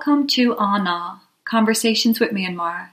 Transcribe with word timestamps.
Welcome 0.00 0.28
to 0.28 0.56
ANA, 0.56 1.20
Conversations 1.44 2.20
with 2.20 2.30
Myanmar. 2.30 2.88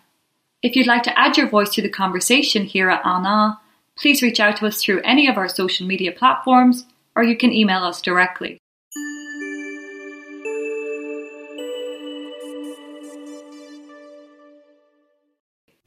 If 0.61 0.75
you'd 0.75 0.87
like 0.87 1.03
to 1.03 1.17
add 1.17 1.37
your 1.37 1.47
voice 1.47 1.69
to 1.75 1.81
the 1.81 1.87
conversation 1.87 2.65
here 2.65 2.89
at 2.89 3.01
ANA, 3.05 3.61
please 3.95 4.21
reach 4.21 4.41
out 4.41 4.57
to 4.57 4.65
us 4.65 4.83
through 4.83 4.99
any 5.03 5.25
of 5.25 5.37
our 5.37 5.47
social 5.47 5.87
media 5.87 6.11
platforms 6.11 6.85
or 7.15 7.23
you 7.23 7.37
can 7.37 7.53
email 7.53 7.85
us 7.85 8.01
directly. 8.01 8.57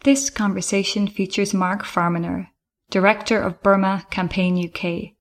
This 0.04 0.30
conversation 0.30 1.06
features 1.06 1.52
Mark 1.52 1.82
Farmaner, 1.82 2.48
Director 2.88 3.38
of 3.38 3.62
Burma 3.62 4.06
Campaign 4.08 4.56
UK. 4.56 5.12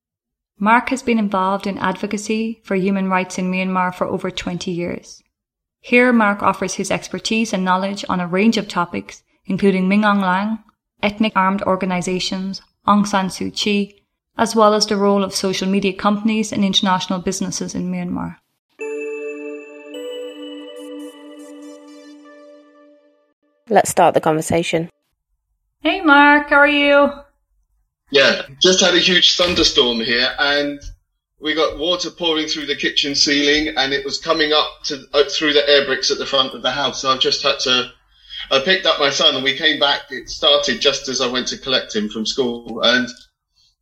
Mark 0.57 0.91
has 0.91 1.03
been 1.03 1.19
involved 1.19 1.67
in 1.67 1.77
advocacy 1.77 2.61
for 2.63 2.75
human 2.75 3.09
rights 3.09 3.37
in 3.37 3.51
Myanmar 3.51 3.93
for 3.93 4.07
over 4.07 4.31
20 4.31 4.71
years. 4.71 5.21
Here, 5.81 6.11
Mark 6.11 6.43
offers 6.43 6.75
his 6.75 6.91
expertise 6.91 7.53
and 7.53 7.63
knowledge 7.63 8.03
on 8.09 8.19
a 8.19 8.27
range 8.27 8.57
of 8.57 8.67
topics, 8.67 9.23
including 9.45 9.87
Min 9.87 10.01
Aung 10.01 10.21
Hlaing, 10.21 10.63
ethnic 11.01 11.33
armed 11.35 11.61
organizations, 11.63 12.61
Aung 12.85 13.07
San 13.07 13.29
Suu 13.29 13.53
Kyi, 13.55 14.03
as 14.37 14.55
well 14.55 14.73
as 14.73 14.85
the 14.85 14.97
role 14.97 15.23
of 15.23 15.33
social 15.33 15.67
media 15.67 15.93
companies 15.93 16.51
and 16.51 16.63
international 16.63 17.19
businesses 17.19 17.75
in 17.75 17.91
Myanmar. 17.91 18.37
Let's 23.69 23.89
start 23.89 24.15
the 24.15 24.21
conversation. 24.21 24.89
Hey, 25.81 26.01
Mark, 26.01 26.49
how 26.49 26.57
are 26.57 26.67
you? 26.67 27.11
Yeah, 28.11 28.41
just 28.61 28.81
had 28.81 28.95
a 28.95 28.99
huge 28.99 29.37
thunderstorm 29.37 29.99
here, 29.99 30.33
and 30.39 30.81
we 31.41 31.53
got 31.53 31.77
water 31.77 32.09
pouring 32.09 32.47
through 32.47 32.65
the 32.65 32.75
kitchen 32.75 33.15
ceiling, 33.15 33.73
and 33.77 33.93
it 33.93 34.03
was 34.03 34.17
coming 34.17 34.51
up 34.51 34.83
to 34.85 35.05
uh, 35.13 35.23
through 35.29 35.53
the 35.53 35.67
air 35.69 35.85
bricks 35.85 36.11
at 36.11 36.17
the 36.17 36.25
front 36.25 36.53
of 36.53 36.61
the 36.61 36.71
house. 36.71 37.01
So 37.01 37.11
I've 37.11 37.19
just 37.19 37.43
had 37.43 37.59
to. 37.61 37.91
I 38.51 38.59
picked 38.59 38.85
up 38.85 38.99
my 38.99 39.09
son, 39.09 39.35
and 39.35 39.43
we 39.43 39.55
came 39.55 39.79
back. 39.79 40.11
It 40.11 40.29
started 40.29 40.81
just 40.81 41.07
as 41.07 41.21
I 41.21 41.27
went 41.27 41.47
to 41.49 41.57
collect 41.57 41.95
him 41.95 42.09
from 42.09 42.25
school, 42.25 42.81
and 42.83 43.07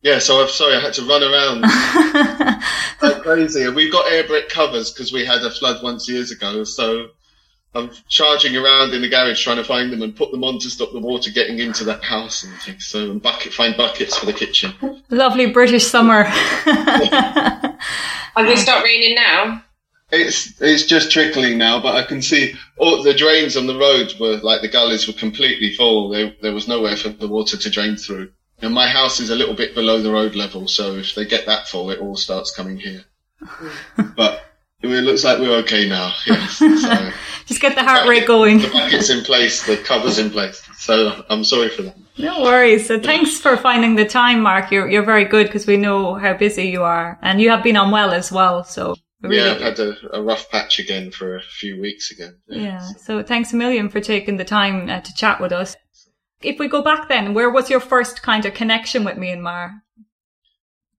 yeah, 0.02 0.20
so 0.20 0.42
I'm 0.42 0.50
sorry 0.50 0.76
I 0.76 0.80
had 0.80 0.94
to 0.94 1.08
run 1.08 1.24
around 1.24 1.62
like 3.02 3.24
crazy. 3.24 3.64
And 3.64 3.76
we've 3.76 3.92
got 3.92 4.12
air 4.12 4.26
brick 4.26 4.50
covers 4.50 4.92
because 4.92 5.12
we 5.12 5.26
had 5.26 5.42
a 5.44 5.52
flood 5.52 5.82
once 5.82 6.08
years 6.08 6.32
ago. 6.32 6.64
So 6.64 7.10
I'm 7.76 7.92
charging 8.08 8.56
around 8.56 8.94
in 8.94 9.02
the 9.02 9.10
garage 9.10 9.44
trying 9.44 9.58
to 9.58 9.64
find 9.64 9.92
them 9.92 10.02
and 10.02 10.16
put 10.16 10.32
them 10.32 10.44
on 10.44 10.60
to 10.60 10.70
stop 10.70 10.92
the 10.92 11.00
water 11.00 11.30
getting 11.32 11.60
into 11.60 11.84
that 11.86 12.04
house 12.04 12.44
and 12.44 12.54
things. 12.62 12.88
So 12.88 13.12
and 13.12 13.22
bucket 13.22 13.54
find 13.54 13.78
buckets 13.78 14.18
for 14.18 14.26
the 14.26 14.34
kitchen. 14.34 14.74
Lovely 15.10 15.48
British 15.48 15.86
summer. 15.86 16.26
Are 18.36 18.46
we 18.46 18.56
start 18.56 18.84
raining 18.84 19.16
now? 19.16 19.64
It's 20.10 20.60
it's 20.62 20.86
just 20.86 21.12
trickling 21.12 21.58
now, 21.58 21.82
but 21.82 21.96
I 21.96 22.04
can 22.04 22.22
see 22.22 22.54
all 22.78 23.04
the 23.04 23.14
drains 23.14 23.58
on 23.58 23.68
the 23.68 23.78
road 23.78 24.14
were 24.20 24.38
like 24.38 24.62
the 24.62 24.70
gullies 24.70 25.06
were 25.06 25.14
completely 25.14 25.74
full. 25.74 26.10
There, 26.10 26.34
there 26.42 26.54
was 26.54 26.68
nowhere 26.68 26.96
for 26.96 27.10
the 27.10 27.28
water 27.28 27.58
to 27.58 27.70
drain 27.70 27.98
through. 27.98 28.32
And 28.62 28.74
my 28.74 28.88
house 28.88 29.20
is 29.20 29.30
a 29.30 29.36
little 29.36 29.54
bit 29.54 29.76
below 29.76 30.02
the 30.02 30.12
road 30.12 30.34
level, 30.34 30.68
so 30.68 30.96
if 30.96 31.14
they 31.14 31.26
get 31.26 31.46
that 31.46 31.68
full, 31.68 31.92
it 31.92 32.00
all 32.00 32.16
starts 32.16 32.56
coming 32.56 32.78
here. 32.78 33.04
but 34.16 34.44
it 34.82 35.04
looks 35.04 35.24
like 35.24 35.40
we're 35.40 35.58
okay 35.58 35.88
now. 35.88 36.14
Yes. 36.26 36.62
So 36.82 37.12
Just 37.48 37.62
get 37.62 37.76
the 37.76 37.84
heart 37.84 38.08
rate 38.10 38.28
going. 38.28 38.60
The 38.60 38.68
bucket's 38.68 39.10
in 39.10 39.24
place, 39.24 39.66
the 39.66 39.78
cover's 39.78 40.20
in 40.20 40.30
place. 40.30 40.62
So 40.78 41.24
I'm 41.30 41.46
sorry 41.46 41.70
for 41.70 41.84
that. 41.84 41.96
No 42.18 42.42
worries. 42.42 42.88
So 42.88 43.00
thanks 43.00 43.40
for 43.40 43.56
finding 43.56 43.96
the 43.96 44.06
time, 44.06 44.42
Mark. 44.42 44.70
You're 44.70 44.90
you're 44.90 45.06
very 45.06 45.24
good 45.24 45.48
because 45.48 45.66
we 45.66 45.78
know 45.78 46.16
how 46.16 46.34
busy 46.34 46.66
you 46.66 46.84
are, 46.84 47.18
and 47.22 47.40
you 47.40 47.50
have 47.50 47.64
been 47.64 47.78
unwell 47.78 48.12
as 48.12 48.34
well. 48.34 48.66
So 48.66 48.96
really 49.22 49.38
yeah, 49.38 49.54
I've 49.54 49.62
had 49.62 49.80
a, 49.80 50.18
a, 50.18 50.22
rough 50.22 50.50
patch 50.52 50.80
again 50.80 51.12
for 51.12 51.38
a 51.38 51.42
few 51.42 51.80
weeks 51.80 52.12
again. 52.12 52.38
Yeah. 52.48 52.62
yeah 52.62 52.80
so. 52.80 52.98
so. 52.98 53.24
thanks 53.24 53.54
a 53.54 53.56
million 53.56 53.88
for 53.90 54.02
taking 54.02 54.36
the 54.36 54.46
time 54.46 54.90
uh, 54.90 55.00
to 55.00 55.14
chat 55.14 55.40
with 55.40 55.54
us. 55.54 55.76
If 56.42 56.60
we 56.60 56.68
go 56.68 56.84
back 56.84 57.08
then, 57.08 57.34
where 57.34 57.50
was 57.50 57.70
your 57.70 57.80
first 57.80 58.22
kind 58.22 58.46
of 58.46 58.54
connection 58.54 59.04
with 59.04 59.16
Myanmar? 59.16 59.82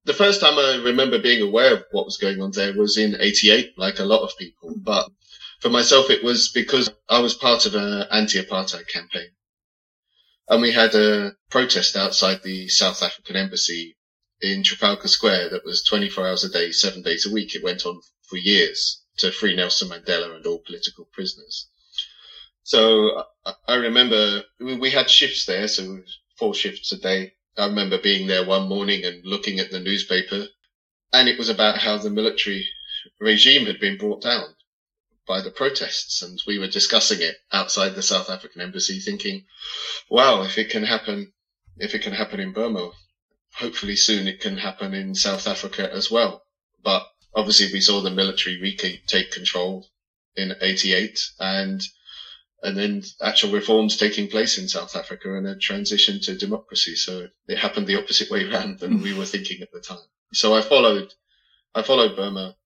The 0.09 0.15
first 0.15 0.41
time 0.41 0.59
I 0.59 0.77
remember 0.77 1.19
being 1.19 1.43
aware 1.43 1.75
of 1.75 1.85
what 1.91 2.07
was 2.07 2.17
going 2.17 2.41
on 2.41 2.53
there 2.53 2.73
was 2.73 2.97
in 2.97 3.21
88, 3.21 3.75
like 3.77 3.99
a 3.99 4.07
lot 4.07 4.23
of 4.23 4.39
people. 4.39 4.73
But 4.75 5.07
for 5.61 5.69
myself, 5.69 6.09
it 6.09 6.25
was 6.25 6.49
because 6.49 6.89
I 7.11 7.21
was 7.21 7.35
part 7.35 7.67
of 7.67 7.75
an 7.75 8.07
anti-apartheid 8.11 8.89
campaign. 8.89 9.29
And 10.49 10.63
we 10.63 10.73
had 10.73 10.95
a 10.95 11.37
protest 11.51 11.95
outside 11.95 12.43
the 12.43 12.69
South 12.69 13.03
African 13.03 13.37
embassy 13.37 13.99
in 14.41 14.63
Trafalgar 14.63 15.09
Square 15.09 15.51
that 15.51 15.67
was 15.67 15.85
24 15.85 16.27
hours 16.27 16.43
a 16.43 16.49
day, 16.49 16.73
seven 16.73 17.03
days 17.03 17.27
a 17.27 17.31
week. 17.31 17.55
It 17.55 17.63
went 17.63 17.85
on 17.85 18.01
for 18.31 18.39
years 18.39 19.03
to 19.19 19.31
free 19.31 19.55
Nelson 19.57 19.91
Mandela 19.91 20.35
and 20.35 20.47
all 20.47 20.63
political 20.65 21.05
prisoners. 21.13 21.69
So 22.63 23.25
I 23.67 23.75
remember 23.75 24.45
we 24.59 24.89
had 24.89 25.11
shifts 25.11 25.45
there, 25.45 25.69
so 25.69 26.01
four 26.39 26.55
shifts 26.55 26.93
a 26.93 26.97
day. 26.97 27.35
I 27.59 27.67
remember 27.67 27.99
being 27.99 28.29
there 28.29 28.45
one 28.45 28.69
morning 28.69 29.05
and 29.05 29.27
looking 29.27 29.59
at 29.59 29.73
the 29.73 29.81
newspaper, 29.81 30.47
and 31.13 31.29
it 31.29 31.37
was 31.37 31.49
about 31.49 31.79
how 31.79 31.99
the 31.99 32.09
military 32.09 32.69
regime 33.19 33.67
had 33.67 33.81
been 33.81 33.99
brought 33.99 34.23
down 34.23 34.55
by 35.27 35.41
the 35.41 35.51
protests, 35.51 36.23
and 36.23 36.41
we 36.47 36.57
were 36.57 36.69
discussing 36.69 37.21
it 37.21 37.37
outside 37.51 37.97
the 37.97 38.03
South 38.03 38.31
African 38.31 38.61
embassy, 38.61 39.01
thinking, 39.01 39.45
"Wow, 40.09 40.45
if 40.45 40.57
it 40.57 40.71
can 40.71 40.85
happen, 40.85 41.33
if 41.79 41.97
it 41.97 42.03
can 42.03 42.13
happen 42.13 42.39
in 42.39 42.53
Burma, 42.53 42.93
hopefully 43.55 43.97
soon 43.97 44.29
it 44.29 44.39
can 44.41 44.59
happen 44.59 44.95
in 44.95 45.17
South 45.17 45.49
Africa 45.49 45.91
as 45.93 46.13
well." 46.13 46.47
But 46.81 47.11
obviously, 47.35 47.73
we 47.73 47.81
saw 47.81 48.01
the 48.01 48.11
military 48.13 48.57
retake 48.61 49.33
control 49.33 49.91
in 50.37 50.57
'88, 50.61 51.19
and 51.41 51.83
and 52.63 52.77
then 52.77 53.03
actual 53.23 53.53
reforms 53.53 53.97
taking 53.97 54.29
place 54.29 54.59
in 54.59 54.69
South 54.69 54.97
Africa 54.97 55.37
and 55.37 55.47
a 55.47 55.57
transition 55.57 56.21
to 56.23 56.37
democracy. 56.37 56.97
So 56.97 57.29
it 57.47 57.59
happened 57.59 57.87
the 57.87 57.99
opposite 58.03 58.31
way 58.31 58.49
around 58.49 58.81
than 58.81 59.01
we 59.01 59.15
were 59.15 59.25
thinking 59.25 59.63
at 59.63 59.73
the 59.73 59.81
time. 59.81 59.99
So 60.33 60.55
I 60.55 60.63
followed, 60.63 61.13
I 61.75 61.83
followed 61.83 62.17
Burma 62.17 62.57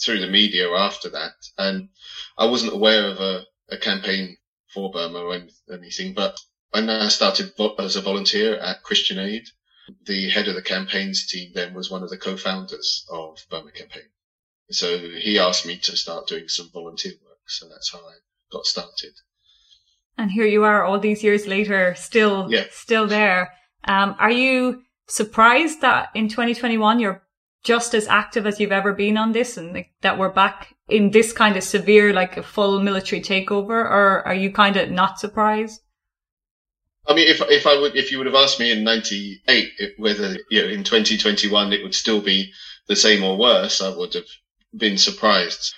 through 0.00 0.20
the 0.20 0.28
media 0.28 0.70
after 0.70 1.08
that, 1.10 1.32
and 1.56 1.88
I 2.36 2.46
wasn't 2.46 2.74
aware 2.74 3.06
of 3.06 3.20
a, 3.20 3.44
a 3.70 3.78
campaign 3.78 4.36
for 4.72 4.90
Burma 4.90 5.20
or 5.20 5.40
anything, 5.72 6.14
but 6.14 6.38
when 6.70 6.90
I 6.90 7.08
started 7.08 7.52
as 7.78 7.96
a 7.96 8.02
volunteer 8.02 8.56
at 8.56 8.82
Christian 8.82 9.18
Aid, 9.18 9.48
the 10.04 10.28
head 10.28 10.48
of 10.48 10.54
the 10.54 10.62
campaigns 10.62 11.26
team 11.26 11.52
then 11.54 11.72
was 11.72 11.90
one 11.90 12.02
of 12.02 12.10
the 12.10 12.18
co-founders 12.18 13.06
of 13.10 13.38
Burma 13.50 13.72
Campaign. 13.72 14.10
So 14.70 14.98
he 14.98 15.38
asked 15.38 15.64
me 15.64 15.78
to 15.78 15.96
start 15.96 16.26
doing 16.26 16.48
some 16.48 16.70
volunteer 16.70 17.12
work. 17.24 17.38
So 17.46 17.68
that's 17.68 17.90
how 17.90 18.00
I 18.00 18.16
got 18.52 18.66
started. 18.66 19.14
And 20.18 20.32
here 20.32 20.46
you 20.46 20.64
are 20.64 20.84
all 20.84 20.98
these 20.98 21.22
years 21.22 21.46
later, 21.46 21.94
still, 21.96 22.48
yeah. 22.50 22.64
still 22.72 23.06
there. 23.06 23.54
Um, 23.84 24.16
are 24.18 24.32
you 24.32 24.82
surprised 25.06 25.80
that 25.80 26.10
in 26.14 26.28
2021 26.28 26.98
you're 26.98 27.22
just 27.62 27.94
as 27.94 28.08
active 28.08 28.44
as 28.44 28.58
you've 28.58 28.72
ever 28.72 28.92
been 28.92 29.16
on 29.16 29.32
this 29.32 29.56
and 29.56 29.84
that 30.00 30.18
we're 30.18 30.32
back 30.32 30.74
in 30.88 31.12
this 31.12 31.32
kind 31.32 31.56
of 31.56 31.62
severe, 31.62 32.12
like 32.12 32.36
a 32.36 32.42
full 32.42 32.80
military 32.80 33.22
takeover? 33.22 33.70
Or 33.70 34.26
are 34.26 34.34
you 34.34 34.50
kind 34.52 34.76
of 34.76 34.90
not 34.90 35.20
surprised? 35.20 35.80
I 37.06 37.14
mean, 37.14 37.28
if 37.28 37.40
if 37.42 37.66
I 37.66 37.80
would, 37.80 37.96
if 37.96 38.10
you 38.10 38.18
would 38.18 38.26
have 38.26 38.34
asked 38.34 38.60
me 38.60 38.70
in 38.70 38.84
'98 38.84 39.72
whether 39.96 40.36
you 40.50 40.60
know 40.60 40.68
in 40.68 40.84
2021 40.84 41.72
it 41.72 41.82
would 41.82 41.94
still 41.94 42.20
be 42.20 42.52
the 42.86 42.96
same 42.96 43.22
or 43.24 43.38
worse, 43.38 43.80
I 43.80 43.96
would 43.96 44.12
have 44.14 44.28
been 44.76 44.98
surprised 44.98 45.74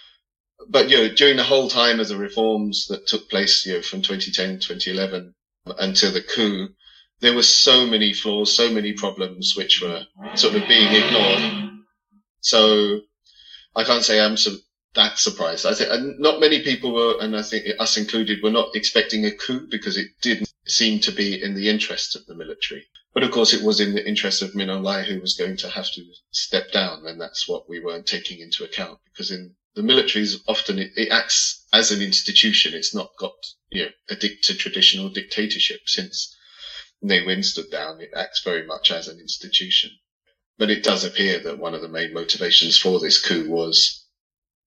but 0.69 0.89
you 0.89 0.97
know, 0.97 1.15
during 1.15 1.37
the 1.37 1.45
whole 1.45 1.69
time 1.69 2.01
of 2.01 2.09
the 2.09 2.17
reforms 2.17 2.87
that 2.89 3.07
took 3.07 3.29
place, 3.31 3.65
you 3.67 3.75
know, 3.75 3.83
from 3.83 4.03
2010, 4.03 4.61
2011 4.61 5.35
until 5.79 6.13
the 6.13 6.23
coup, 6.23 6.69
there 7.21 7.35
were 7.35 7.43
so 7.43 7.87
many 7.87 8.13
flaws, 8.13 8.55
so 8.55 8.71
many 8.71 8.93
problems 8.93 9.55
which 9.57 9.83
were 9.83 10.07
sort 10.35 10.55
of 10.55 10.67
being 10.69 10.93
ignored. 10.93 11.71
So 12.41 13.01
I 13.77 13.85
can't 13.85 14.05
say 14.05 14.21
I'm 14.21 14.37
su- 14.37 14.59
that 14.95 15.19
surprised. 15.19 15.67
I 15.67 15.75
think 15.75 16.19
not 16.19 16.41
many 16.41 16.63
people 16.63 16.93
were, 16.93 17.17
and 17.21 17.37
I 17.37 17.43
think 17.43 17.67
us 17.79 17.97
included, 17.97 18.43
were 18.43 18.51
not 18.51 18.75
expecting 18.75 19.25
a 19.25 19.31
coup 19.31 19.69
because 19.71 19.97
it 19.97 20.09
didn't 20.23 20.53
seem 20.67 21.01
to 21.01 21.13
be 21.13 21.43
in 21.43 21.55
the 21.55 21.69
interest 21.69 22.17
of 22.17 22.27
the 22.27 22.35
military. 22.35 22.87
But 23.13 23.23
of 23.25 23.31
course, 23.33 23.53
it 23.53 23.63
was 23.63 23.81
in 23.81 23.95
the 23.95 24.07
interest 24.07 24.41
of 24.41 24.55
Min 24.55 24.69
who 24.69 25.21
was 25.21 25.37
going 25.37 25.57
to 25.59 25.69
have 25.69 25.91
to 25.93 26.05
step 26.31 26.71
down, 26.73 27.07
and 27.07 27.21
that's 27.21 27.49
what 27.49 27.69
we 27.69 27.81
weren't 27.81 28.07
taking 28.07 28.41
into 28.41 28.65
account 28.65 28.99
because 29.05 29.31
in 29.31 29.55
the 29.77 29.83
military 29.83 30.25
is 30.25 30.43
often 30.49 30.79
it, 30.79 30.91
it, 30.97 31.11
acts 31.11 31.65
as 31.73 31.93
an 31.93 32.03
institution. 32.03 32.75
It's 32.75 32.95
not 32.95 33.11
got 33.19 33.35
you 33.71 33.85
know 33.85 33.91
a, 34.09 34.17
dic- 34.17 34.43
traditional 34.43 35.09
dictatorship 35.09 35.83
since 35.87 36.37
Ne 37.03 37.25
Win 37.25 37.43
stood 37.43 37.71
down. 37.71 38.01
It 38.01 38.11
acts 38.15 38.43
very 38.43 38.67
much 38.67 38.91
as 38.91 39.07
an 39.07 39.21
institution. 39.21 39.91
But 40.59 40.71
it 40.71 40.83
does 40.83 41.05
appear 41.05 41.39
that 41.41 41.59
one 41.59 41.75
of 41.75 41.83
the 41.83 41.89
main 41.89 42.13
motivations 42.13 42.77
for 42.77 42.99
this 42.99 43.25
coup 43.25 43.49
was 43.49 44.05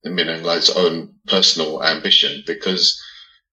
Min 0.06 0.28
Aung 0.28 0.76
own 0.76 1.16
personal 1.28 1.84
ambition, 1.84 2.44
because 2.48 3.00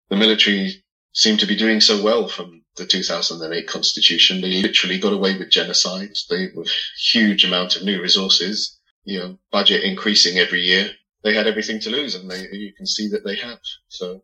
the 0.09 0.17
military 0.17 0.85
seemed 1.13 1.41
to 1.41 1.47
be 1.47 1.57
doing 1.57 1.81
so 1.81 2.03
well 2.03 2.29
from 2.29 2.65
the 2.77 2.87
2008 2.87 3.67
constitution. 3.69 4.41
They 4.41 4.61
literally 4.63 4.99
got 4.99 5.13
away 5.13 5.39
with 5.39 5.51
genocide. 5.51 6.11
They 6.29 6.49
with 6.55 6.71
huge 7.01 7.45
amount 7.45 7.77
of 7.77 7.85
new 7.85 8.03
resources, 8.03 8.79
you 9.05 9.19
know, 9.21 9.39
budget 9.51 9.85
increasing 9.85 10.39
every 10.39 10.63
year 10.63 10.91
they 11.27 11.35
had 11.35 11.49
everything 11.49 11.81
to 11.81 11.91
lose, 11.91 12.15
and 12.15 12.31
they, 12.31 12.47
you 12.53 12.73
can 12.73 12.87
see 12.87 13.09
that 13.09 13.25
they 13.25 13.35
have. 13.35 13.59
So, 13.89 14.23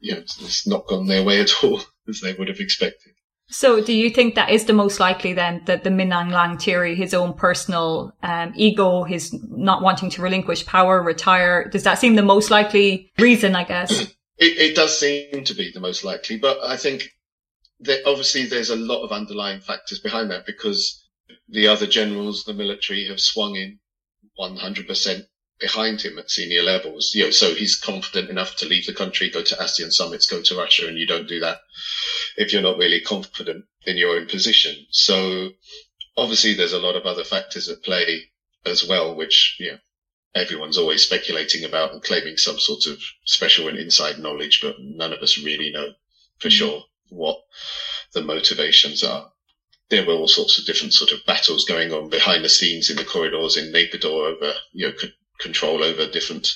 you 0.00 0.14
know, 0.14 0.18
it's 0.18 0.66
not 0.66 0.88
gone 0.88 1.06
their 1.06 1.22
way 1.22 1.40
at 1.40 1.62
all 1.62 1.80
as 2.08 2.20
they 2.20 2.32
would 2.34 2.48
have 2.48 2.58
expected. 2.58 3.12
So, 3.48 3.80
do 3.80 3.92
you 3.92 4.10
think 4.10 4.34
that 4.34 4.50
is 4.50 4.64
the 4.64 4.72
most 4.72 4.98
likely 4.98 5.34
then 5.34 5.62
that 5.66 5.84
the 5.84 5.90
Min 5.90 6.10
Aung 6.10 6.32
Hlaing 6.32 6.60
theory, 6.60 6.96
his 6.96 7.14
own 7.14 7.34
personal 7.34 8.12
um, 8.24 8.52
ego, 8.56 9.04
his 9.04 9.32
not 9.50 9.82
wanting 9.82 10.10
to 10.10 10.22
relinquish 10.22 10.66
power, 10.66 11.00
retire, 11.00 11.68
does 11.68 11.84
that 11.84 11.98
seem 11.98 12.16
the 12.16 12.22
most 12.22 12.50
likely 12.50 13.12
reason? 13.18 13.54
I 13.54 13.62
guess 13.62 13.92
it, 14.00 14.10
it 14.38 14.74
does 14.74 14.98
seem 14.98 15.44
to 15.44 15.54
be 15.54 15.70
the 15.72 15.80
most 15.80 16.02
likely, 16.02 16.38
but 16.38 16.58
I 16.64 16.76
think 16.76 17.08
that 17.80 18.04
obviously 18.04 18.46
there's 18.46 18.70
a 18.70 18.76
lot 18.76 19.04
of 19.04 19.12
underlying 19.12 19.60
factors 19.60 20.00
behind 20.00 20.32
that 20.32 20.44
because 20.44 21.08
the 21.48 21.68
other 21.68 21.86
generals, 21.86 22.42
the 22.42 22.54
military, 22.54 23.06
have 23.06 23.20
swung 23.20 23.54
in 23.54 23.78
100% 24.40 25.22
behind 25.62 26.02
him 26.02 26.18
at 26.18 26.30
senior 26.30 26.62
levels. 26.62 27.12
You 27.14 27.24
know, 27.24 27.30
so 27.30 27.54
he's 27.54 27.80
confident 27.80 28.28
enough 28.28 28.56
to 28.56 28.66
leave 28.66 28.84
the 28.84 28.92
country, 28.92 29.30
go 29.30 29.42
to 29.42 29.54
ASEAN 29.54 29.90
summits, 29.92 30.26
go 30.26 30.42
to 30.42 30.56
Russia, 30.56 30.86
and 30.86 30.98
you 30.98 31.06
don't 31.06 31.28
do 31.28 31.40
that 31.40 31.60
if 32.36 32.52
you're 32.52 32.60
not 32.60 32.78
really 32.78 33.00
confident 33.00 33.64
in 33.86 33.96
your 33.96 34.16
own 34.16 34.26
position. 34.26 34.74
So 34.90 35.50
obviously 36.16 36.54
there's 36.54 36.72
a 36.72 36.78
lot 36.78 36.96
of 36.96 37.06
other 37.06 37.24
factors 37.24 37.68
at 37.68 37.82
play 37.82 38.24
as 38.66 38.86
well, 38.86 39.14
which, 39.14 39.56
you 39.58 39.72
know, 39.72 39.78
everyone's 40.34 40.78
always 40.78 41.02
speculating 41.02 41.64
about 41.64 41.92
and 41.92 42.02
claiming 42.02 42.36
some 42.36 42.58
sort 42.58 42.86
of 42.86 42.98
special 43.24 43.68
and 43.68 43.78
inside 43.78 44.18
knowledge, 44.18 44.60
but 44.62 44.76
none 44.80 45.12
of 45.12 45.20
us 45.20 45.38
really 45.38 45.70
know 45.70 45.92
for 46.38 46.48
mm-hmm. 46.48 46.56
sure 46.56 46.82
what 47.08 47.38
the 48.14 48.22
motivations 48.22 49.02
are. 49.04 49.30
There 49.90 50.06
were 50.06 50.14
all 50.14 50.28
sorts 50.28 50.58
of 50.58 50.64
different 50.64 50.94
sort 50.94 51.12
of 51.12 51.24
battles 51.26 51.66
going 51.66 51.92
on 51.92 52.08
behind 52.08 52.44
the 52.44 52.48
scenes 52.48 52.88
in 52.88 52.96
the 52.96 53.04
corridors 53.04 53.58
in 53.58 53.72
Naypyidaw 53.72 54.04
over, 54.04 54.54
you 54.72 54.88
know, 54.88 54.96
c- 54.96 55.12
control 55.42 55.82
over 55.82 56.06
different 56.06 56.48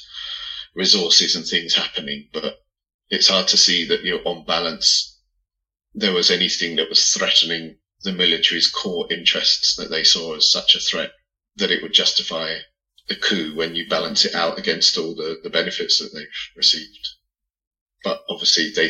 resources 0.75 1.37
and 1.37 1.47
things 1.47 1.75
happening. 1.75 2.29
But 2.33 2.59
it's 3.11 3.29
hard 3.29 3.49
to 3.49 3.57
see 3.57 3.87
that, 3.89 4.03
you 4.03 4.13
know, 4.13 4.23
on 4.25 4.45
balance, 4.45 5.21
there 5.95 6.13
was 6.13 6.31
anything 6.31 6.77
that 6.77 6.89
was 6.89 7.05
threatening 7.11 7.79
the 8.03 8.13
military's 8.13 8.71
core 8.71 9.07
interests 9.11 9.77
that 9.77 9.91
they 9.91 10.05
saw 10.05 10.37
as 10.37 10.51
such 10.51 10.75
a 10.75 10.81
threat 10.81 11.11
that 11.57 11.71
it 11.71 11.83
would 11.83 11.93
justify 11.93 12.57
a 13.09 13.15
coup 13.15 13.55
when 13.55 13.75
you 13.75 13.89
balance 13.89 14.25
it 14.25 14.35
out 14.35 14.59
against 14.59 14.99
all 14.99 15.15
the, 15.15 15.39
the 15.43 15.51
benefits 15.51 15.99
that 15.99 16.13
they've 16.13 16.27
received 16.57 17.09
but 18.07 18.23
obviously 18.31 18.71
they 18.71 18.89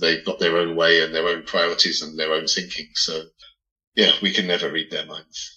they've 0.00 0.24
got 0.24 0.38
their 0.38 0.56
own 0.56 0.76
way 0.76 1.02
and 1.02 1.12
their 1.12 1.26
own 1.26 1.42
priorities 1.42 2.02
and 2.02 2.16
their 2.16 2.32
own 2.32 2.46
thinking. 2.46 2.86
So 2.94 3.24
yeah, 3.96 4.12
we 4.22 4.32
can 4.32 4.46
never 4.46 4.70
read 4.70 4.92
their 4.92 5.04
minds. 5.04 5.53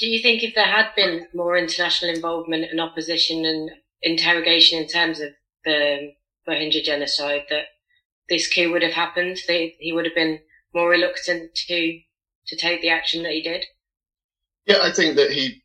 Do 0.00 0.06
you 0.06 0.22
think 0.22 0.42
if 0.42 0.54
there 0.54 0.64
had 0.64 0.94
been 0.96 1.28
more 1.34 1.58
international 1.58 2.14
involvement 2.14 2.64
and 2.70 2.80
opposition 2.80 3.44
and 3.44 3.70
interrogation 4.00 4.82
in 4.82 4.88
terms 4.88 5.20
of 5.20 5.28
the 5.66 6.14
Rohingya 6.48 6.82
genocide, 6.82 7.42
that 7.50 7.64
this 8.30 8.50
coup 8.50 8.72
would 8.72 8.82
have 8.82 8.94
happened? 8.94 9.36
That 9.46 9.72
he 9.78 9.92
would 9.92 10.06
have 10.06 10.14
been 10.14 10.40
more 10.72 10.88
reluctant 10.88 11.54
to 11.54 12.00
to 12.46 12.56
take 12.56 12.80
the 12.80 12.88
action 12.88 13.22
that 13.24 13.32
he 13.32 13.42
did? 13.42 13.66
Yeah, 14.64 14.78
I 14.80 14.90
think 14.90 15.16
that 15.16 15.32
he 15.32 15.62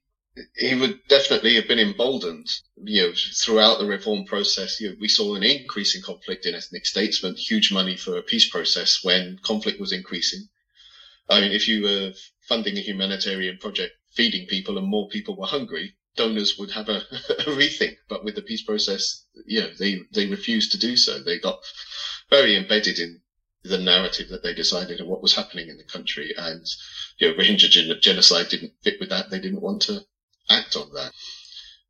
he 0.57 0.75
would 0.75 0.99
definitely 1.07 1.55
have 1.55 1.69
been 1.69 1.79
emboldened, 1.79 2.49
you 2.75 3.03
know, 3.03 3.13
throughout 3.41 3.79
the 3.79 3.85
reform 3.85 4.25
process. 4.25 4.81
You 4.81 4.89
know, 4.89 4.95
we 4.99 5.07
saw 5.07 5.35
an 5.35 5.43
increase 5.43 5.95
in 5.95 6.01
conflict 6.01 6.45
in 6.45 6.55
ethnic 6.55 6.85
statesmen, 6.85 7.35
huge 7.35 7.71
money 7.71 7.95
for 7.95 8.17
a 8.17 8.21
peace 8.21 8.49
process 8.49 9.01
when 9.01 9.39
conflict 9.43 9.79
was 9.79 9.93
increasing. 9.93 10.49
I 11.29 11.39
mean, 11.39 11.53
if 11.53 11.69
you 11.69 11.83
were 11.83 12.13
funding 12.41 12.77
a 12.77 12.81
humanitarian 12.81 13.57
project, 13.59 13.93
feeding 14.15 14.47
people 14.47 14.77
and 14.77 14.87
more 14.87 15.07
people 15.09 15.35
were 15.35 15.45
hungry, 15.45 15.95
donors 16.15 16.57
would 16.57 16.71
have 16.71 16.89
a, 16.89 16.97
a 17.39 17.51
rethink. 17.55 17.97
But 18.07 18.23
with 18.23 18.35
the 18.35 18.41
peace 18.41 18.63
process, 18.63 19.25
you 19.45 19.61
know, 19.61 19.69
they, 19.77 20.01
they 20.11 20.27
refused 20.27 20.71
to 20.71 20.79
do 20.79 20.97
so. 20.97 21.21
They 21.21 21.39
got 21.39 21.59
very 22.29 22.57
embedded 22.57 22.99
in 22.99 23.21
the 23.63 23.77
narrative 23.77 24.29
that 24.29 24.43
they 24.43 24.53
decided 24.53 25.01
of 25.01 25.07
what 25.07 25.21
was 25.21 25.33
happening 25.33 25.69
in 25.69 25.77
the 25.77 25.83
country. 25.83 26.33
And, 26.37 26.65
you 27.19 27.27
know, 27.29 27.33
Rohingya 27.35 27.99
genocide 28.01 28.49
didn't 28.49 28.73
fit 28.83 28.99
with 28.99 29.09
that. 29.09 29.29
They 29.29 29.39
didn't 29.39 29.61
want 29.61 29.83
to 29.83 30.05
act 30.49 30.75
on 30.75 30.93
that. 30.93 31.11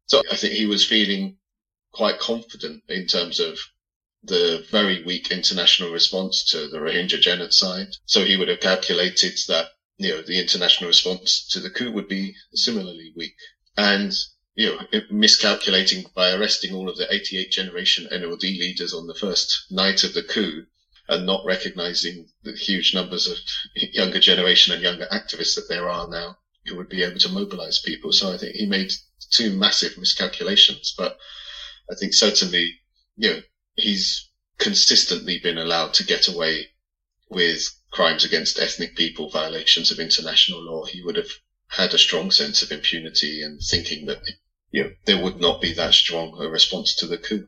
So 0.07 0.21
I 0.31 0.35
think 0.35 0.53
he 0.53 0.65
was 0.65 0.85
feeling 0.85 1.37
quite 1.91 2.19
confident 2.19 2.83
in 2.89 3.07
terms 3.07 3.39
of 3.39 3.59
the 4.23 4.65
very 4.71 5.03
weak 5.03 5.31
international 5.31 5.91
response 5.91 6.43
to 6.51 6.67
the 6.67 6.77
Rohingya 6.77 7.19
genocide. 7.19 7.89
So 8.05 8.23
he 8.23 8.37
would 8.37 8.47
have 8.47 8.59
calculated 8.59 9.37
that, 9.47 9.67
you 9.97 10.09
know, 10.09 10.21
the 10.21 10.39
international 10.39 10.87
response 10.87 11.47
to 11.49 11.59
the 11.59 11.69
coup 11.69 11.91
would 11.91 12.07
be 12.07 12.35
similarly 12.53 13.13
weak. 13.15 13.35
And, 13.77 14.13
you 14.55 14.67
know, 14.67 15.01
miscalculating 15.09 16.05
by 16.15 16.31
arresting 16.31 16.73
all 16.73 16.89
of 16.89 16.97
the 16.97 17.13
88 17.13 17.51
generation 17.51 18.07
NLD 18.11 18.41
leaders 18.41 18.93
on 18.93 19.07
the 19.07 19.15
first 19.15 19.65
night 19.71 20.03
of 20.03 20.13
the 20.13 20.23
coup 20.23 20.65
and 21.07 21.25
not 21.25 21.45
recognizing 21.45 22.27
the 22.43 22.53
huge 22.53 22.93
numbers 22.93 23.27
of 23.27 23.37
younger 23.75 24.19
generation 24.19 24.73
and 24.73 24.81
younger 24.81 25.07
activists 25.11 25.55
that 25.55 25.69
there 25.69 25.89
are 25.89 26.07
now 26.07 26.37
who 26.65 26.75
would 26.75 26.89
be 26.89 27.03
able 27.03 27.19
to 27.19 27.29
mobilize 27.29 27.79
people. 27.79 28.11
So 28.11 28.33
I 28.33 28.37
think 28.37 28.55
he 28.55 28.65
made 28.65 28.91
two 29.31 29.55
massive 29.55 29.97
miscalculations, 29.97 30.95
but 30.97 31.17
I 31.91 31.95
think 31.95 32.13
certainly, 32.13 32.79
you 33.15 33.29
know, 33.29 33.41
he's 33.75 34.29
consistently 34.57 35.39
been 35.39 35.57
allowed 35.57 35.93
to 35.95 36.05
get 36.05 36.27
away 36.27 36.67
with 37.29 37.69
crimes 37.91 38.25
against 38.25 38.59
ethnic 38.59 38.95
people, 38.95 39.29
violations 39.29 39.91
of 39.91 39.99
international 39.99 40.61
law. 40.61 40.85
He 40.85 41.01
would 41.01 41.15
have 41.15 41.31
had 41.67 41.93
a 41.93 41.97
strong 41.97 42.31
sense 42.31 42.61
of 42.61 42.71
impunity 42.71 43.41
and 43.41 43.59
thinking 43.61 44.05
that, 44.05 44.21
you 44.71 44.83
know, 44.83 44.89
there 45.05 45.21
would 45.21 45.39
not 45.39 45.61
be 45.61 45.73
that 45.73 45.93
strong 45.93 46.37
a 46.39 46.47
response 46.47 46.95
to 46.95 47.07
the 47.07 47.17
coup. 47.17 47.47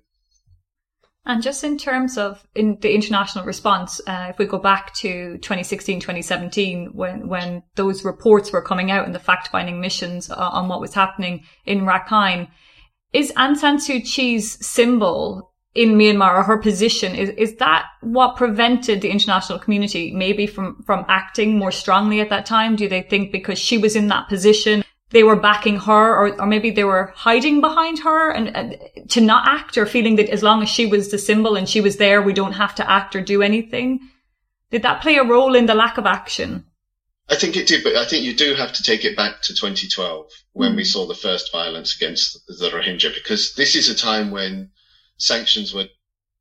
And 1.26 1.44
just 1.44 1.66
in 1.66 1.78
terms 1.78 2.18
of 2.18 2.48
in 2.56 2.78
the 2.80 2.96
international 2.96 3.44
response, 3.44 4.00
uh, 4.08 4.28
if 4.30 4.38
we 4.38 4.46
go 4.46 4.60
back 4.60 4.94
to 4.96 5.38
2016, 5.40 6.00
2017, 6.00 6.92
when, 6.94 7.28
when 7.28 7.64
those 7.76 8.06
reports 8.06 8.54
were 8.54 8.62
coming 8.62 8.92
out 8.92 9.06
and 9.06 9.14
the 9.14 9.20
fact 9.20 9.50
finding 9.50 9.82
missions 9.82 10.32
uh, 10.32 10.36
on 10.36 10.70
what 10.70 10.80
was 10.80 10.94
happening 10.94 11.44
in 11.66 11.82
Rakhine, 11.82 12.48
is 13.12 13.34
Aung 13.34 13.58
San 13.58 13.78
Suu 13.78 14.02
Kyi's 14.02 14.66
symbol 14.66 15.52
in 15.78 15.94
Myanmar 15.94 16.40
or 16.40 16.44
her 16.44 16.58
position, 16.58 17.14
is, 17.16 17.30
is 17.38 17.56
that 17.58 17.86
what 18.02 18.36
prevented 18.36 19.00
the 19.02 19.12
international 19.12 19.60
community 19.60 20.12
maybe 20.12 20.48
from, 20.48 20.82
from 20.82 21.06
acting 21.08 21.60
more 21.60 21.72
strongly 21.72 22.20
at 22.20 22.30
that 22.30 22.48
time? 22.48 22.76
Do 22.76 22.90
they 22.90 23.04
think 23.04 23.32
because 23.32 23.60
she 23.60 23.78
was 23.78 23.96
in 23.96 24.08
that 24.08 24.28
position, 24.28 24.84
they 25.12 25.24
were 25.24 25.36
backing 25.36 25.78
her 25.78 26.16
or, 26.16 26.42
or 26.42 26.48
maybe 26.48 26.72
they 26.72 26.84
were 26.84 27.14
hiding 27.16 27.62
behind 27.62 28.00
her 28.00 28.32
and, 28.32 28.58
and, 28.58 28.76
to 29.10 29.22
not 29.22 29.48
act 29.48 29.78
or 29.78 29.86
feeling 29.86 30.16
that 30.16 30.30
as 30.30 30.42
long 30.42 30.64
as 30.64 30.70
she 30.70 30.88
was 30.88 31.12
the 31.12 31.20
symbol 31.20 31.56
and 31.56 31.70
she 31.70 31.80
was 31.80 31.98
there, 31.98 32.24
we 32.24 32.34
don't 32.34 32.54
have 32.54 32.74
to 32.74 32.92
act 32.92 33.16
or 33.16 33.22
do 33.22 33.44
anything. 33.44 34.00
Did 34.72 34.82
that 34.82 35.04
play 35.04 35.18
a 35.18 35.24
role 35.24 35.54
in 35.54 35.68
the 35.68 35.76
lack 35.76 36.00
of 36.00 36.08
action? 36.08 36.66
I 37.30 37.36
think 37.36 37.56
it 37.56 37.68
did, 37.68 37.84
but 37.84 37.96
I 37.96 38.06
think 38.06 38.26
you 38.26 38.36
do 38.36 38.56
have 38.56 38.74
to 38.74 38.84
take 38.84 39.06
it 39.06 39.16
back 39.16 39.44
to 39.44 39.54
2012 39.54 40.32
when 40.54 40.74
mm. 40.74 40.78
we 40.78 40.84
saw 40.84 41.06
the 41.06 41.14
first 41.14 41.52
violence 41.52 41.96
against 41.96 42.40
the 42.48 42.70
Rohingya, 42.70 43.14
because 43.14 43.54
this 43.54 43.76
is 43.76 43.90
a 43.90 43.96
time 43.96 44.32
when 44.32 44.72
sanctions 45.18 45.74
were 45.74 45.90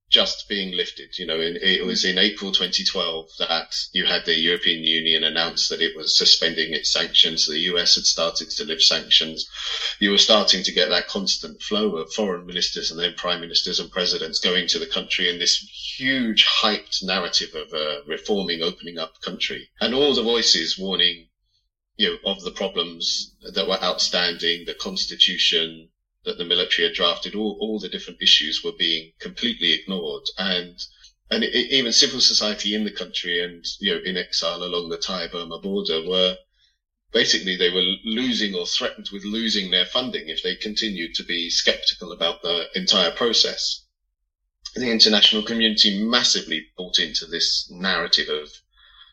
just 0.08 0.48
being 0.48 0.76
lifted. 0.76 1.18
You 1.18 1.26
know, 1.26 1.40
in, 1.40 1.56
it 1.56 1.84
was 1.84 2.04
in 2.04 2.16
April 2.16 2.52
2012 2.52 3.28
that 3.40 3.74
you 3.92 4.04
had 4.04 4.24
the 4.24 4.38
European 4.38 4.84
Union 4.84 5.24
announce 5.24 5.68
that 5.68 5.82
it 5.82 5.96
was 5.96 6.16
suspending 6.16 6.72
its 6.72 6.92
sanctions. 6.92 7.46
The 7.46 7.58
US 7.72 7.96
had 7.96 8.04
started 8.04 8.50
to 8.50 8.64
lift 8.64 8.82
sanctions. 8.82 9.46
You 9.98 10.12
were 10.12 10.18
starting 10.18 10.62
to 10.62 10.72
get 10.72 10.90
that 10.90 11.08
constant 11.08 11.60
flow 11.60 11.96
of 11.96 12.12
foreign 12.12 12.46
ministers 12.46 12.90
and 12.90 13.00
then 13.00 13.14
prime 13.14 13.40
ministers 13.40 13.80
and 13.80 13.90
presidents 13.90 14.38
going 14.38 14.68
to 14.68 14.78
the 14.78 14.86
country 14.86 15.28
in 15.28 15.40
this 15.40 15.56
huge 15.96 16.46
hyped 16.46 17.02
narrative 17.02 17.54
of 17.54 17.72
a 17.72 18.02
reforming, 18.06 18.62
opening 18.62 18.98
up 18.98 19.20
country 19.22 19.68
and 19.80 19.92
all 19.92 20.14
the 20.14 20.22
voices 20.22 20.78
warning, 20.78 21.28
you 21.96 22.10
know, 22.10 22.30
of 22.30 22.42
the 22.44 22.52
problems 22.52 23.34
that 23.42 23.66
were 23.66 23.82
outstanding, 23.82 24.66
the 24.66 24.74
constitution, 24.74 25.88
that 26.26 26.38
the 26.38 26.44
military 26.44 26.86
had 26.88 26.96
drafted, 26.96 27.34
all, 27.34 27.56
all 27.60 27.78
the 27.78 27.88
different 27.88 28.20
issues 28.20 28.62
were 28.62 28.72
being 28.76 29.12
completely 29.20 29.72
ignored. 29.72 30.24
And, 30.36 30.76
and 31.30 31.44
it, 31.44 31.54
even 31.54 31.92
civil 31.92 32.20
society 32.20 32.74
in 32.74 32.84
the 32.84 32.90
country 32.90 33.42
and, 33.42 33.64
you 33.78 33.94
know, 33.94 34.00
in 34.04 34.16
exile 34.16 34.62
along 34.62 34.90
the 34.90 34.98
Thai 34.98 35.28
Burma 35.28 35.60
border 35.60 36.06
were 36.06 36.36
basically 37.12 37.56
they 37.56 37.70
were 37.70 37.94
losing 38.04 38.54
or 38.56 38.66
threatened 38.66 39.08
with 39.12 39.24
losing 39.24 39.70
their 39.70 39.86
funding 39.86 40.28
if 40.28 40.42
they 40.42 40.56
continued 40.56 41.14
to 41.14 41.24
be 41.24 41.48
skeptical 41.48 42.10
about 42.10 42.42
the 42.42 42.66
entire 42.74 43.12
process. 43.12 43.84
The 44.74 44.90
international 44.90 45.42
community 45.42 46.04
massively 46.04 46.66
bought 46.76 46.98
into 46.98 47.24
this 47.24 47.68
narrative 47.70 48.28
of, 48.28 48.50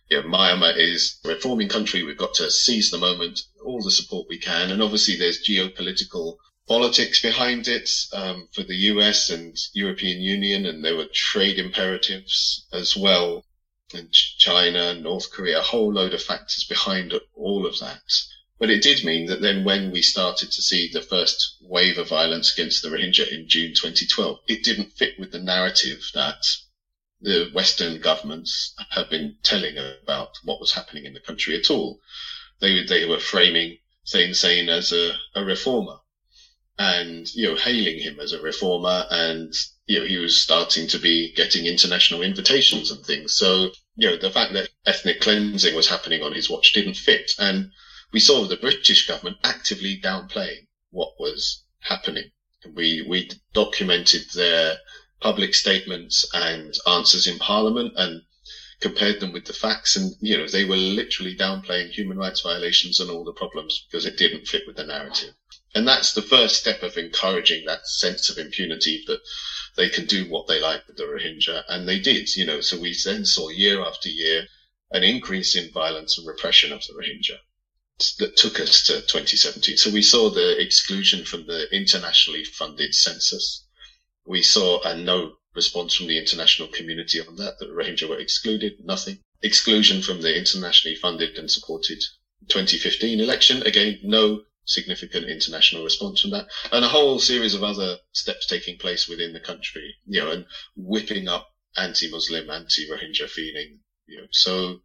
you 0.09 0.17
know, 0.21 0.27
Myanmar 0.27 0.75
is 0.75 1.19
a 1.23 1.29
reforming 1.29 1.69
country. 1.69 2.01
We've 2.03 2.17
got 2.17 2.33
to 2.35 2.49
seize 2.49 2.89
the 2.89 2.97
moment, 2.97 3.39
all 3.63 3.83
the 3.83 3.91
support 3.91 4.25
we 4.27 4.39
can. 4.39 4.71
And 4.71 4.81
obviously 4.81 5.15
there's 5.15 5.47
geopolitical 5.47 6.37
politics 6.65 7.21
behind 7.21 7.67
it 7.67 7.89
um, 8.13 8.47
for 8.53 8.63
the 8.63 8.75
US 8.91 9.29
and 9.29 9.57
European 9.73 10.21
Union, 10.21 10.65
and 10.65 10.83
there 10.83 10.95
were 10.95 11.09
trade 11.13 11.59
imperatives 11.59 12.65
as 12.71 12.95
well, 12.95 13.45
and 13.93 14.11
China, 14.13 14.93
North 14.93 15.29
Korea, 15.29 15.59
a 15.59 15.61
whole 15.61 15.91
load 15.91 16.13
of 16.13 16.23
factors 16.23 16.63
behind 16.63 17.13
all 17.35 17.65
of 17.65 17.77
that. 17.79 18.01
But 18.59 18.69
it 18.69 18.81
did 18.81 19.03
mean 19.03 19.25
that 19.25 19.41
then 19.41 19.65
when 19.65 19.91
we 19.91 20.01
started 20.01 20.53
to 20.53 20.61
see 20.61 20.87
the 20.87 21.01
first 21.01 21.57
wave 21.61 21.97
of 21.97 22.07
violence 22.07 22.53
against 22.53 22.81
the 22.81 22.89
Rohingya 22.89 23.27
in 23.27 23.49
June 23.49 23.73
2012, 23.75 24.39
it 24.47 24.63
didn't 24.63 24.93
fit 24.93 25.19
with 25.19 25.33
the 25.33 25.39
narrative 25.39 26.09
that 26.13 26.45
the 27.19 27.49
Western 27.53 27.99
governments 27.99 28.73
have 28.91 29.09
been 29.09 29.35
telling 29.43 29.77
about 29.77 30.37
what 30.43 30.61
was 30.61 30.71
happening 30.71 31.03
in 31.03 31.13
the 31.13 31.19
country 31.19 31.57
at 31.57 31.69
all. 31.69 31.99
They, 32.61 32.85
they 32.85 33.05
were 33.05 33.19
framing 33.19 33.79
Thein 34.07 34.33
Sein 34.33 34.69
as 34.69 34.93
a, 34.93 35.17
a 35.35 35.43
reformer 35.43 35.97
and, 36.77 37.27
you 37.33 37.47
know, 37.47 37.55
hailing 37.55 37.99
him 37.99 38.19
as 38.19 38.33
a 38.33 38.41
reformer 38.41 39.05
and, 39.09 39.53
you 39.85 39.99
know, 39.99 40.05
he 40.05 40.17
was 40.17 40.41
starting 40.41 40.87
to 40.87 40.97
be 40.97 41.33
getting 41.35 41.65
international 41.65 42.21
invitations 42.21 42.91
and 42.91 43.05
things. 43.05 43.35
So, 43.35 43.69
you 43.95 44.09
know, 44.09 44.17
the 44.17 44.31
fact 44.31 44.53
that 44.53 44.69
ethnic 44.85 45.21
cleansing 45.21 45.75
was 45.75 45.89
happening 45.89 46.23
on 46.23 46.33
his 46.33 46.49
watch 46.49 46.73
didn't 46.73 46.95
fit. 46.95 47.31
And 47.37 47.69
we 48.11 48.19
saw 48.19 48.45
the 48.45 48.57
British 48.57 49.07
government 49.07 49.37
actively 49.43 49.99
downplaying 50.01 50.67
what 50.89 51.13
was 51.19 51.63
happening. 51.79 52.31
We, 52.73 53.05
we 53.07 53.29
documented 53.53 54.23
their 54.33 54.77
public 55.19 55.53
statements 55.53 56.25
and 56.33 56.73
answers 56.87 57.27
in 57.27 57.37
parliament 57.39 57.93
and 57.97 58.21
compared 58.79 59.19
them 59.19 59.31
with 59.31 59.45
the 59.45 59.53
facts. 59.53 59.95
And, 59.95 60.13
you 60.21 60.37
know, 60.37 60.47
they 60.47 60.65
were 60.65 60.75
literally 60.75 61.35
downplaying 61.35 61.89
human 61.89 62.17
rights 62.17 62.41
violations 62.41 62.99
and 62.99 63.09
all 63.09 63.23
the 63.23 63.33
problems 63.33 63.85
because 63.89 64.05
it 64.05 64.17
didn't 64.17 64.47
fit 64.47 64.63
with 64.65 64.75
the 64.75 64.85
narrative. 64.85 65.33
And 65.75 65.87
that's 65.87 66.13
the 66.13 66.21
first 66.21 66.57
step 66.57 66.83
of 66.83 66.97
encouraging 66.97 67.65
that 67.65 67.87
sense 67.87 68.29
of 68.29 68.37
impunity 68.37 69.03
that 69.07 69.21
they 69.75 69.89
can 69.89 70.05
do 70.05 70.29
what 70.29 70.47
they 70.47 70.59
like 70.59 70.85
with 70.87 70.97
the 70.97 71.03
Rohingya. 71.03 71.63
And 71.67 71.87
they 71.87 71.99
did, 71.99 72.35
you 72.35 72.45
know, 72.45 72.61
so 72.61 72.79
we 72.79 72.95
then 73.03 73.25
saw 73.25 73.49
year 73.49 73.81
after 73.83 74.07
year 74.09 74.47
an 74.91 75.03
increase 75.03 75.55
in 75.55 75.71
violence 75.71 76.17
and 76.17 76.27
repression 76.27 76.71
of 76.71 76.83
the 76.85 76.93
Rohingya 76.93 77.39
that 78.19 78.37
took 78.37 78.59
us 78.59 78.83
to 78.83 79.01
2017. 79.01 79.77
So 79.77 79.89
we 79.89 80.03
saw 80.03 80.29
the 80.29 80.59
exclusion 80.61 81.25
from 81.25 81.47
the 81.47 81.67
internationally 81.75 82.43
funded 82.43 82.93
census. 82.93 83.65
We 84.25 84.43
saw 84.43 84.81
a 84.83 84.95
no 84.95 85.37
response 85.55 85.95
from 85.95 86.07
the 86.07 86.17
international 86.17 86.67
community 86.67 87.19
on 87.19 87.35
that, 87.37 87.57
that 87.59 87.71
Rohingya 87.71 88.07
were 88.09 88.19
excluded, 88.19 88.73
nothing. 88.83 89.19
Exclusion 89.41 90.01
from 90.01 90.21
the 90.21 90.37
internationally 90.37 90.95
funded 90.95 91.37
and 91.37 91.49
supported 91.49 91.99
2015 92.49 93.19
election, 93.19 93.63
again, 93.63 93.99
no 94.03 94.43
significant 94.65 95.25
international 95.25 95.83
response 95.83 96.21
from 96.21 96.31
that. 96.31 96.47
And 96.71 96.85
a 96.85 96.89
whole 96.89 97.19
series 97.19 97.53
of 97.53 97.63
other 97.63 97.97
steps 98.11 98.47
taking 98.47 98.77
place 98.77 99.07
within 99.07 99.33
the 99.33 99.39
country, 99.39 99.95
you 100.05 100.21
know, 100.21 100.31
and 100.31 100.45
whipping 100.75 101.27
up 101.27 101.47
anti-Muslim, 101.75 102.49
anti-Rohingya 102.49 103.29
feeling, 103.29 103.79
you 104.05 104.17
know, 104.17 104.27
so 104.31 104.79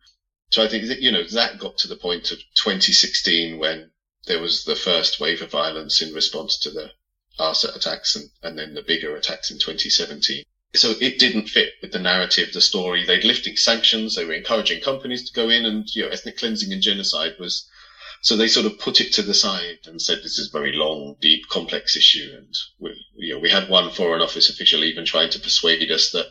so 0.50 0.64
I 0.64 0.68
think 0.68 0.88
that, 0.88 1.02
you 1.02 1.12
know, 1.12 1.24
that 1.24 1.58
got 1.58 1.76
to 1.78 1.88
the 1.88 1.96
point 1.96 2.30
of 2.30 2.38
2016 2.54 3.58
when 3.58 3.90
there 4.26 4.40
was 4.40 4.64
the 4.64 4.76
first 4.76 5.20
wave 5.20 5.42
of 5.42 5.50
violence 5.50 6.00
in 6.00 6.14
response 6.14 6.58
to 6.60 6.70
the 6.70 6.90
ARSA 7.38 7.76
attacks 7.76 8.16
and, 8.16 8.30
and 8.42 8.58
then 8.58 8.74
the 8.74 8.82
bigger 8.82 9.14
attacks 9.14 9.50
in 9.50 9.58
2017. 9.58 10.44
So 10.74 10.94
it 11.00 11.18
didn't 11.18 11.48
fit 11.48 11.74
with 11.82 11.92
the 11.92 11.98
narrative, 11.98 12.52
the 12.52 12.60
story. 12.60 13.04
They'd 13.04 13.24
lifted 13.24 13.58
sanctions. 13.58 14.14
They 14.14 14.24
were 14.24 14.34
encouraging 14.34 14.82
companies 14.82 15.28
to 15.28 15.34
go 15.34 15.48
in 15.48 15.66
and, 15.66 15.86
you 15.94 16.02
know, 16.02 16.08
ethnic 16.08 16.38
cleansing 16.38 16.72
and 16.72 16.82
genocide 16.82 17.36
was, 17.38 17.68
so 18.20 18.36
they 18.36 18.48
sort 18.48 18.66
of 18.66 18.78
put 18.78 19.00
it 19.00 19.12
to 19.12 19.22
the 19.22 19.34
side 19.34 19.78
and 19.86 20.02
said 20.02 20.18
this 20.18 20.38
is 20.38 20.48
a 20.48 20.58
very 20.58 20.72
long, 20.72 21.16
deep, 21.20 21.48
complex 21.48 21.96
issue. 21.96 22.34
And 22.36 22.54
we, 22.78 22.94
you 23.16 23.34
know, 23.34 23.40
we 23.40 23.50
had 23.50 23.68
one 23.68 23.90
foreign 23.90 24.22
office 24.22 24.50
official 24.50 24.84
even 24.84 25.04
trying 25.04 25.30
to 25.30 25.40
persuade 25.40 25.90
us 25.90 26.10
that 26.10 26.26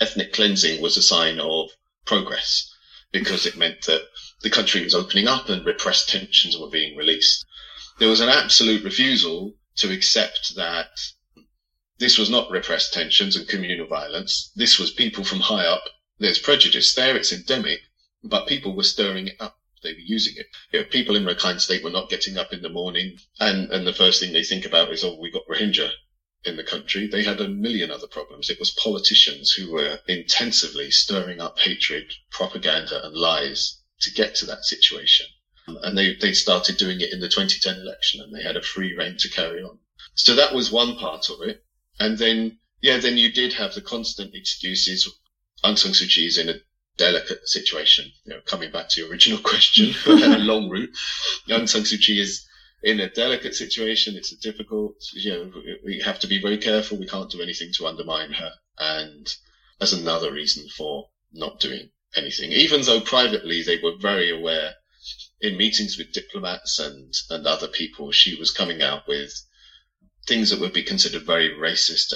ethnic 0.00 0.32
cleansing 0.32 0.80
was 0.80 0.96
a 0.96 1.02
sign 1.02 1.40
of 1.40 1.70
progress 2.06 2.70
because 3.10 3.44
it 3.44 3.56
meant 3.56 3.82
that 3.86 4.02
the 4.42 4.50
country 4.50 4.82
was 4.82 4.94
opening 4.94 5.28
up 5.28 5.48
and 5.48 5.66
repressed 5.66 6.08
tensions 6.08 6.56
were 6.56 6.70
being 6.70 6.96
released. 6.96 7.44
There 7.98 8.08
was 8.08 8.20
an 8.20 8.28
absolute 8.28 8.84
refusal 8.84 9.54
to 9.76 9.92
accept 9.92 10.54
that 10.56 10.90
this 11.98 12.18
was 12.18 12.30
not 12.30 12.50
repressed 12.50 12.92
tensions 12.92 13.36
and 13.36 13.46
communal 13.48 13.86
violence. 13.86 14.50
This 14.56 14.78
was 14.78 14.90
people 14.90 15.24
from 15.24 15.40
high 15.40 15.66
up. 15.66 15.84
There's 16.18 16.38
prejudice 16.38 16.94
there. 16.94 17.16
It's 17.16 17.32
endemic, 17.32 17.80
but 18.24 18.48
people 18.48 18.74
were 18.74 18.82
stirring 18.82 19.28
it 19.28 19.36
up. 19.40 19.58
They 19.82 19.92
were 19.92 19.98
using 19.98 20.34
it. 20.36 20.46
You 20.72 20.80
know, 20.80 20.86
people 20.86 21.16
in 21.16 21.24
Rakhine 21.24 21.60
State 21.60 21.84
were 21.84 21.90
not 21.90 22.10
getting 22.10 22.38
up 22.38 22.52
in 22.52 22.62
the 22.62 22.68
morning 22.68 23.18
and, 23.40 23.70
and 23.70 23.86
the 23.86 23.92
first 23.92 24.20
thing 24.20 24.32
they 24.32 24.44
think 24.44 24.64
about 24.64 24.92
is, 24.92 25.04
oh, 25.04 25.18
we 25.20 25.30
got 25.30 25.46
Rohingya 25.48 25.90
in 26.44 26.56
the 26.56 26.64
country, 26.64 27.06
they 27.06 27.22
had 27.22 27.40
a 27.40 27.48
million 27.48 27.90
other 27.90 28.06
problems. 28.06 28.50
It 28.50 28.58
was 28.58 28.70
politicians 28.72 29.52
who 29.52 29.70
were 29.72 30.00
intensively 30.08 30.90
stirring 30.90 31.40
up 31.40 31.58
hatred, 31.58 32.12
propaganda, 32.30 33.04
and 33.06 33.14
lies 33.14 33.80
to 34.00 34.10
get 34.10 34.34
to 34.36 34.46
that 34.46 34.64
situation. 34.64 35.26
And 35.66 35.96
they, 35.96 36.16
they 36.16 36.32
started 36.32 36.76
doing 36.76 37.00
it 37.00 37.12
in 37.12 37.20
the 37.20 37.28
2010 37.28 37.80
election 37.80 38.20
and 38.20 38.34
they 38.34 38.42
had 38.42 38.56
a 38.56 38.62
free 38.62 38.94
reign 38.96 39.16
to 39.18 39.28
carry 39.28 39.62
on. 39.62 39.78
So 40.14 40.34
that 40.34 40.52
was 40.52 40.72
one 40.72 40.96
part 40.96 41.30
of 41.30 41.42
it. 41.42 41.64
And 42.00 42.18
then, 42.18 42.58
yeah, 42.80 42.98
then 42.98 43.16
you 43.16 43.30
did 43.30 43.52
have 43.52 43.74
the 43.74 43.80
constant 43.80 44.34
excuses. 44.34 45.08
Aung 45.62 45.78
San 45.78 45.92
Suu 45.92 46.12
Kyi 46.12 46.26
is 46.26 46.38
in 46.38 46.48
a 46.48 46.54
delicate 46.96 47.48
situation. 47.48 48.10
You 48.24 48.34
know, 48.34 48.40
coming 48.46 48.70
back 48.70 48.88
to 48.90 49.00
your 49.00 49.10
original 49.10 49.38
question, 49.50 49.94
long 50.06 50.68
route. 50.68 50.90
Aung 51.48 51.68
San 51.68 51.82
Suu 51.82 51.98
Kyi 51.98 52.20
is 52.20 52.46
in 52.82 53.00
a 53.00 53.10
delicate 53.10 53.54
situation. 53.54 54.16
It's 54.16 54.32
a 54.32 54.40
difficult, 54.40 54.94
you 55.14 55.30
know, 55.30 55.52
we 55.84 56.00
have 56.00 56.18
to 56.20 56.26
be 56.26 56.40
very 56.40 56.58
careful. 56.58 56.98
We 56.98 57.06
can't 57.06 57.30
do 57.30 57.42
anything 57.42 57.72
to 57.74 57.86
undermine 57.86 58.32
her. 58.32 58.52
And 58.78 59.32
as 59.80 59.92
another 59.92 60.32
reason 60.32 60.68
for 60.68 61.08
not 61.32 61.60
doing 61.60 61.90
anything, 62.16 62.52
even 62.52 62.82
though 62.82 63.00
privately 63.00 63.62
they 63.62 63.78
were 63.78 63.96
very 64.00 64.30
aware 64.30 64.74
in 65.40 65.56
meetings 65.56 65.98
with 65.98 66.12
diplomats 66.12 66.78
and, 66.78 67.12
and 67.30 67.46
other 67.46 67.68
people, 67.68 68.12
she 68.12 68.36
was 68.36 68.50
coming 68.50 68.82
out 68.82 69.08
with 69.08 69.32
things 70.26 70.50
that 70.50 70.60
would 70.60 70.72
be 70.72 70.82
considered 70.82 71.22
very 71.22 71.50
racist, 71.50 72.12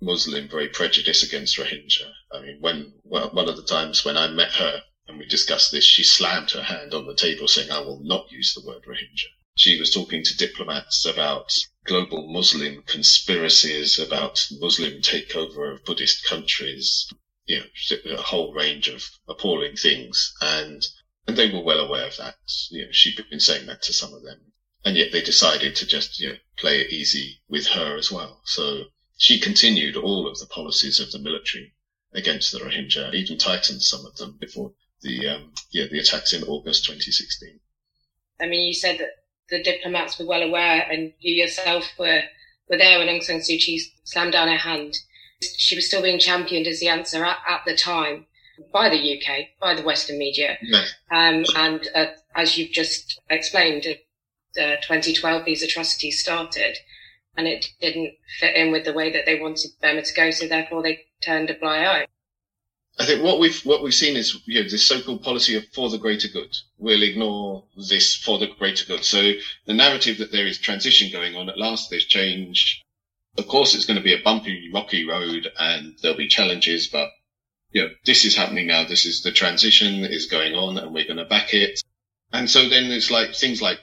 anti-Muslim, 0.00 0.48
very 0.48 0.68
prejudiced 0.68 1.24
against 1.24 1.58
Rohingya. 1.58 2.10
I 2.32 2.40
mean, 2.40 2.58
when, 2.60 2.94
well, 3.04 3.30
one 3.30 3.48
of 3.48 3.56
the 3.56 3.64
times 3.64 4.04
when 4.04 4.16
I 4.16 4.28
met 4.28 4.52
her 4.52 4.82
and 5.06 5.18
we 5.18 5.26
discussed 5.26 5.72
this, 5.72 5.84
she 5.84 6.04
slammed 6.04 6.52
her 6.52 6.62
hand 6.62 6.94
on 6.94 7.06
the 7.06 7.14
table 7.14 7.48
saying, 7.48 7.70
I 7.70 7.80
will 7.80 8.00
not 8.02 8.30
use 8.30 8.54
the 8.54 8.66
word 8.66 8.84
Rohingya 8.84 9.28
she 9.60 9.78
was 9.78 9.92
talking 9.92 10.22
to 10.24 10.36
diplomats 10.38 11.04
about 11.04 11.52
global 11.84 12.32
Muslim 12.32 12.82
conspiracies, 12.84 13.98
about 13.98 14.46
Muslim 14.52 15.02
takeover 15.02 15.74
of 15.74 15.84
Buddhist 15.84 16.24
countries, 16.24 17.12
you 17.44 17.58
know, 17.58 18.16
a 18.16 18.22
whole 18.22 18.54
range 18.54 18.88
of 18.88 19.04
appalling 19.28 19.76
things. 19.76 20.32
And, 20.40 20.86
and 21.26 21.36
they 21.36 21.50
were 21.50 21.62
well 21.62 21.80
aware 21.80 22.06
of 22.06 22.16
that. 22.16 22.36
You 22.70 22.86
know, 22.86 22.92
she'd 22.92 23.22
been 23.28 23.40
saying 23.40 23.66
that 23.66 23.82
to 23.82 23.92
some 23.92 24.14
of 24.14 24.22
them. 24.22 24.40
And 24.84 24.96
yet 24.96 25.12
they 25.12 25.20
decided 25.20 25.76
to 25.76 25.86
just, 25.86 26.18
you 26.20 26.30
know, 26.30 26.36
play 26.56 26.80
it 26.80 26.90
easy 26.90 27.42
with 27.46 27.66
her 27.66 27.96
as 27.98 28.10
well. 28.10 28.40
So 28.46 28.84
she 29.20 29.38
continued 29.38 29.96
all 29.96 30.26
of 30.26 30.38
the 30.38 30.46
policies 30.46 30.98
of 30.98 31.12
the 31.12 31.18
military 31.18 31.74
against 32.14 32.52
the 32.52 32.58
Rohingya, 32.58 33.12
even 33.12 33.36
tightened 33.36 33.82
some 33.82 34.06
of 34.06 34.16
them 34.16 34.38
before 34.40 34.72
the, 35.02 35.28
um, 35.28 35.52
yeah, 35.70 35.84
the 35.90 35.98
attacks 35.98 36.32
in 36.32 36.42
August 36.44 36.86
2016. 36.86 37.60
I 38.40 38.46
mean, 38.46 38.66
you 38.66 38.72
said 38.72 38.98
that 38.98 39.10
the 39.50 39.62
diplomats 39.62 40.18
were 40.18 40.24
well 40.24 40.40
aware, 40.40 40.88
and 40.90 41.12
you 41.18 41.34
yourself 41.34 41.84
were 41.98 42.22
were 42.70 42.78
there 42.78 42.98
when 42.98 43.08
Aung 43.08 43.22
San 43.22 43.40
Suu 43.40 43.58
Kyi 43.60 43.82
slammed 44.04 44.32
down 44.32 44.48
her 44.48 44.56
hand. 44.56 44.96
She 45.42 45.76
was 45.76 45.86
still 45.86 46.00
being 46.02 46.18
championed 46.18 46.66
as 46.66 46.80
the 46.80 46.88
answer 46.88 47.22
at, 47.22 47.38
at 47.46 47.60
the 47.66 47.76
time 47.76 48.24
by 48.72 48.88
the 48.88 49.18
UK, 49.18 49.48
by 49.60 49.74
the 49.74 49.82
Western 49.82 50.18
media. 50.18 50.56
Um, 51.10 51.44
and 51.56 51.86
uh, 51.94 52.06
as 52.34 52.56
you've 52.56 52.72
just 52.72 53.20
explained, 53.28 53.86
uh, 53.86 54.76
2012 54.82 55.44
these 55.44 55.62
atrocities 55.62 56.20
started, 56.20 56.78
and 57.36 57.46
it 57.46 57.66
didn't 57.80 58.14
fit 58.38 58.56
in 58.56 58.72
with 58.72 58.84
the 58.84 58.92
way 58.92 59.12
that 59.12 59.26
they 59.26 59.40
wanted 59.40 59.70
Burma 59.80 60.02
to 60.02 60.14
go, 60.14 60.30
so 60.30 60.46
therefore 60.46 60.82
they 60.82 61.06
turned 61.22 61.50
a 61.50 61.54
blind 61.54 61.86
eye. 61.86 62.06
I 62.98 63.06
think 63.06 63.22
what 63.22 63.40
we've 63.40 63.58
what 63.62 63.82
we've 63.82 63.94
seen 63.94 64.16
is 64.16 64.36
you 64.46 64.62
know 64.62 64.68
this 64.68 64.84
so-called 64.84 65.22
policy 65.22 65.56
of 65.56 65.64
for 65.72 65.88
the 65.88 65.96
greater 65.96 66.28
good. 66.28 66.54
We'll 66.76 67.02
ignore 67.02 67.64
this 67.88 68.14
for 68.14 68.38
the 68.38 68.48
greater 68.48 68.84
good. 68.84 69.04
So 69.04 69.32
the 69.64 69.72
narrative 69.72 70.18
that 70.18 70.32
there 70.32 70.46
is 70.46 70.58
transition 70.58 71.10
going 71.10 71.34
on 71.34 71.48
at 71.48 71.56
last, 71.56 71.88
there's 71.88 72.04
change. 72.04 72.84
Of 73.38 73.46
course, 73.46 73.74
it's 73.74 73.86
going 73.86 73.96
to 73.96 74.02
be 74.02 74.12
a 74.12 74.22
bumpy, 74.22 74.70
rocky 74.74 75.08
road, 75.08 75.50
and 75.58 75.96
there'll 76.02 76.16
be 76.16 76.28
challenges. 76.28 76.88
But 76.88 77.08
you 77.70 77.82
know, 77.82 77.90
this 78.04 78.24
is 78.24 78.36
happening 78.36 78.66
now. 78.66 78.84
This 78.84 79.06
is 79.06 79.22
the 79.22 79.32
transition 79.32 80.04
is 80.04 80.26
going 80.26 80.54
on, 80.54 80.76
and 80.76 80.92
we're 80.92 81.06
going 81.06 81.16
to 81.16 81.24
back 81.24 81.54
it. 81.54 81.80
And 82.32 82.50
so 82.50 82.68
then 82.68 82.90
it's 82.90 83.10
like 83.10 83.34
things 83.34 83.62
like 83.62 83.78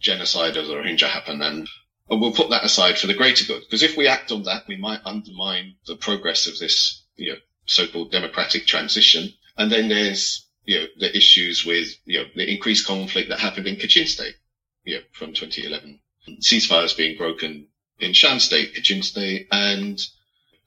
genocide 0.00 0.56
of 0.56 0.66
the 0.66 0.74
Rohingya 0.74 1.08
happen, 1.08 1.40
and 1.42 1.68
and 2.08 2.20
we'll 2.20 2.32
put 2.32 2.50
that 2.50 2.64
aside 2.64 2.98
for 2.98 3.06
the 3.06 3.14
greater 3.14 3.44
good. 3.44 3.62
Because 3.62 3.82
if 3.82 3.96
we 3.96 4.06
act 4.06 4.30
on 4.32 4.44
that, 4.44 4.66
we 4.68 4.76
might 4.76 5.00
undermine 5.04 5.74
the 5.86 5.96
progress 5.96 6.46
of 6.46 6.58
this, 6.58 7.04
you 7.16 7.32
know, 7.32 7.38
so-called 7.66 8.12
democratic 8.12 8.66
transition. 8.66 9.32
And 9.56 9.72
then 9.72 9.88
there's, 9.88 10.46
you 10.64 10.78
know, 10.78 10.86
the 10.98 11.16
issues 11.16 11.64
with, 11.64 11.88
you 12.04 12.18
know, 12.18 12.26
the 12.34 12.48
increased 12.48 12.86
conflict 12.86 13.28
that 13.30 13.40
happened 13.40 13.66
in 13.66 13.76
Kachin 13.76 14.06
State, 14.06 14.36
you 14.84 14.96
know, 14.96 15.02
from 15.12 15.32
2011. 15.32 16.00
Ceasefires 16.40 16.96
being 16.96 17.16
broken 17.16 17.68
in 17.98 18.12
Shan 18.12 18.40
State, 18.40 18.74
Kachin 18.74 19.02
State, 19.02 19.48
and 19.50 20.00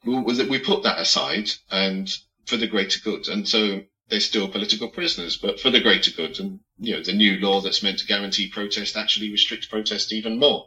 we 0.04 0.58
put 0.58 0.82
that 0.82 0.98
aside 0.98 1.50
and 1.70 2.10
for 2.46 2.56
the 2.56 2.66
greater 2.66 2.98
good. 3.00 3.28
And 3.28 3.46
so 3.48 3.82
they're 4.08 4.20
still 4.20 4.48
political 4.48 4.88
prisoners, 4.88 5.36
but 5.36 5.60
for 5.60 5.70
the 5.70 5.80
greater 5.80 6.10
good. 6.10 6.40
And 6.40 6.60
you 6.78 6.96
know, 6.96 7.02
the 7.02 7.12
new 7.12 7.38
law 7.38 7.60
that's 7.60 7.82
meant 7.82 7.98
to 8.00 8.06
guarantee 8.06 8.48
protest 8.48 8.96
actually 8.96 9.30
restricts 9.30 9.66
protest 9.66 10.12
even 10.12 10.38
more. 10.38 10.66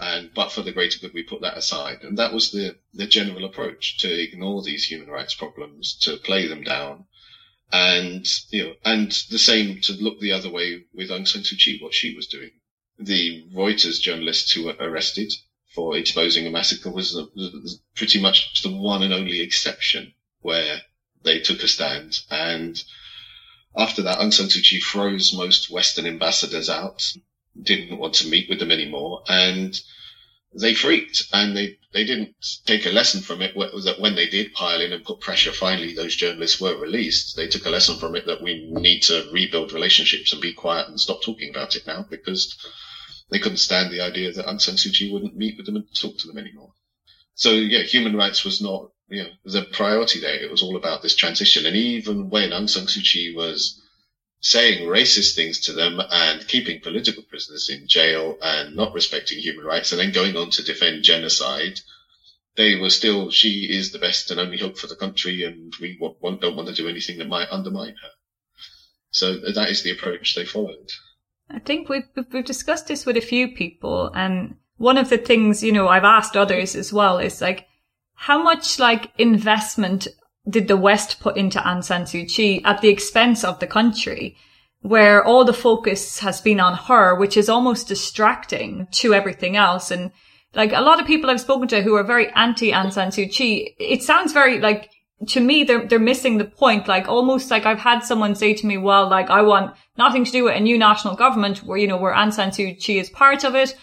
And, 0.00 0.32
but 0.32 0.52
for 0.52 0.62
the 0.62 0.72
greater 0.72 0.98
good, 1.00 1.12
we 1.12 1.24
put 1.24 1.40
that 1.40 1.56
aside. 1.56 2.02
And 2.02 2.16
that 2.18 2.32
was 2.32 2.52
the, 2.52 2.76
the 2.94 3.06
general 3.06 3.44
approach 3.44 3.98
to 3.98 4.08
ignore 4.08 4.62
these 4.62 4.84
human 4.84 5.08
rights 5.08 5.34
problems, 5.34 5.96
to 6.02 6.16
play 6.18 6.46
them 6.46 6.62
down. 6.62 7.06
And, 7.72 8.26
you 8.50 8.64
know, 8.64 8.74
and 8.84 9.10
the 9.30 9.38
same 9.38 9.80
to 9.82 9.92
look 9.92 10.20
the 10.20 10.32
other 10.32 10.50
way 10.50 10.84
with 10.94 11.10
Aung 11.10 11.26
San 11.26 11.42
Suu 11.42 11.58
Kyi, 11.58 11.78
what 11.80 11.94
she 11.94 12.14
was 12.14 12.28
doing. 12.28 12.52
The 12.98 13.44
Reuters 13.52 14.00
journalists 14.00 14.52
who 14.52 14.64
were 14.64 14.76
arrested 14.78 15.32
for 15.74 15.96
exposing 15.96 16.46
a 16.46 16.50
massacre 16.50 16.90
was, 16.90 17.14
was 17.14 17.80
pretty 17.94 18.20
much 18.20 18.62
the 18.62 18.70
one 18.70 19.02
and 19.02 19.12
only 19.12 19.40
exception 19.40 20.14
where 20.40 20.82
they 21.24 21.40
took 21.40 21.62
a 21.62 21.68
stand. 21.68 22.20
And 22.30 22.82
after 23.76 24.02
that, 24.02 24.18
Aung 24.18 24.32
San 24.32 24.46
Suu 24.46 24.62
Kyi 24.62 24.80
froze 24.80 25.34
most 25.34 25.70
Western 25.70 26.06
ambassadors 26.06 26.70
out, 26.70 27.02
didn't 27.60 27.98
want 27.98 28.14
to 28.14 28.28
meet 28.28 28.48
with 28.48 28.58
them 28.58 28.70
anymore, 28.70 29.22
and 29.28 29.80
they 30.54 30.74
freaked 30.74 31.24
and 31.32 31.56
they, 31.56 31.78
they 31.92 32.04
didn't 32.04 32.34
take 32.64 32.86
a 32.86 32.90
lesson 32.90 33.20
from 33.20 33.42
it 33.42 33.54
that 33.54 34.00
when 34.00 34.14
they 34.14 34.28
did 34.28 34.52
pile 34.54 34.80
in 34.80 34.92
and 34.92 35.04
put 35.04 35.20
pressure, 35.20 35.52
finally 35.52 35.94
those 35.94 36.16
journalists 36.16 36.60
were 36.60 36.76
released. 36.76 37.36
They 37.36 37.48
took 37.48 37.66
a 37.66 37.70
lesson 37.70 37.98
from 37.98 38.16
it 38.16 38.26
that 38.26 38.42
we 38.42 38.70
need 38.72 39.00
to 39.04 39.28
rebuild 39.32 39.72
relationships 39.72 40.32
and 40.32 40.40
be 40.40 40.52
quiet 40.52 40.88
and 40.88 41.00
stop 41.00 41.22
talking 41.22 41.50
about 41.50 41.76
it 41.76 41.86
now 41.86 42.06
because 42.08 42.56
they 43.30 43.38
couldn't 43.38 43.58
stand 43.58 43.92
the 43.92 44.00
idea 44.00 44.32
that 44.32 44.46
Aung 44.46 44.60
San 44.60 44.76
Suu 44.76 44.92
Kyi 44.92 45.12
wouldn't 45.12 45.36
meet 45.36 45.56
with 45.56 45.66
them 45.66 45.76
and 45.76 45.84
talk 45.94 46.16
to 46.18 46.26
them 46.26 46.38
anymore. 46.38 46.72
So 47.34 47.52
yeah, 47.52 47.82
human 47.82 48.16
rights 48.16 48.44
was 48.44 48.60
not 48.60 48.90
you 49.08 49.24
know, 49.24 49.30
the 49.44 49.62
priority 49.62 50.20
there. 50.20 50.34
It 50.34 50.50
was 50.50 50.62
all 50.62 50.76
about 50.76 51.02
this 51.02 51.14
transition. 51.14 51.66
And 51.66 51.76
even 51.76 52.30
when 52.30 52.50
Aung 52.50 52.68
San 52.68 52.84
Suu 52.84 53.02
Kyi 53.02 53.34
was 53.34 53.80
saying 54.40 54.88
racist 54.88 55.34
things 55.34 55.60
to 55.60 55.72
them 55.72 56.00
and 56.10 56.46
keeping 56.46 56.80
political 56.80 57.22
prisoners 57.24 57.68
in 57.68 57.88
jail 57.88 58.38
and 58.40 58.76
not 58.76 58.94
respecting 58.94 59.38
human 59.38 59.64
rights 59.64 59.90
and 59.92 60.00
then 60.00 60.12
going 60.12 60.36
on 60.36 60.50
to 60.50 60.62
defend 60.62 61.02
genocide, 61.02 61.80
they 62.56 62.76
were 62.76 62.90
still, 62.90 63.30
she 63.30 63.66
is 63.70 63.90
the 63.92 63.98
best 63.98 64.30
and 64.30 64.38
only 64.38 64.58
hope 64.58 64.78
for 64.78 64.86
the 64.86 64.96
country 64.96 65.42
and 65.42 65.72
we 65.80 65.98
don't 65.98 66.56
want 66.56 66.68
to 66.68 66.74
do 66.74 66.88
anything 66.88 67.18
that 67.18 67.28
might 67.28 67.50
undermine 67.50 67.94
her. 68.02 68.10
So 69.10 69.32
uh, 69.32 69.52
that 69.52 69.70
is 69.70 69.82
the 69.82 69.90
approach 69.90 70.34
they 70.34 70.44
followed. 70.44 70.90
I 71.50 71.58
think 71.58 71.88
we've, 71.88 72.08
we've 72.32 72.44
discussed 72.44 72.88
this 72.88 73.06
with 73.06 73.16
a 73.16 73.22
few 73.22 73.48
people 73.48 74.12
and 74.14 74.56
one 74.76 74.98
of 74.98 75.08
the 75.10 75.18
things, 75.18 75.64
you 75.64 75.72
know, 75.72 75.88
I've 75.88 76.04
asked 76.04 76.36
others 76.36 76.76
as 76.76 76.92
well 76.92 77.18
is 77.18 77.40
like, 77.40 77.66
how 78.14 78.42
much 78.42 78.78
like 78.78 79.12
investment 79.16 80.08
did 80.48 80.68
the 80.68 80.76
West 80.76 81.20
put 81.20 81.36
into 81.36 81.58
Aung 81.58 81.84
San 81.84 82.02
Suu 82.02 82.28
Kyi 82.28 82.64
at 82.64 82.80
the 82.80 82.88
expense 82.88 83.44
of 83.44 83.58
the 83.58 83.66
country? 83.66 84.36
Where 84.80 85.24
all 85.24 85.44
the 85.44 85.52
focus 85.52 86.20
has 86.20 86.40
been 86.40 86.60
on 86.60 86.74
her, 86.74 87.14
which 87.14 87.36
is 87.36 87.48
almost 87.48 87.88
distracting 87.88 88.86
to 88.92 89.12
everything 89.12 89.56
else. 89.56 89.90
And 89.90 90.12
like 90.54 90.72
a 90.72 90.80
lot 90.80 91.00
of 91.00 91.06
people 91.06 91.30
I've 91.30 91.40
spoken 91.40 91.68
to 91.68 91.82
who 91.82 91.96
are 91.96 92.04
very 92.04 92.30
anti 92.34 92.70
Aung 92.70 92.92
San 92.92 93.10
Suu 93.10 93.30
Kyi, 93.30 93.74
it 93.78 94.02
sounds 94.02 94.32
very 94.32 94.60
like 94.60 94.90
to 95.26 95.40
me, 95.40 95.64
they're, 95.64 95.86
they're 95.86 95.98
missing 95.98 96.38
the 96.38 96.44
point. 96.44 96.86
Like 96.86 97.08
almost 97.08 97.50
like 97.50 97.66
I've 97.66 97.80
had 97.80 98.00
someone 98.00 98.34
say 98.34 98.54
to 98.54 98.66
me, 98.66 98.78
well, 98.78 99.08
like 99.08 99.30
I 99.30 99.42
want 99.42 99.74
nothing 99.96 100.24
to 100.24 100.30
do 100.30 100.44
with 100.44 100.56
a 100.56 100.60
new 100.60 100.78
national 100.78 101.16
government 101.16 101.58
where, 101.58 101.78
you 101.78 101.88
know, 101.88 101.96
where 101.96 102.14
Aung 102.14 102.32
San 102.32 102.50
Suu 102.50 102.78
Kyi 102.78 102.98
is 102.98 103.10
part 103.10 103.44
of 103.44 103.54
it. 103.54 103.76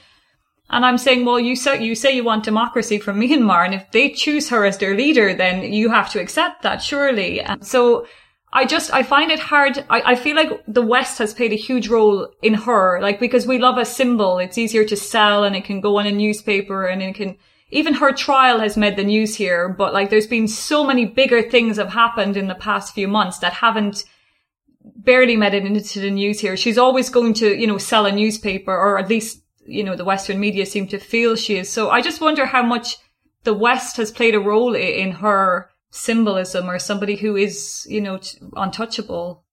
And 0.69 0.85
I'm 0.85 0.97
saying, 0.97 1.25
well, 1.25 1.39
you 1.39 1.55
say, 1.55 1.83
you 1.83 1.95
say 1.95 2.15
you 2.15 2.23
want 2.23 2.43
democracy 2.43 2.97
from 2.97 3.19
Myanmar. 3.19 3.65
And 3.65 3.75
if 3.75 3.91
they 3.91 4.09
choose 4.09 4.49
her 4.49 4.65
as 4.65 4.77
their 4.77 4.95
leader, 4.95 5.33
then 5.33 5.71
you 5.71 5.89
have 5.89 6.09
to 6.11 6.19
accept 6.19 6.63
that, 6.63 6.81
surely. 6.81 7.39
And 7.39 7.65
so 7.65 8.07
I 8.51 8.65
just, 8.65 8.91
I 8.93 9.03
find 9.03 9.31
it 9.31 9.39
hard. 9.39 9.85
I, 9.89 10.01
I 10.01 10.15
feel 10.15 10.35
like 10.35 10.63
the 10.67 10.81
West 10.81 11.19
has 11.19 11.33
played 11.33 11.53
a 11.53 11.57
huge 11.57 11.87
role 11.87 12.31
in 12.41 12.55
her, 12.55 12.99
like, 13.01 13.19
because 13.19 13.45
we 13.45 13.59
love 13.59 13.77
a 13.77 13.85
symbol. 13.85 14.39
It's 14.39 14.57
easier 14.57 14.85
to 14.85 14.95
sell 14.95 15.43
and 15.43 15.55
it 15.55 15.65
can 15.65 15.81
go 15.81 15.97
on 15.99 16.07
a 16.07 16.11
newspaper 16.11 16.85
and 16.85 17.01
it 17.01 17.15
can, 17.15 17.37
even 17.69 17.95
her 17.95 18.11
trial 18.11 18.59
has 18.59 18.77
made 18.77 18.95
the 18.95 19.03
news 19.03 19.35
here, 19.35 19.69
but 19.69 19.93
like 19.93 20.09
there's 20.09 20.27
been 20.27 20.47
so 20.47 20.83
many 20.83 21.05
bigger 21.05 21.41
things 21.43 21.77
have 21.77 21.89
happened 21.89 22.37
in 22.37 22.47
the 22.47 22.55
past 22.55 22.93
few 22.93 23.07
months 23.07 23.39
that 23.39 23.53
haven't 23.53 24.05
barely 24.81 25.35
made 25.35 25.53
it 25.53 25.65
into 25.65 25.99
the 25.99 26.11
news 26.11 26.39
here. 26.39 26.55
She's 26.55 26.77
always 26.77 27.09
going 27.09 27.33
to, 27.35 27.55
you 27.55 27.67
know, 27.67 27.77
sell 27.77 28.05
a 28.05 28.11
newspaper 28.11 28.75
or 28.75 28.97
at 28.97 29.09
least 29.09 29.41
you 29.65 29.83
know, 29.83 29.95
the 29.95 30.05
Western 30.05 30.39
media 30.39 30.65
seem 30.65 30.87
to 30.87 30.99
feel 30.99 31.35
she 31.35 31.57
is. 31.57 31.71
So 31.71 31.89
I 31.89 32.01
just 32.01 32.21
wonder 32.21 32.45
how 32.45 32.63
much 32.63 32.97
the 33.43 33.53
West 33.53 33.97
has 33.97 34.11
played 34.11 34.35
a 34.35 34.39
role 34.39 34.75
in 34.75 35.11
her 35.11 35.69
symbolism 35.91 36.69
or 36.69 36.79
somebody 36.79 37.15
who 37.15 37.35
is, 37.35 37.85
you 37.89 38.01
know, 38.01 38.19
untouchable. 38.55 39.45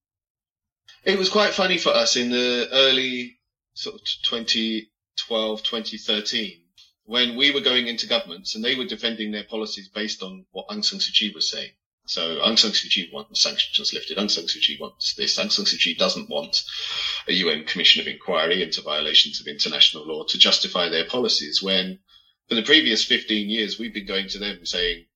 It 1.05 1.18
was 1.18 1.29
quite 1.29 1.53
funny 1.53 1.79
for 1.79 1.90
us 1.90 2.16
in 2.16 2.31
the 2.31 2.68
early 2.72 3.38
sort 3.75 3.96
of 3.96 4.03
2012, 4.25 5.62
2013, 5.62 6.62
when 7.05 7.37
we 7.37 7.51
were 7.51 7.61
going 7.61 7.87
into 7.87 8.07
governments 8.07 8.55
and 8.55 8.64
they 8.64 8.75
were 8.75 8.85
defending 8.85 9.33
their 9.33 9.44
policies 9.44 9.88
based 9.88 10.22
on 10.22 10.46
what 10.53 10.68
Aung 10.68 10.85
San 10.85 10.98
Suu 11.01 11.12
Kyi 11.12 11.33
was 11.35 11.51
saying. 11.51 11.70
So 12.12 12.37
Aung 12.42 12.59
San 12.59 12.72
Suu 12.72 12.90
Kyi 12.90 13.09
wants 13.11 13.40
sanctions 13.40 13.94
lifted. 13.94 14.18
Aung 14.18 14.31
San 14.31 14.44
Suu 14.44 14.61
Kyi 14.61 14.77
wants 14.79 15.14
this. 15.14 15.38
Aung 15.38 15.51
San 15.51 15.64
Suu 15.64 15.79
Kyi 15.79 15.94
doesn't 15.94 16.29
want 16.29 16.62
a 17.27 17.33
UN 17.33 17.64
commission 17.64 18.03
of 18.03 18.07
inquiry 18.07 18.62
into 18.62 18.83
violations 18.83 19.40
of 19.40 19.46
international 19.46 20.07
law 20.07 20.22
to 20.25 20.37
justify 20.37 20.90
their 20.90 21.07
policies. 21.07 21.62
When 21.62 22.01
for 22.51 22.55
the 22.55 22.64
previous 22.64 23.03
15 23.03 23.48
years, 23.48 23.79
we've 23.79 23.94
been 23.94 24.05
going 24.05 24.29
to 24.29 24.38
them 24.38 24.66
saying 24.66 25.07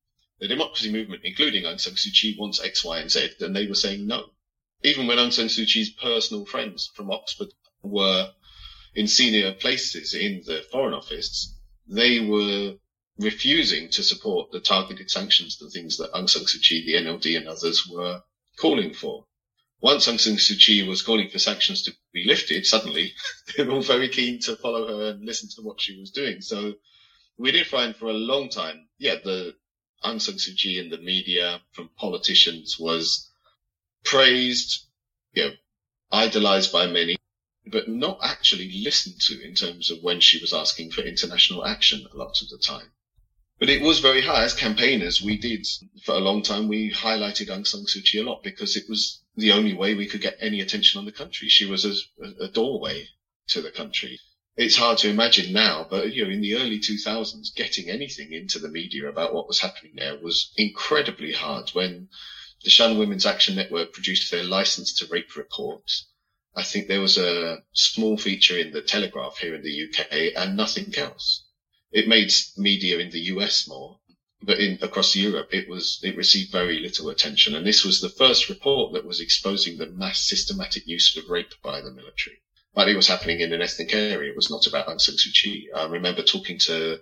the 0.41 0.49
democracy 0.49 0.91
movement, 0.91 1.21
including 1.23 1.65
Aung 1.65 1.79
San 1.79 1.97
Suu 1.97 2.19
Kyi, 2.19 2.35
wants 2.39 2.65
X, 2.65 2.83
Y, 2.83 2.99
and 2.99 3.11
Z, 3.11 3.33
and 3.41 3.55
they 3.55 3.67
were 3.67 3.75
saying 3.75 4.07
no. 4.07 4.31
Even 4.83 5.07
when 5.07 5.19
Aung 5.19 5.35
San 5.35 5.49
Suu 5.49 5.71
Kyi's 5.71 5.91
personal 5.91 6.47
friends 6.47 6.91
from 6.95 7.11
Oxford 7.11 7.49
were 7.83 8.33
in 8.95 9.07
senior 9.07 9.53
places 9.53 10.15
in 10.15 10.43
the 10.47 10.65
Foreign 10.73 10.95
Office, 10.95 11.55
they 11.87 12.21
were 12.21 12.77
refusing 13.19 13.89
to 13.89 14.03
support 14.03 14.51
the 14.53 14.61
targeted 14.61 15.11
sanctions, 15.11 15.57
the 15.57 15.71
things 15.71 15.97
that 15.97 16.13
Aung 16.13 16.29
San 16.29 16.43
Suu 16.43 16.61
Kyi, 16.61 16.85
the 16.85 16.95
NLD 16.95 17.37
and 17.37 17.49
others 17.49 17.87
were 17.87 18.23
calling 18.59 18.93
for. 18.93 19.25
Once 19.81 20.07
Aung 20.07 20.21
San 20.21 20.35
Suu 20.35 20.59
Kyi 20.59 20.83
was 20.83 21.03
calling 21.03 21.31
for 21.31 21.39
sanctions 21.39 21.83
to 21.83 21.93
be 22.13 22.25
lifted, 22.25 22.67
suddenly 22.67 23.15
they 23.57 23.65
were 23.65 23.73
all 23.73 23.83
very 23.83 24.09
keen 24.09 24.41
to 24.41 24.57
follow 24.57 24.87
her 24.87 25.11
and 25.11 25.25
listen 25.25 25.49
to 25.49 25.63
what 25.63 25.81
she 25.81 25.99
was 25.99 26.11
doing. 26.11 26.41
So 26.41 26.75
we 27.39 27.53
did 27.53 27.67
find 27.67 27.97
for 27.97 28.07
a 28.07 28.13
long 28.13 28.51
time, 28.51 28.89
yeah, 28.99 29.17
the 29.23 29.55
Aung 30.05 30.21
San 30.21 30.35
Suu 30.35 30.57
Kyi 30.57 30.79
in 30.79 30.91
the 30.91 30.99
media 30.99 31.61
from 31.73 31.89
politicians 31.97 32.79
was 32.79 33.31
praised, 34.05 34.87
you 35.33 35.45
know, 35.45 35.53
idolized 36.13 36.71
by 36.71 36.87
many, 36.87 37.17
but 37.67 37.89
not 37.89 38.19
actually 38.23 38.71
listened 38.83 39.21
to 39.21 39.43
in 39.43 39.55
terms 39.55 39.91
of 39.91 40.03
when 40.03 40.21
she 40.21 40.39
was 40.39 40.53
asking 40.53 40.91
for 40.91 41.01
international 41.01 41.65
action 41.65 42.07
a 42.13 42.17
lot 42.17 42.41
of 42.43 42.49
the 42.49 42.59
time. 42.59 42.93
But 43.59 43.71
it 43.71 43.81
was 43.81 44.01
very 44.01 44.21
high. 44.21 44.45
As 44.45 44.53
campaigners, 44.53 45.23
we 45.23 45.39
did, 45.39 45.67
for 46.05 46.15
a 46.15 46.21
long 46.21 46.43
time, 46.43 46.69
we 46.69 46.91
highlighted 46.91 47.49
Aung 47.49 47.67
San 47.67 47.87
Suu 47.87 48.05
Kyi 48.05 48.21
a 48.21 48.23
lot 48.23 48.43
because 48.43 48.77
it 48.77 48.87
was 48.87 49.23
the 49.35 49.53
only 49.53 49.73
way 49.73 49.95
we 49.95 50.07
could 50.07 50.21
get 50.21 50.37
any 50.41 50.61
attention 50.61 50.99
on 50.99 51.07
the 51.07 51.13
country. 51.13 51.49
She 51.49 51.65
was 51.65 51.87
a, 51.87 51.95
a 52.39 52.49
doorway 52.49 53.09
to 53.49 53.63
the 53.63 53.71
country. 53.71 54.21
It's 54.59 54.77
hard 54.77 54.99
to 54.99 55.09
imagine 55.09 55.55
now, 55.55 55.87
but 55.89 56.13
you 56.13 56.25
know, 56.25 56.31
in 56.31 56.43
the 56.43 56.57
early 56.57 56.79
2000s, 56.79 57.55
getting 57.55 57.89
anything 57.89 58.35
into 58.35 58.59
the 58.59 58.69
media 58.69 59.09
about 59.09 59.33
what 59.33 59.49
was 59.49 59.61
happening 59.61 59.95
there 59.97 60.19
was 60.19 60.53
incredibly 60.59 61.33
hard. 61.33 61.71
When 61.71 62.11
the 62.63 62.69
Shan 62.69 62.99
Women's 62.99 63.25
Action 63.25 63.55
Network 63.55 63.95
produced 63.95 64.31
their 64.31 64.45
license 64.45 64.93
to 64.99 65.07
rape 65.07 65.35
report, 65.35 65.91
I 66.55 66.63
think 66.63 66.89
there 66.89 67.01
was 67.01 67.17
a 67.17 67.63
small 67.73 68.19
feature 68.19 68.59
in 68.59 68.73
the 68.73 68.83
Telegraph 68.83 69.39
here 69.39 69.55
in 69.55 69.63
the 69.63 69.89
UK 69.89 70.35
and 70.37 70.59
nothing 70.59 70.95
else 70.99 71.46
it 71.91 72.09
made 72.09 72.33
media 72.57 72.99
in 72.99 73.11
the 73.11 73.21
US 73.35 73.67
more, 73.69 74.01
but 74.43 74.59
in 74.61 74.79
across 74.83 75.17
Europe, 75.17 75.49
it 75.53 75.69
was 75.69 76.01
it 76.03 76.17
received 76.17 76.53
very 76.53 76.81
little 76.81 77.09
attention. 77.09 77.55
And 77.55 77.67
this 77.67 77.85
was 77.85 78.01
the 78.01 78.09
first 78.09 78.49
report 78.49 78.93
that 78.93 79.05
was 79.05 79.21
exposing 79.21 79.79
the 79.79 79.87
mass 79.87 80.27
systematic 80.27 80.87
use 80.87 81.17
of 81.17 81.29
rape 81.29 81.55
by 81.63 81.81
the 81.81 81.91
military. 81.91 82.43
But 82.75 82.89
it 82.89 82.97
was 82.97 83.07
happening 83.07 83.41
in 83.41 83.53
an 83.53 83.63
ethnic 83.63 83.95
area. 83.95 84.31
It 84.31 84.37
was 84.37 84.51
not 84.51 84.67
about 84.67 84.87
Aung 84.87 85.01
San 85.01 85.15
Suu 85.15 85.33
Kyi. 85.33 85.71
I 85.75 85.85
remember 85.85 86.23
talking 86.23 86.59
to 86.61 87.01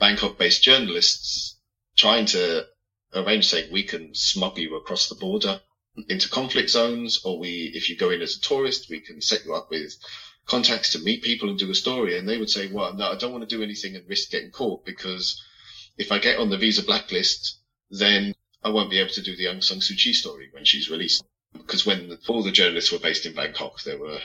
Bangkok-based 0.00 0.62
journalists 0.62 1.56
trying 1.96 2.26
to 2.26 2.66
arrange 3.14 3.46
saying 3.46 3.70
we 3.70 3.84
can 3.84 4.14
smuggle 4.14 4.58
you 4.58 4.74
across 4.76 5.08
the 5.08 5.14
border 5.14 5.60
into 6.08 6.28
conflict 6.28 6.70
zones, 6.70 7.20
or 7.24 7.38
we, 7.38 7.70
if 7.74 7.88
you 7.88 7.96
go 7.96 8.10
in 8.10 8.20
as 8.20 8.36
a 8.36 8.40
tourist, 8.40 8.90
we 8.90 8.98
can 8.98 9.20
set 9.20 9.44
you 9.44 9.54
up 9.54 9.70
with 9.70 9.92
contacts 10.46 10.90
to 10.92 10.98
meet 10.98 11.22
people 11.22 11.48
and 11.48 11.58
do 11.58 11.70
a 11.70 11.74
story. 11.74 12.18
And 12.18 12.28
they 12.28 12.38
would 12.38 12.50
say, 12.50 12.70
well, 12.70 12.94
no, 12.94 13.10
I 13.10 13.16
don't 13.16 13.32
want 13.32 13.48
to 13.48 13.56
do 13.56 13.62
anything 13.62 13.96
and 13.96 14.08
risk 14.08 14.30
getting 14.30 14.50
caught 14.50 14.84
because 14.84 15.42
if 15.96 16.12
I 16.12 16.18
get 16.18 16.38
on 16.38 16.50
the 16.50 16.58
visa 16.58 16.82
blacklist, 16.82 17.58
then 17.90 18.34
I 18.62 18.70
won't 18.70 18.90
be 18.90 18.98
able 18.98 19.12
to 19.14 19.22
do 19.22 19.36
the 19.36 19.46
Aung 19.46 19.62
San 19.62 19.78
Suu 19.78 19.96
Kyi 19.96 20.12
story 20.12 20.48
when 20.52 20.64
she's 20.64 20.90
released. 20.90 21.22
Because 21.52 21.86
when 21.86 22.18
all 22.28 22.42
the 22.42 22.50
journalists 22.50 22.90
were 22.90 22.98
based 22.98 23.26
in 23.26 23.34
Bangkok, 23.34 23.82
there 23.82 23.98
were 23.98 24.20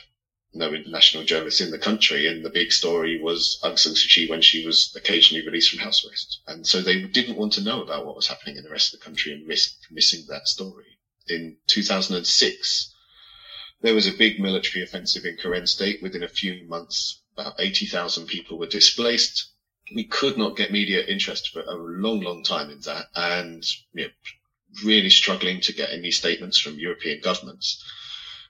no 0.53 0.73
international 0.73 1.23
journalists 1.23 1.61
in 1.61 1.71
the 1.71 1.77
country. 1.77 2.25
And 2.25 2.43
the 2.43 2.49
big 2.49 2.71
story 2.71 3.21
was 3.21 3.59
Aung 3.63 3.77
San 3.77 3.93
Suu 3.93 4.11
Kyi 4.11 4.29
when 4.29 4.41
she 4.41 4.65
was 4.65 4.93
occasionally 4.95 5.45
released 5.45 5.69
from 5.69 5.79
house 5.79 6.05
arrest. 6.05 6.41
And 6.47 6.65
so 6.65 6.81
they 6.81 7.03
didn't 7.03 7.37
want 7.37 7.53
to 7.53 7.61
know 7.61 7.83
about 7.83 8.05
what 8.05 8.15
was 8.15 8.27
happening 8.27 8.57
in 8.57 8.63
the 8.63 8.71
rest 8.71 8.93
of 8.93 8.99
the 8.99 9.05
country 9.05 9.31
and 9.31 9.47
risk 9.47 9.77
missing 9.91 10.25
that 10.27 10.47
story. 10.47 10.97
In 11.27 11.57
2006, 11.67 12.95
There 13.81 13.95
was 13.95 14.07
a 14.07 14.11
big 14.11 14.41
military 14.41 14.83
offensive 14.83 15.23
in 15.23 15.37
Karen 15.37 15.65
State. 15.65 16.01
Within 16.01 16.21
a 16.21 16.27
few 16.27 16.67
months, 16.67 17.21
about 17.37 17.55
80,000 17.59 18.27
people 18.27 18.57
were 18.57 18.67
displaced. 18.67 19.51
We 19.95 20.03
could 20.03 20.37
not 20.37 20.57
get 20.57 20.71
media 20.71 21.05
interest 21.05 21.49
for 21.49 21.61
a 21.61 21.75
long, 21.75 22.19
long 22.19 22.43
time 22.43 22.69
in 22.69 22.81
that 22.81 23.05
and 23.15 23.63
you 23.93 24.03
know, 24.03 24.09
really 24.83 25.09
struggling 25.09 25.61
to 25.61 25.73
get 25.73 25.91
any 25.91 26.11
statements 26.11 26.59
from 26.59 26.77
European 26.77 27.21
governments. 27.21 27.81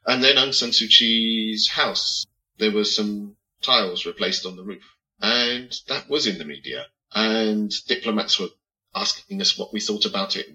And 0.05 0.23
then 0.23 0.37
Aung 0.37 0.53
San 0.53 0.69
Suu 0.71 0.89
Kyi's 0.89 1.69
house, 1.69 2.25
there 2.57 2.71
were 2.71 2.83
some 2.83 3.35
tiles 3.61 4.07
replaced 4.07 4.47
on 4.47 4.55
the 4.55 4.63
roof 4.63 4.83
and 5.21 5.71
that 5.87 6.09
was 6.09 6.25
in 6.25 6.39
the 6.39 6.45
media 6.45 6.87
and 7.13 7.71
diplomats 7.85 8.39
were 8.39 8.49
asking 8.95 9.41
us 9.41 9.57
what 9.57 9.71
we 9.73 9.79
thought 9.79 10.05
about 10.05 10.35
it. 10.35 10.47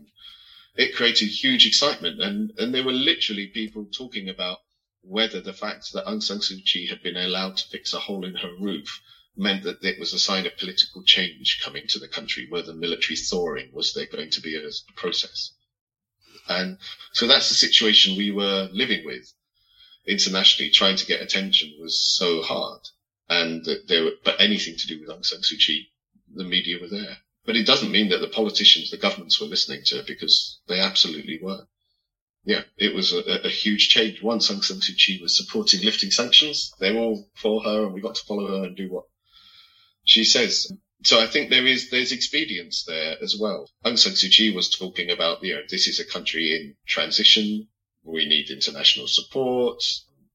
It 0.74 0.96
created 0.96 1.28
huge 1.28 1.64
excitement 1.64 2.20
and, 2.20 2.52
and 2.58 2.74
there 2.74 2.82
were 2.82 2.92
literally 2.92 3.46
people 3.46 3.86
talking 3.86 4.28
about 4.28 4.58
whether 5.06 5.40
the 5.40 5.52
fact 5.52 5.92
that 5.92 6.06
Aung 6.06 6.22
San 6.22 6.38
Suu 6.38 6.64
Kyi 6.64 6.86
had 6.86 7.02
been 7.02 7.16
allowed 7.16 7.56
to 7.58 7.68
fix 7.68 7.92
a 7.92 8.00
hole 8.00 8.24
in 8.24 8.36
her 8.36 8.54
roof 8.58 9.00
meant 9.36 9.64
that 9.64 9.82
it 9.82 9.98
was 9.98 10.12
a 10.12 10.18
sign 10.18 10.46
of 10.46 10.56
political 10.56 11.02
change 11.02 11.60
coming 11.62 11.86
to 11.88 11.98
the 11.98 12.08
country, 12.08 12.46
where 12.48 12.62
the 12.62 12.74
military 12.74 13.16
thawing 13.16 13.70
was 13.72 13.92
there 13.92 14.06
going 14.06 14.30
to 14.30 14.40
be 14.40 14.56
a, 14.56 14.70
process. 14.96 15.52
And 16.48 16.78
so 17.12 17.26
that's 17.26 17.48
the 17.48 17.54
situation 17.54 18.16
we 18.16 18.30
were 18.30 18.68
living 18.72 19.04
with 19.04 19.32
internationally. 20.06 20.70
Trying 20.70 20.96
to 20.96 21.06
get 21.06 21.20
attention 21.20 21.74
was 21.80 21.98
so 21.98 22.42
hard. 22.42 22.80
And 23.28 23.66
there 23.88 24.04
were, 24.04 24.12
but 24.24 24.40
anything 24.40 24.76
to 24.76 24.86
do 24.86 25.00
with 25.00 25.08
Aung 25.08 25.24
San 25.24 25.40
Suu 25.40 25.58
Kyi, 25.58 25.90
the 26.32 26.44
media 26.44 26.78
were 26.80 26.88
there. 26.88 27.18
But 27.44 27.56
it 27.56 27.66
doesn't 27.66 27.92
mean 27.92 28.08
that 28.10 28.20
the 28.20 28.28
politicians, 28.28 28.90
the 28.90 28.96
governments 28.96 29.40
were 29.40 29.46
listening 29.46 29.82
to 29.86 29.98
it 29.98 30.06
because 30.06 30.60
they 30.66 30.80
absolutely 30.80 31.38
were. 31.42 31.66
Yeah, 32.46 32.62
it 32.76 32.94
was 32.94 33.14
a, 33.14 33.46
a 33.46 33.48
huge 33.48 33.88
change. 33.88 34.22
Once 34.22 34.50
Aung 34.50 34.62
San 34.62 34.76
Suu 34.76 34.94
Kyi 34.96 35.20
was 35.22 35.36
supporting 35.36 35.80
lifting 35.82 36.10
sanctions, 36.10 36.72
they 36.78 36.92
were 36.92 37.00
all 37.00 37.30
for 37.34 37.62
her 37.62 37.84
and 37.84 37.94
we 37.94 38.02
got 38.02 38.16
to 38.16 38.24
follow 38.26 38.46
her 38.46 38.66
and 38.66 38.76
do 38.76 38.90
what 38.90 39.04
she 40.04 40.24
says. 40.24 40.70
So 41.04 41.20
I 41.20 41.26
think 41.26 41.48
there 41.48 41.66
is, 41.66 41.90
there's 41.90 42.12
expedience 42.12 42.84
there 42.84 43.16
as 43.22 43.36
well. 43.38 43.70
Aung 43.84 43.98
San 43.98 44.12
Suu 44.12 44.30
Kyi 44.30 44.54
was 44.54 44.68
talking 44.68 45.10
about, 45.10 45.42
you 45.42 45.54
know, 45.54 45.62
this 45.70 45.88
is 45.88 46.00
a 46.00 46.04
country 46.04 46.54
in 46.54 46.76
transition. 46.86 47.68
We 48.02 48.26
need 48.26 48.50
international 48.50 49.08
support. 49.08 49.82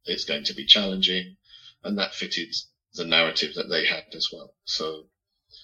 It's 0.05 0.25
going 0.25 0.45
to 0.45 0.55
be 0.55 0.65
challenging. 0.65 1.37
And 1.83 1.99
that 1.99 2.15
fitted 2.15 2.55
the 2.95 3.05
narrative 3.05 3.53
that 3.53 3.69
they 3.69 3.85
had 3.85 4.05
as 4.15 4.29
well. 4.33 4.55
So 4.65 5.05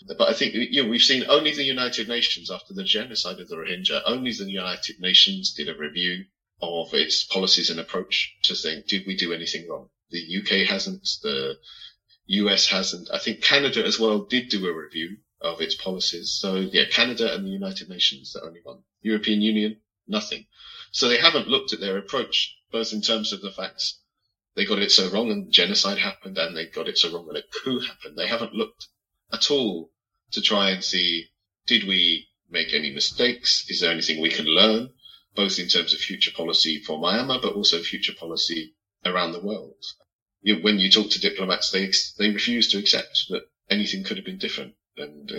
but 0.07 0.29
I 0.29 0.33
think 0.33 0.53
you 0.55 0.83
know, 0.83 0.89
we've 0.89 1.01
seen 1.01 1.25
only 1.27 1.53
the 1.53 1.63
United 1.63 2.07
Nations 2.07 2.51
after 2.51 2.73
the 2.73 2.83
genocide 2.83 3.39
of 3.39 3.47
the 3.47 3.55
Rohingya, 3.55 4.01
only 4.05 4.31
the 4.31 4.45
United 4.45 4.99
Nations 4.99 5.53
did 5.53 5.69
a 5.69 5.77
review 5.77 6.25
of 6.61 6.93
its 6.93 7.23
policies 7.23 7.69
and 7.69 7.79
approach 7.79 8.35
to 8.43 8.55
saying, 8.55 8.83
did 8.87 9.05
we 9.05 9.15
do 9.15 9.33
anything 9.33 9.67
wrong? 9.69 9.89
The 10.09 10.37
UK 10.37 10.67
hasn't, 10.67 11.07
the 11.21 11.57
US 12.27 12.67
hasn't. 12.67 13.09
I 13.11 13.19
think 13.19 13.41
Canada 13.41 13.83
as 13.85 13.99
well 13.99 14.19
did 14.19 14.49
do 14.49 14.67
a 14.67 14.73
review 14.73 15.17
of 15.41 15.61
its 15.61 15.75
policies. 15.75 16.31
So 16.39 16.55
yeah, 16.55 16.85
Canada 16.85 17.33
and 17.33 17.45
the 17.45 17.49
United 17.49 17.89
Nations, 17.89 18.33
the 18.33 18.43
only 18.43 18.61
one. 18.63 18.79
European 19.01 19.41
Union, 19.41 19.81
nothing. 20.07 20.45
So 20.91 21.07
they 21.07 21.19
haven't 21.19 21.47
looked 21.47 21.73
at 21.73 21.79
their 21.79 21.97
approach, 21.97 22.57
both 22.71 22.93
in 22.93 23.01
terms 23.01 23.33
of 23.33 23.41
the 23.41 23.51
facts 23.51 23.99
they 24.55 24.65
got 24.65 24.79
it 24.79 24.91
so 24.91 25.09
wrong 25.09 25.31
and 25.31 25.51
genocide 25.51 25.97
happened 25.97 26.37
and 26.37 26.55
they 26.55 26.65
got 26.65 26.87
it 26.87 26.97
so 26.97 27.11
wrong 27.11 27.27
when 27.27 27.35
a 27.35 27.41
coup 27.41 27.79
happened. 27.81 28.17
They 28.17 28.27
haven't 28.27 28.53
looked 28.53 28.87
at 29.31 29.51
all 29.51 29.91
to 30.31 30.41
try 30.41 30.69
and 30.69 30.83
see, 30.83 31.27
did 31.67 31.83
we 31.85 32.29
make 32.49 32.73
any 32.73 32.91
mistakes? 32.91 33.69
Is 33.69 33.81
there 33.81 33.91
anything 33.91 34.21
we 34.21 34.29
can 34.29 34.45
learn, 34.45 34.91
both 35.35 35.59
in 35.59 35.67
terms 35.67 35.93
of 35.93 35.99
future 35.99 36.31
policy 36.31 36.79
for 36.79 36.99
Myanmar, 36.99 37.41
but 37.41 37.53
also 37.53 37.79
future 37.79 38.13
policy 38.17 38.73
around 39.05 39.33
the 39.33 39.41
world? 39.41 39.83
You, 40.41 40.61
when 40.61 40.79
you 40.79 40.89
talk 40.89 41.09
to 41.11 41.19
diplomats, 41.19 41.71
they, 41.71 41.91
they 42.17 42.31
refuse 42.31 42.71
to 42.71 42.77
accept 42.77 43.25
that 43.29 43.43
anything 43.69 44.03
could 44.03 44.17
have 44.17 44.25
been 44.25 44.37
different 44.37 44.75
and 44.97 45.31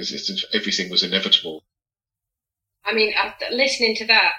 everything 0.52 0.90
was 0.90 1.02
inevitable. 1.02 1.64
I 2.85 2.94
mean, 2.94 3.12
uh, 3.16 3.26
after 3.26 3.46
listening 3.50 3.96
to 3.96 4.06
that 4.06 4.35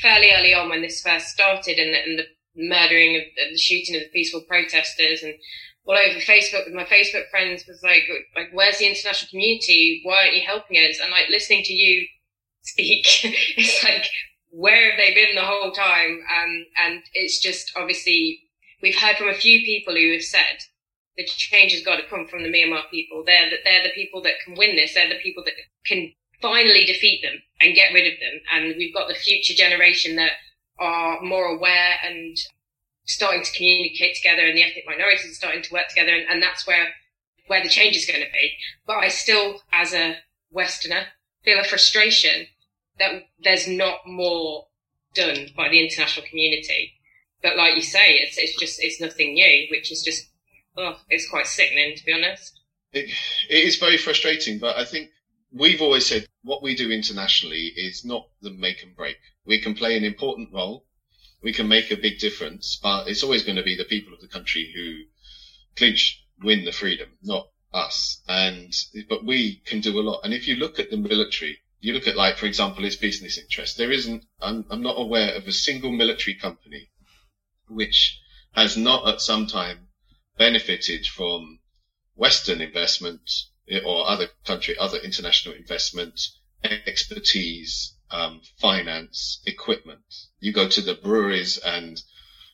fairly 0.00 0.30
early 0.32 0.54
on 0.54 0.68
when 0.68 0.82
this 0.82 1.02
first 1.02 1.28
started 1.28 1.78
and, 1.78 1.94
and 1.94 2.18
the 2.18 2.26
murdering 2.56 3.16
of 3.16 3.22
the 3.36 3.58
shooting 3.58 3.96
of 3.96 4.02
the 4.02 4.08
peaceful 4.08 4.42
protesters 4.48 5.22
and 5.22 5.34
all 5.84 5.96
over 5.96 6.20
Facebook 6.20 6.64
with 6.64 6.74
my 6.74 6.84
Facebook 6.84 7.28
friends 7.30 7.64
was 7.66 7.82
like, 7.82 8.02
like, 8.36 8.48
where's 8.52 8.78
the 8.78 8.86
international 8.86 9.28
community? 9.30 10.00
Why 10.04 10.24
aren't 10.24 10.34
you 10.34 10.42
helping 10.46 10.76
us? 10.76 10.98
And 11.00 11.10
like 11.10 11.28
listening 11.28 11.62
to 11.64 11.72
you 11.72 12.06
speak, 12.62 13.06
it's 13.56 13.84
like, 13.84 14.06
where 14.52 14.90
have 14.90 14.98
they 14.98 15.14
been 15.14 15.34
the 15.34 15.44
whole 15.44 15.72
time? 15.72 16.20
Um, 16.28 16.66
and 16.84 17.02
it's 17.14 17.40
just 17.40 17.72
obviously, 17.74 18.40
we've 18.82 18.98
heard 18.98 19.16
from 19.16 19.28
a 19.28 19.34
few 19.34 19.60
people 19.64 19.94
who 19.94 20.12
have 20.12 20.22
said 20.22 20.60
the 21.16 21.24
change 21.24 21.72
has 21.72 21.82
got 21.82 21.96
to 21.96 22.08
come 22.08 22.26
from 22.28 22.42
the 22.42 22.52
Myanmar 22.52 22.88
people. 22.90 23.24
They're 23.26 23.50
the, 23.50 23.56
they're 23.64 23.82
the 23.82 23.94
people 23.94 24.22
that 24.22 24.34
can 24.44 24.54
win 24.54 24.76
this. 24.76 24.94
They're 24.94 25.08
the 25.08 25.22
people 25.22 25.42
that 25.44 25.54
can 25.86 26.12
finally 26.40 26.84
defeat 26.84 27.22
them 27.22 27.40
and 27.60 27.74
get 27.74 27.92
rid 27.92 28.12
of 28.12 28.18
them. 28.20 28.40
And 28.52 28.74
we've 28.76 28.94
got 28.94 29.08
the 29.08 29.14
future 29.14 29.54
generation 29.54 30.16
that 30.16 30.32
are 30.78 31.20
more 31.22 31.46
aware 31.46 31.94
and 32.04 32.36
starting 33.06 33.42
to 33.42 33.52
communicate 33.52 34.16
together 34.16 34.42
and 34.42 34.56
the 34.56 34.62
ethnic 34.62 34.84
minorities 34.86 35.30
are 35.30 35.34
starting 35.34 35.62
to 35.62 35.72
work 35.72 35.88
together 35.88 36.12
and, 36.12 36.26
and 36.28 36.42
that's 36.42 36.66
where 36.66 36.88
where 37.48 37.62
the 37.62 37.68
change 37.68 37.96
is 37.96 38.06
going 38.06 38.20
to 38.20 38.32
be. 38.32 38.52
But 38.86 38.98
I 38.98 39.08
still, 39.08 39.62
as 39.72 39.92
a 39.92 40.16
Westerner, 40.50 41.06
feel 41.42 41.58
a 41.58 41.64
frustration 41.64 42.46
that 43.02 43.22
there's 43.42 43.68
not 43.68 43.98
more 44.06 44.66
done 45.14 45.48
by 45.56 45.68
the 45.68 45.84
international 45.84 46.26
community. 46.26 46.94
But 47.42 47.56
like 47.56 47.76
you 47.76 47.82
say, 47.82 48.12
it's 48.14 48.38
it's 48.38 48.58
just 48.58 48.82
it's 48.82 49.00
nothing 49.00 49.34
new, 49.34 49.66
which 49.70 49.90
is 49.90 50.02
just 50.02 50.30
oh, 50.76 50.96
it's 51.08 51.28
quite 51.28 51.46
sickening 51.46 51.96
to 51.96 52.04
be 52.04 52.12
honest. 52.12 52.60
It, 52.92 53.10
it 53.50 53.64
is 53.64 53.76
very 53.76 53.96
frustrating, 53.96 54.58
but 54.58 54.76
I 54.76 54.84
think 54.84 55.10
we've 55.52 55.82
always 55.82 56.06
said 56.06 56.26
what 56.42 56.62
we 56.62 56.74
do 56.74 56.90
internationally 56.90 57.72
is 57.76 58.04
not 58.04 58.28
the 58.40 58.50
make 58.50 58.82
and 58.82 58.94
break. 58.94 59.16
We 59.44 59.60
can 59.60 59.74
play 59.74 59.96
an 59.96 60.04
important 60.04 60.52
role 60.52 60.84
we 61.42 61.52
can 61.52 61.68
make 61.68 61.90
a 61.90 61.96
big 61.96 62.18
difference, 62.18 62.78
but 62.80 63.08
it's 63.08 63.22
always 63.22 63.42
going 63.42 63.56
to 63.56 63.62
be 63.62 63.76
the 63.76 63.84
people 63.84 64.14
of 64.14 64.20
the 64.20 64.28
country 64.28 64.72
who 64.74 65.02
clinch, 65.76 66.24
win 66.40 66.64
the 66.64 66.72
freedom, 66.72 67.08
not 67.22 67.48
us. 67.74 68.22
And, 68.28 68.72
but 69.08 69.24
we 69.24 69.56
can 69.66 69.80
do 69.80 69.98
a 69.98 70.02
lot. 70.02 70.20
And 70.22 70.32
if 70.32 70.46
you 70.46 70.56
look 70.56 70.78
at 70.78 70.90
the 70.90 70.96
military, 70.96 71.58
you 71.82 71.92
look 71.92 72.06
at 72.06 72.16
like, 72.16 72.38
for 72.38 72.46
example, 72.46 72.84
its 72.84 72.96
business 72.96 73.36
interests. 73.36 73.76
there 73.76 73.90
isn't, 73.90 74.24
I'm, 74.40 74.64
I'm 74.70 74.82
not 74.82 74.98
aware 74.98 75.34
of 75.34 75.48
a 75.48 75.52
single 75.52 75.90
military 75.90 76.34
company 76.34 76.88
which 77.68 78.20
has 78.52 78.76
not 78.76 79.08
at 79.08 79.20
some 79.20 79.46
time 79.48 79.88
benefited 80.38 81.06
from 81.06 81.58
Western 82.14 82.60
investment 82.60 83.28
or 83.84 84.08
other 84.08 84.28
country, 84.44 84.76
other 84.78 84.98
international 84.98 85.54
investment, 85.54 86.20
expertise, 86.62 87.96
um, 88.12 88.40
finance, 88.60 89.42
equipment. 89.46 90.04
You 90.38 90.52
go 90.52 90.68
to 90.68 90.80
the 90.80 90.94
breweries 90.94 91.58
and, 91.58 92.00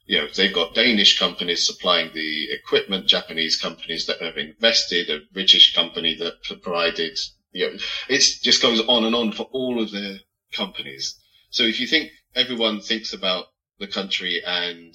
you 0.07 0.19
know, 0.19 0.29
they've 0.35 0.55
got 0.55 0.75
Danish 0.75 1.19
companies 1.19 1.67
supplying 1.67 2.15
the 2.15 2.51
equipment, 2.53 3.09
Japanese 3.09 3.61
companies 3.61 4.07
that 4.07 4.23
have 4.23 4.39
invested, 4.39 5.11
a 5.11 5.21
British 5.33 5.75
company 5.75 6.15
that 6.15 6.43
provided, 6.45 7.19
you 7.59 7.71
know, 7.71 7.79
it 8.09 8.21
just 8.41 8.63
goes 8.63 8.81
on 8.87 9.05
and 9.05 9.17
on 9.17 9.33
for 9.33 9.49
all 9.51 9.83
of 9.83 9.91
their 9.91 10.21
companies. 10.53 11.19
So 11.51 11.65
if 11.65 11.81
you 11.81 11.89
think 11.89 12.13
everyone 12.37 12.81
thinks 12.81 13.13
about 13.13 13.47
the 13.81 13.89
country 13.89 14.41
and, 14.47 14.95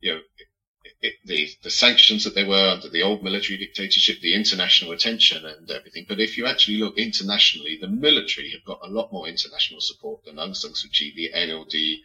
you 0.00 0.12
know, 0.12 0.20
it, 1.00 1.14
the, 1.24 1.48
the 1.62 1.70
sanctions 1.70 2.24
that 2.24 2.34
they 2.34 2.44
were 2.44 2.68
under 2.68 2.90
the 2.90 3.02
old 3.02 3.22
military 3.22 3.58
dictatorship, 3.58 4.20
the 4.20 4.34
international 4.34 4.92
attention 4.92 5.46
and 5.46 5.70
everything. 5.70 6.04
But 6.06 6.20
if 6.20 6.36
you 6.36 6.46
actually 6.46 6.76
look 6.76 6.98
internationally, 6.98 7.78
the 7.80 7.88
military 7.88 8.50
have 8.50 8.64
got 8.66 8.80
a 8.82 8.90
lot 8.90 9.10
more 9.10 9.26
international 9.26 9.80
support 9.80 10.24
than 10.24 10.36
Aung 10.36 10.54
San 10.54 10.72
Suu 10.72 10.92
Kyi, 10.92 11.14
the 11.16 11.30
NLD, 11.34 11.96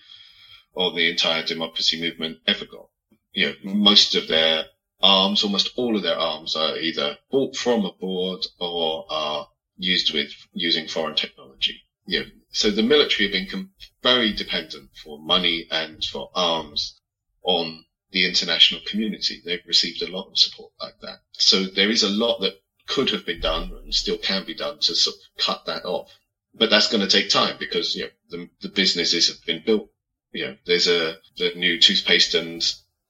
or 0.73 0.93
the 0.93 1.09
entire 1.09 1.43
democracy 1.43 1.99
movement 1.99 2.39
ever 2.47 2.65
got. 2.65 2.87
You 3.33 3.47
know, 3.47 3.73
most 3.73 4.15
of 4.15 4.29
their 4.29 4.65
arms, 5.01 5.43
almost 5.43 5.71
all 5.75 5.97
of 5.97 6.03
their 6.03 6.17
arms 6.17 6.55
are 6.55 6.77
either 6.77 7.17
bought 7.29 7.57
from 7.57 7.85
abroad 7.85 8.45
or 8.59 9.05
are 9.09 9.49
used 9.79 10.13
with 10.13 10.31
using 10.53 10.87
foreign 10.87 11.15
technology. 11.15 11.81
You 12.05 12.19
know, 12.19 12.25
so 12.51 12.69
the 12.69 12.83
military 12.83 13.31
have 13.31 13.49
been 13.49 13.69
very 14.03 14.33
dependent 14.33 14.89
for 15.03 15.19
money 15.19 15.67
and 15.71 16.03
for 16.03 16.29
arms 16.35 16.99
on 17.43 17.85
the 18.11 18.27
international 18.27 18.81
community. 18.85 19.41
They've 19.43 19.65
received 19.65 20.01
a 20.01 20.11
lot 20.11 20.27
of 20.27 20.37
support 20.37 20.71
like 20.81 20.99
that. 21.01 21.19
So 21.33 21.65
there 21.65 21.89
is 21.89 22.03
a 22.03 22.09
lot 22.09 22.41
that 22.41 22.53
could 22.87 23.11
have 23.11 23.25
been 23.25 23.39
done 23.39 23.71
and 23.83 23.93
still 23.93 24.17
can 24.17 24.45
be 24.45 24.55
done 24.55 24.79
to 24.79 24.95
sort 24.95 25.15
of 25.15 25.43
cut 25.43 25.65
that 25.67 25.85
off. 25.85 26.11
But 26.53 26.69
that's 26.69 26.91
going 26.91 27.07
to 27.07 27.07
take 27.07 27.29
time 27.29 27.55
because, 27.59 27.95
you 27.95 28.03
know, 28.03 28.09
the, 28.29 28.49
the 28.61 28.69
businesses 28.69 29.27
have 29.27 29.45
been 29.45 29.63
built. 29.65 29.89
You 30.31 30.47
know, 30.47 30.55
there's 30.65 30.87
a, 30.87 31.17
the 31.37 31.53
new 31.55 31.79
toothpaste 31.79 32.33
and 32.33 32.63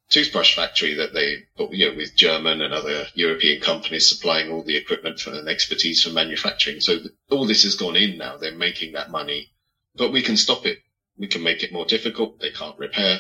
toothbrush 0.09 0.55
factory 0.55 0.95
that 0.95 1.13
they, 1.13 1.43
you 1.71 1.89
know, 1.89 1.95
with 1.95 2.15
German 2.15 2.61
and 2.61 2.73
other 2.73 3.07
European 3.13 3.61
companies 3.61 4.09
supplying 4.09 4.51
all 4.51 4.63
the 4.63 4.75
equipment 4.75 5.25
and 5.27 5.47
expertise 5.47 6.03
for 6.03 6.09
manufacturing. 6.09 6.79
So 6.81 6.99
all 7.29 7.45
this 7.45 7.63
has 7.63 7.75
gone 7.75 7.95
in 7.95 8.17
now. 8.17 8.37
They're 8.37 8.51
making 8.51 8.93
that 8.93 9.11
money, 9.11 9.51
but 9.95 10.11
we 10.11 10.21
can 10.21 10.37
stop 10.37 10.65
it. 10.65 10.79
We 11.17 11.27
can 11.27 11.43
make 11.43 11.63
it 11.63 11.73
more 11.73 11.85
difficult. 11.85 12.39
They 12.39 12.51
can't 12.51 12.79
repair 12.79 13.19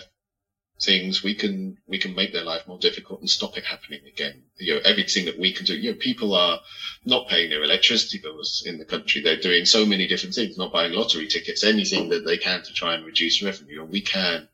things, 0.81 1.23
we 1.23 1.35
can 1.35 1.77
we 1.87 1.97
can 1.97 2.15
make 2.15 2.31
their 2.31 2.43
life 2.43 2.67
more 2.67 2.79
difficult 2.79 3.19
and 3.19 3.29
stop 3.29 3.57
it 3.57 3.65
happening 3.65 4.01
again. 4.07 4.43
You 4.57 4.75
know, 4.75 4.81
everything 4.85 5.25
that 5.25 5.37
we 5.37 5.51
can 5.53 5.65
do. 5.65 5.75
You 5.75 5.91
know, 5.91 5.97
people 5.97 6.33
are 6.33 6.59
not 7.05 7.27
paying 7.27 7.49
their 7.49 7.63
electricity 7.63 8.19
bills 8.19 8.63
in 8.65 8.77
the 8.77 8.85
country. 8.85 9.21
They're 9.21 9.35
doing 9.35 9.65
so 9.65 9.85
many 9.85 10.07
different 10.07 10.35
things, 10.35 10.57
not 10.57 10.71
buying 10.71 10.93
lottery 10.93 11.27
tickets, 11.27 11.63
anything 11.63 12.09
that 12.09 12.25
they 12.25 12.37
can 12.37 12.63
to 12.63 12.73
try 12.73 12.95
and 12.95 13.05
reduce 13.05 13.43
revenue, 13.43 13.81
and 13.83 13.91
we 13.91 14.01
can 14.01 14.47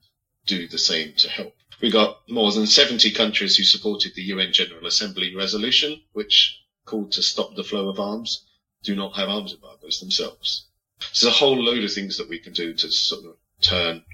do 0.45 0.67
the 0.67 0.77
same 0.77 1.13
to 1.17 1.29
help. 1.29 1.54
We 1.81 1.91
got 1.91 2.29
more 2.29 2.51
than 2.51 2.67
70 2.67 3.11
countries 3.11 3.57
who 3.57 3.63
supported 3.63 4.13
the 4.15 4.23
UN 4.23 4.53
General 4.53 4.85
Assembly 4.85 5.35
resolution, 5.35 6.01
which 6.13 6.61
called 6.85 7.11
to 7.13 7.23
stop 7.23 7.55
the 7.55 7.63
flow 7.63 7.89
of 7.89 7.99
arms, 7.99 8.45
do 8.83 8.95
not 8.95 9.15
have 9.15 9.29
arms 9.29 9.53
embargoes 9.53 9.99
themselves. 9.99 10.67
So 11.11 11.25
there's 11.25 11.35
a 11.35 11.39
whole 11.39 11.61
load 11.61 11.83
of 11.83 11.91
things 11.91 12.17
that 12.17 12.29
we 12.29 12.39
can 12.39 12.53
do 12.53 12.73
to 12.73 12.91
sort 12.91 13.25
of 13.25 13.37
turn 13.61 14.05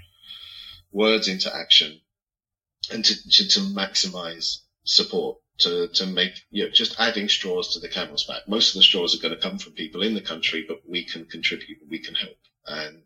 words 0.91 1.27
into 1.27 1.53
action 1.53 2.01
and 2.89 3.05
to, 3.05 3.29
to, 3.29 3.47
to 3.47 3.59
maximize 3.59 4.59
support 4.83 5.37
to, 5.59 5.87
to 5.89 6.05
make, 6.05 6.33
you 6.49 6.63
know, 6.63 6.69
just 6.69 6.99
adding 6.99 7.29
straws 7.29 7.73
to 7.73 7.79
the 7.79 7.87
camel's 7.87 8.25
back. 8.25 8.47
Most 8.47 8.69
of 8.69 8.75
the 8.75 8.83
straws 8.83 9.15
are 9.15 9.21
going 9.21 9.35
to 9.35 9.41
come 9.41 9.59
from 9.59 9.73
people 9.73 10.01
in 10.01 10.15
the 10.15 10.21
country, 10.21 10.65
but 10.67 10.81
we 10.87 11.03
can 11.03 11.25
contribute, 11.25 11.77
we 11.87 11.99
can 11.99 12.15
help. 12.15 12.37
And 12.65 13.03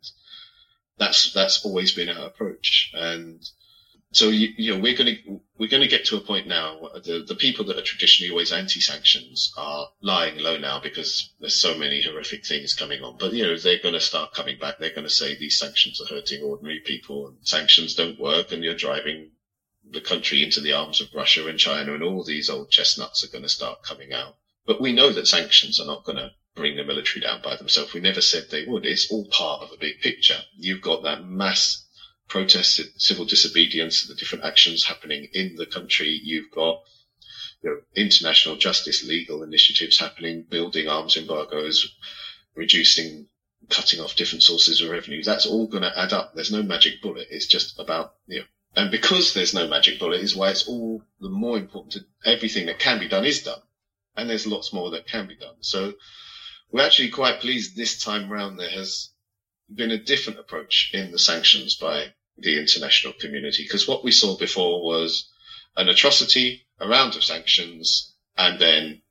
that's, 0.98 1.34
that's 1.34 1.66
always 1.66 1.94
been 1.94 2.10
our 2.10 2.28
approach. 2.28 2.92
And 2.94 3.44
so, 4.16 4.30
you, 4.30 4.54
you 4.56 4.74
know, 4.74 4.80
we're 4.80 4.96
going 4.96 5.14
to, 5.14 5.42
we're 5.58 5.70
going 5.70 5.84
to 5.84 5.90
get 5.90 6.06
to 6.06 6.16
a 6.16 6.22
point 6.22 6.48
now 6.48 6.90
the, 7.04 7.26
the 7.28 7.36
people 7.36 7.66
that 7.66 7.78
are 7.78 7.82
traditionally 7.82 8.32
always 8.32 8.54
anti-sanctions 8.54 9.54
are 9.58 9.90
lying 10.02 10.40
low 10.40 10.58
now 10.58 10.80
because 10.80 11.34
there's 11.42 11.56
so 11.56 11.78
many 11.78 12.02
horrific 12.02 12.46
things 12.46 12.74
coming 12.74 13.04
on. 13.04 13.18
But, 13.18 13.34
you 13.34 13.44
know, 13.44 13.58
they're 13.58 13.82
going 13.82 13.94
to 13.94 14.00
start 14.00 14.34
coming 14.34 14.58
back. 14.58 14.80
They're 14.80 14.90
going 14.92 15.08
to 15.08 15.14
say 15.14 15.36
these 15.36 15.60
sanctions 15.60 16.00
are 16.00 16.14
hurting 16.14 16.42
ordinary 16.44 16.80
people 16.80 17.28
and 17.28 17.38
sanctions 17.42 17.94
don't 17.94 18.20
work 18.20 18.52
and 18.52 18.64
you're 18.64 18.76
driving 18.76 19.32
the 19.92 20.02
country 20.02 20.44
into 20.44 20.62
the 20.62 20.74
arms 20.74 21.02
of 21.02 21.14
Russia 21.14 21.48
and 21.48 21.60
China 21.60 21.94
and 21.94 22.04
all 22.04 22.24
these 22.24 22.50
old 22.50 22.72
chestnuts 22.72 23.24
are 23.24 23.32
going 23.32 23.44
to 23.44 23.50
start 23.50 23.84
coming 23.84 24.14
out. 24.14 24.38
But 24.66 24.82
we 24.82 24.94
know 24.94 25.12
that 25.12 25.28
sanctions 25.28 25.80
are 25.80 25.86
not 25.86 26.06
going 26.06 26.18
to 26.18 26.32
bring 26.56 26.78
the 26.78 26.84
military 26.84 27.22
down 27.22 27.42
by 27.44 27.56
themselves. 27.58 27.94
We 27.94 28.00
never 28.00 28.22
said 28.22 28.46
they 28.50 28.66
would. 28.66 28.86
It's 28.86 29.12
all 29.12 29.26
part 29.26 29.62
of 29.62 29.72
a 29.72 29.78
big 29.78 30.00
picture. 30.00 30.40
You've 30.56 30.82
got 30.82 31.04
that 31.04 31.26
mass 31.26 31.85
protest, 32.28 32.82
civil 32.98 33.26
disobedience, 33.26 34.08
the 34.08 34.16
different 34.16 34.46
actions 34.46 34.84
happening 34.84 35.28
in 35.34 35.56
the 35.56 35.66
country. 35.66 36.20
You've 36.24 36.52
got 36.52 36.82
you 37.62 37.70
know, 37.70 37.78
international 37.96 38.56
justice, 38.58 39.04
legal 39.04 39.44
initiatives 39.44 40.00
happening, 40.00 40.46
building 40.50 40.88
arms 40.88 41.18
embargoes, 41.18 41.96
reducing, 42.56 43.28
cutting 43.70 44.00
off 44.00 44.16
different 44.16 44.44
sources 44.44 44.82
of 44.82 44.90
revenue. 44.90 45.24
That's 45.24 45.46
all 45.46 45.68
going 45.68 45.84
to 45.84 46.00
add 46.00 46.14
up. 46.14 46.34
There's 46.34 46.52
no 46.52 46.64
magic 46.64 47.02
bullet. 47.02 47.28
It's 47.30 47.48
just 47.48 47.80
about 47.80 48.16
you 48.28 48.40
know 48.40 48.46
and 48.76 48.92
because 48.92 49.34
there's 49.34 49.54
no 49.54 49.68
magic 49.68 50.00
bullet 50.00 50.22
is 50.22 50.36
why 50.36 50.50
it's 50.50 50.68
all 50.68 51.02
the 51.22 51.30
more 51.30 51.58
important 51.58 51.94
to 51.94 52.30
everything 52.30 52.66
that 52.66 52.80
can 52.80 53.00
be 53.00 53.08
done 53.08 53.26
is 53.26 53.44
done. 53.44 53.62
And 54.18 54.30
there's 54.30 54.48
lots 54.48 54.74
more 54.74 54.92
that 54.92 55.08
can 55.08 55.28
be 55.28 55.36
done. 55.36 55.56
So 55.62 55.94
we're 56.72 56.86
actually 56.86 57.10
quite 57.10 57.40
pleased 57.40 57.76
this 57.76 58.04
time 58.04 58.30
round 58.30 58.60
there 58.60 58.70
has 58.70 59.12
been 59.74 59.92
a 59.92 59.98
different 59.98 60.40
approach 60.40 60.92
in 60.94 61.12
the 61.12 61.20
sanctions 61.20 61.76
by 61.76 62.14
the 62.38 62.60
international 62.60 63.14
community. 63.14 63.64
Because 63.64 63.88
what 63.88 64.04
we 64.04 64.12
saw 64.12 64.38
before 64.38 64.84
was 64.84 65.30
an 65.76 65.90
atrocity, 65.90 66.68
a 66.80 66.88
round 66.88 67.16
of 67.16 67.24
sanctions, 67.24 68.14
and 68.38 68.60
then 68.60 69.02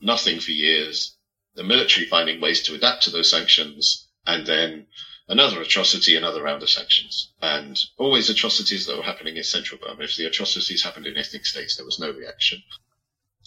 nothing 0.00 0.40
for 0.40 0.52
years. 0.52 1.16
The 1.54 1.64
military 1.64 2.06
finding 2.06 2.40
ways 2.40 2.62
to 2.64 2.74
adapt 2.74 3.04
to 3.04 3.10
those 3.10 3.30
sanctions, 3.30 4.08
and 4.26 4.46
then 4.46 4.86
another 5.28 5.60
atrocity, 5.60 6.16
another 6.16 6.42
round 6.42 6.62
of 6.62 6.70
sanctions, 6.70 7.32
and 7.40 7.80
always 7.96 8.28
atrocities 8.28 8.86
that 8.86 8.96
were 8.96 9.02
happening 9.02 9.36
in 9.36 9.44
central 9.44 9.80
Burma. 9.80 10.02
If 10.02 10.16
the 10.16 10.26
atrocities 10.26 10.82
happened 10.82 11.06
in 11.06 11.16
ethnic 11.16 11.46
states, 11.46 11.76
there 11.76 11.86
was 11.86 11.98
no 11.98 12.10
reaction. 12.10 12.62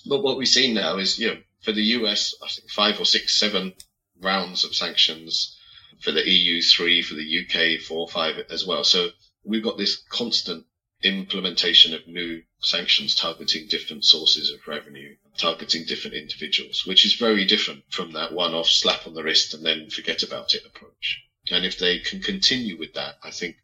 But 0.05 0.21
what 0.23 0.37
we've 0.37 0.47
seen 0.47 0.73
now 0.73 0.97
is, 0.97 1.19
you 1.19 1.27
know, 1.27 1.41
for 1.63 1.71
the 1.71 1.83
US, 1.83 2.33
I 2.41 2.47
think 2.47 2.69
five 2.69 2.99
or 2.99 3.05
six, 3.05 3.37
seven 3.37 3.73
rounds 4.21 4.63
of 4.63 4.75
sanctions. 4.75 5.56
For 6.01 6.11
the 6.11 6.29
EU, 6.29 6.61
three. 6.61 7.01
For 7.01 7.15
the 7.15 7.45
UK, 7.45 7.81
four, 7.81 8.07
five 8.07 8.37
as 8.49 8.65
well. 8.65 8.83
So 8.83 9.09
we've 9.43 9.63
got 9.63 9.77
this 9.77 10.03
constant 10.09 10.65
implementation 11.03 11.93
of 11.93 12.07
new 12.07 12.41
sanctions 12.59 13.13
targeting 13.15 13.67
different 13.67 14.03
sources 14.03 14.51
of 14.51 14.67
revenue, 14.67 15.15
targeting 15.37 15.85
different 15.85 16.15
individuals, 16.15 16.85
which 16.85 17.05
is 17.05 17.13
very 17.13 17.45
different 17.45 17.83
from 17.89 18.11
that 18.13 18.33
one-off 18.33 18.67
slap 18.67 19.05
on 19.05 19.13
the 19.13 19.23
wrist 19.23 19.53
and 19.53 19.65
then 19.65 19.89
forget 19.89 20.23
about 20.23 20.53
it 20.53 20.65
approach. 20.65 21.23
And 21.51 21.65
if 21.65 21.77
they 21.77 21.99
can 21.99 22.21
continue 22.21 22.77
with 22.77 22.93
that, 22.93 23.15
I 23.23 23.31
think 23.31 23.57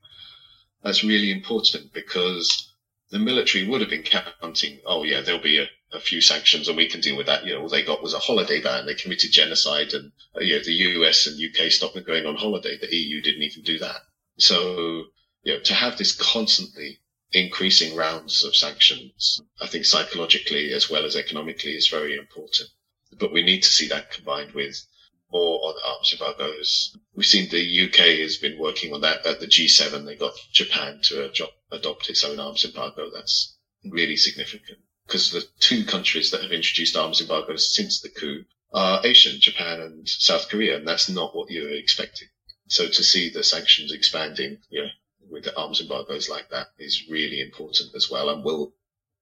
that's 0.84 1.04
really 1.04 1.32
important 1.32 1.92
because 1.94 2.72
the 3.10 3.20
military 3.20 3.68
would 3.68 3.82
have 3.82 3.90
been 3.90 4.04
counting, 4.04 4.80
oh 4.86 5.04
yeah, 5.04 5.22
there'll 5.22 5.42
be 5.42 5.58
a, 5.58 5.68
a 5.94 6.00
few 6.00 6.22
sanctions 6.22 6.68
and 6.68 6.76
we 6.76 6.88
can 6.88 7.02
deal 7.02 7.16
with 7.16 7.28
that. 7.28 7.46
You 7.46 7.54
know, 7.54 7.62
all 7.62 7.70
they 7.70 7.84
got 7.84 8.02
was 8.02 8.14
a 8.14 8.20
holiday 8.20 8.62
ban. 8.62 8.86
They 8.86 8.96
committed 8.96 9.32
genocide 9.32 9.94
and, 9.94 10.12
uh, 10.36 10.42
you 10.42 10.56
know, 10.56 10.64
the 10.64 10.74
US 10.74 11.28
and 11.28 11.40
UK 11.40 11.72
stopped 11.72 12.04
going 12.06 12.26
on 12.26 12.36
holiday. 12.36 12.78
The 12.78 12.96
EU 12.96 13.22
didn't 13.22 13.44
even 13.44 13.64
do 13.64 13.78
that. 13.80 14.02
So, 14.38 15.06
you 15.44 15.54
know, 15.54 15.60
to 15.60 15.74
have 15.74 15.98
this 15.98 16.14
constantly 16.16 17.00
increasing 17.32 17.96
rounds 17.96 18.44
of 18.44 18.56
sanctions, 18.56 19.40
I 19.62 19.68
think 19.68 19.86
psychologically 19.86 20.74
as 20.74 20.90
well 20.90 21.06
as 21.06 21.16
economically 21.16 21.76
is 21.76 21.88
very 21.88 22.18
important. 22.18 22.70
But 23.20 23.32
we 23.32 23.44
need 23.44 23.62
to 23.62 23.70
see 23.70 23.88
that 23.90 24.12
combined 24.12 24.54
with 24.54 24.76
more 25.32 25.60
on 25.64 25.76
arms 25.86 26.12
embargoes. 26.14 26.98
We've 27.16 27.26
seen 27.26 27.50
the 27.50 27.86
UK 27.86 28.20
has 28.22 28.38
been 28.38 28.58
working 28.58 28.94
on 28.94 29.02
that 29.02 29.26
at 29.26 29.40
the 29.40 29.48
G7. 29.48 30.06
They 30.06 30.16
got 30.16 30.34
Japan 30.52 31.00
to 31.04 31.32
adopt 31.72 32.10
its 32.10 32.24
own 32.24 32.40
arms 32.40 32.66
embargo. 32.66 33.10
That's 33.14 33.58
really 33.84 34.18
significant 34.18 34.80
because 35.06 35.32
the 35.32 35.44
two 35.60 35.86
countries 35.86 36.32
that 36.32 36.42
have 36.42 36.52
introduced 36.52 36.96
arms 36.96 37.22
embargoes 37.22 37.74
since 37.76 38.02
the 38.02 38.10
coup 38.10 38.46
are 38.74 39.06
Asian, 39.06 39.40
Japan 39.40 39.80
and 39.82 40.08
South 40.08 40.50
Korea, 40.50 40.78
and 40.78 40.88
that's 40.88 41.10
not 41.10 41.36
what 41.36 41.52
you 41.52 41.64
were 41.64 41.70
expecting. 41.70 42.28
So 42.68 42.88
to 42.88 43.04
see 43.04 43.30
the 43.30 43.44
sanctions 43.44 43.92
expanding, 43.92 44.60
you 44.70 44.84
know, 44.84 44.90
with 45.30 45.44
the 45.44 45.58
arms 45.58 45.82
embargoes 45.82 46.30
like 46.30 46.50
that 46.50 46.68
is 46.78 47.08
really 47.10 47.40
important 47.40 47.94
as 47.96 48.10
well 48.10 48.30
and 48.30 48.44
will 48.44 48.74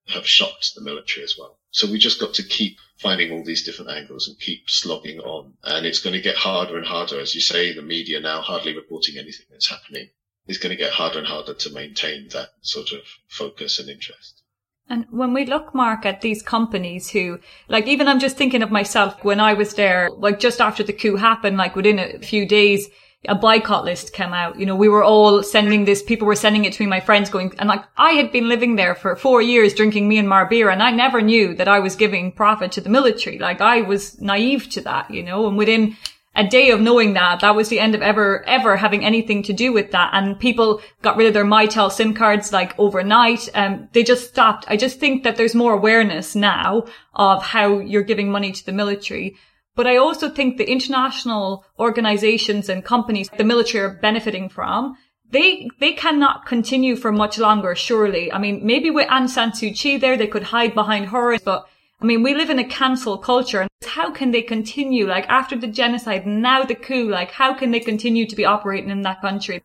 have 0.08 0.26
shocked 0.26 0.74
the 0.74 0.80
military 0.80 1.24
as 1.24 1.36
well. 1.38 1.58
So 1.70 1.90
we 1.90 1.98
just 1.98 2.20
got 2.20 2.34
to 2.34 2.42
keep 2.42 2.78
finding 2.98 3.32
all 3.32 3.44
these 3.44 3.64
different 3.64 3.90
angles 3.90 4.28
and 4.28 4.38
keep 4.38 4.68
slogging 4.68 5.20
on. 5.20 5.54
And 5.62 5.86
it's 5.86 6.00
going 6.00 6.14
to 6.14 6.20
get 6.20 6.36
harder 6.36 6.76
and 6.76 6.86
harder. 6.86 7.20
As 7.20 7.34
you 7.34 7.40
say, 7.40 7.72
the 7.72 7.82
media 7.82 8.20
now 8.20 8.40
hardly 8.40 8.74
reporting 8.74 9.16
anything 9.16 9.46
that's 9.50 9.70
happening. 9.70 10.10
It's 10.46 10.58
going 10.58 10.76
to 10.76 10.82
get 10.82 10.92
harder 10.92 11.18
and 11.18 11.26
harder 11.26 11.54
to 11.54 11.70
maintain 11.70 12.28
that 12.28 12.50
sort 12.62 12.92
of 12.92 13.02
focus 13.28 13.78
and 13.78 13.88
interest. 13.88 14.41
And 14.88 15.06
when 15.10 15.32
we 15.32 15.46
look, 15.46 15.74
Mark, 15.74 16.04
at 16.04 16.20
these 16.20 16.42
companies 16.42 17.10
who, 17.10 17.38
like, 17.68 17.86
even 17.86 18.08
I'm 18.08 18.20
just 18.20 18.36
thinking 18.36 18.62
of 18.62 18.70
myself 18.70 19.24
when 19.24 19.40
I 19.40 19.54
was 19.54 19.74
there, 19.74 20.10
like, 20.10 20.38
just 20.38 20.60
after 20.60 20.82
the 20.82 20.92
coup 20.92 21.16
happened, 21.16 21.56
like, 21.56 21.76
within 21.76 21.98
a 21.98 22.18
few 22.18 22.46
days, 22.46 22.90
a 23.28 23.34
boycott 23.34 23.84
list 23.84 24.12
came 24.12 24.32
out. 24.32 24.58
You 24.58 24.66
know, 24.66 24.74
we 24.74 24.88
were 24.88 25.04
all 25.04 25.42
sending 25.42 25.84
this, 25.84 26.02
people 26.02 26.26
were 26.26 26.34
sending 26.34 26.64
it 26.64 26.72
to 26.74 26.82
me, 26.82 26.88
my 26.88 27.00
friends 27.00 27.30
going, 27.30 27.54
and 27.58 27.68
like, 27.68 27.84
I 27.96 28.10
had 28.12 28.32
been 28.32 28.48
living 28.48 28.76
there 28.76 28.94
for 28.94 29.14
four 29.14 29.40
years 29.40 29.74
drinking 29.74 30.10
Myanmar 30.10 30.48
beer 30.48 30.68
and 30.68 30.82
I 30.82 30.90
never 30.90 31.22
knew 31.22 31.54
that 31.54 31.68
I 31.68 31.78
was 31.78 31.96
giving 31.96 32.32
profit 32.32 32.72
to 32.72 32.80
the 32.80 32.90
military. 32.90 33.38
Like, 33.38 33.60
I 33.60 33.82
was 33.82 34.20
naive 34.20 34.68
to 34.70 34.80
that, 34.82 35.10
you 35.10 35.22
know, 35.22 35.46
and 35.46 35.56
within 35.56 35.96
a 36.34 36.46
day 36.46 36.70
of 36.70 36.80
knowing 36.80 37.12
that, 37.12 37.40
that 37.40 37.54
was 37.54 37.68
the 37.68 37.80
end 37.80 37.94
of 37.94 38.00
ever, 38.00 38.42
ever 38.46 38.76
having 38.76 39.04
anything 39.04 39.42
to 39.42 39.52
do 39.52 39.72
with 39.72 39.90
that. 39.90 40.10
And 40.14 40.38
people 40.38 40.80
got 41.02 41.16
rid 41.16 41.26
of 41.26 41.34
their 41.34 41.44
Mytel 41.44 41.92
SIM 41.92 42.14
cards 42.14 42.52
like 42.52 42.78
overnight. 42.78 43.48
Um, 43.54 43.88
they 43.92 44.02
just 44.02 44.28
stopped. 44.28 44.64
I 44.68 44.76
just 44.76 44.98
think 44.98 45.24
that 45.24 45.36
there's 45.36 45.54
more 45.54 45.74
awareness 45.74 46.34
now 46.34 46.86
of 47.14 47.42
how 47.42 47.78
you're 47.78 48.02
giving 48.02 48.30
money 48.30 48.52
to 48.52 48.64
the 48.64 48.72
military. 48.72 49.36
But 49.74 49.86
I 49.86 49.96
also 49.96 50.30
think 50.30 50.56
the 50.56 50.70
international 50.70 51.64
organizations 51.78 52.68
and 52.68 52.84
companies 52.84 53.30
the 53.36 53.44
military 53.44 53.84
are 53.84 53.98
benefiting 54.00 54.48
from, 54.48 54.96
they, 55.30 55.68
they 55.80 55.92
cannot 55.92 56.46
continue 56.46 56.94
for 56.94 57.10
much 57.10 57.38
longer, 57.38 57.74
surely. 57.74 58.30
I 58.30 58.38
mean, 58.38 58.66
maybe 58.66 58.90
with 58.90 59.08
Aung 59.08 59.30
San 59.30 59.52
Suu 59.52 59.74
Kyi 59.74 59.96
there, 59.96 60.16
they 60.16 60.26
could 60.26 60.42
hide 60.42 60.74
behind 60.74 61.06
her, 61.06 61.38
but 61.38 61.66
I 62.02 62.04
mean, 62.04 62.22
we 62.22 62.34
live 62.34 62.50
in 62.50 62.58
a 62.58 62.68
cancel 62.68 63.16
culture 63.16 63.62
and 63.62 63.70
how 63.86 64.10
can 64.12 64.30
they 64.30 64.42
continue? 64.42 65.06
Like 65.06 65.28
after 65.28 65.56
the 65.56 65.66
genocide, 65.66 66.26
now 66.26 66.64
the 66.64 66.74
coup, 66.74 67.08
like 67.08 67.30
how 67.30 67.54
can 67.54 67.70
they 67.70 67.80
continue 67.80 68.26
to 68.26 68.36
be 68.36 68.44
operating 68.44 68.90
in 68.90 69.02
that 69.02 69.20
country? 69.20 69.62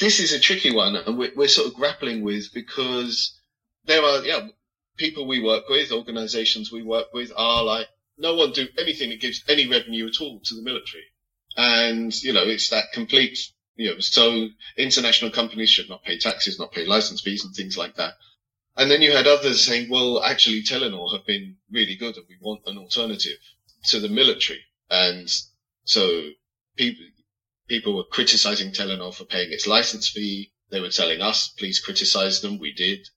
This 0.00 0.20
is 0.20 0.32
a 0.32 0.40
tricky 0.40 0.74
one 0.74 0.96
and 0.96 1.18
we're, 1.18 1.48
sort 1.48 1.68
of 1.68 1.74
grappling 1.74 2.22
with 2.22 2.52
because 2.54 3.38
there 3.84 4.02
are, 4.02 4.24
yeah, 4.24 4.48
people 4.96 5.26
we 5.26 5.42
work 5.42 5.68
with, 5.68 5.92
organizations 5.92 6.70
we 6.70 6.82
work 6.82 7.12
with 7.12 7.32
are 7.36 7.64
like, 7.64 7.88
no 8.18 8.34
one 8.34 8.52
do 8.52 8.68
anything 8.78 9.10
that 9.10 9.20
gives 9.20 9.42
any 9.48 9.66
revenue 9.68 10.06
at 10.06 10.20
all 10.20 10.40
to 10.44 10.54
the 10.54 10.62
military. 10.62 11.04
And, 11.56 12.14
you 12.22 12.32
know, 12.32 12.44
it's 12.44 12.70
that 12.70 12.92
complete, 12.92 13.38
you 13.76 13.90
know, 13.90 13.98
so 13.98 14.48
international 14.76 15.30
companies 15.30 15.70
should 15.70 15.88
not 15.88 16.04
pay 16.04 16.18
taxes, 16.18 16.58
not 16.58 16.72
pay 16.72 16.84
license 16.84 17.20
fees 17.20 17.44
and 17.44 17.54
things 17.54 17.76
like 17.76 17.96
that. 17.96 18.14
And 18.76 18.90
then 18.90 19.02
you 19.02 19.12
had 19.12 19.26
others 19.26 19.64
saying, 19.64 19.90
well, 19.90 20.22
actually 20.22 20.62
Telenor 20.62 21.12
have 21.12 21.26
been 21.26 21.56
really 21.70 21.94
good 21.94 22.16
and 22.16 22.26
we 22.28 22.36
want 22.40 22.62
an 22.66 22.78
alternative 22.78 23.38
to 23.84 24.00
the 24.00 24.08
military. 24.08 24.64
And 24.90 25.28
so 25.84 26.30
people, 26.76 27.04
people 27.68 27.96
were 27.96 28.04
criticizing 28.04 28.72
Telenor 28.72 29.14
for 29.14 29.24
paying 29.24 29.52
its 29.52 29.66
license 29.66 30.08
fee. 30.08 30.52
They 30.70 30.80
were 30.80 30.88
telling 30.88 31.20
us, 31.20 31.48
please 31.48 31.80
criticize 31.80 32.40
them. 32.40 32.58
We 32.58 32.72
did. 32.72 33.08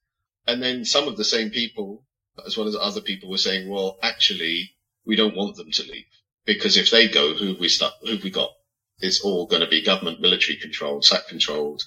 And 0.45 0.61
then 0.61 0.83
some 0.83 1.07
of 1.07 1.17
the 1.17 1.23
same 1.23 1.49
people, 1.51 2.05
as 2.45 2.57
well 2.57 2.67
as 2.67 2.75
other 2.75 3.01
people 3.01 3.29
were 3.29 3.37
saying, 3.37 3.69
well, 3.69 3.97
actually, 4.03 4.75
we 5.05 5.15
don't 5.15 5.35
want 5.35 5.55
them 5.55 5.71
to 5.71 5.83
leave 5.83 6.05
because 6.45 6.77
if 6.77 6.91
they 6.91 7.07
go, 7.07 7.33
who 7.33 7.47
have 7.49 7.59
we 7.59 7.69
stuck, 7.69 7.93
who 8.01 8.11
have 8.11 8.23
we 8.23 8.29
got? 8.29 8.51
It's 8.99 9.21
all 9.21 9.47
going 9.47 9.61
to 9.61 9.67
be 9.67 9.81
government 9.81 10.21
military 10.21 10.57
controlled, 10.57 11.05
SAC 11.05 11.27
controlled 11.27 11.83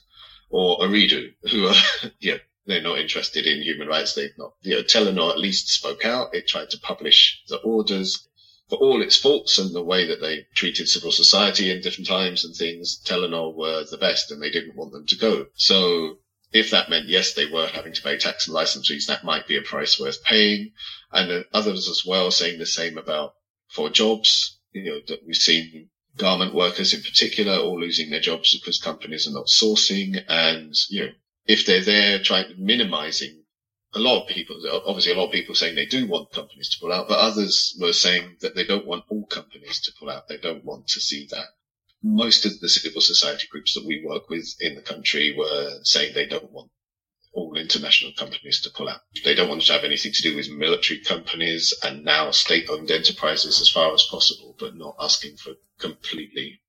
or 0.50 0.78
Ooredoo 0.80 1.34
who 1.50 1.66
are, 1.66 1.74
know, 2.32 2.38
they're 2.68 2.82
not 2.82 2.98
interested 2.98 3.46
in 3.46 3.62
human 3.62 3.88
rights. 3.88 4.14
They've 4.14 4.36
not, 4.36 4.52
you 4.60 4.76
know, 4.76 4.82
Telenor 4.82 5.30
at 5.30 5.38
least 5.38 5.70
spoke 5.70 6.04
out. 6.04 6.34
It 6.34 6.46
tried 6.46 6.70
to 6.70 6.78
publish 6.78 7.42
the 7.48 7.56
orders 7.56 8.28
for 8.68 8.76
all 8.76 9.00
its 9.00 9.16
faults 9.16 9.58
and 9.58 9.74
the 9.74 9.82
way 9.82 10.06
that 10.06 10.20
they 10.20 10.46
treated 10.54 10.86
civil 10.86 11.10
society 11.10 11.70
in 11.70 11.80
different 11.80 12.06
times 12.06 12.44
and 12.44 12.54
things. 12.54 13.00
Telenor 13.04 13.54
were 13.54 13.84
the 13.90 13.96
best 13.96 14.30
and 14.30 14.42
they 14.42 14.50
didn't 14.50 14.76
want 14.76 14.92
them 14.92 15.06
to 15.06 15.16
go. 15.16 15.46
So 15.54 16.18
if 16.52 16.70
that 16.70 16.90
meant, 16.90 17.08
yes, 17.08 17.32
they 17.32 17.46
were 17.46 17.66
having 17.66 17.94
to 17.94 18.02
pay 18.02 18.18
tax 18.18 18.46
and 18.46 18.54
license 18.54 18.88
fees, 18.88 19.06
that 19.06 19.24
might 19.24 19.46
be 19.46 19.56
a 19.56 19.62
price 19.62 19.98
worth 19.98 20.22
paying. 20.22 20.72
And 21.10 21.46
others 21.54 21.88
as 21.88 22.04
well 22.04 22.30
saying 22.30 22.58
the 22.58 22.66
same 22.66 22.98
about 22.98 23.32
for 23.68 23.88
jobs, 23.88 24.58
you 24.72 24.84
know, 24.84 25.00
that 25.08 25.26
we've 25.26 25.36
seen 25.36 25.88
garment 26.18 26.54
workers 26.54 26.92
in 26.92 27.00
particular 27.00 27.56
all 27.56 27.80
losing 27.80 28.10
their 28.10 28.20
jobs 28.20 28.58
because 28.58 28.78
companies 28.78 29.26
are 29.26 29.32
not 29.32 29.46
sourcing. 29.46 30.22
And, 30.28 30.74
you 30.90 31.06
know, 31.06 31.12
if 31.48 31.66
they're 31.66 31.82
there 31.82 32.18
trying 32.22 32.48
to 32.48 32.54
minimizing 32.56 33.42
a 33.94 33.98
lot 33.98 34.22
of 34.22 34.28
people, 34.28 34.56
obviously 34.86 35.12
a 35.12 35.16
lot 35.16 35.26
of 35.26 35.32
people 35.32 35.54
saying 35.54 35.74
they 35.74 35.86
do 35.86 36.06
want 36.06 36.30
companies 36.30 36.68
to 36.68 36.80
pull 36.80 36.92
out, 36.92 37.08
but 37.08 37.18
others 37.18 37.74
were 37.80 37.94
saying 37.94 38.36
that 38.40 38.54
they 38.54 38.64
don't 38.64 38.86
want 38.86 39.04
all 39.08 39.26
companies 39.26 39.80
to 39.80 39.92
pull 39.98 40.10
out. 40.10 40.28
They 40.28 40.36
don't 40.36 40.64
want 40.64 40.88
to 40.88 41.00
see 41.00 41.26
that. 41.30 41.46
Most 42.02 42.44
of 42.44 42.60
the 42.60 42.68
civil 42.68 43.00
society 43.00 43.48
groups 43.50 43.74
that 43.74 43.86
we 43.86 44.04
work 44.04 44.28
with 44.28 44.54
in 44.60 44.74
the 44.74 44.82
country 44.82 45.34
were 45.36 45.80
saying 45.82 46.12
they 46.14 46.26
don't 46.26 46.52
want 46.52 46.70
all 47.32 47.56
international 47.56 48.12
companies 48.12 48.60
to 48.60 48.70
pull 48.70 48.88
out. 48.88 49.00
They 49.24 49.34
don't 49.34 49.48
want 49.48 49.62
to 49.62 49.72
have 49.72 49.84
anything 49.84 50.12
to 50.12 50.22
do 50.22 50.36
with 50.36 50.50
military 50.50 51.00
companies 51.00 51.72
and 51.82 52.04
now 52.04 52.30
state 52.30 52.68
owned 52.68 52.90
enterprises 52.90 53.60
as 53.60 53.70
far 53.70 53.94
as 53.94 54.06
possible, 54.10 54.54
but 54.58 54.76
not 54.76 54.96
asking 55.00 55.36
for 55.36 55.54
completely, 55.78 56.60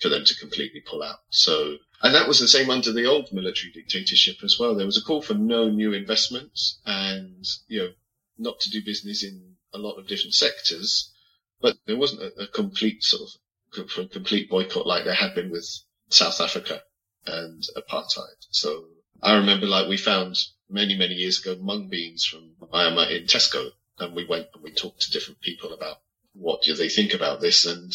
for 0.00 0.08
them 0.08 0.24
to 0.24 0.34
completely 0.36 0.80
pull 0.80 1.02
out. 1.02 1.18
So, 1.30 1.76
and 2.02 2.14
that 2.14 2.26
was 2.26 2.40
the 2.40 2.48
same 2.48 2.68
under 2.68 2.92
the 2.92 3.06
old 3.06 3.32
military 3.32 3.72
dictatorship 3.72 4.42
as 4.42 4.58
well. 4.58 4.74
There 4.74 4.86
was 4.86 4.98
a 4.98 5.02
call 5.02 5.22
for 5.22 5.34
no 5.34 5.68
new 5.68 5.92
investments 5.92 6.80
and, 6.84 7.46
you 7.68 7.78
know, 7.78 7.92
not 8.38 8.58
to 8.60 8.70
do 8.70 8.84
business 8.84 9.22
in 9.22 9.54
a 9.72 9.78
lot 9.78 9.98
of 9.98 10.08
different 10.08 10.34
sectors, 10.34 11.12
but 11.60 11.76
there 11.86 11.96
wasn't 11.96 12.22
a, 12.22 12.42
a 12.42 12.46
complete 12.48 13.04
sort 13.04 13.22
of 13.22 14.10
complete 14.10 14.50
boycott 14.50 14.86
like 14.86 15.04
there 15.04 15.14
had 15.14 15.34
been 15.34 15.50
with 15.50 15.66
South 16.08 16.40
Africa 16.40 16.82
and 17.24 17.62
apartheid. 17.76 18.36
So 18.50 18.86
I 19.22 19.36
remember 19.36 19.66
like 19.66 19.88
we 19.88 19.96
found 19.96 20.36
many, 20.68 20.96
many 20.96 21.14
years 21.14 21.40
ago 21.40 21.56
mung 21.62 21.88
beans 21.88 22.24
from 22.24 22.56
Myanmar 22.72 23.10
in 23.10 23.26
Tesco 23.26 23.70
and 23.98 24.14
we 24.14 24.26
went 24.26 24.48
and 24.54 24.62
we 24.62 24.72
talked 24.72 25.02
to 25.02 25.12
different 25.12 25.40
people 25.40 25.72
about 25.72 25.98
what 26.34 26.62
do 26.62 26.74
they 26.74 26.88
think 26.88 27.14
about 27.14 27.40
this. 27.40 27.64
And 27.64 27.92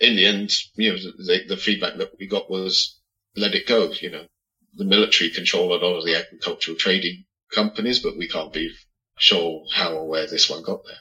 in 0.00 0.16
the 0.16 0.26
end, 0.26 0.52
you 0.74 0.90
know, 0.90 0.98
the, 0.98 1.44
the 1.48 1.56
feedback 1.56 1.96
that 1.98 2.18
we 2.18 2.26
got 2.26 2.50
was 2.50 2.97
let 3.38 3.54
it 3.54 3.66
go. 3.66 3.92
You 3.92 4.10
know, 4.10 4.26
the 4.74 4.84
military 4.84 5.30
control 5.30 5.72
a 5.72 5.78
lot 5.78 5.98
of 5.98 6.04
the 6.04 6.16
agricultural 6.16 6.76
trading 6.76 7.24
companies, 7.52 8.00
but 8.00 8.16
we 8.16 8.28
can't 8.28 8.52
be 8.52 8.70
sure 9.18 9.64
how 9.72 9.94
or 9.94 10.08
where 10.08 10.26
this 10.26 10.48
one 10.48 10.62
got 10.62 10.84
there. 10.84 10.98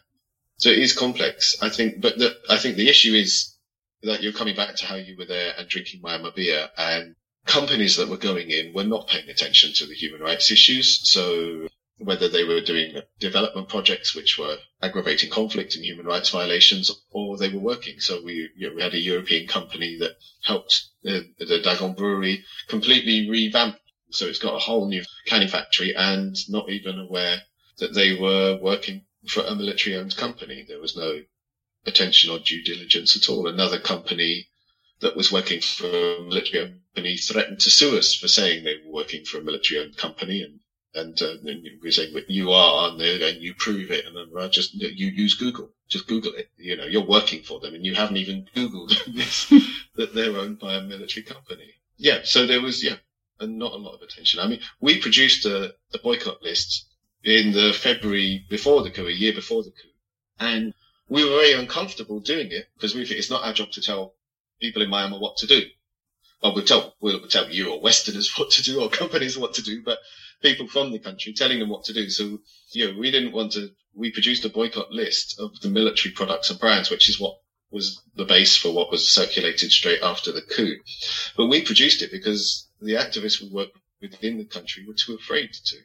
So 0.57 0.69
it 0.69 0.79
is 0.79 0.93
complex, 0.93 1.57
I 1.61 1.69
think, 1.69 2.01
but 2.01 2.17
the, 2.17 2.35
I 2.49 2.57
think 2.57 2.77
the 2.77 2.89
issue 2.89 3.13
is 3.13 3.55
that 4.03 4.23
you're 4.23 4.33
coming 4.33 4.55
back 4.55 4.75
to 4.75 4.85
how 4.85 4.95
you 4.95 5.15
were 5.17 5.25
there 5.25 5.53
and 5.57 5.69
drinking 5.69 6.01
Myanmar 6.01 6.33
beer 6.33 6.69
and 6.77 7.15
companies 7.45 7.97
that 7.97 8.09
were 8.09 8.17
going 8.17 8.49
in 8.49 8.73
were 8.73 8.83
not 8.83 9.07
paying 9.07 9.29
attention 9.29 9.73
to 9.75 9.85
the 9.85 9.93
human 9.93 10.21
rights 10.21 10.51
issues. 10.51 11.09
So 11.09 11.67
whether 11.99 12.27
they 12.27 12.43
were 12.43 12.61
doing 12.61 13.01
development 13.19 13.69
projects 13.69 14.13
which 14.13 14.37
were 14.37 14.57
aggravating 14.81 15.29
conflict 15.31 15.75
and 15.75 15.83
human 15.83 16.05
rights 16.05 16.29
violations, 16.29 16.91
or 17.09 17.37
they 17.37 17.49
were 17.49 17.59
working. 17.59 17.99
So 17.99 18.21
we, 18.23 18.49
you 18.55 18.69
know, 18.69 18.75
we 18.75 18.83
had 18.83 18.93
a 18.93 18.99
European 18.99 19.47
company 19.47 19.97
that 19.99 20.11
helped 20.43 20.89
the, 21.01 21.27
the 21.39 21.59
Dagon 21.59 21.93
brewery 21.93 22.45
completely 22.67 23.29
revamp. 23.29 23.77
So 24.11 24.25
it's 24.25 24.39
got 24.39 24.55
a 24.55 24.59
whole 24.59 24.87
new 24.87 25.03
canning 25.25 25.47
factory 25.47 25.95
and 25.95 26.35
not 26.49 26.69
even 26.69 26.99
aware 26.99 27.41
that 27.79 27.93
they 27.93 28.13
were 28.13 28.59
working 28.61 29.05
for 29.27 29.43
a 29.43 29.55
military 29.55 29.95
owned 29.95 30.15
company. 30.15 30.65
There 30.67 30.79
was 30.79 30.95
no 30.95 31.23
attention 31.85 32.29
or 32.29 32.39
due 32.39 32.63
diligence 32.63 33.17
at 33.17 33.29
all. 33.29 33.47
Another 33.47 33.79
company 33.79 34.47
that 34.99 35.15
was 35.15 35.31
working 35.31 35.61
for 35.61 35.87
a 35.87 36.21
military 36.21 36.79
company 36.93 37.17
threatened 37.17 37.59
to 37.61 37.69
sue 37.69 37.97
us 37.97 38.13
for 38.13 38.27
saying 38.27 38.63
they 38.63 38.77
were 38.85 38.93
working 38.93 39.25
for 39.25 39.39
a 39.39 39.43
military 39.43 39.81
owned 39.81 39.97
company 39.97 40.41
and 40.41 40.59
and, 40.97 41.21
uh, 41.21 41.35
we're 41.81 41.91
saying 41.91 42.13
but 42.13 42.29
you 42.29 42.51
are 42.51 42.89
and 42.89 43.41
you 43.41 43.53
prove 43.53 43.91
it 43.91 44.05
and 44.05 44.15
then 44.15 44.51
just 44.51 44.73
you 44.73 45.07
use 45.07 45.35
Google. 45.35 45.71
Just 45.87 46.07
Google 46.07 46.33
it. 46.33 46.49
You 46.57 46.75
know 46.77 46.85
you're 46.85 47.05
working 47.05 47.43
for 47.43 47.59
them 47.59 47.73
and 47.73 47.85
you 47.85 47.95
haven't 47.95 48.17
even 48.17 48.47
Googled 48.55 48.93
this 49.13 49.49
that 49.95 50.13
they're 50.13 50.37
owned 50.37 50.59
by 50.59 50.75
a 50.75 50.81
military 50.81 51.23
company. 51.23 51.73
Yeah 51.97 52.19
so 52.23 52.45
there 52.45 52.61
was 52.61 52.83
yeah 52.83 52.97
and 53.39 53.57
not 53.57 53.73
a 53.73 53.77
lot 53.77 53.95
of 53.95 54.01
attention. 54.01 54.39
I 54.39 54.47
mean 54.47 54.59
we 54.79 55.01
produced 55.01 55.45
a, 55.45 55.75
a 55.93 55.99
boycott 55.99 56.41
list 56.41 56.87
in 57.23 57.51
the 57.51 57.73
February 57.73 58.45
before 58.49 58.83
the 58.83 58.91
coup 58.91 59.07
a 59.07 59.11
year 59.11 59.33
before 59.33 59.63
the 59.63 59.71
coup 59.71 59.93
and 60.39 60.73
we 61.09 61.23
were 61.23 61.37
very 61.37 61.53
uncomfortable 61.53 62.19
doing 62.19 62.51
it 62.51 62.67
because 62.75 62.93
we 62.93 63.05
think 63.05 63.19
it's 63.19 63.29
not 63.29 63.43
our 63.43 63.53
job 63.53 63.71
to 63.71 63.81
tell 63.81 64.13
people 64.59 64.81
in 64.81 64.89
Myanmar 64.89 65.19
what 65.19 65.37
to 65.37 65.47
do. 65.47 65.61
Well, 66.41 66.53
we'll 66.53 66.65
tell, 66.65 66.95
we'll 66.99 67.27
tell 67.27 67.49
you 67.49 67.71
or 67.71 67.81
Westerners 67.81 68.31
what 68.37 68.51
to 68.51 68.63
do 68.63 68.81
or 68.81 68.89
companies 68.89 69.37
what 69.37 69.55
to 69.55 69.61
do, 69.61 69.81
but 69.83 69.99
people 70.41 70.67
from 70.67 70.91
the 70.91 70.99
country 70.99 71.33
telling 71.33 71.59
them 71.59 71.69
what 71.69 71.85
to 71.85 71.93
do. 71.93 72.09
So, 72.09 72.39
you 72.71 72.91
know, 72.91 72.99
we 72.99 73.11
didn't 73.11 73.33
want 73.33 73.53
to, 73.53 73.71
we 73.95 74.11
produced 74.11 74.45
a 74.45 74.49
boycott 74.49 74.91
list 74.91 75.39
of 75.39 75.59
the 75.61 75.69
military 75.69 76.13
products 76.13 76.49
and 76.49 76.59
brands, 76.59 76.89
which 76.89 77.09
is 77.09 77.19
what 77.19 77.39
was 77.71 78.01
the 78.15 78.25
base 78.25 78.55
for 78.55 78.71
what 78.71 78.91
was 78.91 79.09
circulated 79.09 79.71
straight 79.71 80.01
after 80.01 80.31
the 80.31 80.41
coup. 80.41 80.77
But 81.35 81.47
we 81.47 81.63
produced 81.63 82.01
it 82.01 82.11
because 82.11 82.67
the 82.81 82.93
activists 82.93 83.41
we 83.41 83.49
worked 83.49 83.77
within 84.01 84.37
the 84.37 84.45
country 84.45 84.85
were 84.85 84.93
too 84.93 85.15
afraid 85.15 85.51
to. 85.53 85.77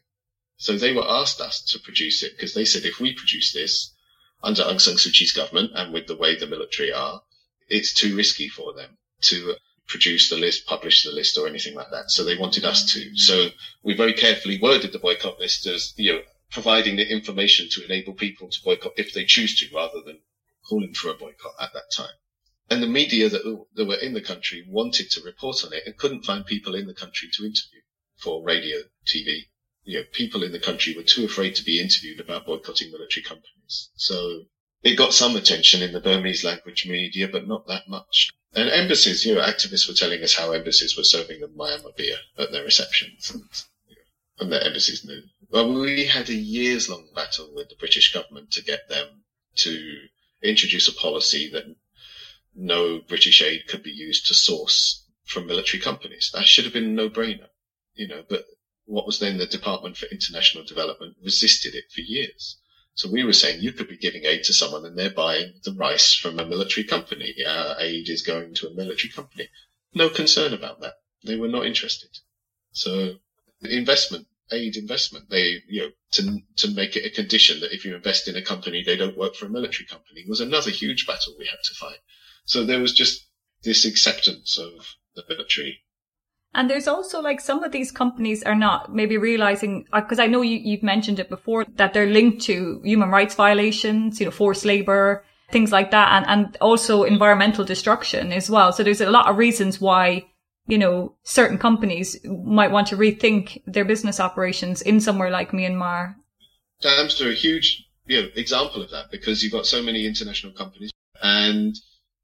So 0.58 0.76
they 0.76 0.92
were 0.92 1.08
asked 1.08 1.40
us 1.40 1.62
to 1.72 1.80
produce 1.80 2.22
it 2.22 2.32
because 2.36 2.54
they 2.54 2.64
said 2.64 2.84
if 2.84 3.00
we 3.00 3.14
produce 3.14 3.52
this 3.52 3.94
under 4.42 4.62
Aung 4.62 4.80
San 4.80 4.94
Suu 4.94 5.12
Kyi's 5.12 5.32
government 5.32 5.72
and 5.74 5.92
with 5.92 6.06
the 6.06 6.16
way 6.16 6.36
the 6.36 6.46
military 6.46 6.92
are, 6.92 7.22
it's 7.68 7.94
too 7.94 8.14
risky 8.14 8.48
for 8.48 8.74
them 8.74 8.98
to 9.22 9.56
produce 9.88 10.30
the 10.30 10.36
list, 10.36 10.66
publish 10.66 11.04
the 11.04 11.12
list, 11.12 11.36
or 11.36 11.46
anything 11.46 11.74
like 11.74 11.90
that. 11.90 12.10
So 12.10 12.24
they 12.24 12.36
wanted 12.36 12.64
us 12.64 12.92
to. 12.92 13.16
So 13.16 13.50
we 13.82 13.94
very 13.94 14.12
carefully 14.12 14.58
worded 14.60 14.92
the 14.92 14.98
boycott 14.98 15.38
list 15.38 15.66
as 15.66 15.92
you 15.96 16.12
know 16.12 16.22
providing 16.50 16.96
the 16.96 17.10
information 17.10 17.68
to 17.70 17.84
enable 17.84 18.12
people 18.12 18.48
to 18.48 18.62
boycott 18.62 18.92
if 18.96 19.12
they 19.14 19.24
choose 19.24 19.58
to, 19.58 19.74
rather 19.74 20.00
than 20.04 20.20
calling 20.68 20.94
for 20.94 21.10
a 21.10 21.14
boycott 21.14 21.54
at 21.60 21.72
that 21.72 21.90
time. 21.96 22.14
And 22.70 22.82
the 22.82 22.86
media 22.86 23.28
that, 23.28 23.42
that 23.74 23.84
were 23.84 23.96
in 23.96 24.14
the 24.14 24.20
country 24.20 24.64
wanted 24.68 25.10
to 25.10 25.22
report 25.22 25.64
on 25.64 25.72
it 25.72 25.82
and 25.84 25.96
couldn't 25.96 26.24
find 26.24 26.46
people 26.46 26.74
in 26.74 26.86
the 26.86 26.94
country 26.94 27.28
to 27.32 27.44
interview 27.44 27.80
for 28.16 28.44
radio, 28.44 28.78
TV. 29.06 29.48
You 29.84 29.98
know, 29.98 30.04
people 30.12 30.42
in 30.42 30.52
the 30.52 30.60
country 30.60 30.94
were 30.94 31.02
too 31.02 31.24
afraid 31.24 31.56
to 31.56 31.64
be 31.64 31.80
interviewed 31.80 32.20
about 32.20 32.46
boycotting 32.46 32.92
military 32.92 33.24
companies. 33.24 33.90
So 33.96 34.44
it 34.82 34.96
got 34.96 35.14
some 35.14 35.36
attention 35.36 35.82
in 35.82 35.92
the 35.92 36.00
Burmese 36.00 36.44
language 36.44 36.86
media, 36.86 37.28
but 37.28 37.46
not 37.46 37.66
that 37.68 37.88
much. 37.88 38.30
And 38.54 38.68
embassies, 38.68 39.24
you 39.24 39.34
know, 39.34 39.40
activists 39.40 39.88
were 39.88 39.94
telling 39.94 40.22
us 40.22 40.34
how 40.34 40.52
embassies 40.52 40.96
were 40.96 41.04
serving 41.04 41.40
them 41.40 41.54
Myanmar 41.56 41.96
beer 41.96 42.16
at 42.36 42.52
their 42.52 42.64
receptions, 42.64 43.30
and, 43.30 43.42
you 43.88 43.96
know, 43.96 44.02
and 44.40 44.52
the 44.52 44.66
embassies 44.66 45.04
knew. 45.04 45.22
Well, 45.50 45.72
we 45.72 46.06
had 46.06 46.28
a 46.28 46.34
years 46.34 46.88
long 46.88 47.08
battle 47.14 47.50
with 47.54 47.68
the 47.68 47.76
British 47.76 48.12
government 48.12 48.50
to 48.52 48.62
get 48.62 48.88
them 48.88 49.24
to 49.56 50.08
introduce 50.42 50.88
a 50.88 50.94
policy 50.94 51.50
that 51.52 51.64
no 52.54 53.00
British 53.00 53.40
aid 53.42 53.66
could 53.68 53.82
be 53.82 53.90
used 53.90 54.26
to 54.26 54.34
source 54.34 55.06
from 55.24 55.46
military 55.46 55.80
companies. 55.80 56.30
That 56.34 56.46
should 56.46 56.64
have 56.64 56.72
been 56.74 56.84
a 56.84 56.88
no-brainer, 56.88 57.48
you 57.94 58.08
know, 58.08 58.24
but 58.28 58.44
what 58.84 59.06
was 59.06 59.18
then 59.18 59.38
the 59.38 59.46
Department 59.46 59.96
for 59.96 60.06
International 60.06 60.64
Development 60.64 61.14
resisted 61.22 61.74
it 61.74 61.84
for 61.94 62.00
years. 62.00 62.58
So 62.94 63.10
we 63.10 63.24
were 63.24 63.32
saying 63.32 63.60
you 63.60 63.72
could 63.72 63.88
be 63.88 63.96
giving 63.96 64.24
aid 64.24 64.44
to 64.44 64.52
someone 64.52 64.84
and 64.84 64.98
they're 64.98 65.10
buying 65.10 65.54
the 65.64 65.72
rice 65.72 66.14
from 66.14 66.38
a 66.38 66.44
military 66.44 66.84
company. 66.84 67.34
Our 67.46 67.80
aid 67.80 68.08
is 68.08 68.22
going 68.22 68.54
to 68.54 68.68
a 68.68 68.74
military 68.74 69.10
company. 69.10 69.48
No 69.94 70.10
concern 70.10 70.52
about 70.52 70.80
that. 70.80 70.94
They 71.24 71.36
were 71.36 71.48
not 71.48 71.66
interested. 71.66 72.10
So 72.72 73.16
investment, 73.62 74.26
aid 74.50 74.76
investment, 74.76 75.30
they, 75.30 75.62
you 75.68 75.80
know, 75.82 75.90
to, 76.12 76.38
to 76.56 76.68
make 76.68 76.96
it 76.96 77.06
a 77.06 77.10
condition 77.10 77.60
that 77.60 77.72
if 77.72 77.84
you 77.84 77.94
invest 77.94 78.28
in 78.28 78.36
a 78.36 78.42
company, 78.42 78.82
they 78.82 78.96
don't 78.96 79.16
work 79.16 79.36
for 79.36 79.46
a 79.46 79.50
military 79.50 79.86
company 79.86 80.24
was 80.28 80.40
another 80.40 80.70
huge 80.70 81.06
battle 81.06 81.34
we 81.38 81.46
had 81.46 81.62
to 81.64 81.74
fight. 81.74 81.98
So 82.44 82.64
there 82.64 82.80
was 82.80 82.92
just 82.92 83.26
this 83.62 83.84
acceptance 83.84 84.58
of 84.58 84.96
the 85.14 85.24
military 85.28 85.81
and 86.54 86.68
there's 86.68 86.88
also 86.88 87.20
like 87.20 87.40
some 87.40 87.62
of 87.64 87.72
these 87.72 87.90
companies 87.90 88.42
are 88.42 88.54
not 88.54 88.94
maybe 88.94 89.16
realizing, 89.16 89.86
because 89.92 90.18
uh, 90.18 90.22
I 90.22 90.26
know 90.26 90.42
you, 90.42 90.56
you've 90.56 90.82
mentioned 90.82 91.18
it 91.18 91.28
before, 91.28 91.64
that 91.76 91.92
they're 91.92 92.06
linked 92.06 92.42
to 92.42 92.80
human 92.84 93.10
rights 93.10 93.34
violations, 93.34 94.20
you 94.20 94.26
know, 94.26 94.32
forced 94.32 94.64
labor, 94.64 95.24
things 95.50 95.72
like 95.72 95.90
that, 95.90 96.12
and, 96.12 96.26
and 96.26 96.56
also 96.60 97.04
environmental 97.04 97.64
destruction 97.64 98.32
as 98.32 98.50
well. 98.50 98.72
So 98.72 98.82
there's 98.82 99.00
a 99.00 99.10
lot 99.10 99.28
of 99.28 99.36
reasons 99.36 99.80
why 99.80 100.26
you 100.66 100.78
know, 100.78 101.16
certain 101.24 101.58
companies 101.58 102.16
might 102.24 102.70
want 102.70 102.86
to 102.88 102.96
rethink 102.96 103.60
their 103.66 103.84
business 103.84 104.20
operations 104.20 104.80
in 104.80 105.00
somewhere 105.00 105.30
like 105.30 105.50
Myanmar. 105.50 106.14
Dams 106.80 107.20
are 107.20 107.30
a 107.30 107.34
huge 107.34 107.84
you 108.06 108.22
know, 108.22 108.28
example 108.36 108.82
of 108.82 108.90
that 108.90 109.10
because 109.10 109.42
you've 109.42 109.52
got 109.52 109.66
so 109.66 109.82
many 109.82 110.06
international 110.06 110.52
companies 110.52 110.90
and, 111.22 111.76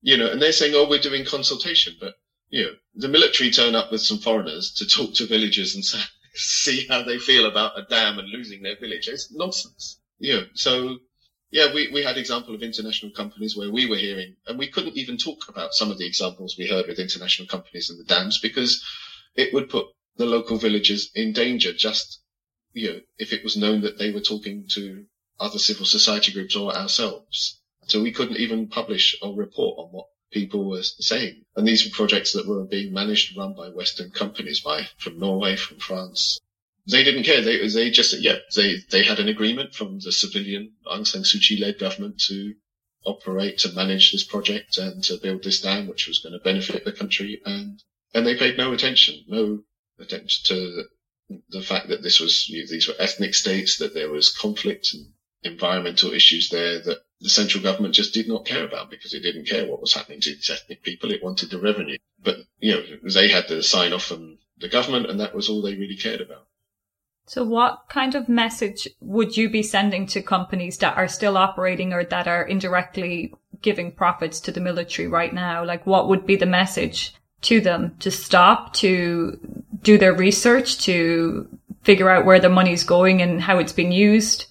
you 0.03 0.17
know, 0.17 0.31
and 0.31 0.41
they're 0.41 0.53
saying, 0.53 0.75
oh, 0.75 0.89
we're 0.89 0.99
doing 1.01 1.25
consultation, 1.25 1.95
but, 2.01 2.15
you 2.51 2.65
know, 2.65 2.73
the 2.95 3.09
military 3.09 3.51
turn 3.51 3.75
up 3.75 3.93
with 3.93 4.01
some 4.01 4.19
foreigners 4.19 4.73
to 4.75 4.87
talk 4.87 5.15
to 5.15 5.27
villagers 5.27 5.75
and 5.75 5.85
see 6.35 6.87
how 6.89 7.03
they 7.03 7.19
feel 7.19 7.47
about 7.47 7.79
a 7.79 7.83
dam 7.89 8.19
and 8.19 8.29
losing 8.29 8.63
their 8.63 8.79
village. 8.79 9.09
It's 9.09 9.33
nonsense. 9.33 10.01
You 10.19 10.35
know, 10.35 10.47
so 10.55 10.99
yeah, 11.51 11.73
we, 11.73 11.89
we 11.89 12.03
had 12.03 12.19
example 12.19 12.55
of 12.55 12.63
international 12.63 13.13
companies 13.13 13.57
where 13.57 13.71
we 13.71 13.87
were 13.87 13.97
hearing, 13.97 14.37
and 14.47 14.59
we 14.59 14.69
couldn't 14.69 14.97
even 14.97 15.17
talk 15.17 15.49
about 15.49 15.75
some 15.75 15.91
of 15.91 15.99
the 15.99 16.07
examples 16.07 16.57
we 16.59 16.69
heard 16.69 16.87
with 16.87 16.99
international 16.99 17.49
companies 17.49 17.89
and 17.89 17.99
the 17.99 18.05
dams 18.05 18.39
because 18.41 18.85
it 19.35 19.55
would 19.55 19.71
put 19.71 19.87
the 20.17 20.27
local 20.27 20.59
villagers 20.59 21.11
in 21.15 21.33
danger 21.33 21.73
just, 21.73 22.21
you 22.73 22.93
know, 22.93 23.01
if 23.19 23.33
it 23.33 23.45
was 23.45 23.57
known 23.57 23.83
that 23.83 23.99
they 23.99 24.11
were 24.11 24.21
talking 24.21 24.67
to 24.73 25.05
other 25.41 25.59
civil 25.59 25.87
society 25.87 26.33
groups 26.33 26.57
or 26.57 26.75
ourselves. 26.75 27.61
So 27.87 28.03
we 28.03 28.13
couldn't 28.13 28.37
even 28.37 28.69
publish 28.69 29.17
or 29.23 29.35
report 29.35 29.79
on 29.79 29.87
what 29.93 30.07
people 30.31 30.69
were 30.69 30.83
saying. 30.83 31.45
And 31.57 31.67
these 31.67 31.85
were 31.85 31.91
projects 31.91 32.33
that 32.33 32.47
were 32.47 32.65
being 32.65 32.93
managed 32.93 33.31
and 33.31 33.39
run 33.39 33.55
by 33.55 33.69
Western 33.69 34.11
companies, 34.11 34.61
by 34.61 34.87
from 34.99 35.19
Norway, 35.19 35.57
from 35.57 35.79
France. 35.79 36.41
They 36.87 37.05
didn't 37.05 37.25
care. 37.25 37.43
They 37.43 37.69
they 37.69 37.91
just 37.91 38.19
yeah 38.21 38.39
they 38.57 38.77
they 38.91 39.03
had 39.03 39.21
an 39.21 39.29
agreement 39.29 39.75
from 39.75 39.99
the 40.01 40.13
civilian 40.13 40.73
Aung 40.87 41.07
San 41.07 41.23
Suu 41.23 41.41
Kyi 41.41 41.59
led 41.59 41.79
government 41.79 42.21
to 42.29 42.55
operate 43.05 43.59
to 43.59 43.73
manage 43.73 44.13
this 44.13 44.25
project 44.25 44.79
and 44.79 45.05
to 45.05 45.19
build 45.19 45.43
this 45.43 45.61
dam, 45.61 45.87
which 45.87 46.09
was 46.09 46.21
going 46.21 46.33
to 46.33 46.39
benefit 46.39 46.85
the 46.85 46.93
country, 46.93 47.41
and 47.45 47.83
and 48.15 48.27
they 48.27 48.37
paid 48.37 48.57
no 48.57 48.73
attention, 48.73 49.25
no 49.29 49.63
attention 49.99 50.45
to 50.47 50.85
the 51.51 51.63
fact 51.63 51.89
that 51.89 52.03
this 52.03 52.21
was 52.21 52.49
you 52.49 52.63
know, 52.63 52.71
these 52.71 52.89
were 52.89 52.95
ethnic 52.99 53.35
states, 53.35 53.79
that 53.79 53.95
there 53.95 54.11
was 54.11 54.35
conflict 54.35 54.95
and 54.95 55.13
environmental 55.43 56.13
issues 56.13 56.49
there 56.49 56.81
that 56.81 56.99
the 57.21 57.29
central 57.29 57.63
government 57.63 57.95
just 57.95 58.15
did 58.15 58.29
not 58.29 58.45
care 58.45 58.65
about 58.65 58.91
because 58.91 59.13
it 59.13 59.21
didn't 59.21 59.47
care 59.47 59.67
what 59.67 59.81
was 59.81 59.95
happening 59.95 60.21
to 60.21 60.31
these 60.31 60.51
ethnic 60.51 60.83
people. 60.83 61.11
It 61.11 61.23
wanted 61.23 61.51
the 61.51 61.59
revenue. 61.59 61.99
But, 62.23 62.37
you 62.61 62.75
know, 62.75 62.83
they 63.03 63.29
had 63.29 63.49
the 63.49 63.63
sign 63.63 63.93
off 63.93 64.05
from 64.05 64.39
the 64.59 64.69
government 64.69 65.11
and 65.11 65.19
that 65.21 65.35
was 65.35 65.49
all 65.49 65.63
they 65.63 65.75
really 65.75 65.97
cared 65.97 66.21
about. 66.21 66.47
So 67.27 67.45
what 67.45 67.85
kind 67.89 68.15
of 68.15 68.29
message 68.29 68.89
would 69.01 69.37
you 69.37 69.51
be 69.51 69.63
sending 69.63 70.07
to 70.09 70.23
companies 70.23 70.79
that 70.79 70.97
are 70.97 71.09
still 71.09 71.37
operating 71.37 71.93
or 71.93 72.05
that 72.05 72.27
are 72.27 72.43
indirectly 72.43 73.35
giving 73.61 73.93
profits 73.93 74.41
to 74.41 74.53
the 74.53 74.61
military 74.61 75.09
right 75.09 75.35
now? 75.35 75.65
Like 75.65 75.87
what 75.87 76.09
would 76.09 76.25
be 76.25 76.37
the 76.37 76.47
message 76.47 77.15
to 77.43 77.61
them 77.61 77.97
to 78.01 78.11
stop, 78.11 78.73
to 78.75 79.39
do 79.83 79.99
their 79.99 80.15
research, 80.15 80.79
to 80.85 81.49
figure 81.83 82.09
out 82.09 82.25
where 82.25 82.41
the 82.41 82.49
money's 82.49 82.85
going 82.85 83.21
and 83.23 83.43
how 83.43 83.59
it's 83.59 83.73
being 83.73 83.93
used? 83.93 84.47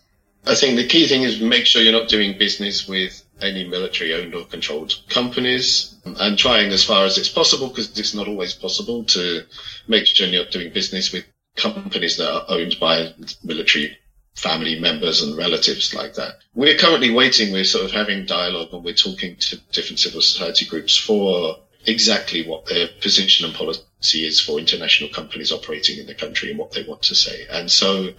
I 0.48 0.56
think 0.56 0.78
the 0.78 0.88
key 0.88 1.08
thing 1.08 1.24
is 1.24 1.41
make 1.41 1.66
sure 1.66 1.82
you're 1.82 1.91
not 1.91 2.10
doing 2.10 2.38
business 2.38 2.88
with 2.88 3.24
any 3.41 3.68
military 3.68 4.14
owned 4.14 4.34
or 4.34 4.45
controlled 4.45 4.95
companies 5.10 5.95
and 6.06 6.38
trying 6.38 6.72
as 6.72 6.84
far 6.84 7.06
as 7.06 7.18
it's 7.18 7.30
possible, 7.30 7.68
because 7.68 7.98
it's 8.00 8.14
not 8.14 8.28
always 8.28 8.54
possible 8.54 9.04
to 9.06 9.43
make 9.88 10.06
sure 10.06 10.28
you're 10.28 10.43
not 10.43 10.52
doing 10.52 10.72
business 10.74 11.12
with 11.12 11.26
companies 11.56 12.18
that 12.18 12.34
are 12.34 12.45
owned 12.48 12.78
by 12.80 13.14
military 13.43 13.98
family 14.36 14.80
members 14.80 15.22
and 15.22 15.36
relatives 15.36 15.93
like 15.93 16.14
that. 16.14 16.36
We're 16.54 16.78
currently 16.78 17.10
waiting. 17.12 17.52
We're 17.52 17.64
sort 17.64 17.86
of 17.86 17.91
having 17.91 18.26
dialogue 18.26 18.70
and 18.72 18.84
we're 18.84 18.93
talking 18.93 19.36
to 19.36 19.58
different 19.72 20.00
civil 20.00 20.22
society 20.22 20.66
groups 20.66 20.95
for 20.95 21.58
exactly 21.86 22.48
what 22.48 22.66
their 22.68 22.88
position 23.02 23.45
and 23.45 23.56
policy 23.56 24.26
is 24.26 24.39
for 24.39 24.60
international 24.60 25.10
companies 25.10 25.52
operating 25.52 25.98
in 25.98 26.06
the 26.06 26.14
country 26.14 26.52
and 26.52 26.60
what 26.60 26.72
they 26.72 26.84
want 26.84 27.02
to 27.04 27.16
say. 27.16 27.48
And 27.50 27.70
so 27.72 28.10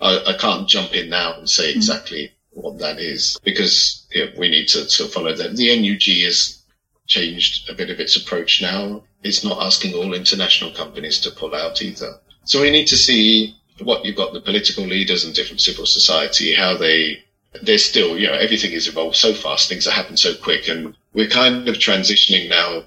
I, 0.00 0.22
I 0.26 0.32
can't 0.38 0.68
jump 0.68 0.94
in 0.94 1.08
now 1.08 1.34
and 1.34 1.48
say 1.48 1.72
mm. 1.72 1.76
exactly 1.76 2.24
mm. 2.24 2.30
what 2.50 2.78
that 2.78 2.98
is 2.98 3.38
because 3.44 4.06
you 4.10 4.26
know, 4.26 4.32
we 4.38 4.48
need 4.48 4.68
to, 4.68 4.86
to 4.86 5.04
follow 5.04 5.34
that. 5.34 5.56
The 5.56 5.80
NUG 5.80 6.24
has 6.24 6.62
changed 7.06 7.70
a 7.70 7.74
bit 7.74 7.90
of 7.90 8.00
its 8.00 8.16
approach 8.16 8.60
now. 8.60 9.02
It's 9.22 9.44
not 9.44 9.62
asking 9.62 9.94
all 9.94 10.14
international 10.14 10.72
companies 10.72 11.20
to 11.20 11.30
pull 11.30 11.54
out 11.54 11.82
either. 11.82 12.20
So 12.44 12.60
we 12.60 12.70
need 12.70 12.86
to 12.88 12.96
see 12.96 13.56
what 13.82 14.04
you've 14.04 14.16
got 14.16 14.32
the 14.32 14.40
political 14.40 14.84
leaders 14.84 15.24
and 15.24 15.34
different 15.34 15.60
civil 15.60 15.86
society, 15.86 16.54
how 16.54 16.76
they, 16.76 17.22
they're 17.62 17.78
still, 17.78 18.18
you 18.18 18.26
know, 18.26 18.34
everything 18.34 18.72
is 18.72 18.88
evolved 18.88 19.16
so 19.16 19.34
fast, 19.34 19.68
things 19.68 19.86
are 19.86 19.92
happening 19.92 20.16
so 20.16 20.34
quick. 20.34 20.68
And 20.68 20.96
we're 21.12 21.28
kind 21.28 21.68
of 21.68 21.76
transitioning 21.76 22.48
now 22.48 22.84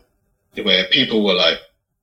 where 0.61 0.85
people 0.85 1.23
were 1.23 1.33
like, 1.33 1.59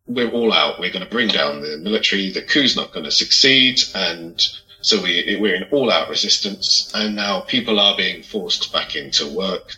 we're 0.07 0.31
all 0.31 0.53
out. 0.53 0.79
We're 0.79 0.93
going 0.93 1.05
to 1.05 1.11
bring 1.11 1.29
down 1.29 1.63
the 1.63 1.79
military. 1.79 2.31
The 2.31 2.43
coup's 2.43 2.77
not 2.77 2.93
going 2.93 3.05
to 3.05 3.11
succeed. 3.11 3.81
And 3.95 4.47
so 4.87 5.03
we, 5.03 5.37
we're 5.41 5.57
in 5.57 5.65
all 5.73 5.91
out 5.91 6.09
resistance 6.09 6.93
and 6.95 7.17
now 7.17 7.41
people 7.41 7.81
are 7.81 7.97
being 7.97 8.23
forced 8.23 8.73
back 8.73 8.95
into 8.95 9.27
work. 9.27 9.75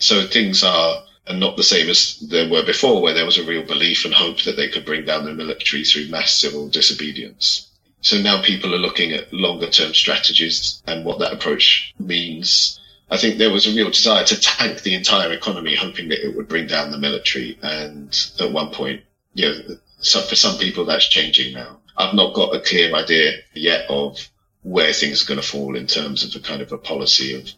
So 0.00 0.26
things 0.26 0.64
are 0.64 1.04
not 1.32 1.56
the 1.56 1.62
same 1.62 1.88
as 1.88 2.18
they 2.18 2.48
were 2.48 2.64
before, 2.64 3.00
where 3.00 3.14
there 3.14 3.24
was 3.24 3.38
a 3.38 3.44
real 3.44 3.62
belief 3.62 4.04
and 4.04 4.12
hope 4.12 4.42
that 4.42 4.56
they 4.56 4.68
could 4.68 4.84
bring 4.84 5.04
down 5.04 5.24
the 5.24 5.32
military 5.32 5.84
through 5.84 6.08
mass 6.08 6.34
civil 6.34 6.68
disobedience. 6.68 7.68
So 8.00 8.20
now 8.20 8.42
people 8.42 8.74
are 8.74 8.78
looking 8.78 9.12
at 9.12 9.32
longer 9.32 9.70
term 9.70 9.94
strategies 9.94 10.82
and 10.88 11.04
what 11.04 11.20
that 11.20 11.32
approach 11.32 11.94
means. 12.00 12.80
I 13.12 13.16
think 13.16 13.38
there 13.38 13.52
was 13.52 13.68
a 13.68 13.76
real 13.76 13.90
desire 13.90 14.24
to 14.24 14.40
tank 14.40 14.82
the 14.82 14.94
entire 14.94 15.32
economy, 15.32 15.76
hoping 15.76 16.08
that 16.08 16.26
it 16.26 16.34
would 16.34 16.48
bring 16.48 16.66
down 16.66 16.90
the 16.90 16.98
military. 16.98 17.56
And 17.62 18.10
at 18.40 18.50
one 18.50 18.72
point, 18.72 19.02
you 19.34 19.50
know, 19.50 19.76
so 20.00 20.20
for 20.20 20.34
some 20.34 20.58
people 20.58 20.84
that's 20.84 21.08
changing 21.08 21.54
now. 21.54 21.78
I've 21.96 22.14
not 22.14 22.34
got 22.34 22.56
a 22.56 22.60
clear 22.60 22.92
idea 22.92 23.38
yet 23.54 23.86
of 23.88 24.28
where 24.62 24.92
things 24.92 25.22
are 25.22 25.26
going 25.26 25.40
to 25.40 25.46
fall 25.46 25.76
in 25.76 25.86
terms 25.86 26.24
of 26.24 26.32
the 26.32 26.40
kind 26.40 26.62
of 26.62 26.72
a 26.72 26.78
policy 26.78 27.34
of, 27.34 27.50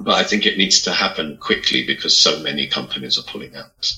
but 0.00 0.14
I 0.14 0.24
think 0.24 0.46
it 0.46 0.58
needs 0.58 0.82
to 0.82 0.92
happen 0.92 1.36
quickly 1.38 1.84
because 1.84 2.16
so 2.16 2.40
many 2.40 2.66
companies 2.66 3.18
are 3.18 3.22
pulling 3.22 3.56
out. 3.56 3.92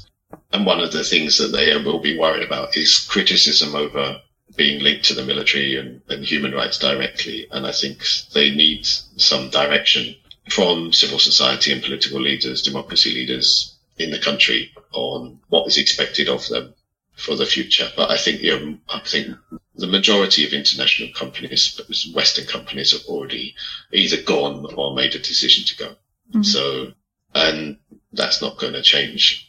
And 0.52 0.66
one 0.66 0.80
of 0.80 0.92
the 0.92 1.04
things 1.04 1.38
that 1.38 1.48
they 1.48 1.76
will 1.76 2.00
be 2.00 2.18
worried 2.18 2.44
about 2.44 2.76
is 2.76 2.98
criticism 2.98 3.74
over 3.74 4.20
being 4.56 4.82
linked 4.82 5.04
to 5.06 5.14
the 5.14 5.24
military 5.24 5.76
and, 5.76 6.00
and 6.08 6.24
human 6.24 6.52
rights 6.52 6.78
directly. 6.78 7.46
And 7.50 7.66
I 7.66 7.72
think 7.72 8.04
they 8.34 8.50
need 8.50 8.86
some 8.86 9.50
direction 9.50 10.14
from 10.48 10.92
civil 10.92 11.18
society 11.18 11.72
and 11.72 11.82
political 11.82 12.20
leaders, 12.20 12.62
democracy 12.62 13.14
leaders 13.14 13.74
in 13.98 14.10
the 14.10 14.18
country 14.18 14.72
on 14.92 15.38
what 15.48 15.66
is 15.68 15.78
expected 15.78 16.28
of 16.28 16.46
them 16.48 16.74
for 17.14 17.36
the 17.36 17.46
future. 17.46 17.88
But 17.96 18.10
I 18.10 18.16
think, 18.16 18.42
you 18.42 18.58
know, 18.58 18.78
I 18.88 19.00
think 19.00 19.36
the 19.76 19.86
majority 19.86 20.44
of 20.44 20.52
international 20.52 21.10
companies, 21.14 21.80
Western 22.14 22.46
companies, 22.46 22.92
have 22.92 23.06
already 23.06 23.54
either 23.92 24.20
gone 24.22 24.66
or 24.74 24.94
made 24.94 25.14
a 25.14 25.18
decision 25.18 25.64
to 25.64 25.76
go. 25.76 25.90
Mm-hmm. 26.30 26.42
So, 26.42 26.92
and 27.34 27.78
that's 28.12 28.42
not 28.42 28.58
going 28.58 28.74
to 28.74 28.82
change. 28.82 29.46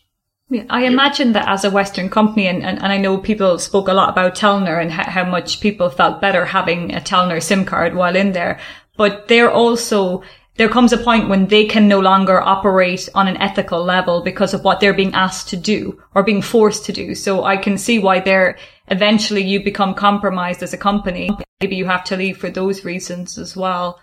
Yeah, 0.50 0.66
I 0.70 0.84
imagine 0.84 1.32
that 1.32 1.48
as 1.48 1.64
a 1.64 1.72
Western 1.72 2.10
company, 2.10 2.48
and, 2.48 2.64
and, 2.64 2.78
and 2.78 2.92
I 2.92 2.98
know 2.98 3.18
people 3.18 3.58
spoke 3.58 3.88
a 3.88 3.94
lot 3.94 4.10
about 4.10 4.36
Telenor 4.36 4.82
and 4.82 4.92
how 4.92 5.24
much 5.24 5.62
people 5.62 5.90
felt 5.90 6.20
better 6.20 6.46
having 6.46 6.94
a 6.94 7.00
Telenor 7.00 7.42
SIM 7.42 7.64
card 7.64 7.96
while 7.96 8.16
in 8.16 8.34
there, 8.34 8.60
but 8.98 9.30
they're 9.30 9.52
also 9.52 10.24
there 10.58 10.70
comes 10.70 10.92
a 10.92 10.98
point 10.98 11.30
when 11.30 11.48
they 11.48 11.66
can 11.66 11.88
no 11.88 12.00
longer 12.00 12.42
operate 12.42 13.08
on 13.16 13.28
an 13.28 13.38
ethical 13.38 13.84
level 13.84 14.22
because 14.22 14.54
of 14.54 14.64
what 14.64 14.80
they're 14.80 14.94
being 14.94 15.14
asked 15.14 15.50
to 15.50 15.58
do 15.58 16.00
or 16.14 16.24
being 16.24 16.42
forced 16.42 16.86
to 16.86 16.94
do. 16.94 17.16
So 17.16 17.46
I 17.46 17.58
can 17.58 17.78
see 17.78 17.98
why 18.00 18.20
they're 18.20 18.58
eventually 18.92 19.42
you 19.42 19.64
become 19.64 19.96
compromised 19.96 20.62
as 20.62 20.74
a 20.74 20.78
company. 20.78 21.32
Maybe 21.62 21.78
you 21.78 21.86
have 21.86 22.04
to 22.06 22.18
leave 22.18 22.38
for 22.38 22.50
those 22.50 22.86
reasons 22.86 23.38
as 23.38 23.56
well. 23.56 24.00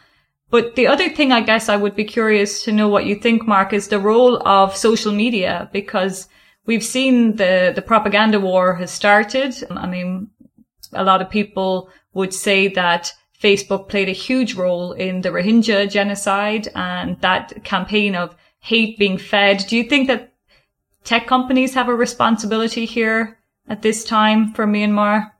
But 0.50 0.76
the 0.76 0.86
other 0.86 1.10
thing 1.10 1.30
I 1.30 1.42
guess 1.42 1.68
I 1.68 1.76
would 1.76 1.94
be 1.94 2.04
curious 2.04 2.64
to 2.64 2.72
know 2.72 2.88
what 2.88 3.04
you 3.04 3.14
think, 3.14 3.46
Mark, 3.46 3.74
is 3.74 3.88
the 3.88 4.00
role 4.00 4.42
of 4.48 4.74
social 4.74 5.12
media 5.12 5.68
because 5.72 6.26
we've 6.64 6.82
seen 6.82 7.36
the, 7.36 7.72
the 7.74 7.82
propaganda 7.82 8.40
war 8.40 8.74
has 8.76 8.90
started. 8.90 9.54
I 9.70 9.86
mean, 9.86 10.30
a 10.94 11.04
lot 11.04 11.20
of 11.20 11.28
people 11.28 11.90
would 12.14 12.32
say 12.32 12.68
that 12.68 13.12
Facebook 13.38 13.88
played 13.88 14.08
a 14.08 14.12
huge 14.12 14.54
role 14.54 14.92
in 14.92 15.20
the 15.20 15.28
Rohingya 15.28 15.90
genocide 15.90 16.68
and 16.74 17.20
that 17.20 17.62
campaign 17.62 18.14
of 18.14 18.34
hate 18.60 18.98
being 18.98 19.18
fed. 19.18 19.64
Do 19.68 19.76
you 19.76 19.84
think 19.84 20.08
that 20.08 20.32
tech 21.04 21.26
companies 21.26 21.74
have 21.74 21.88
a 21.88 21.94
responsibility 21.94 22.86
here 22.86 23.37
at 23.68 23.82
this 23.82 24.04
time 24.04 24.52
for 24.52 24.66
Myanmar? 24.66 25.32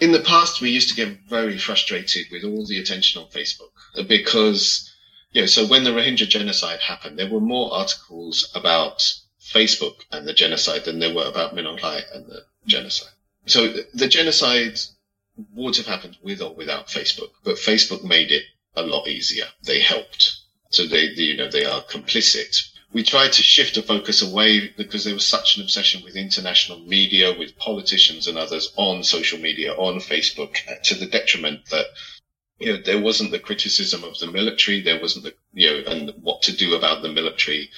In 0.00 0.12
the 0.12 0.20
past, 0.20 0.60
we 0.60 0.70
used 0.70 0.88
to 0.88 0.94
get 0.94 1.20
very 1.28 1.58
frustrated 1.58 2.26
with 2.30 2.44
all 2.44 2.66
the 2.66 2.78
attention 2.78 3.22
on 3.22 3.28
Facebook 3.28 3.72
because, 4.08 4.90
you 5.32 5.42
know, 5.42 5.46
so 5.46 5.66
when 5.66 5.84
the 5.84 5.90
Rohingya 5.90 6.28
genocide 6.28 6.80
happened, 6.80 7.18
there 7.18 7.30
were 7.30 7.40
more 7.40 7.72
articles 7.72 8.50
about 8.54 9.02
Facebook 9.42 9.96
and 10.10 10.26
the 10.26 10.32
genocide 10.32 10.84
than 10.84 10.98
there 10.98 11.14
were 11.14 11.26
about 11.26 11.54
Min 11.54 11.66
Aung 11.66 12.02
and 12.14 12.26
the 12.26 12.44
genocide. 12.66 13.12
So 13.46 13.74
the 13.94 14.08
genocide 14.08 14.78
would 15.54 15.76
have 15.76 15.86
happened 15.86 16.18
with 16.22 16.40
or 16.40 16.54
without 16.54 16.88
Facebook, 16.88 17.30
but 17.44 17.56
Facebook 17.56 18.04
made 18.04 18.30
it 18.30 18.44
a 18.76 18.82
lot 18.82 19.08
easier. 19.08 19.46
They 19.62 19.80
helped. 19.80 20.36
So 20.70 20.86
they, 20.86 21.04
you 21.04 21.36
know, 21.36 21.50
they 21.50 21.64
are 21.64 21.82
complicit, 21.82 22.69
we 22.92 23.02
tried 23.04 23.32
to 23.32 23.42
shift 23.42 23.76
the 23.76 23.82
focus 23.82 24.20
away 24.20 24.68
because 24.76 25.04
there 25.04 25.14
was 25.14 25.26
such 25.26 25.56
an 25.56 25.62
obsession 25.62 26.02
with 26.02 26.16
international 26.16 26.80
media, 26.80 27.36
with 27.38 27.56
politicians 27.56 28.26
and 28.26 28.36
others 28.36 28.72
on 28.76 29.04
social 29.04 29.38
media, 29.38 29.72
on 29.74 30.00
Facebook, 30.00 30.56
to 30.82 30.94
the 30.94 31.06
detriment 31.06 31.66
that 31.66 31.86
you 32.58 32.72
know 32.72 32.82
there 32.82 33.00
wasn't 33.00 33.30
the 33.30 33.38
criticism 33.38 34.02
of 34.02 34.18
the 34.18 34.26
military, 34.26 34.80
there 34.80 35.00
wasn't 35.00 35.24
the 35.24 35.34
you 35.52 35.70
know 35.70 35.90
and 35.90 36.12
what 36.22 36.42
to 36.42 36.56
do 36.56 36.74
about 36.74 37.02
the 37.02 37.08
military. 37.08 37.70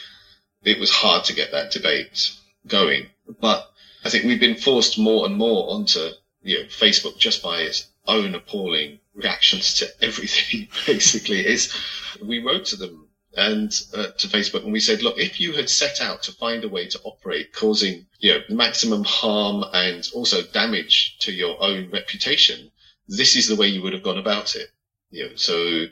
It 0.64 0.78
was 0.78 0.90
hard 0.90 1.24
to 1.24 1.34
get 1.34 1.52
that 1.52 1.72
debate 1.72 2.32
going, 2.66 3.10
but 3.40 3.70
I 4.04 4.10
think 4.10 4.24
we've 4.24 4.40
been 4.40 4.56
forced 4.56 4.98
more 4.98 5.26
and 5.26 5.36
more 5.36 5.74
onto 5.74 6.08
you 6.42 6.60
know 6.60 6.64
Facebook 6.64 7.18
just 7.18 7.42
by 7.42 7.60
its 7.60 7.86
own 8.06 8.34
appalling 8.34 8.98
reactions 9.14 9.74
to 9.74 9.88
everything. 10.04 10.68
Basically, 10.86 11.46
is 11.46 11.74
we 12.22 12.38
wrote 12.38 12.64
to 12.66 12.76
them 12.76 13.08
and 13.37 13.72
uh, 13.95 14.09
to 14.18 14.28
Facebook, 14.28 14.64
and 14.64 14.72
we 14.72 14.80
said, 14.80 15.03
look, 15.03 15.18
if 15.18 15.41
you 15.41 15.53
had 15.53 15.70
set 15.70 16.01
out 16.01 16.22
to 16.24 16.33
find 16.33 16.64
a 16.64 16.68
way 16.68 16.87
to 16.89 17.01
operate, 17.05 17.53
causing 17.53 18.07
you 18.18 18.33
know 18.33 18.41
maximum 18.49 19.05
harm 19.05 19.64
and 19.72 20.09
also 20.14 20.43
damage 20.43 21.16
to 21.20 21.33
your 21.33 21.62
own 21.62 21.91
reputation, 21.91 22.70
this 23.09 23.37
is 23.37 23.49
the 23.49 23.57
way 23.57 23.68
you 23.68 23.83
would 23.83 23.93
have 23.93 24.03
gone 24.03 24.18
about 24.18 24.55
it. 24.55 24.70
You 25.11 25.28
know, 25.28 25.37
so 25.37 25.87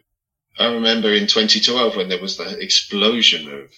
I 0.59 0.67
remember 0.67 1.13
in 1.13 1.27
2012 1.27 1.97
when 1.97 2.09
there 2.09 2.21
was 2.21 2.37
the 2.37 2.59
explosion 2.59 3.53
of 3.53 3.71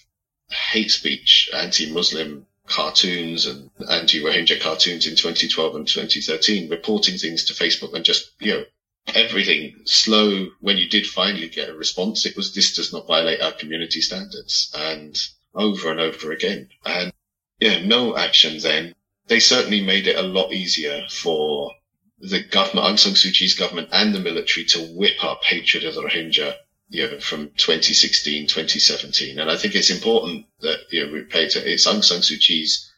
hate 0.51 0.91
speech, 0.91 1.51
anti-Muslim 1.53 2.47
cartoons 2.67 3.47
and 3.47 3.71
anti-Rohingya 3.91 4.61
cartoons 4.61 5.07
in 5.07 5.17
2012 5.17 5.77
and 5.77 5.89
2013, 5.89 6.71
reporting 6.71 7.19
things 7.19 7.45
to 7.45 7.55
Facebook 7.55 7.95
and 7.95 8.05
just, 8.05 8.33
you 8.41 8.55
know, 8.55 8.65
everything 9.09 9.81
slow 9.85 10.49
when 10.61 10.77
you 10.77 10.89
did 10.89 11.07
finally 11.07 11.49
get 11.49 11.69
a 11.69 11.75
response. 11.75 12.25
It 12.25 12.37
was 12.37 12.55
this 12.55 12.75
does 12.75 12.93
not 12.93 13.07
violate 13.07 13.41
our 13.41 13.53
community 13.53 14.01
standards 14.01 14.73
and 14.77 15.19
over 15.55 15.91
and 15.91 16.01
over 16.01 16.33
again. 16.33 16.69
And 16.85 17.13
yeah, 17.61 17.85
no 17.85 18.17
action 18.17 18.59
then. 18.59 18.95
They 19.27 19.41
certainly 19.41 19.83
made 19.83 20.07
it 20.07 20.17
a 20.17 20.23
lot 20.23 20.53
easier 20.53 21.07
for 21.09 21.73
the 22.19 22.43
government, 22.43 22.87
Aung 22.87 22.99
San 22.99 23.13
Suu 23.15 23.33
Kyi's 23.33 23.55
government 23.55 23.89
and 23.93 24.15
the 24.15 24.21
military 24.21 24.65
to 24.67 24.81
whip 24.95 25.23
up 25.23 25.45
hatred 25.45 25.85
of 25.85 25.95
the 25.95 26.03
Rohingya, 26.03 26.55
you 26.89 27.11
know, 27.11 27.21
from 27.21 27.49
2016, 27.57 28.47
2017. 28.47 29.39
And 29.39 29.51
I 29.51 29.57
think 29.57 29.75
it's 29.75 29.91
important 29.91 30.47
that, 30.61 30.79
you 30.91 31.07
know, 31.07 31.13
we 31.13 31.23
pay 31.23 31.49
to, 31.49 31.73
it's 31.73 31.87
Aung 31.87 32.05
San 32.05 32.21
Suu 32.21 32.39
Kyi's 32.39 32.91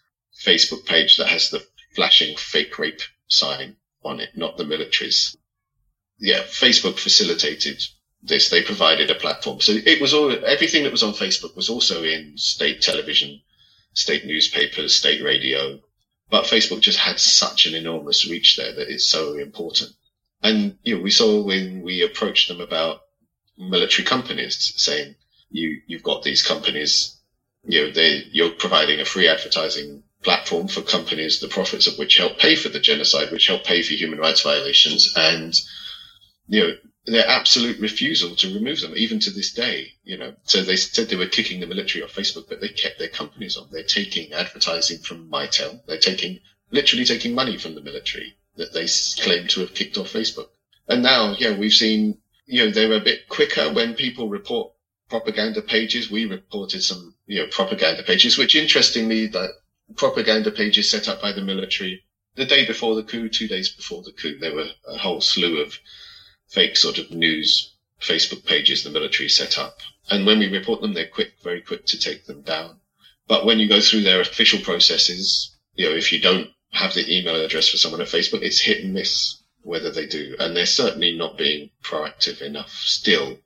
Facebook 0.45 0.85
page 0.85 1.17
that 1.17 1.29
has 1.29 1.51
the 1.51 1.65
flashing 1.95 2.37
fake 2.37 2.79
rape 2.79 3.01
sign 3.29 3.77
on 4.05 4.21
it, 4.21 4.31
not 4.37 4.57
the 4.57 4.65
military's 4.65 5.37
yeah, 6.19 6.43
Facebook 6.43 6.99
facilitated 6.99 7.83
this. 8.23 8.49
They 8.49 8.63
provided 8.63 9.11
a 9.11 9.15
platform. 9.15 9.61
So 9.61 9.73
it 9.73 10.01
was 10.01 10.15
all, 10.15 10.33
everything 10.45 10.85
that 10.85 10.93
was 10.93 11.03
on 11.03 11.13
Facebook 11.13 11.57
was 11.57 11.69
also 11.69 12.03
in 12.03 12.37
state 12.37 12.83
television, 12.83 13.41
state 13.93 14.25
newspapers, 14.25 14.97
state 14.97 15.23
radio. 15.23 15.81
But 16.31 16.45
Facebook 16.45 16.81
just 16.81 16.99
had 16.99 17.21
such 17.21 17.67
an 17.67 17.75
enormous 17.75 18.29
reach 18.29 18.57
there 18.57 18.75
that 18.75 18.89
it's 18.89 19.11
so 19.11 19.35
important. 19.35 19.91
And, 20.43 20.79
you 20.83 20.97
know, 20.97 21.03
we 21.03 21.11
saw 21.11 21.43
when 21.43 21.83
we 21.83 22.03
approached 22.03 22.49
them 22.49 22.61
about 22.61 23.01
military 23.59 24.05
companies 24.05 24.73
saying, 24.77 25.15
you, 25.51 25.81
you've 25.87 26.03
got 26.03 26.23
these 26.23 26.43
companies, 26.43 27.19
you 27.65 27.85
know, 27.85 27.91
they, 27.93 28.25
you're 28.33 28.51
providing 28.51 29.01
a 29.01 29.05
free 29.05 29.29
advertising 29.29 30.03
platform 30.23 30.69
for 30.69 30.81
companies, 30.83 31.41
the 31.41 31.49
profits 31.49 31.87
of 31.87 31.99
which 31.99 32.17
help 32.17 32.39
pay 32.39 32.57
for 32.57 32.69
the 32.71 32.81
genocide, 32.81 33.31
which 33.31 33.47
help 33.47 33.65
pay 33.65 33.83
for 33.83 33.93
human 33.95 34.19
rights 34.19 34.43
violations. 34.43 35.13
And 35.17 35.55
you 36.47 36.61
know, 36.61 36.75
their 37.07 37.27
absolute 37.27 37.79
refusal 37.81 38.35
to 38.37 38.55
remove 38.55 38.81
them, 38.81 38.95
even 38.97 39.21
to 39.21 39.31
this 39.31 39.53
day, 39.53 39.93
you 40.05 40.17
know. 40.17 40.35
So 40.45 40.63
they 40.63 40.77
said 40.77 41.09
they 41.09 41.17
were 41.17 41.27
kicking 41.27 41.61
the 41.61 41.67
military 41.67 42.03
off 42.03 42.15
Facebook, 42.15 42.49
but 42.49 42.61
they 42.61 42.69
kept 42.69 42.99
their 42.99 43.09
companies 43.09 43.57
on. 43.57 43.69
They're 43.71 43.83
taking 43.83 44.33
advertising 44.33 44.99
from 44.99 45.31
Mytel. 45.31 45.85
They're 45.87 45.99
taking, 45.99 46.41
literally 46.71 47.05
taking 47.05 47.35
money 47.35 47.59
from 47.59 47.75
the 47.75 47.83
military 47.83 48.37
that 48.57 48.73
they 48.73 48.87
claim 49.23 49.49
to 49.49 49.61
have 49.61 49.75
kicked 49.75 49.99
off 49.99 50.13
Facebook. 50.13 50.49
And 50.89 51.03
now, 51.03 51.35
yeah, 51.39 51.57
we've 51.57 51.73
seen, 51.73 52.19
you 52.47 52.65
know, 52.65 52.71
they're 52.71 52.93
a 52.93 53.01
bit 53.01 53.29
quicker 53.29 53.73
when 53.73 53.95
people 53.95 54.29
report 54.29 54.73
propaganda 55.09 55.61
pages. 55.61 56.11
We 56.11 56.25
reported 56.25 56.83
some, 56.83 57.15
you 57.27 57.41
know, 57.41 57.49
propaganda 57.51 58.03
pages, 58.03 58.39
which 58.39 58.55
interestingly, 58.55 59.27
that 59.29 59.51
propaganda 59.97 60.51
pages 60.51 60.89
set 60.89 61.09
up 61.09 61.21
by 61.21 61.33
the 61.33 61.43
military 61.43 62.05
the 62.37 62.45
day 62.45 62.67
before 62.67 62.95
the 62.95 63.03
coup, 63.03 63.29
two 63.29 63.49
days 63.49 63.69
before 63.69 64.03
the 64.03 64.13
coup, 64.13 64.39
there 64.39 64.55
were 64.55 64.69
a 64.89 64.99
whole 64.99 65.21
slew 65.21 65.61
of 65.61 65.79
fake 66.55 66.77
sort 66.77 66.99
of 66.99 67.11
news 67.11 67.75
Facebook 68.01 68.45
pages 68.45 68.85
the 68.85 68.91
military 68.91 69.29
set 69.29 69.59
up. 69.59 69.81
And 70.09 70.25
when 70.25 70.39
we 70.39 70.47
report 70.47 70.81
them, 70.81 70.95
they're 70.95 71.09
quick, 71.09 71.33
very 71.43 71.61
quick 71.61 71.85
to 71.87 71.99
take 71.99 72.27
them 72.27 72.43
down. 72.43 72.81
But 73.27 73.45
when 73.45 73.59
you 73.59 73.67
go 73.67 73.81
through 73.81 74.03
their 74.03 74.21
official 74.21 74.61
processes, 74.61 75.57
you 75.75 75.89
know, 75.89 75.97
if 75.97 76.13
you 76.13 76.21
don't 76.21 76.51
have 76.71 76.95
the 76.95 77.13
email 77.13 77.43
address 77.45 77.69
for 77.69 77.77
someone 77.77 78.01
at 78.01 78.07
Facebook, 78.07 78.43
it's 78.43 78.61
hit 78.61 78.85
and 78.85 78.95
miss 78.95 79.43
whether 79.63 79.91
they 79.91 80.07
do. 80.07 80.37
And 80.39 80.57
they're 80.57 80.67
certainly 80.67 81.17
not 81.17 81.39
being 81.39 81.71
proactive 81.83 82.41
enough 82.41 82.71
still. 82.71 83.39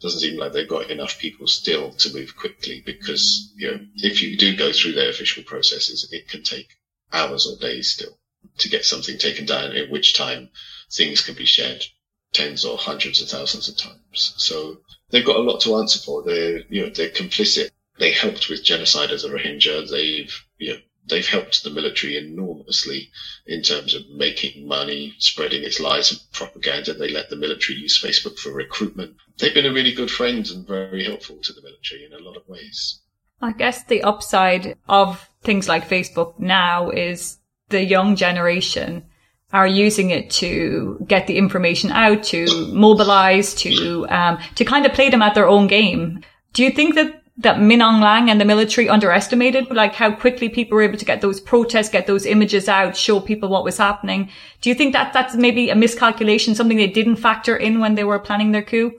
Doesn't 0.00 0.20
seem 0.20 0.36
like 0.36 0.52
they've 0.52 0.66
got 0.66 0.90
enough 0.90 1.18
people 1.20 1.46
still 1.46 1.92
to 1.92 2.12
move 2.12 2.34
quickly 2.36 2.82
because, 2.84 3.52
you 3.54 3.70
know, 3.70 3.86
if 3.96 4.20
you 4.20 4.36
do 4.36 4.56
go 4.56 4.72
through 4.72 4.92
their 4.94 5.10
official 5.10 5.44
processes, 5.44 6.08
it 6.10 6.26
can 6.28 6.42
take 6.42 6.74
hours 7.12 7.46
or 7.46 7.56
days 7.60 7.92
still 7.92 8.18
to 8.58 8.68
get 8.68 8.84
something 8.84 9.18
taken 9.18 9.46
down, 9.46 9.76
in 9.76 9.90
which 9.90 10.14
time 10.14 10.48
things 10.90 11.22
can 11.22 11.34
be 11.34 11.46
shared 11.46 11.84
tens 12.32 12.64
or 12.64 12.78
hundreds 12.78 13.20
of 13.20 13.28
thousands 13.28 13.68
of 13.68 13.76
times. 13.76 14.34
So 14.36 14.78
they've 15.10 15.24
got 15.24 15.36
a 15.36 15.42
lot 15.42 15.60
to 15.62 15.76
answer 15.76 15.98
for. 15.98 16.22
They're, 16.22 16.62
you 16.68 16.82
know, 16.82 16.90
they're 16.90 17.10
complicit. 17.10 17.70
They 17.98 18.12
helped 18.12 18.48
with 18.48 18.64
genocide 18.64 19.10
of 19.10 19.22
the 19.22 19.28
Rohingya. 19.28 19.90
They've, 19.90 20.34
you 20.58 20.72
know, 20.72 20.80
they've 21.08 21.26
helped 21.26 21.62
the 21.62 21.70
military 21.70 22.16
enormously 22.16 23.10
in 23.46 23.62
terms 23.62 23.94
of 23.94 24.08
making 24.10 24.66
money, 24.66 25.14
spreading 25.18 25.62
its 25.62 25.80
lies 25.80 26.10
and 26.10 26.20
propaganda. 26.32 26.94
They 26.94 27.10
let 27.10 27.30
the 27.30 27.36
military 27.36 27.78
use 27.78 28.02
Facebook 28.02 28.38
for 28.38 28.52
recruitment. 28.52 29.16
They've 29.38 29.54
been 29.54 29.66
a 29.66 29.72
really 29.72 29.92
good 29.92 30.10
friend 30.10 30.48
and 30.48 30.66
very 30.66 31.04
helpful 31.04 31.36
to 31.42 31.52
the 31.52 31.62
military 31.62 32.04
in 32.04 32.12
a 32.12 32.18
lot 32.18 32.36
of 32.36 32.48
ways. 32.48 33.00
I 33.40 33.52
guess 33.52 33.84
the 33.84 34.02
upside 34.02 34.78
of 34.88 35.28
things 35.42 35.68
like 35.68 35.88
Facebook 35.88 36.38
now 36.38 36.90
is 36.90 37.38
the 37.68 37.84
young 37.84 38.14
generation 38.14 39.04
are 39.52 39.66
using 39.66 40.10
it 40.10 40.30
to 40.30 41.04
get 41.06 41.26
the 41.26 41.36
information 41.36 41.90
out, 41.90 42.22
to 42.24 42.46
mobilize, 42.72 43.54
to 43.54 44.08
um, 44.08 44.38
to 44.54 44.64
kind 44.64 44.86
of 44.86 44.92
play 44.92 45.10
them 45.10 45.22
at 45.22 45.34
their 45.34 45.48
own 45.48 45.66
game. 45.66 46.22
Do 46.52 46.64
you 46.64 46.70
think 46.70 46.94
that 46.94 47.22
that 47.38 47.60
Min 47.60 47.80
Aung 47.80 48.00
Hlaing 48.00 48.30
and 48.30 48.40
the 48.40 48.44
military 48.44 48.88
underestimated 48.88 49.70
like 49.70 49.94
how 49.94 50.14
quickly 50.14 50.48
people 50.48 50.76
were 50.76 50.82
able 50.82 50.98
to 50.98 51.04
get 51.04 51.20
those 51.20 51.40
protests, 51.40 51.88
get 51.88 52.06
those 52.06 52.26
images 52.26 52.68
out, 52.68 52.96
show 52.96 53.20
people 53.20 53.48
what 53.48 53.64
was 53.64 53.78
happening? 53.78 54.30
Do 54.60 54.68
you 54.68 54.74
think 54.74 54.92
that 54.92 55.12
that's 55.12 55.34
maybe 55.34 55.70
a 55.70 55.74
miscalculation, 55.74 56.54
something 56.54 56.76
they 56.76 56.86
didn't 56.86 57.16
factor 57.16 57.56
in 57.56 57.80
when 57.80 57.94
they 57.94 58.04
were 58.04 58.18
planning 58.18 58.52
their 58.52 58.62
coup? 58.62 58.92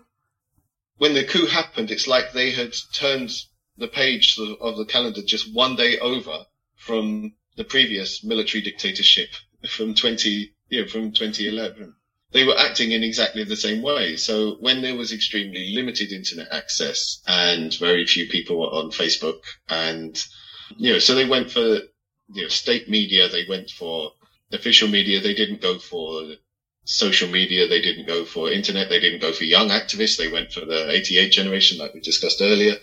When 0.98 1.14
the 1.14 1.24
coup 1.24 1.48
happened, 1.48 1.92
it's 1.92 2.08
like 2.08 2.34
they 2.34 2.52
had 2.52 2.74
turned 2.92 3.32
the 3.78 3.88
page 3.88 4.38
of 4.40 4.78
the 4.78 4.86
calendar 4.86 5.22
just 5.24 5.54
one 5.54 5.76
day 5.76 5.98
over 6.00 6.46
from 6.76 7.34
the 7.56 7.64
previous 7.64 8.24
military 8.24 8.62
dictatorship 8.62 9.30
from 9.68 9.94
20, 9.94 10.54
you 10.70 10.82
know, 10.82 10.88
from 10.88 11.12
2011. 11.12 11.94
They 12.32 12.44
were 12.44 12.58
acting 12.58 12.92
in 12.92 13.04
exactly 13.04 13.44
the 13.44 13.56
same 13.56 13.82
way. 13.82 14.16
So 14.18 14.56
when 14.60 14.82
there 14.82 14.96
was 14.96 15.12
extremely 15.12 15.74
limited 15.76 16.12
internet 16.12 16.48
access 16.52 17.22
and 17.28 17.74
very 17.76 18.06
few 18.08 18.28
people 18.28 18.60
were 18.60 18.74
on 18.74 18.90
Facebook 18.90 19.40
and, 19.70 20.22
you 20.78 20.94
know, 20.94 21.00
so 21.00 21.14
they 21.14 21.26
went 21.26 21.52
for, 21.52 21.80
you 22.34 22.42
know, 22.42 22.48
state 22.48 22.90
media, 22.90 23.30
they 23.30 23.46
went 23.48 23.70
for 23.70 24.12
official 24.52 24.88
media, 24.88 25.22
they 25.22 25.36
didn't 25.36 25.62
go 25.62 25.78
for 25.78 26.24
social 26.86 27.30
media, 27.30 27.68
they 27.68 27.82
didn't 27.82 28.08
go 28.08 28.26
for 28.26 28.52
internet, 28.52 28.90
they 28.90 29.00
didn't 29.00 29.22
go 29.22 29.32
for 29.32 29.44
young 29.44 29.70
activists, 29.70 30.18
they 30.18 30.28
went 30.28 30.52
for 30.52 30.66
the 30.66 30.90
88 30.92 31.32
generation 31.32 31.78
like 31.78 31.94
we 31.94 32.00
discussed 32.00 32.42
earlier. 32.42 32.76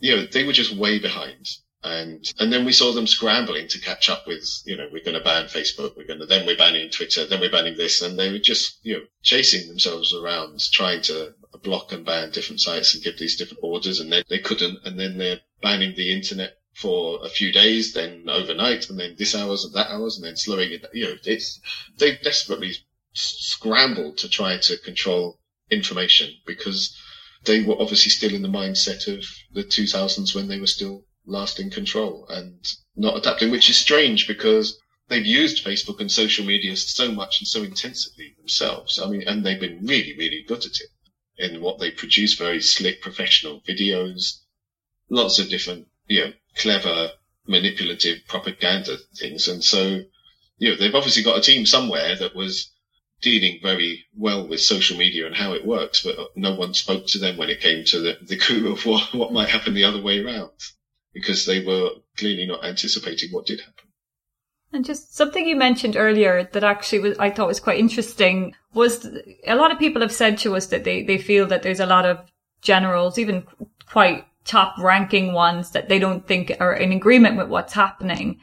You 0.00 0.16
know, 0.16 0.26
they 0.26 0.44
were 0.44 0.52
just 0.52 0.74
way 0.74 0.98
behind. 0.98 1.46
And, 1.84 2.24
and 2.40 2.52
then 2.52 2.64
we 2.64 2.72
saw 2.72 2.92
them 2.92 3.06
scrambling 3.06 3.68
to 3.68 3.80
catch 3.80 4.08
up 4.08 4.26
with, 4.26 4.44
you 4.66 4.76
know, 4.76 4.88
we're 4.92 5.04
going 5.04 5.16
to 5.16 5.24
ban 5.24 5.46
Facebook. 5.46 5.96
We're 5.96 6.06
going 6.06 6.20
to, 6.20 6.26
then 6.26 6.44
we're 6.44 6.56
banning 6.56 6.90
Twitter. 6.90 7.24
Then 7.24 7.40
we're 7.40 7.52
banning 7.52 7.76
this. 7.76 8.02
And 8.02 8.18
they 8.18 8.32
were 8.32 8.40
just, 8.40 8.80
you 8.82 8.94
know, 8.94 9.04
chasing 9.22 9.68
themselves 9.68 10.12
around 10.12 10.60
trying 10.72 11.02
to 11.02 11.34
block 11.62 11.92
and 11.92 12.04
ban 12.04 12.30
different 12.30 12.60
sites 12.60 12.94
and 12.94 13.04
give 13.04 13.18
these 13.18 13.36
different 13.36 13.62
orders. 13.62 14.00
And 14.00 14.12
then 14.12 14.24
they 14.28 14.40
couldn't. 14.40 14.78
And 14.84 14.98
then 14.98 15.18
they're 15.18 15.40
banning 15.62 15.94
the 15.96 16.12
internet 16.12 16.54
for 16.74 17.24
a 17.24 17.28
few 17.28 17.52
days, 17.52 17.92
then 17.92 18.24
overnight, 18.28 18.88
and 18.88 18.98
then 19.00 19.16
this 19.18 19.34
hours 19.34 19.64
and 19.64 19.74
that 19.74 19.90
hours, 19.90 20.16
and 20.16 20.24
then 20.24 20.36
slowing 20.36 20.70
it. 20.70 20.84
You 20.92 21.06
know, 21.06 21.14
it's, 21.24 21.60
they 21.98 22.16
desperately 22.18 22.72
scrambled 23.14 24.18
to 24.18 24.28
try 24.28 24.58
to 24.58 24.78
control 24.78 25.40
information 25.70 26.30
because 26.46 26.96
they 27.44 27.62
were 27.62 27.80
obviously 27.80 28.10
still 28.10 28.32
in 28.32 28.42
the 28.42 28.48
mindset 28.48 29.12
of 29.12 29.24
the 29.52 29.64
2000s 29.64 30.34
when 30.34 30.46
they 30.48 30.60
were 30.60 30.66
still 30.66 31.04
lasting 31.28 31.70
control 31.70 32.26
and 32.28 32.66
not 32.96 33.16
adapting, 33.16 33.50
which 33.50 33.68
is 33.70 33.76
strange 33.76 34.26
because 34.26 34.78
they've 35.08 35.26
used 35.26 35.64
Facebook 35.64 36.00
and 36.00 36.10
social 36.10 36.44
media 36.44 36.76
so 36.76 37.12
much 37.12 37.40
and 37.40 37.46
so 37.46 37.62
intensively 37.62 38.34
themselves. 38.38 38.98
I 38.98 39.08
mean, 39.08 39.22
and 39.28 39.44
they've 39.44 39.60
been 39.60 39.86
really, 39.86 40.14
really 40.18 40.44
good 40.48 40.64
at 40.64 40.80
it 40.80 40.90
in 41.36 41.60
what 41.60 41.78
they 41.78 41.90
produce, 41.90 42.34
very 42.34 42.60
slick 42.60 43.00
professional 43.02 43.60
videos. 43.68 44.40
lots 45.10 45.38
of 45.38 45.48
different, 45.48 45.86
you 46.06 46.24
know, 46.24 46.32
clever, 46.56 47.12
manipulative 47.46 48.18
propaganda 48.26 48.96
things. 49.16 49.48
And 49.48 49.62
so, 49.62 50.02
you 50.58 50.70
know, 50.70 50.76
they've 50.76 50.94
obviously 50.94 51.22
got 51.22 51.38
a 51.38 51.42
team 51.42 51.64
somewhere 51.64 52.16
that 52.16 52.34
was 52.34 52.70
dealing 53.20 53.58
very 53.62 54.04
well 54.16 54.46
with 54.46 54.60
social 54.60 54.96
media 54.96 55.26
and 55.26 55.34
how 55.34 55.52
it 55.52 55.66
works, 55.66 56.02
but 56.02 56.16
no 56.36 56.54
one 56.54 56.74
spoke 56.74 57.06
to 57.06 57.18
them 57.18 57.36
when 57.36 57.50
it 57.50 57.60
came 57.60 57.84
to 57.84 58.00
the, 58.00 58.18
the 58.22 58.36
coup 58.36 58.72
of 58.72 58.84
what, 58.86 59.14
what 59.14 59.32
might 59.32 59.48
happen 59.48 59.74
the 59.74 59.84
other 59.84 60.00
way 60.00 60.20
around 60.24 60.50
because 61.12 61.46
they 61.46 61.64
were 61.64 61.90
clearly 62.16 62.46
not 62.46 62.64
anticipating 62.64 63.30
what 63.30 63.46
did 63.46 63.60
happen. 63.60 63.88
And 64.72 64.84
just 64.84 65.16
something 65.16 65.46
you 65.46 65.56
mentioned 65.56 65.96
earlier 65.96 66.48
that 66.52 66.62
actually 66.62 66.98
was, 66.98 67.18
I 67.18 67.30
thought 67.30 67.48
was 67.48 67.60
quite 67.60 67.78
interesting 67.78 68.54
was 68.74 69.06
a 69.46 69.56
lot 69.56 69.72
of 69.72 69.78
people 69.78 70.02
have 70.02 70.12
said 70.12 70.36
to 70.38 70.56
us 70.56 70.66
that 70.66 70.84
they, 70.84 71.02
they 71.02 71.16
feel 71.16 71.46
that 71.46 71.62
there's 71.62 71.80
a 71.80 71.86
lot 71.86 72.04
of 72.04 72.18
generals, 72.60 73.18
even 73.18 73.46
quite 73.90 74.26
top 74.44 74.76
ranking 74.78 75.32
ones 75.32 75.70
that 75.70 75.88
they 75.88 75.98
don't 75.98 76.26
think 76.26 76.52
are 76.60 76.74
in 76.74 76.92
agreement 76.92 77.36
with 77.36 77.48
what's 77.48 77.72
happening. 77.72 78.40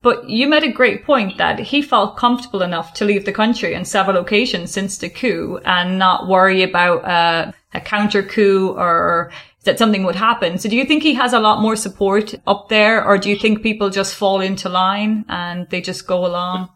But 0.00 0.28
you 0.28 0.48
made 0.48 0.62
a 0.62 0.72
great 0.72 1.04
point 1.04 1.38
that 1.38 1.58
he 1.58 1.82
felt 1.82 2.16
comfortable 2.16 2.62
enough 2.62 2.94
to 2.94 3.04
leave 3.04 3.24
the 3.24 3.32
country 3.32 3.74
on 3.74 3.84
several 3.84 4.16
occasions 4.16 4.70
since 4.70 4.98
the 4.98 5.08
coup 5.08 5.58
and 5.64 5.98
not 5.98 6.28
worry 6.28 6.62
about 6.62 7.04
uh, 7.04 7.52
a 7.74 7.80
counter 7.80 8.22
coup 8.22 8.74
or 8.76 9.32
that 9.68 9.78
something 9.78 10.04
would 10.04 10.16
happen. 10.16 10.56
So 10.58 10.68
do 10.68 10.76
you 10.76 10.86
think 10.86 11.02
he 11.02 11.14
has 11.14 11.34
a 11.34 11.40
lot 11.40 11.60
more 11.60 11.76
support 11.76 12.34
up 12.46 12.70
there 12.70 13.04
or 13.04 13.18
do 13.18 13.28
you 13.28 13.36
think 13.36 13.62
people 13.62 13.90
just 13.90 14.14
fall 14.14 14.40
into 14.40 14.70
line 14.70 15.26
and 15.28 15.68
they 15.68 15.82
just 15.82 16.06
go 16.06 16.24
along? 16.24 16.70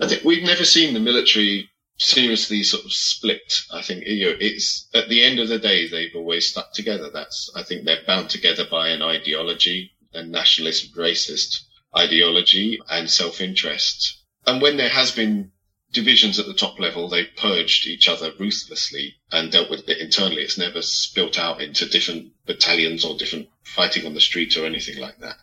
I 0.00 0.06
think 0.06 0.22
we've 0.22 0.44
never 0.44 0.64
seen 0.64 0.94
the 0.94 1.00
military 1.00 1.68
seriously 1.98 2.62
sort 2.62 2.84
of 2.84 2.92
split. 2.92 3.62
I 3.72 3.82
think 3.82 4.04
you 4.06 4.26
know, 4.26 4.36
it's 4.38 4.88
at 4.94 5.08
the 5.08 5.24
end 5.24 5.40
of 5.40 5.48
the 5.48 5.58
day 5.58 5.88
they've 5.88 6.14
always 6.14 6.46
stuck 6.46 6.72
together. 6.72 7.10
That's 7.12 7.50
I 7.56 7.64
think 7.64 7.84
they're 7.84 8.06
bound 8.06 8.30
together 8.30 8.64
by 8.70 8.90
an 8.90 9.02
ideology, 9.02 9.90
a 10.14 10.22
nationalist, 10.22 10.94
racist 10.94 11.64
ideology, 11.96 12.78
and 12.88 13.10
self-interest. 13.10 14.22
And 14.46 14.62
when 14.62 14.76
there 14.76 14.90
has 14.90 15.10
been 15.10 15.50
divisions 15.92 16.38
at 16.38 16.46
the 16.46 16.54
top 16.54 16.78
level, 16.78 17.08
they 17.08 17.24
purged 17.24 17.86
each 17.86 18.08
other 18.08 18.32
ruthlessly 18.38 19.16
and 19.32 19.50
dealt 19.50 19.70
with 19.70 19.88
it 19.88 19.98
internally. 19.98 20.42
It's 20.42 20.58
never 20.58 20.82
spilt 20.82 21.38
out 21.38 21.62
into 21.62 21.88
different 21.88 22.32
battalions 22.46 23.04
or 23.04 23.16
different 23.16 23.48
fighting 23.62 24.06
on 24.06 24.14
the 24.14 24.20
street 24.20 24.56
or 24.56 24.66
anything 24.66 24.98
like 24.98 25.18
that. 25.18 25.36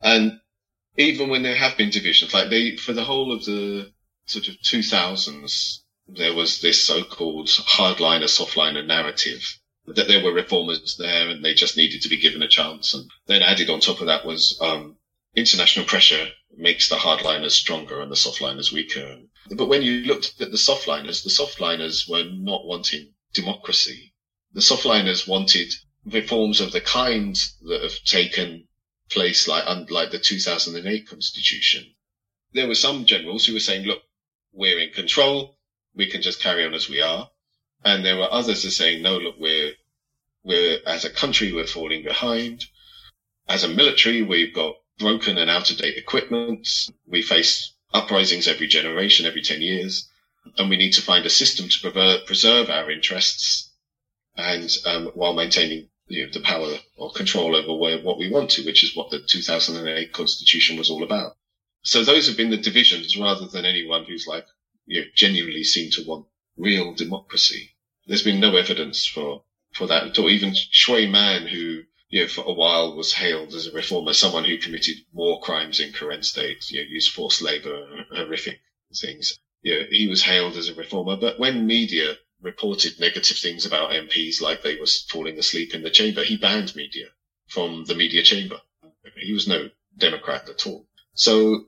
And 0.00 0.40
even 0.96 1.30
when 1.30 1.42
there 1.42 1.54
have 1.54 1.76
been 1.76 1.90
divisions, 1.90 2.34
like 2.34 2.50
they, 2.50 2.76
for 2.76 2.92
the 2.92 3.04
whole 3.04 3.32
of 3.32 3.44
the 3.44 3.90
sort 4.26 4.48
of 4.48 4.54
2000s, 4.56 5.78
there 6.08 6.34
was 6.34 6.60
this 6.60 6.82
so-called 6.82 7.48
hardliner, 7.48 8.24
softliner 8.24 8.84
narrative 8.84 9.42
that 9.86 10.08
there 10.08 10.22
were 10.22 10.32
reformers 10.32 10.96
there 10.96 11.28
and 11.28 11.44
they 11.44 11.54
just 11.54 11.76
needed 11.76 12.02
to 12.02 12.08
be 12.08 12.20
given 12.20 12.42
a 12.42 12.48
chance. 12.48 12.94
And 12.94 13.08
then 13.26 13.42
added 13.42 13.70
on 13.70 13.80
top 13.80 14.00
of 14.00 14.06
that 14.06 14.26
was, 14.26 14.58
um, 14.60 14.96
international 15.34 15.86
pressure 15.86 16.30
makes 16.56 16.88
the 16.88 16.96
hardliners 16.96 17.52
stronger 17.52 18.00
and 18.00 18.10
the 18.10 18.16
softliners 18.16 18.72
weaker. 18.72 19.20
But 19.50 19.66
when 19.66 19.82
you 19.82 20.02
looked 20.02 20.40
at 20.40 20.50
the 20.50 20.56
softliners, 20.56 21.22
the 21.22 21.30
softliners 21.30 22.08
were 22.08 22.24
not 22.24 22.66
wanting 22.66 23.14
democracy. 23.32 24.12
The 24.52 24.60
softliners 24.60 25.28
wanted 25.28 25.72
reforms 26.04 26.60
of 26.60 26.72
the 26.72 26.80
kind 26.80 27.36
that 27.62 27.82
have 27.82 28.02
taken 28.04 28.66
place 29.10 29.46
like, 29.46 29.64
unlike 29.66 30.10
the 30.10 30.18
2008 30.18 31.08
constitution. 31.08 31.94
There 32.52 32.66
were 32.66 32.74
some 32.74 33.06
generals 33.06 33.46
who 33.46 33.52
were 33.52 33.60
saying, 33.60 33.86
look, 33.86 34.02
we're 34.52 34.78
in 34.78 34.90
control. 34.90 35.58
We 35.94 36.06
can 36.06 36.22
just 36.22 36.40
carry 36.40 36.64
on 36.64 36.74
as 36.74 36.88
we 36.88 37.00
are. 37.00 37.30
And 37.84 38.04
there 38.04 38.16
were 38.16 38.32
others 38.32 38.62
that 38.62 38.68
are 38.68 38.72
saying, 38.72 39.02
no, 39.02 39.18
look, 39.18 39.36
we're, 39.38 39.72
we're, 40.42 40.80
as 40.86 41.04
a 41.04 41.10
country, 41.10 41.52
we're 41.52 41.66
falling 41.66 42.02
behind. 42.02 42.64
As 43.48 43.64
a 43.64 43.68
military, 43.68 44.22
we've 44.22 44.54
got 44.54 44.74
broken 45.00 45.38
and 45.38 45.50
out 45.50 45.70
of 45.70 45.78
date 45.78 45.96
equipment. 45.96 46.68
We 47.06 47.22
face 47.22 47.72
uprisings 47.92 48.46
every 48.46 48.68
generation, 48.68 49.26
every 49.26 49.42
10 49.42 49.62
years. 49.62 50.08
And 50.56 50.70
we 50.70 50.76
need 50.76 50.92
to 50.92 51.02
find 51.02 51.26
a 51.26 51.30
system 51.30 51.68
to 51.68 52.22
preserve 52.26 52.70
our 52.70 52.90
interests 52.90 53.70
and 54.36 54.70
um, 54.86 55.06
while 55.14 55.34
maintaining 55.34 55.88
you 56.08 56.24
know, 56.24 56.32
the 56.32 56.40
power 56.40 56.74
or 56.96 57.12
control 57.12 57.54
over 57.54 57.74
where, 57.74 58.00
what 58.00 58.18
we 58.18 58.30
want 58.30 58.50
to, 58.50 58.64
which 58.64 58.82
is 58.84 58.96
what 58.96 59.10
the 59.10 59.20
2008 59.20 60.12
constitution 60.12 60.76
was 60.76 60.90
all 60.90 61.02
about. 61.02 61.36
So 61.82 62.04
those 62.04 62.26
have 62.26 62.36
been 62.36 62.50
the 62.50 62.56
divisions 62.56 63.16
rather 63.16 63.46
than 63.46 63.64
anyone 63.64 64.04
who's 64.04 64.26
like, 64.26 64.46
you 64.86 65.00
know, 65.00 65.06
genuinely 65.14 65.64
seemed 65.64 65.92
to 65.92 66.04
want 66.06 66.26
real 66.56 66.94
democracy. 66.94 67.70
There's 68.06 68.22
been 68.22 68.40
no 68.40 68.56
evidence 68.56 69.06
for, 69.06 69.44
for 69.74 69.86
that 69.86 70.04
at 70.08 70.18
all. 70.18 70.28
Even 70.28 70.50
Shwe 70.50 71.10
Mann, 71.10 71.46
who 71.46 71.82
you 72.10 72.22
know, 72.22 72.28
for 72.28 72.42
a 72.42 72.52
while 72.52 72.96
was 72.96 73.12
hailed 73.12 73.54
as 73.54 73.66
a 73.66 73.72
reformer, 73.72 74.12
someone 74.12 74.44
who 74.44 74.58
committed 74.58 74.96
war 75.12 75.40
crimes 75.40 75.78
in 75.78 75.92
Karen 75.92 76.24
state, 76.24 76.68
you 76.70 76.80
know, 76.80 76.88
used 76.88 77.12
forced 77.12 77.40
labor, 77.40 78.04
horrific 78.12 78.60
things. 78.94 79.38
You 79.62 79.78
know, 79.78 79.86
he 79.90 80.08
was 80.08 80.22
hailed 80.22 80.56
as 80.56 80.68
a 80.68 80.74
reformer, 80.74 81.16
but 81.16 81.38
when 81.38 81.66
media 81.66 82.16
reported 82.42 82.98
negative 82.98 83.36
things 83.36 83.64
about 83.64 83.92
MPs 83.92 84.40
like 84.40 84.62
they 84.62 84.76
were 84.76 84.86
falling 85.08 85.38
asleep 85.38 85.72
in 85.72 85.82
the 85.82 85.90
chamber, 85.90 86.24
he 86.24 86.36
banned 86.36 86.74
media 86.74 87.06
from 87.46 87.84
the 87.84 87.94
media 87.94 88.22
chamber. 88.22 88.60
He 89.16 89.32
was 89.32 89.46
no 89.46 89.70
Democrat 89.96 90.48
at 90.48 90.66
all. 90.66 90.86
So 91.14 91.66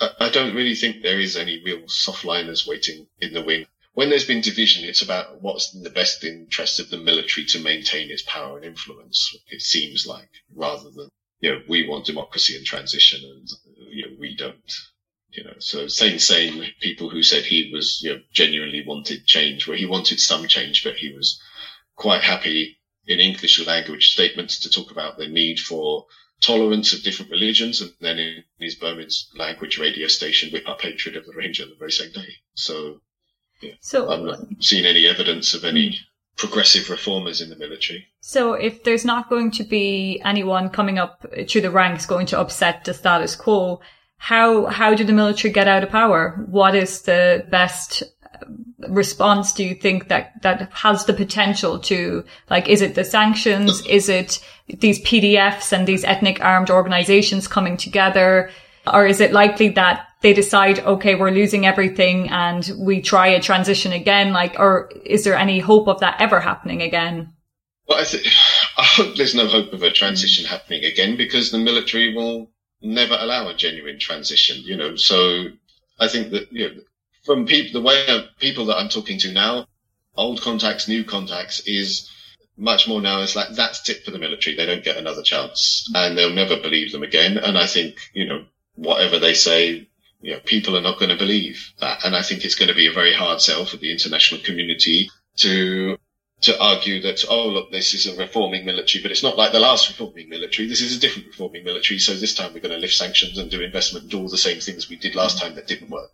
I, 0.00 0.10
I 0.20 0.28
don't 0.30 0.56
really 0.56 0.74
think 0.74 1.02
there 1.02 1.20
is 1.20 1.36
any 1.36 1.62
real 1.62 1.82
softliners 1.82 2.66
waiting 2.66 3.06
in 3.20 3.32
the 3.32 3.42
wing 3.42 3.66
when 3.94 4.10
there's 4.10 4.26
been 4.26 4.40
division, 4.40 4.84
it's 4.84 5.02
about 5.02 5.40
what's 5.40 5.74
in 5.74 5.82
the 5.82 5.90
best 5.90 6.22
interest 6.24 6.80
of 6.80 6.90
the 6.90 6.98
military 6.98 7.46
to 7.46 7.60
maintain 7.60 8.10
its 8.10 8.22
power 8.22 8.56
and 8.56 8.66
influence. 8.66 9.34
It 9.48 9.62
seems 9.62 10.06
like 10.06 10.28
rather 10.54 10.90
than, 10.90 11.08
you 11.40 11.50
know, 11.50 11.60
we 11.68 11.88
want 11.88 12.06
democracy 12.06 12.56
and 12.56 12.66
transition 12.66 13.20
and, 13.24 13.48
you 13.90 14.06
know, 14.06 14.16
we 14.18 14.36
don't, 14.36 14.72
you 15.30 15.44
know, 15.44 15.54
so 15.58 15.86
same, 15.86 16.18
same 16.18 16.64
people 16.80 17.08
who 17.08 17.22
said 17.22 17.44
he 17.44 17.70
was, 17.72 18.00
you 18.02 18.14
know, 18.14 18.20
genuinely 18.32 18.84
wanted 18.84 19.26
change 19.26 19.66
where 19.66 19.76
he 19.76 19.86
wanted 19.86 20.18
some 20.20 20.48
change, 20.48 20.82
but 20.82 20.96
he 20.96 21.12
was 21.12 21.40
quite 21.94 22.22
happy 22.22 22.76
in 23.06 23.20
English 23.20 23.64
language 23.64 24.12
statements 24.12 24.60
to 24.60 24.70
talk 24.70 24.90
about 24.90 25.18
the 25.18 25.28
need 25.28 25.60
for 25.60 26.06
tolerance 26.40 26.92
of 26.92 27.02
different 27.02 27.30
religions, 27.30 27.80
and 27.80 27.92
then 28.00 28.18
in 28.18 28.44
his 28.58 28.74
Burmese 28.74 29.28
language 29.36 29.78
radio 29.78 30.08
station, 30.08 30.50
whip 30.50 30.68
up 30.68 30.80
hatred 30.80 31.16
of 31.16 31.24
the 31.26 31.32
Rohingya 31.32 31.68
the 31.68 31.76
very 31.78 31.92
same 31.92 32.12
day. 32.12 32.28
So 32.54 33.00
so 33.80 34.10
I've 34.10 34.22
not 34.22 34.40
seen 34.60 34.84
any 34.84 35.06
evidence 35.06 35.54
of 35.54 35.64
any 35.64 35.98
progressive 36.36 36.90
reformers 36.90 37.40
in 37.40 37.50
the 37.50 37.56
military. 37.56 38.06
So 38.20 38.54
if 38.54 38.84
there's 38.84 39.04
not 39.04 39.28
going 39.28 39.50
to 39.52 39.64
be 39.64 40.20
anyone 40.24 40.68
coming 40.68 40.98
up 40.98 41.26
through 41.48 41.60
the 41.60 41.70
ranks 41.70 42.06
going 42.06 42.26
to 42.26 42.38
upset 42.38 42.84
the 42.84 42.94
status 42.94 43.36
quo, 43.36 43.80
how 44.16 44.66
how 44.66 44.94
do 44.94 45.04
the 45.04 45.12
military 45.12 45.52
get 45.52 45.68
out 45.68 45.82
of 45.82 45.90
power? 45.90 46.44
What 46.48 46.74
is 46.74 47.02
the 47.02 47.46
best 47.50 48.02
uh, 48.22 48.46
response 48.88 49.52
do 49.52 49.64
you 49.64 49.74
think 49.74 50.08
that 50.08 50.40
that 50.42 50.70
has 50.72 51.04
the 51.04 51.12
potential 51.12 51.78
to 51.78 52.24
like 52.50 52.68
is 52.68 52.80
it 52.82 52.94
the 52.94 53.04
sanctions 53.04 53.84
is 53.86 54.08
it 54.08 54.44
these 54.68 55.00
pdfs 55.00 55.72
and 55.72 55.86
these 55.86 56.04
ethnic 56.04 56.38
armed 56.44 56.68
organizations 56.68 57.48
coming 57.48 57.78
together 57.78 58.50
or 58.92 59.06
is 59.06 59.20
it 59.20 59.32
likely 59.32 59.70
that 59.70 60.06
they 60.24 60.32
decide, 60.32 60.80
okay, 60.80 61.14
we're 61.14 61.30
losing 61.30 61.66
everything 61.66 62.30
and 62.30 62.72
we 62.78 63.02
try 63.02 63.26
a 63.26 63.42
transition 63.42 63.92
again? 63.92 64.32
Like, 64.32 64.58
or 64.58 64.90
is 65.04 65.22
there 65.22 65.36
any 65.36 65.60
hope 65.60 65.86
of 65.86 66.00
that 66.00 66.18
ever 66.18 66.40
happening 66.40 66.80
again? 66.80 67.34
Well, 67.86 68.00
I, 68.00 68.04
th- 68.04 68.26
I 68.78 68.84
hope 68.84 69.16
there's 69.16 69.34
no 69.34 69.46
hope 69.46 69.74
of 69.74 69.82
a 69.82 69.90
transition 69.90 70.46
happening 70.46 70.82
again 70.82 71.18
because 71.18 71.50
the 71.50 71.58
military 71.58 72.14
will 72.14 72.50
never 72.80 73.14
allow 73.20 73.48
a 73.48 73.54
genuine 73.54 73.98
transition, 73.98 74.62
you 74.64 74.78
know. 74.78 74.96
So 74.96 75.48
I 76.00 76.08
think 76.08 76.30
that, 76.30 76.50
you 76.50 76.68
know, 76.70 76.80
from 77.24 77.44
people, 77.44 77.78
the 77.78 77.86
way 77.86 78.06
of 78.08 78.22
people 78.38 78.64
that 78.66 78.78
I'm 78.78 78.88
talking 78.88 79.18
to 79.18 79.32
now, 79.32 79.66
old 80.16 80.40
contacts, 80.40 80.88
new 80.88 81.04
contacts 81.04 81.60
is 81.66 82.10
much 82.56 82.88
more 82.88 83.02
now 83.02 83.20
It's 83.20 83.36
like, 83.36 83.50
that's 83.50 83.86
it 83.90 84.06
for 84.06 84.10
the 84.10 84.18
military. 84.18 84.56
They 84.56 84.64
don't 84.64 84.84
get 84.84 84.96
another 84.96 85.22
chance 85.22 85.90
and 85.94 86.16
they'll 86.16 86.32
never 86.32 86.56
believe 86.56 86.92
them 86.92 87.02
again. 87.02 87.36
And 87.36 87.58
I 87.58 87.66
think, 87.66 87.98
you 88.14 88.26
know, 88.26 88.46
whatever 88.74 89.18
they 89.18 89.34
say, 89.34 89.88
you 90.24 90.32
know, 90.32 90.40
people 90.40 90.74
are 90.74 90.80
not 90.80 90.98
going 90.98 91.10
to 91.10 91.16
believe 91.16 91.74
that. 91.80 92.02
And 92.02 92.16
I 92.16 92.22
think 92.22 92.44
it's 92.44 92.54
going 92.54 92.70
to 92.70 92.74
be 92.74 92.86
a 92.86 92.92
very 92.92 93.12
hard 93.12 93.42
sell 93.42 93.66
for 93.66 93.76
the 93.76 93.92
international 93.92 94.40
community 94.40 95.10
to 95.36 95.98
to 96.40 96.60
argue 96.60 97.00
that, 97.00 97.24
oh, 97.28 97.48
look, 97.48 97.70
this 97.70 97.94
is 97.94 98.06
a 98.06 98.16
reforming 98.16 98.66
military, 98.66 99.02
but 99.02 99.10
it's 99.10 99.22
not 99.22 99.38
like 99.38 99.52
the 99.52 99.60
last 99.60 99.88
reforming 99.88 100.28
military. 100.28 100.68
This 100.68 100.80
is 100.80 100.96
a 100.96 101.00
different 101.00 101.28
reforming 101.28 101.64
military. 101.64 101.98
So 101.98 102.14
this 102.14 102.34
time 102.34 102.52
we're 102.52 102.60
going 102.60 102.74
to 102.74 102.80
lift 102.80 102.94
sanctions 102.94 103.38
and 103.38 103.50
do 103.50 103.62
investment 103.62 104.04
and 104.04 104.10
do 104.10 104.18
all 104.20 104.28
the 104.28 104.36
same 104.36 104.60
things 104.60 104.88
we 104.88 104.96
did 104.96 105.14
last 105.14 105.40
time 105.40 105.54
that 105.54 105.66
didn't 105.66 105.90
work 105.90 106.10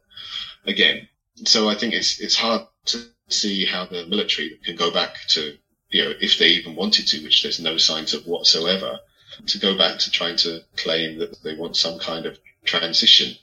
again. 0.67 1.09
So 1.47 1.69
I 1.69 1.75
think 1.75 1.95
it's, 1.95 2.21
it's 2.21 2.37
hard 2.37 2.63
to 2.87 3.07
see 3.29 3.65
how 3.65 3.87
the 3.87 4.07
military 4.07 4.59
can 4.65 4.77
go 4.77 4.93
back 4.93 5.17
to, 5.29 5.57
you 5.89 6.05
know, 6.05 6.13
if 6.21 6.39
they 6.39 6.49
even 6.49 6.77
wanted 6.77 7.09
to, 7.09 7.23
which 7.25 7.43
there's 7.43 7.59
no 7.59 7.77
signs 7.77 8.15
of 8.15 8.27
whatsoever, 8.27 8.99
to 9.47 9.59
go 9.59 9.77
back 9.77 9.99
to 10.01 10.11
trying 10.11 10.37
to 10.37 10.61
claim 10.77 11.19
that 11.19 11.43
they 11.43 11.55
want 11.55 11.77
some 11.77 11.99
kind 11.99 12.27
of 12.27 12.39
transition 12.65 13.35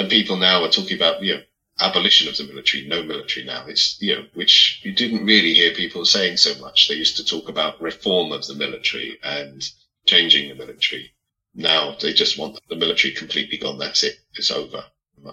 and 0.00 0.10
people 0.10 0.36
now 0.36 0.64
are 0.64 0.70
talking 0.70 0.96
about, 0.96 1.22
you 1.22 1.34
know, 1.34 1.42
abolition 1.78 2.26
of 2.26 2.36
the 2.36 2.44
military, 2.44 2.86
no 2.86 3.02
military 3.02 3.44
now. 3.44 3.66
It's, 3.66 4.00
you 4.00 4.14
know, 4.14 4.24
which 4.34 4.80
you 4.82 4.92
didn't 4.92 5.26
really 5.26 5.52
hear 5.52 5.72
people 5.74 6.04
saying 6.06 6.38
so 6.38 6.58
much. 6.58 6.88
They 6.88 6.94
used 6.94 7.18
to 7.18 7.24
talk 7.24 7.48
about 7.48 7.80
reform 7.82 8.32
of 8.32 8.46
the 8.46 8.54
military 8.54 9.18
and 9.22 9.62
changing 10.06 10.48
the 10.48 10.54
military. 10.54 11.12
Now 11.54 11.96
they 12.00 12.14
just 12.14 12.38
want 12.38 12.58
the 12.68 12.76
military 12.76 13.12
completely 13.12 13.58
gone. 13.58 13.78
That's 13.78 14.02
it. 14.02 14.16
It's 14.34 14.50
over. 14.50 14.84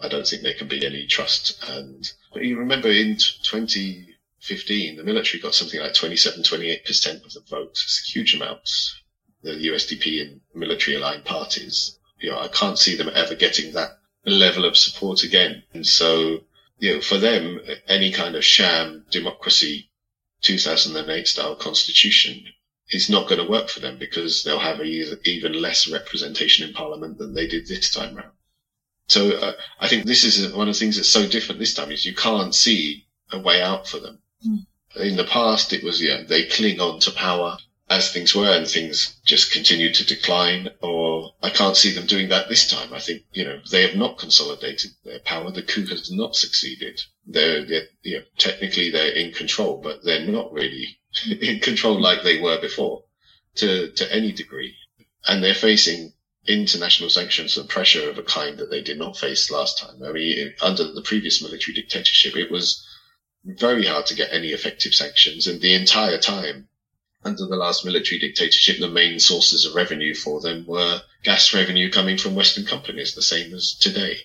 I 0.01 0.09
don't 0.09 0.28
think 0.28 0.41
there 0.43 0.53
can 0.53 0.68
be 0.68 0.86
any 0.86 1.07
trust. 1.07 1.63
And 1.70 2.11
you 2.36 2.59
remember 2.59 2.89
in 2.89 3.15
2015, 3.15 4.97
the 4.97 5.03
military 5.03 5.41
got 5.41 5.55
something 5.55 5.80
like 5.80 5.93
27, 5.93 6.43
28% 6.43 7.26
of 7.26 7.34
the 7.34 7.41
votes. 7.49 7.84
It's 7.86 8.11
huge 8.11 8.36
amounts. 8.36 9.01
The 9.43 9.51
USDP 9.51 10.22
and 10.22 10.41
military 10.53 10.97
aligned 10.97 11.24
parties. 11.24 11.97
You 12.20 12.32
know, 12.32 12.39
I 12.39 12.49
can't 12.49 12.78
see 12.78 12.97
them 12.97 13.09
ever 13.13 13.36
getting 13.36 13.72
that 13.74 13.91
level 14.26 14.65
of 14.65 14.78
support 14.78 15.24
again. 15.24 15.63
And 15.74 15.86
so, 15.86 16.41
you 16.80 16.95
know, 16.95 17.01
for 17.01 17.18
them, 17.18 17.59
any 17.88 18.11
kind 18.11 18.36
of 18.36 18.43
sham 18.43 19.05
democracy, 19.09 19.89
2008 20.41 21.28
style 21.28 21.55
constitution 21.55 22.45
is 22.89 23.09
not 23.09 23.28
going 23.28 23.43
to 23.43 23.49
work 23.49 23.70
for 23.70 23.80
them 23.80 23.97
because 23.97 24.43
they'll 24.43 24.59
have 24.59 24.82
even 24.82 25.61
less 25.61 25.88
representation 25.88 26.68
in 26.68 26.74
parliament 26.74 27.18
than 27.18 27.34
they 27.34 27.47
did 27.47 27.68
this 27.68 27.89
time 27.89 28.15
round. 28.15 28.32
So 29.07 29.32
uh, 29.32 29.53
I 29.80 29.88
think 29.88 30.05
this 30.05 30.24
is 30.24 30.53
one 30.53 30.68
of 30.68 30.76
the 30.76 30.80
things 30.80 30.97
that's 30.97 31.07
so 31.07 31.28
different 31.28 31.59
this 31.59 31.74
time 31.74 31.91
is 31.91 32.05
you 32.05 32.15
can't 32.15 32.53
see 32.53 33.05
a 33.32 33.39
way 33.39 33.61
out 33.61 33.88
for 33.88 33.99
them. 33.99 34.20
Mm. 34.45 34.65
In 34.97 35.18
the 35.18 35.24
past, 35.24 35.74
it 35.74 35.84
was, 35.84 36.01
yeah, 36.01 36.24
they 36.24 36.45
cling 36.45 36.80
on 36.80 36.99
to 37.01 37.11
power 37.11 37.57
as 37.90 38.12
things 38.12 38.36
were 38.36 38.52
and 38.52 38.68
things 38.68 39.18
just 39.24 39.52
continue 39.52 39.94
to 39.94 40.06
decline 40.06 40.70
or 40.82 41.34
I 41.42 41.50
can't 41.50 41.78
see 41.78 41.94
them 41.94 42.06
doing 42.06 42.30
that 42.30 42.50
this 42.50 42.70
time. 42.70 42.94
I 42.94 43.00
think, 43.00 43.24
you 43.32 43.46
know, 43.46 43.60
they 43.72 43.88
have 43.88 43.96
not 43.96 44.18
consolidated 44.18 44.92
their 45.06 45.20
power. 45.20 45.52
The 45.52 45.62
coup 45.62 45.86
has 45.88 46.12
not 46.12 46.36
succeeded. 46.36 47.02
They're, 47.26 47.64
they're 47.66 47.88
you 48.02 48.18
know, 48.18 48.24
technically 48.38 48.90
they're 48.90 49.14
in 49.14 49.32
control, 49.32 49.78
but 49.82 50.04
they're 50.04 50.28
not 50.28 50.52
really 50.52 51.00
in 51.42 51.60
control 51.60 52.00
like 52.00 52.24
they 52.24 52.42
were 52.42 52.60
before 52.60 53.06
to, 53.56 53.92
to 53.92 54.14
any 54.14 54.34
degree. 54.34 54.76
And 55.26 55.42
they're 55.42 55.54
facing 55.54 56.12
international 56.46 57.10
sanctions 57.10 57.58
and 57.58 57.70
pressure 57.70 58.10
of 58.10 58.18
a 58.18 58.24
kind 58.24 58.58
that 58.58 58.70
they 58.70 58.82
did 58.82 58.98
not 59.00 59.18
face 59.18 59.50
last 59.50 59.78
time. 59.78 60.04
I 60.04 60.12
mean, 60.12 60.54
under 60.62 60.92
the 60.92 61.02
previous 61.02 61.42
military 61.42 61.74
dictatorship, 61.74 62.36
it 62.36 62.52
was 62.52 62.86
very 63.46 63.86
hard 63.86 64.06
to 64.08 64.16
get 64.16 64.34
any 64.34 64.50
effective 64.50 64.94
sanctions. 64.94 65.48
And 65.48 65.62
the 65.62 65.74
entire 65.74 66.18
time 66.18 66.68
under 67.24 67.45
the 67.45 67.55
last 67.55 67.84
military 67.84 68.20
dictatorship, 68.20 68.80
the 68.80 68.88
main 68.88 69.20
sources 69.20 69.65
of 69.65 69.76
revenue 69.76 70.13
for 70.13 70.39
them 70.39 70.65
were 70.65 71.01
gas 71.24 71.53
revenue 71.53 71.91
coming 71.91 72.18
from 72.18 72.36
Western 72.36 72.65
companies, 72.65 73.15
the 73.15 73.22
same 73.22 73.53
as 73.53 73.74
today. 73.74 74.22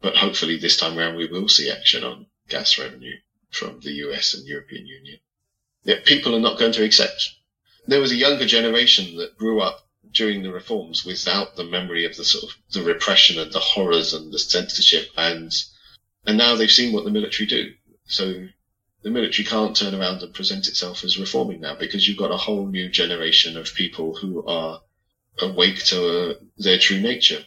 But 0.00 0.16
hopefully 0.16 0.56
this 0.56 0.76
time 0.76 0.98
around, 0.98 1.16
we 1.16 1.26
will 1.26 1.48
see 1.48 1.70
action 1.70 2.02
on 2.04 2.26
gas 2.48 2.78
revenue 2.78 3.16
from 3.50 3.80
the 3.80 3.92
US 4.06 4.34
and 4.34 4.46
European 4.46 4.86
Union. 4.86 5.18
Yet 5.84 6.04
people 6.04 6.34
are 6.34 6.40
not 6.40 6.58
going 6.58 6.72
to 6.72 6.84
accept. 6.84 7.30
There 7.86 8.00
was 8.00 8.12
a 8.12 8.16
younger 8.16 8.46
generation 8.46 9.16
that 9.16 9.36
grew 9.36 9.60
up 9.60 9.88
during 10.12 10.42
the 10.42 10.52
reforms 10.52 11.04
without 11.04 11.56
the 11.56 11.64
memory 11.64 12.04
of 12.04 12.16
the 12.16 12.24
sort 12.24 12.44
of 12.44 12.56
the 12.72 12.82
repression 12.82 13.38
and 13.38 13.52
the 13.52 13.60
horrors 13.60 14.12
and 14.12 14.32
the 14.32 14.38
censorship 14.38 15.08
and 15.16 15.52
and 16.26 16.36
now 16.36 16.54
they've 16.54 16.70
seen 16.70 16.92
what 16.92 17.04
the 17.04 17.10
military 17.10 17.46
do. 17.46 17.72
So 18.04 18.48
the 19.02 19.10
military 19.10 19.46
can't 19.46 19.76
turn 19.76 19.94
around 19.94 20.22
and 20.22 20.34
present 20.34 20.68
itself 20.68 21.04
as 21.04 21.18
reforming 21.18 21.60
now 21.60 21.74
because 21.74 22.06
you've 22.06 22.18
got 22.18 22.30
a 22.30 22.36
whole 22.36 22.66
new 22.66 22.88
generation 22.88 23.56
of 23.56 23.74
people 23.74 24.14
who 24.14 24.46
are 24.46 24.80
awake 25.40 25.82
to 25.84 26.30
uh, 26.30 26.34
their 26.58 26.78
true 26.78 27.00
nature 27.00 27.44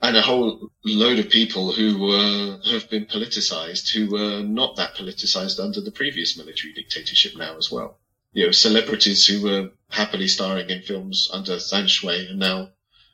and 0.00 0.16
a 0.16 0.22
whole 0.22 0.70
load 0.84 1.18
of 1.18 1.30
people 1.30 1.72
who 1.72 2.12
uh, 2.12 2.58
have 2.70 2.88
been 2.90 3.06
politicized 3.06 3.88
who 3.90 4.10
were 4.10 4.42
not 4.42 4.76
that 4.76 4.94
politicized 4.94 5.58
under 5.58 5.80
the 5.80 5.90
previous 5.90 6.36
military 6.36 6.72
dictatorship 6.72 7.36
now 7.36 7.56
as 7.56 7.70
well. 7.70 7.98
You 8.32 8.46
know, 8.46 8.52
celebrities 8.52 9.26
who 9.26 9.42
were 9.42 9.70
happily 9.88 10.28
starring 10.28 10.68
in 10.68 10.82
films 10.82 11.30
under 11.32 11.58
Than 11.58 11.86
Shwe 11.86 12.30
are 12.30 12.34
now 12.34 12.70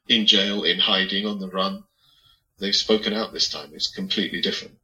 in 0.09 0.27
jail, 0.27 0.65
in 0.65 0.81
hiding, 0.81 1.27
on 1.27 1.39
the 1.39 1.49
run. 1.49 1.85
They've 2.59 2.75
spoken 2.75 3.13
out 3.13 3.33
this 3.33 3.49
time. 3.49 3.71
It's 3.73 3.89
completely 3.89 4.41
different. 4.41 4.79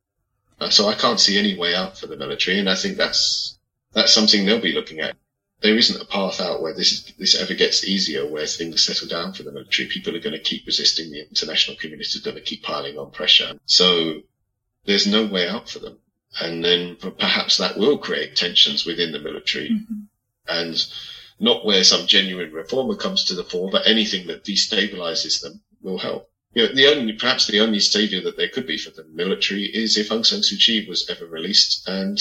Uh, 0.60 0.70
so 0.70 0.88
I 0.88 0.94
can't 0.94 1.20
see 1.20 1.38
any 1.38 1.56
way 1.56 1.74
out 1.74 1.98
for 1.98 2.06
the 2.06 2.16
military, 2.16 2.58
and 2.58 2.68
I 2.68 2.74
think 2.74 2.96
that's 2.96 3.58
that's 3.92 4.12
something 4.12 4.44
they'll 4.44 4.60
be 4.60 4.72
looking 4.72 5.00
at. 5.00 5.16
There 5.60 5.76
isn't 5.76 6.00
a 6.00 6.04
path 6.04 6.40
out 6.40 6.62
where 6.62 6.74
this 6.74 7.12
this 7.18 7.40
ever 7.40 7.54
gets 7.54 7.84
easier, 7.84 8.26
where 8.26 8.46
things 8.46 8.84
settle 8.84 9.08
down 9.08 9.34
for 9.34 9.44
the 9.44 9.52
military. 9.52 9.88
People 9.88 10.16
are 10.16 10.20
going 10.20 10.36
to 10.36 10.50
keep 10.50 10.66
resisting. 10.66 11.10
The 11.10 11.28
international 11.28 11.76
community 11.76 12.08
is 12.08 12.20
going 12.22 12.36
to 12.36 12.42
keep 12.42 12.62
piling 12.62 12.98
on 12.98 13.10
pressure. 13.10 13.58
So 13.66 14.22
there's 14.84 15.06
no 15.06 15.26
way 15.26 15.48
out 15.48 15.68
for 15.68 15.78
them, 15.78 15.98
and 16.40 16.64
then 16.64 16.96
perhaps 16.96 17.58
that 17.58 17.78
will 17.78 17.98
create 17.98 18.36
tensions 18.36 18.84
within 18.84 19.12
the 19.12 19.20
military, 19.20 19.70
mm-hmm. 19.70 20.00
and 20.48 20.86
not 21.38 21.64
where 21.64 21.84
some 21.84 22.08
genuine 22.08 22.52
reformer 22.52 22.96
comes 22.96 23.24
to 23.26 23.34
the 23.34 23.44
fore, 23.44 23.70
but 23.70 23.86
anything 23.86 24.26
that 24.26 24.44
destabilizes 24.44 25.40
them 25.40 25.60
will 25.82 25.98
help 25.98 26.27
you 26.54 26.66
know, 26.66 26.74
the 26.74 26.86
only, 26.88 27.12
perhaps 27.12 27.46
the 27.46 27.60
only 27.60 27.80
savior 27.80 28.20
that 28.22 28.36
there 28.36 28.48
could 28.48 28.66
be 28.66 28.78
for 28.78 28.90
the 28.90 29.04
military 29.04 29.64
is 29.64 29.96
if 29.96 30.08
Aung 30.08 30.24
San 30.24 30.40
Suu 30.40 30.58
Kyi 30.58 30.88
was 30.88 31.08
ever 31.10 31.26
released 31.26 31.86
and, 31.88 32.18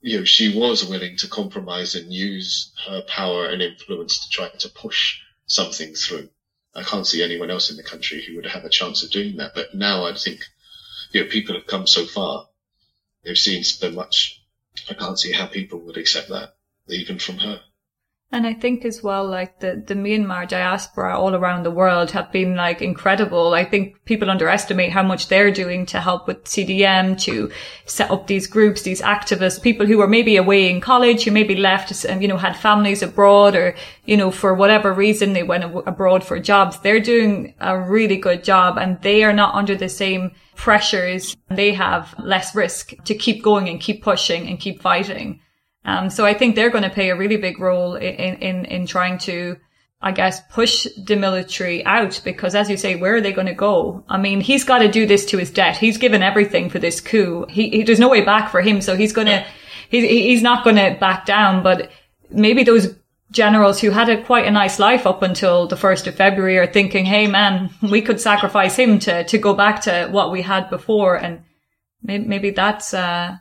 you 0.00 0.18
know, 0.18 0.24
she 0.24 0.56
was 0.56 0.84
willing 0.84 1.16
to 1.16 1.28
compromise 1.28 1.94
and 1.94 2.12
use 2.12 2.72
her 2.86 3.02
power 3.02 3.46
and 3.46 3.62
influence 3.62 4.20
to 4.20 4.28
try 4.30 4.48
to 4.48 4.68
push 4.68 5.18
something 5.46 5.94
through. 5.94 6.28
I 6.74 6.82
can't 6.82 7.06
see 7.06 7.22
anyone 7.22 7.50
else 7.50 7.70
in 7.70 7.76
the 7.76 7.82
country 7.82 8.22
who 8.22 8.36
would 8.36 8.46
have 8.46 8.64
a 8.64 8.68
chance 8.68 9.02
of 9.02 9.10
doing 9.10 9.36
that. 9.36 9.54
But 9.54 9.74
now 9.74 10.06
I 10.06 10.14
think, 10.14 10.40
you 11.12 11.24
know, 11.24 11.30
people 11.30 11.54
have 11.54 11.66
come 11.66 11.86
so 11.86 12.04
far. 12.04 12.46
They've 13.24 13.36
seen 13.36 13.64
so 13.64 13.90
much. 13.90 14.40
I 14.88 14.94
can't 14.94 15.18
see 15.18 15.32
how 15.32 15.46
people 15.46 15.80
would 15.80 15.96
accept 15.96 16.28
that, 16.28 16.54
even 16.88 17.18
from 17.18 17.38
her. 17.38 17.60
And 18.32 18.46
I 18.46 18.54
think 18.54 18.84
as 18.84 19.02
well, 19.02 19.26
like 19.26 19.58
the, 19.58 19.82
the 19.84 19.94
Myanmar 19.94 20.48
diaspora 20.48 21.18
all 21.18 21.34
around 21.34 21.64
the 21.64 21.70
world 21.70 22.12
have 22.12 22.30
been 22.30 22.54
like 22.54 22.80
incredible. 22.80 23.54
I 23.54 23.64
think 23.64 24.04
people 24.04 24.30
underestimate 24.30 24.92
how 24.92 25.02
much 25.02 25.26
they're 25.26 25.50
doing 25.50 25.84
to 25.86 26.00
help 26.00 26.28
with 26.28 26.44
CDM, 26.44 27.20
to 27.22 27.50
set 27.86 28.08
up 28.08 28.28
these 28.28 28.46
groups, 28.46 28.82
these 28.82 29.02
activists, 29.02 29.60
people 29.60 29.84
who 29.84 29.98
were 29.98 30.06
maybe 30.06 30.36
away 30.36 30.70
in 30.70 30.80
college, 30.80 31.24
who 31.24 31.32
maybe 31.32 31.56
left 31.56 32.04
and, 32.04 32.22
you 32.22 32.28
know, 32.28 32.36
had 32.36 32.56
families 32.56 33.02
abroad 33.02 33.56
or, 33.56 33.74
you 34.04 34.16
know, 34.16 34.30
for 34.30 34.54
whatever 34.54 34.92
reason 34.92 35.32
they 35.32 35.42
went 35.42 35.64
abroad 35.88 36.22
for 36.22 36.38
jobs. 36.38 36.78
They're 36.78 37.00
doing 37.00 37.54
a 37.58 37.76
really 37.76 38.16
good 38.16 38.44
job 38.44 38.78
and 38.78 39.00
they 39.02 39.24
are 39.24 39.32
not 39.32 39.56
under 39.56 39.74
the 39.74 39.88
same 39.88 40.30
pressures. 40.54 41.36
They 41.48 41.72
have 41.72 42.14
less 42.20 42.54
risk 42.54 42.92
to 43.06 43.14
keep 43.16 43.42
going 43.42 43.68
and 43.68 43.80
keep 43.80 44.04
pushing 44.04 44.46
and 44.46 44.60
keep 44.60 44.80
fighting. 44.80 45.40
Um, 45.84 46.10
so 46.10 46.26
I 46.26 46.34
think 46.34 46.54
they're 46.54 46.70
going 46.70 46.84
to 46.84 46.90
play 46.90 47.10
a 47.10 47.16
really 47.16 47.36
big 47.36 47.58
role 47.58 47.94
in, 47.94 48.36
in, 48.36 48.64
in 48.66 48.86
trying 48.86 49.18
to, 49.18 49.56
I 50.02 50.12
guess, 50.12 50.40
push 50.50 50.86
the 51.06 51.16
military 51.16 51.84
out 51.84 52.20
because 52.24 52.54
as 52.54 52.68
you 52.68 52.76
say, 52.76 52.96
where 52.96 53.16
are 53.16 53.20
they 53.20 53.32
going 53.32 53.46
to 53.46 53.54
go? 53.54 54.04
I 54.08 54.18
mean, 54.18 54.40
he's 54.40 54.64
got 54.64 54.80
to 54.80 54.90
do 54.90 55.06
this 55.06 55.24
to 55.26 55.38
his 55.38 55.50
debt. 55.50 55.76
He's 55.76 55.96
given 55.96 56.22
everything 56.22 56.68
for 56.68 56.78
this 56.78 57.00
coup. 57.00 57.46
He, 57.48 57.70
he 57.70 57.82
there's 57.82 58.00
no 58.00 58.10
way 58.10 58.22
back 58.22 58.50
for 58.50 58.60
him. 58.60 58.80
So 58.80 58.94
he's 58.94 59.12
going 59.12 59.28
to, 59.28 59.44
he, 59.88 60.06
he's 60.06 60.42
not 60.42 60.64
going 60.64 60.76
to 60.76 60.96
back 61.00 61.24
down, 61.24 61.62
but 61.62 61.90
maybe 62.30 62.62
those 62.62 62.94
generals 63.30 63.80
who 63.80 63.90
had 63.90 64.08
a 64.08 64.22
quite 64.22 64.46
a 64.46 64.50
nice 64.50 64.78
life 64.78 65.06
up 65.06 65.22
until 65.22 65.66
the 65.66 65.76
1st 65.76 66.08
of 66.08 66.14
February 66.16 66.58
are 66.58 66.66
thinking, 66.66 67.04
Hey 67.04 67.26
man, 67.26 67.70
we 67.82 68.02
could 68.02 68.20
sacrifice 68.20 68.76
him 68.76 68.98
to, 69.00 69.24
to 69.24 69.38
go 69.38 69.54
back 69.54 69.82
to 69.82 70.08
what 70.10 70.32
we 70.32 70.42
had 70.42 70.68
before. 70.68 71.16
And 71.16 71.44
maybe, 72.02 72.26
maybe 72.26 72.50
that's, 72.50 72.92
uh, 72.92 73.36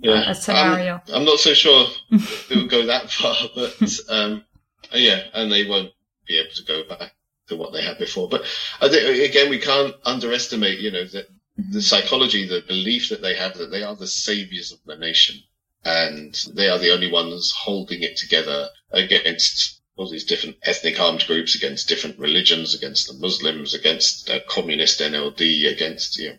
yeah, 0.00 0.30
a 0.30 0.34
scenario. 0.34 1.00
I'm, 1.08 1.14
I'm 1.14 1.24
not 1.24 1.38
so 1.38 1.54
sure 1.54 1.86
it 2.10 2.56
will 2.56 2.68
go 2.68 2.86
that 2.86 3.10
far, 3.10 3.36
but 3.54 4.00
um, 4.08 4.44
yeah, 4.92 5.22
and 5.34 5.50
they 5.50 5.66
won't 5.66 5.92
be 6.26 6.38
able 6.38 6.54
to 6.54 6.64
go 6.64 6.84
back 6.84 7.14
to 7.48 7.56
what 7.56 7.72
they 7.72 7.82
had 7.82 7.98
before. 7.98 8.28
But 8.28 8.42
I 8.80 8.88
think 8.88 9.28
again, 9.28 9.50
we 9.50 9.58
can't 9.58 9.94
underestimate, 10.04 10.80
you 10.80 10.90
know, 10.90 11.04
that 11.04 11.28
the 11.56 11.62
mm-hmm. 11.62 11.80
psychology, 11.80 12.46
the 12.46 12.64
belief 12.66 13.10
that 13.10 13.22
they 13.22 13.34
have 13.34 13.58
that 13.58 13.70
they 13.70 13.82
are 13.82 13.96
the 13.96 14.06
saviors 14.06 14.72
of 14.72 14.78
the 14.86 14.96
nation 14.96 15.36
and 15.84 16.34
they 16.54 16.68
are 16.68 16.78
the 16.78 16.92
only 16.92 17.10
ones 17.10 17.52
holding 17.52 18.02
it 18.02 18.16
together 18.16 18.68
against 18.92 19.80
all 19.96 20.08
these 20.08 20.24
different 20.24 20.56
ethnic 20.62 20.98
armed 20.98 21.26
groups, 21.26 21.54
against 21.54 21.88
different 21.88 22.18
religions, 22.18 22.74
against 22.74 23.08
the 23.08 23.14
Muslims, 23.14 23.74
against 23.74 24.26
the 24.26 24.42
communist 24.48 25.00
NLD, 25.00 25.70
against, 25.70 26.16
you 26.18 26.30
know, 26.30 26.38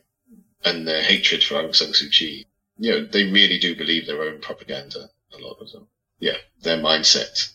and 0.66 0.88
their 0.88 1.04
hatred 1.04 1.43
for 1.43 1.56
Aung 1.56 1.76
San 1.76 1.89
Suu 1.89 2.10
Kyi 2.10 2.47
you 2.84 2.91
know, 2.91 3.05
they 3.05 3.31
really 3.31 3.59
do 3.59 3.77
believe 3.77 4.05
their 4.05 4.23
own 4.23 4.41
propaganda, 4.41 5.09
a 5.34 5.38
lot 5.38 5.55
of 5.61 5.71
them. 5.71 5.88
Yeah, 6.19 6.36
their 6.63 6.77
mindset 6.77 7.49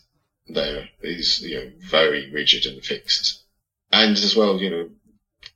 there 0.47 0.89
is, 1.03 1.41
you 1.41 1.55
know, 1.55 1.71
very 1.87 2.31
rigid 2.31 2.65
and 2.65 2.83
fixed. 2.83 3.43
And 3.91 4.17
as 4.17 4.35
well, 4.35 4.59
you 4.59 4.71
know, 4.71 4.89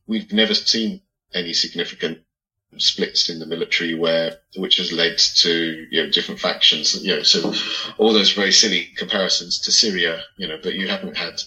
we've 0.06 0.32
never 0.32 0.54
seen 0.54 1.02
any 1.34 1.54
significant 1.54 2.20
splits 2.78 3.30
in 3.32 3.40
the 3.40 3.48
military 3.48 3.96
where, 3.96 4.42
which 4.58 4.78
has 4.78 4.92
led 4.92 5.18
to, 5.18 5.88
you 5.90 6.04
know, 6.04 6.10
different 6.12 6.40
factions, 6.40 7.04
you 7.04 7.16
know, 7.16 7.24
so 7.24 7.52
all 7.98 8.14
those 8.14 8.34
very 8.34 8.52
silly 8.52 8.92
comparisons 8.96 9.60
to 9.62 9.72
Syria, 9.72 10.22
you 10.38 10.48
know, 10.48 10.60
but 10.62 10.76
you 10.76 10.88
haven't 10.88 11.18
had 11.18 11.42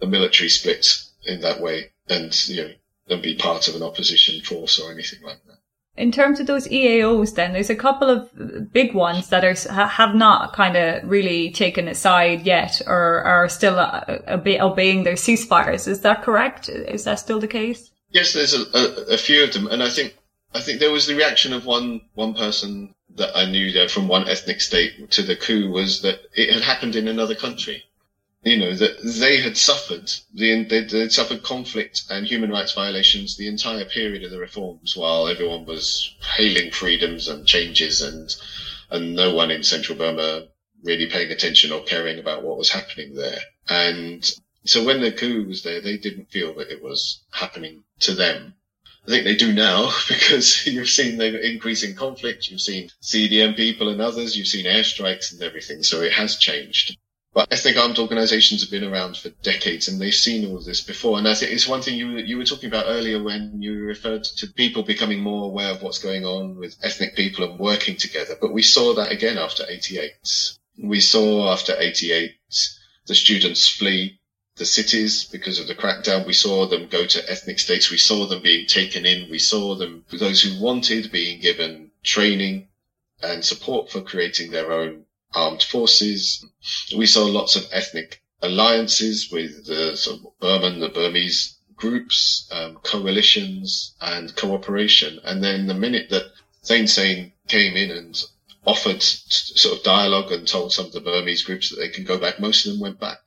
a 0.00 0.06
military 0.06 0.48
split 0.48 0.86
in 1.26 1.42
that 1.42 1.60
way 1.60 1.92
and, 2.08 2.48
you 2.48 2.56
know, 2.56 2.72
and 3.08 3.22
be 3.22 3.36
part 3.36 3.68
of 3.68 3.74
an 3.74 3.82
opposition 3.82 4.40
force 4.40 4.78
or 4.78 4.90
anything 4.90 5.20
like 5.22 5.44
that. 5.44 5.45
In 5.96 6.12
terms 6.12 6.40
of 6.40 6.46
those 6.46 6.68
EAOs, 6.68 7.34
then 7.34 7.52
there's 7.54 7.70
a 7.70 7.74
couple 7.74 8.10
of 8.10 8.72
big 8.72 8.92
ones 8.94 9.30
that 9.30 9.44
are 9.44 9.88
have 9.88 10.14
not 10.14 10.52
kind 10.52 10.76
of 10.76 11.08
really 11.08 11.50
taken 11.50 11.88
a 11.88 11.94
side 11.94 12.44
yet, 12.44 12.82
or 12.86 13.22
are 13.22 13.48
still 13.48 13.78
uh, 13.78 14.04
obeying 14.28 15.04
their 15.04 15.14
ceasefires. 15.14 15.88
Is 15.88 16.00
that 16.02 16.22
correct? 16.22 16.68
Is 16.68 17.04
that 17.04 17.18
still 17.18 17.40
the 17.40 17.48
case? 17.48 17.90
Yes, 18.10 18.34
there's 18.34 18.54
a, 18.54 18.64
a, 18.74 19.14
a 19.14 19.18
few 19.18 19.42
of 19.42 19.52
them, 19.52 19.68
and 19.68 19.82
I 19.82 19.88
think 19.88 20.16
I 20.54 20.60
think 20.60 20.80
there 20.80 20.92
was 20.92 21.06
the 21.06 21.14
reaction 21.14 21.52
of 21.52 21.64
one 21.64 22.02
one 22.14 22.34
person 22.34 22.94
that 23.16 23.34
I 23.34 23.46
knew 23.46 23.72
there 23.72 23.88
from 23.88 24.08
one 24.08 24.28
ethnic 24.28 24.60
state 24.60 25.10
to 25.12 25.22
the 25.22 25.36
coup 25.36 25.70
was 25.70 26.02
that 26.02 26.20
it 26.34 26.52
had 26.52 26.62
happened 26.62 26.94
in 26.96 27.08
another 27.08 27.34
country 27.34 27.84
you 28.46 28.56
know, 28.56 28.72
that 28.72 29.02
they 29.02 29.40
had 29.40 29.56
suffered, 29.56 30.08
the, 30.32 30.62
they'd, 30.62 30.88
they'd, 30.88 31.10
suffered 31.10 31.42
conflict 31.42 32.04
and 32.10 32.24
human 32.24 32.48
rights 32.48 32.72
violations 32.74 33.36
the 33.36 33.48
entire 33.48 33.84
period 33.84 34.22
of 34.22 34.30
the 34.30 34.38
reforms 34.38 34.96
while 34.96 35.26
everyone 35.26 35.66
was 35.66 36.14
hailing 36.36 36.70
freedoms 36.70 37.26
and 37.26 37.44
changes 37.44 38.02
and, 38.02 38.36
and 38.88 39.16
no 39.16 39.34
one 39.34 39.50
in 39.50 39.64
central 39.64 39.98
Burma 39.98 40.46
really 40.84 41.06
paying 41.10 41.32
attention 41.32 41.72
or 41.72 41.82
caring 41.82 42.20
about 42.20 42.44
what 42.44 42.56
was 42.56 42.70
happening 42.70 43.16
there. 43.16 43.40
And 43.68 44.24
so 44.64 44.84
when 44.84 45.00
the 45.00 45.10
coup 45.10 45.44
was 45.48 45.64
there, 45.64 45.80
they 45.80 45.96
didn't 45.96 46.30
feel 46.30 46.54
that 46.54 46.70
it 46.70 46.80
was 46.80 47.24
happening 47.32 47.82
to 48.00 48.14
them. 48.14 48.54
I 49.08 49.10
think 49.10 49.24
they 49.24 49.34
do 49.34 49.52
now 49.52 49.90
because 50.08 50.64
you've 50.68 50.88
seen 50.88 51.18
the 51.18 51.44
increasing 51.44 51.96
conflict. 51.96 52.48
You've 52.48 52.60
seen 52.60 52.90
CDM 53.02 53.56
people 53.56 53.88
and 53.88 54.00
others. 54.00 54.36
You've 54.36 54.46
seen 54.46 54.66
airstrikes 54.66 55.32
and 55.32 55.42
everything. 55.42 55.82
So 55.82 56.02
it 56.02 56.12
has 56.12 56.36
changed. 56.36 56.96
But 57.36 57.52
ethnic 57.52 57.76
armed 57.76 57.98
organizations 57.98 58.62
have 58.62 58.70
been 58.70 58.82
around 58.82 59.18
for 59.18 59.28
decades 59.28 59.88
and 59.88 60.00
they've 60.00 60.14
seen 60.14 60.48
all 60.48 60.58
this 60.58 60.80
before. 60.80 61.18
And 61.18 61.28
I 61.28 61.34
think 61.34 61.52
it's 61.52 61.68
one 61.68 61.82
thing 61.82 61.98
you, 61.98 62.16
you 62.16 62.38
were 62.38 62.46
talking 62.46 62.70
about 62.70 62.86
earlier 62.88 63.22
when 63.22 63.60
you 63.60 63.84
referred 63.84 64.24
to 64.24 64.46
people 64.46 64.82
becoming 64.82 65.20
more 65.20 65.44
aware 65.44 65.70
of 65.70 65.82
what's 65.82 65.98
going 65.98 66.24
on 66.24 66.56
with 66.56 66.78
ethnic 66.82 67.14
people 67.14 67.44
and 67.44 67.58
working 67.58 67.96
together. 67.96 68.38
But 68.40 68.54
we 68.54 68.62
saw 68.62 68.94
that 68.94 69.12
again 69.12 69.36
after 69.36 69.66
88. 69.68 70.12
We 70.82 70.98
saw 71.00 71.52
after 71.52 71.76
88 71.78 72.38
the 73.04 73.14
students 73.14 73.68
flee 73.68 74.18
the 74.56 74.64
cities 74.64 75.24
because 75.24 75.58
of 75.58 75.66
the 75.66 75.74
crackdown. 75.74 76.26
We 76.26 76.32
saw 76.32 76.66
them 76.66 76.88
go 76.88 77.04
to 77.04 77.30
ethnic 77.30 77.58
states. 77.58 77.90
We 77.90 77.98
saw 77.98 78.24
them 78.24 78.40
being 78.40 78.66
taken 78.66 79.04
in. 79.04 79.30
We 79.30 79.40
saw 79.40 79.74
them, 79.74 80.06
those 80.10 80.40
who 80.40 80.58
wanted 80.58 81.12
being 81.12 81.42
given 81.42 81.90
training 82.02 82.68
and 83.22 83.44
support 83.44 83.90
for 83.90 84.00
creating 84.00 84.52
their 84.52 84.72
own 84.72 85.05
armed 85.34 85.62
forces. 85.62 86.44
We 86.96 87.06
saw 87.06 87.24
lots 87.26 87.56
of 87.56 87.66
ethnic 87.72 88.22
alliances 88.42 89.30
with 89.30 89.66
the 89.66 89.96
sort 89.96 90.20
of 90.20 90.38
Burman, 90.40 90.80
the 90.80 90.88
Burmese 90.88 91.56
groups, 91.74 92.48
um, 92.52 92.76
coalitions 92.82 93.94
and 94.00 94.34
cooperation. 94.36 95.20
And 95.24 95.42
then 95.42 95.66
the 95.66 95.74
minute 95.74 96.10
that 96.10 96.32
Thein 96.64 96.86
Sein 96.86 97.32
came 97.48 97.76
in 97.76 97.90
and 97.90 98.22
offered 98.66 99.02
sort 99.02 99.78
of 99.78 99.84
dialogue 99.84 100.32
and 100.32 100.46
told 100.46 100.72
some 100.72 100.86
of 100.86 100.92
the 100.92 101.00
Burmese 101.00 101.42
groups 101.42 101.70
that 101.70 101.76
they 101.76 101.88
can 101.88 102.04
go 102.04 102.18
back, 102.18 102.40
most 102.40 102.66
of 102.66 102.72
them 102.72 102.80
went 102.80 102.98
back. 102.98 103.18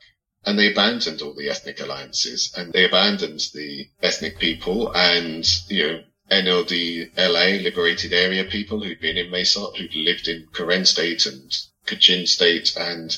And 0.46 0.58
they 0.58 0.72
abandoned 0.72 1.22
all 1.22 1.34
the 1.34 1.50
ethnic 1.50 1.80
alliances 1.80 2.54
and 2.56 2.72
they 2.74 2.86
abandoned 2.86 3.42
the 3.54 3.90
ethnic 4.02 4.40
people 4.40 4.92
and, 4.96 5.46
you 5.68 5.88
know, 5.88 6.04
NLD 6.32 7.18
LA, 7.18 7.62
liberated 7.62 8.14
area 8.14 8.44
people 8.44 8.82
who'd 8.82 9.02
been 9.02 9.18
in 9.18 9.32
Mae 9.32 9.44
Sot, 9.44 9.78
who'd 9.78 9.96
lived 9.96 10.28
in 10.28 10.48
Karen 10.54 10.86
state 10.86 11.26
and 11.26 11.52
Kachin 11.90 12.28
state 12.28 12.76
and 12.78 13.18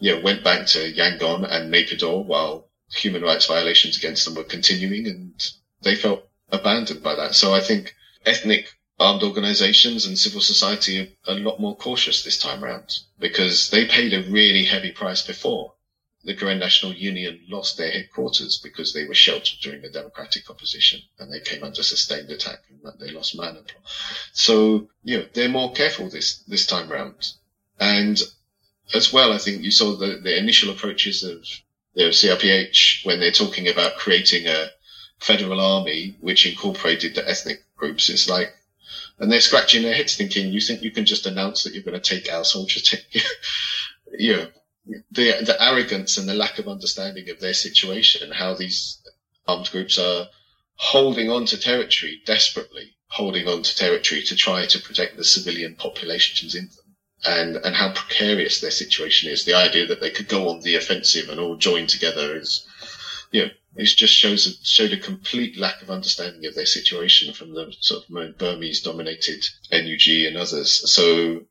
you 0.00 0.14
know, 0.14 0.20
went 0.20 0.42
back 0.42 0.66
to 0.68 0.92
Yangon 0.92 1.44
and 1.50 1.72
Naypyidaw 1.72 2.24
while 2.24 2.68
human 2.90 3.22
rights 3.22 3.46
violations 3.46 3.98
against 3.98 4.24
them 4.24 4.34
were 4.34 4.44
continuing 4.44 5.06
and 5.06 5.52
they 5.82 5.94
felt 5.94 6.26
abandoned 6.50 7.02
by 7.02 7.14
that. 7.14 7.34
So 7.34 7.52
I 7.52 7.60
think 7.60 7.94
ethnic 8.24 8.72
armed 8.98 9.22
organizations 9.22 10.06
and 10.06 10.18
civil 10.18 10.40
society 10.40 11.16
are 11.26 11.36
a 11.36 11.38
lot 11.38 11.60
more 11.60 11.76
cautious 11.76 12.22
this 12.24 12.38
time 12.38 12.64
around 12.64 12.98
because 13.18 13.70
they 13.70 13.86
paid 13.86 14.12
a 14.14 14.22
really 14.30 14.64
heavy 14.64 14.90
price 14.90 15.22
before. 15.22 15.74
The 16.24 16.34
Karen 16.34 16.58
National 16.58 16.92
Union 16.92 17.44
lost 17.48 17.76
their 17.76 17.92
headquarters 17.92 18.58
because 18.58 18.92
they 18.92 19.04
were 19.04 19.14
sheltered 19.14 19.60
during 19.62 19.82
the 19.82 19.88
democratic 19.88 20.50
opposition 20.50 21.00
and 21.18 21.32
they 21.32 21.40
came 21.40 21.62
under 21.62 21.82
sustained 21.82 22.30
attack 22.30 22.58
and 22.68 22.82
they 22.98 23.10
lost 23.10 23.36
manpower. 23.36 23.82
So, 24.32 24.88
you 25.04 25.18
know, 25.18 25.26
they're 25.32 25.48
more 25.48 25.72
careful 25.72 26.10
this, 26.10 26.38
this 26.48 26.66
time 26.66 26.88
round. 26.88 27.34
And 27.78 28.20
as 28.94 29.12
well, 29.12 29.32
I 29.32 29.38
think 29.38 29.62
you 29.62 29.70
saw 29.70 29.96
the, 29.96 30.20
the 30.22 30.36
initial 30.36 30.70
approaches 30.70 31.22
of 31.22 31.44
know, 32.04 32.10
CRPH 32.10 33.04
when 33.04 33.20
they're 33.20 33.30
talking 33.30 33.68
about 33.68 33.96
creating 33.96 34.46
a 34.46 34.70
federal 35.18 35.60
army 35.60 36.16
which 36.20 36.46
incorporated 36.46 37.14
the 37.14 37.28
ethnic 37.28 37.64
groups. 37.76 38.08
It's 38.08 38.28
like, 38.28 38.52
and 39.18 39.30
they're 39.30 39.40
scratching 39.40 39.82
their 39.82 39.94
heads 39.94 40.16
thinking, 40.16 40.52
you 40.52 40.60
think 40.60 40.82
you 40.82 40.92
can 40.92 41.04
just 41.04 41.26
announce 41.26 41.64
that 41.64 41.74
you're 41.74 41.82
going 41.82 42.00
to 42.00 42.16
take 42.16 42.32
our 42.32 42.44
soldiers? 42.44 42.94
you 44.18 44.36
know, 44.36 44.46
the, 45.10 45.42
the 45.44 45.56
arrogance 45.60 46.16
and 46.16 46.28
the 46.28 46.34
lack 46.34 46.58
of 46.58 46.68
understanding 46.68 47.28
of 47.30 47.40
their 47.40 47.54
situation 47.54 48.30
how 48.30 48.54
these 48.54 49.02
armed 49.46 49.70
groups 49.70 49.98
are 49.98 50.28
holding 50.76 51.30
on 51.30 51.46
to 51.46 51.58
territory 51.58 52.22
desperately, 52.24 52.96
holding 53.08 53.48
on 53.48 53.62
to 53.62 53.76
territory 53.76 54.22
to 54.22 54.36
try 54.36 54.64
to 54.66 54.78
protect 54.78 55.16
the 55.16 55.24
civilian 55.24 55.74
populations 55.74 56.54
in 56.54 56.70
and, 57.24 57.56
and 57.56 57.74
how 57.74 57.92
precarious 57.92 58.60
their 58.60 58.70
situation 58.70 59.30
is. 59.30 59.44
The 59.44 59.54
idea 59.54 59.86
that 59.86 60.00
they 60.00 60.10
could 60.10 60.28
go 60.28 60.48
on 60.48 60.60
the 60.60 60.76
offensive 60.76 61.28
and 61.28 61.40
all 61.40 61.56
join 61.56 61.86
together 61.86 62.36
is, 62.36 62.66
you 63.32 63.42
know, 63.42 63.50
it 63.76 63.84
just 63.84 64.14
shows 64.14 64.58
showed 64.62 64.92
a 64.92 64.96
complete 64.96 65.56
lack 65.56 65.82
of 65.82 65.90
understanding 65.90 66.46
of 66.46 66.54
their 66.54 66.66
situation 66.66 67.32
from 67.32 67.54
the 67.54 67.72
sort 67.80 68.04
of 68.08 68.38
Burmese 68.38 68.82
dominated 68.82 69.44
NUG 69.70 70.26
and 70.26 70.36
others. 70.36 70.90
So, 70.92 71.42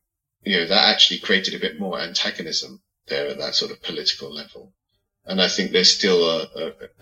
you 0.44 0.56
know, 0.56 0.66
that 0.66 0.88
actually 0.88 1.20
created 1.20 1.54
a 1.54 1.60
bit 1.60 1.78
more 1.78 2.00
antagonism 2.00 2.82
there 3.06 3.28
at 3.28 3.38
that 3.38 3.54
sort 3.54 3.70
of 3.70 3.82
political 3.82 4.32
level. 4.32 4.74
And 5.24 5.42
I 5.42 5.48
think 5.48 5.72
there's 5.72 5.92
still 5.92 6.28
a, 6.28 6.48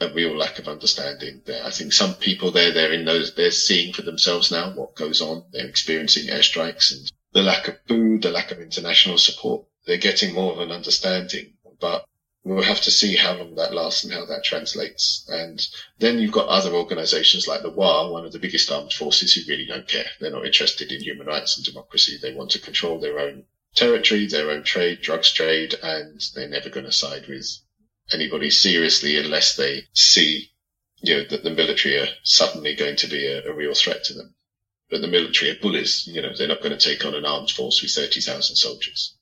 a, 0.00 0.06
a, 0.06 0.12
real 0.12 0.36
lack 0.36 0.58
of 0.58 0.66
understanding 0.66 1.42
there. 1.44 1.64
I 1.64 1.70
think 1.70 1.92
some 1.92 2.14
people 2.14 2.50
there, 2.50 2.72
they're 2.72 2.92
in 2.92 3.04
those, 3.04 3.34
they're 3.34 3.52
seeing 3.52 3.92
for 3.92 4.02
themselves 4.02 4.50
now 4.50 4.74
what 4.74 4.96
goes 4.96 5.20
on. 5.20 5.44
They're 5.52 5.68
experiencing 5.68 6.26
airstrikes 6.26 6.92
and 6.92 7.12
the 7.36 7.42
lack 7.42 7.68
of 7.68 7.76
food, 7.86 8.22
the 8.22 8.30
lack 8.30 8.50
of 8.50 8.60
international 8.60 9.18
support. 9.18 9.66
They're 9.84 9.98
getting 9.98 10.32
more 10.32 10.52
of 10.52 10.60
an 10.60 10.72
understanding, 10.72 11.52
but 11.78 12.06
we'll 12.44 12.62
have 12.62 12.80
to 12.80 12.90
see 12.90 13.14
how 13.14 13.34
long 13.34 13.56
that 13.56 13.74
lasts 13.74 14.04
and 14.04 14.12
how 14.14 14.24
that 14.24 14.42
translates. 14.42 15.22
And 15.28 15.60
then 15.98 16.18
you've 16.18 16.32
got 16.32 16.48
other 16.48 16.72
organizations 16.72 17.46
like 17.46 17.60
the 17.60 17.68
WA, 17.68 18.10
one 18.10 18.24
of 18.24 18.32
the 18.32 18.38
biggest 18.38 18.72
armed 18.72 18.94
forces 18.94 19.34
who 19.34 19.42
really 19.52 19.66
don't 19.66 19.86
care. 19.86 20.06
They're 20.18 20.30
not 20.30 20.46
interested 20.46 20.90
in 20.90 21.02
human 21.02 21.26
rights 21.26 21.58
and 21.58 21.66
democracy. 21.66 22.16
They 22.16 22.32
want 22.32 22.52
to 22.52 22.58
control 22.58 22.98
their 22.98 23.18
own 23.18 23.44
territory, 23.74 24.26
their 24.28 24.50
own 24.50 24.62
trade, 24.62 25.02
drugs 25.02 25.30
trade, 25.30 25.74
and 25.82 26.18
they're 26.34 26.48
never 26.48 26.70
going 26.70 26.86
to 26.86 26.92
side 26.92 27.26
with 27.28 27.46
anybody 28.14 28.48
seriously 28.48 29.18
unless 29.18 29.56
they 29.56 29.82
see, 29.92 30.52
you 31.02 31.16
know, 31.16 31.24
that 31.24 31.44
the 31.44 31.50
military 31.50 31.98
are 31.98 32.08
suddenly 32.22 32.74
going 32.74 32.96
to 32.96 33.08
be 33.08 33.26
a, 33.26 33.46
a 33.46 33.52
real 33.52 33.74
threat 33.74 34.04
to 34.04 34.14
them. 34.14 34.35
But 34.90 35.00
the 35.00 35.08
military 35.08 35.50
are 35.50 35.60
bullies. 35.60 36.06
You 36.06 36.22
know, 36.22 36.32
they're 36.36 36.48
not 36.48 36.62
going 36.62 36.76
to 36.76 36.78
take 36.78 37.04
on 37.04 37.14
an 37.14 37.24
armed 37.24 37.50
force 37.50 37.82
with 37.82 37.90
30,000 37.90 38.56
soldiers. 38.56 39.16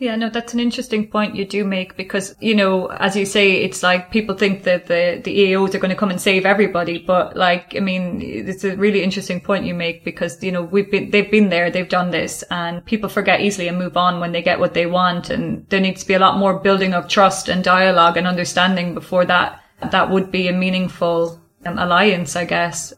Yeah, 0.00 0.14
no, 0.14 0.30
that's 0.30 0.54
an 0.54 0.60
interesting 0.60 1.10
point 1.10 1.34
you 1.34 1.44
do 1.44 1.64
make 1.64 1.96
because, 1.96 2.36
you 2.38 2.54
know, 2.54 2.86
as 2.86 3.16
you 3.16 3.26
say, 3.26 3.62
it's 3.62 3.82
like 3.82 4.12
people 4.12 4.36
think 4.36 4.62
that 4.62 4.86
the, 4.86 5.20
the 5.24 5.36
EAOs 5.36 5.74
are 5.74 5.80
going 5.80 5.90
to 5.90 5.96
come 5.96 6.10
and 6.10 6.20
save 6.20 6.46
everybody. 6.46 6.98
But 6.98 7.36
like, 7.36 7.74
I 7.74 7.80
mean, 7.80 8.20
it's 8.22 8.62
a 8.62 8.76
really 8.76 9.02
interesting 9.02 9.40
point 9.40 9.64
you 9.64 9.74
make 9.74 10.04
because, 10.04 10.40
you 10.40 10.52
know, 10.52 10.62
we've 10.62 10.88
been, 10.88 11.10
they've 11.10 11.28
been 11.28 11.48
there, 11.48 11.68
they've 11.68 11.88
done 11.88 12.12
this 12.12 12.44
and 12.44 12.84
people 12.84 13.08
forget 13.08 13.40
easily 13.40 13.66
and 13.66 13.76
move 13.76 13.96
on 13.96 14.20
when 14.20 14.30
they 14.30 14.40
get 14.40 14.60
what 14.60 14.74
they 14.74 14.86
want. 14.86 15.30
And 15.30 15.68
there 15.68 15.80
needs 15.80 16.02
to 16.02 16.08
be 16.08 16.14
a 16.14 16.20
lot 16.20 16.38
more 16.38 16.60
building 16.60 16.94
of 16.94 17.08
trust 17.08 17.48
and 17.48 17.64
dialogue 17.64 18.16
and 18.16 18.28
understanding 18.28 18.94
before 18.94 19.24
that, 19.24 19.60
that 19.80 20.10
would 20.10 20.30
be 20.30 20.46
a 20.46 20.52
meaningful 20.52 21.40
um, 21.66 21.76
alliance, 21.76 22.36
I 22.36 22.44
guess. 22.44 22.92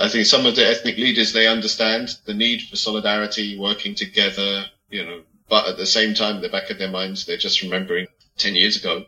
I 0.00 0.08
think 0.08 0.26
some 0.26 0.46
of 0.46 0.56
the 0.56 0.66
ethnic 0.66 0.96
leaders, 0.96 1.32
they 1.32 1.46
understand 1.46 2.16
the 2.24 2.34
need 2.34 2.62
for 2.62 2.76
solidarity, 2.76 3.58
working 3.58 3.94
together, 3.94 4.66
you 4.90 5.04
know, 5.04 5.22
but 5.48 5.68
at 5.68 5.76
the 5.76 5.86
same 5.86 6.14
time, 6.14 6.36
in 6.36 6.42
the 6.42 6.48
back 6.48 6.70
of 6.70 6.78
their 6.78 6.90
minds, 6.90 7.24
they're 7.24 7.36
just 7.36 7.62
remembering 7.62 8.06
10 8.38 8.54
years 8.54 8.76
ago, 8.76 9.04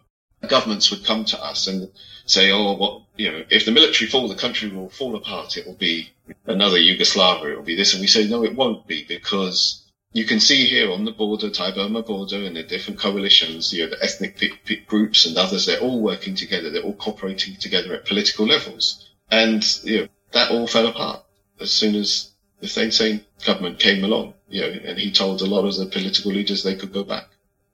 governments 0.47 0.91
would 0.91 1.05
come 1.05 1.25
to 1.25 1.43
us 1.43 1.67
and 1.67 1.91
say, 2.27 2.51
oh, 2.53 2.73
what, 2.75 3.03
you 3.17 3.31
know, 3.31 3.45
if 3.51 3.65
the 3.65 3.73
military 3.73 4.09
fall, 4.09 4.29
the 4.29 4.35
country 4.35 4.69
will 4.69 4.89
fall 4.89 5.17
apart. 5.17 5.57
It 5.57 5.67
will 5.67 5.75
be 5.75 6.11
another 6.47 6.79
Yugoslavia. 6.79 7.53
It 7.53 7.57
will 7.57 7.65
be 7.65 7.77
this. 7.77 7.93
And 7.93 8.01
we 8.01 8.07
say, 8.07 8.29
no, 8.29 8.45
it 8.45 8.55
won't 8.55 8.87
be 8.87 9.05
because 9.05 9.85
you 10.13 10.25
can 10.25 10.39
see 10.39 10.67
here 10.67 10.93
on 10.93 11.05
the 11.05 11.11
border, 11.13 11.51
Thai 11.51 11.73
Burma 11.73 12.03
border 12.03 12.45
and 12.45 12.57
the 12.57 12.63
different 12.63 13.01
coalitions, 13.01 13.73
you 13.73 13.85
know, 13.85 13.91
the 13.91 14.03
ethnic 14.03 14.87
groups 14.87 15.27
and 15.27 15.37
others, 15.37 15.67
they're 15.67 15.81
all 15.81 16.01
working 16.01 16.35
together. 16.35 16.71
They're 16.71 16.83
all 16.83 16.95
cooperating 16.95 17.57
together 17.57 17.95
at 17.95 18.07
political 18.07 18.47
levels. 18.47 19.09
And, 19.31 19.65
you 19.85 20.03
know, 20.03 20.09
that 20.33 20.51
all 20.51 20.67
fell 20.67 20.87
apart 20.87 21.23
as 21.61 21.71
soon 21.71 21.95
as 21.95 22.31
the 22.61 22.69
Thein 22.69 22.93
Sein 22.93 23.25
government 23.45 23.79
came 23.79 24.05
along, 24.05 24.35
you 24.49 24.61
know, 24.61 24.69
and 24.69 24.99
he 24.99 25.11
told 25.11 25.41
a 25.41 25.47
lot 25.47 25.65
of 25.65 25.77
the 25.77 25.87
political 25.87 26.33
leaders 26.33 26.63
they 26.63 26.75
could 26.75 26.93
go 26.93 27.05
back. 27.05 27.29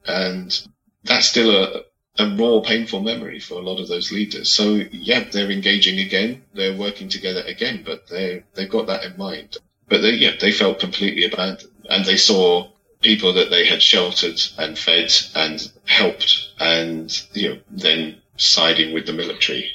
And 0.07 0.67
that's 1.05 1.27
still 1.27 1.51
a, 1.51 1.83
a 2.19 2.37
raw, 2.37 2.61
painful 2.61 3.01
memory 3.01 3.41
for 3.41 3.55
a 3.55 3.65
lot 3.65 3.81
of 3.81 3.89
those 3.89 4.13
leaders. 4.13 4.51
So 4.53 4.75
yeah, 4.93 5.25
they're 5.31 5.51
engaging 5.51 5.99
again, 5.99 6.43
they're 6.55 6.77
working 6.77 7.09
together 7.09 7.43
again, 7.47 7.83
but 7.85 8.09
they 8.09 8.45
they've 8.55 8.71
got 8.71 8.87
that 8.87 9.05
in 9.05 9.17
mind. 9.17 9.57
But 9.89 10.03
they 10.03 10.13
yeah, 10.13 10.33
they 10.41 10.53
felt 10.53 10.81
completely 10.81 11.25
abandoned, 11.25 11.73
and 11.89 12.05
they 12.05 12.17
saw 12.17 12.71
people 13.01 13.35
that 13.35 13.51
they 13.51 13.67
had 13.67 13.83
sheltered 13.83 14.41
and 14.59 14.79
fed 14.79 15.13
and 15.35 15.71
helped, 15.87 16.53
and 16.59 17.11
you 17.33 17.51
know 17.51 17.59
then 17.71 18.17
siding 18.37 18.95
with 18.95 19.07
the 19.07 19.13
military, 19.13 19.71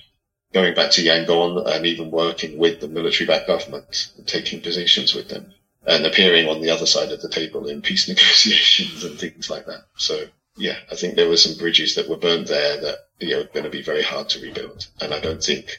going 0.54 0.74
back 0.74 0.92
to 0.92 1.04
Yangon 1.04 1.68
and 1.68 1.86
even 1.86 2.12
working 2.12 2.58
with 2.58 2.80
the 2.80 2.88
military-backed 2.88 3.48
government, 3.48 4.12
taking 4.26 4.62
positions 4.62 5.14
with 5.14 5.30
them, 5.30 5.54
and 5.86 6.06
appearing 6.06 6.48
on 6.48 6.62
the 6.62 6.72
other 6.72 6.86
side 6.86 7.12
of 7.12 7.22
the 7.22 7.30
table 7.30 7.68
in 7.68 7.82
peace 7.82 8.08
negotiations 8.08 9.04
and 9.04 9.20
things 9.20 9.50
like 9.50 9.66
that. 9.66 9.86
So 9.98 10.28
yeah, 10.58 10.78
I 10.92 10.96
think 10.96 11.16
there 11.16 11.30
were 11.30 11.38
some 11.38 11.58
bridges 11.58 11.96
that 11.96 12.10
were 12.10 12.18
burnt 12.18 12.48
there 12.48 12.82
that 12.82 12.98
you 13.20 13.30
know 13.30 13.42
are 13.42 13.46
going 13.46 13.64
to 13.64 13.70
be 13.70 13.82
very 13.82 14.04
hard 14.04 14.30
to 14.30 14.42
rebuild, 14.42 14.88
and 15.00 15.14
I 15.14 15.20
don't 15.20 15.44
think 15.44 15.78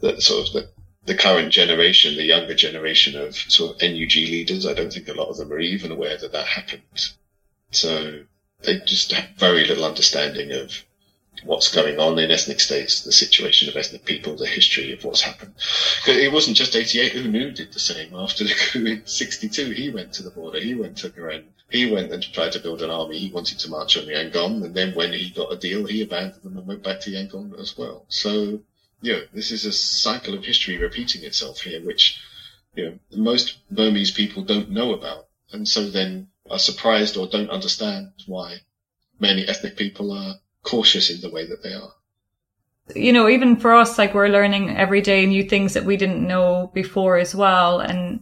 that 0.00 0.22
sort 0.22 0.48
of 0.48 0.52
the, 0.52 0.68
the 1.06 1.14
current 1.14 1.52
generation, 1.52 2.16
the 2.16 2.24
younger 2.24 2.54
generation 2.54 3.16
of 3.16 3.34
sort 3.34 3.76
of 3.76 3.82
NUG 3.82 4.14
leaders, 4.16 4.66
I 4.66 4.74
don't 4.74 4.92
think 4.92 5.08
a 5.08 5.14
lot 5.14 5.28
of 5.28 5.38
them 5.38 5.52
are 5.52 5.60
even 5.60 5.92
aware 5.92 6.16
that 6.18 6.32
that 6.32 6.46
happened. 6.46 6.82
So 7.70 8.24
they 8.62 8.80
just 8.80 9.12
have 9.12 9.30
very 9.36 9.64
little 9.64 9.84
understanding 9.84 10.52
of 10.52 10.84
what's 11.44 11.74
going 11.74 11.98
on 11.98 12.18
in 12.18 12.30
ethnic 12.30 12.60
states, 12.60 13.02
the 13.02 13.12
situation 13.12 13.68
of 13.68 13.76
ethnic 13.76 14.04
people, 14.04 14.36
the 14.36 14.46
history 14.46 14.92
of 14.92 15.04
what's 15.04 15.20
happened. 15.20 15.54
It 16.06 16.32
wasn't 16.32 16.56
just 16.56 16.76
88. 16.76 17.14
U 17.14 17.28
Nu 17.28 17.50
did 17.50 17.72
the 17.72 17.78
same 17.78 18.14
after 18.14 18.44
the 18.44 18.54
coup 18.54 18.86
in 18.86 19.06
62. 19.06 19.70
He 19.70 19.90
went 19.90 20.12
to 20.14 20.22
the 20.22 20.30
border. 20.30 20.60
He 20.60 20.74
went 20.74 20.98
to 20.98 21.10
Karen. 21.10 21.44
He 21.70 21.90
went 21.90 22.12
and 22.12 22.22
tried 22.22 22.52
to 22.52 22.60
build 22.60 22.82
an 22.82 22.90
army. 22.90 23.18
He 23.18 23.32
wanted 23.32 23.58
to 23.58 23.70
march 23.70 23.96
on 23.96 24.04
Yangon. 24.04 24.64
And 24.64 24.74
then 24.74 24.94
when 24.94 25.12
he 25.12 25.30
got 25.30 25.52
a 25.52 25.56
deal, 25.56 25.84
he 25.84 26.02
abandoned 26.02 26.42
them 26.42 26.56
and 26.56 26.66
went 26.66 26.82
back 26.82 27.00
to 27.00 27.10
Yangon 27.10 27.58
as 27.60 27.76
well. 27.76 28.04
So, 28.08 28.60
you 29.02 29.12
know, 29.12 29.22
this 29.32 29.50
is 29.50 29.64
a 29.64 29.72
cycle 29.72 30.34
of 30.34 30.44
history 30.44 30.78
repeating 30.78 31.24
itself 31.24 31.60
here, 31.60 31.84
which, 31.84 32.20
you 32.74 32.84
know, 32.84 32.98
most 33.16 33.58
Burmese 33.70 34.12
people 34.12 34.42
don't 34.44 34.70
know 34.70 34.94
about. 34.94 35.26
And 35.52 35.66
so 35.66 35.88
then 35.88 36.28
are 36.50 36.58
surprised 36.58 37.16
or 37.16 37.26
don't 37.26 37.50
understand 37.50 38.12
why 38.26 38.60
many 39.18 39.46
ethnic 39.46 39.76
people 39.76 40.12
are 40.12 40.34
cautious 40.66 41.10
in 41.10 41.20
the 41.20 41.30
way 41.30 41.46
that 41.46 41.62
they 41.62 41.72
are. 41.72 41.92
You 42.94 43.12
know, 43.12 43.28
even 43.28 43.56
for 43.56 43.74
us, 43.74 43.98
like 43.98 44.14
we're 44.14 44.28
learning 44.28 44.76
every 44.76 45.00
day 45.00 45.26
new 45.26 45.42
things 45.42 45.74
that 45.74 45.84
we 45.84 45.96
didn't 45.96 46.26
know 46.26 46.70
before 46.74 47.16
as 47.16 47.34
well. 47.34 47.80
And 47.80 48.20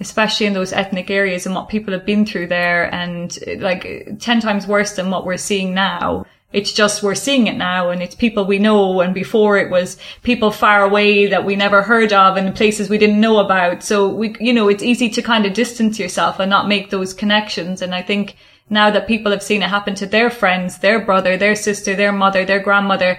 especially 0.00 0.46
in 0.46 0.52
those 0.52 0.72
ethnic 0.72 1.10
areas 1.10 1.46
and 1.46 1.54
what 1.54 1.68
people 1.68 1.92
have 1.92 2.04
been 2.04 2.26
through 2.26 2.48
there 2.48 2.92
and 2.94 3.38
like 3.58 4.08
10 4.18 4.40
times 4.40 4.66
worse 4.66 4.96
than 4.96 5.10
what 5.10 5.24
we're 5.24 5.36
seeing 5.36 5.72
now. 5.72 6.26
It's 6.52 6.72
just 6.72 7.02
we're 7.02 7.14
seeing 7.14 7.48
it 7.48 7.56
now 7.56 7.90
and 7.90 8.02
it's 8.02 8.14
people 8.14 8.44
we 8.44 8.58
know 8.58 9.00
and 9.00 9.12
before 9.12 9.58
it 9.58 9.70
was 9.70 9.98
people 10.22 10.50
far 10.50 10.84
away 10.84 11.26
that 11.26 11.44
we 11.44 11.56
never 11.56 11.82
heard 11.82 12.12
of 12.12 12.36
and 12.36 12.54
places 12.54 12.88
we 12.88 12.98
didn't 12.98 13.20
know 13.20 13.38
about. 13.38 13.82
So 13.82 14.08
we, 14.08 14.36
you 14.38 14.52
know, 14.52 14.68
it's 14.68 14.82
easy 14.82 15.08
to 15.10 15.22
kind 15.22 15.44
of 15.44 15.54
distance 15.54 15.98
yourself 15.98 16.38
and 16.38 16.50
not 16.50 16.68
make 16.68 16.90
those 16.90 17.12
connections. 17.14 17.82
And 17.82 17.94
I 17.94 18.02
think 18.02 18.36
now 18.68 18.90
that 18.90 19.06
people 19.06 19.32
have 19.32 19.42
seen 19.42 19.62
it 19.62 19.68
happen 19.68 19.94
to 19.96 20.06
their 20.06 20.30
friends, 20.30 20.78
their 20.78 21.04
brother, 21.04 21.36
their 21.36 21.54
sister, 21.54 21.94
their 21.94 22.12
mother, 22.12 22.44
their 22.44 22.60
grandmother, 22.60 23.18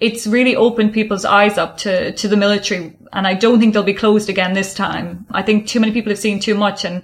it's 0.00 0.26
really 0.26 0.56
opened 0.56 0.92
people's 0.92 1.24
eyes 1.24 1.58
up 1.58 1.76
to, 1.78 2.12
to 2.12 2.28
the 2.28 2.36
military. 2.36 2.96
And 3.12 3.26
I 3.26 3.34
don't 3.34 3.60
think 3.60 3.74
they'll 3.74 3.82
be 3.82 3.94
closed 3.94 4.28
again 4.28 4.54
this 4.54 4.74
time. 4.74 5.26
I 5.30 5.42
think 5.42 5.66
too 5.66 5.80
many 5.80 5.92
people 5.92 6.10
have 6.10 6.18
seen 6.18 6.40
too 6.40 6.54
much 6.54 6.84
and 6.84 7.02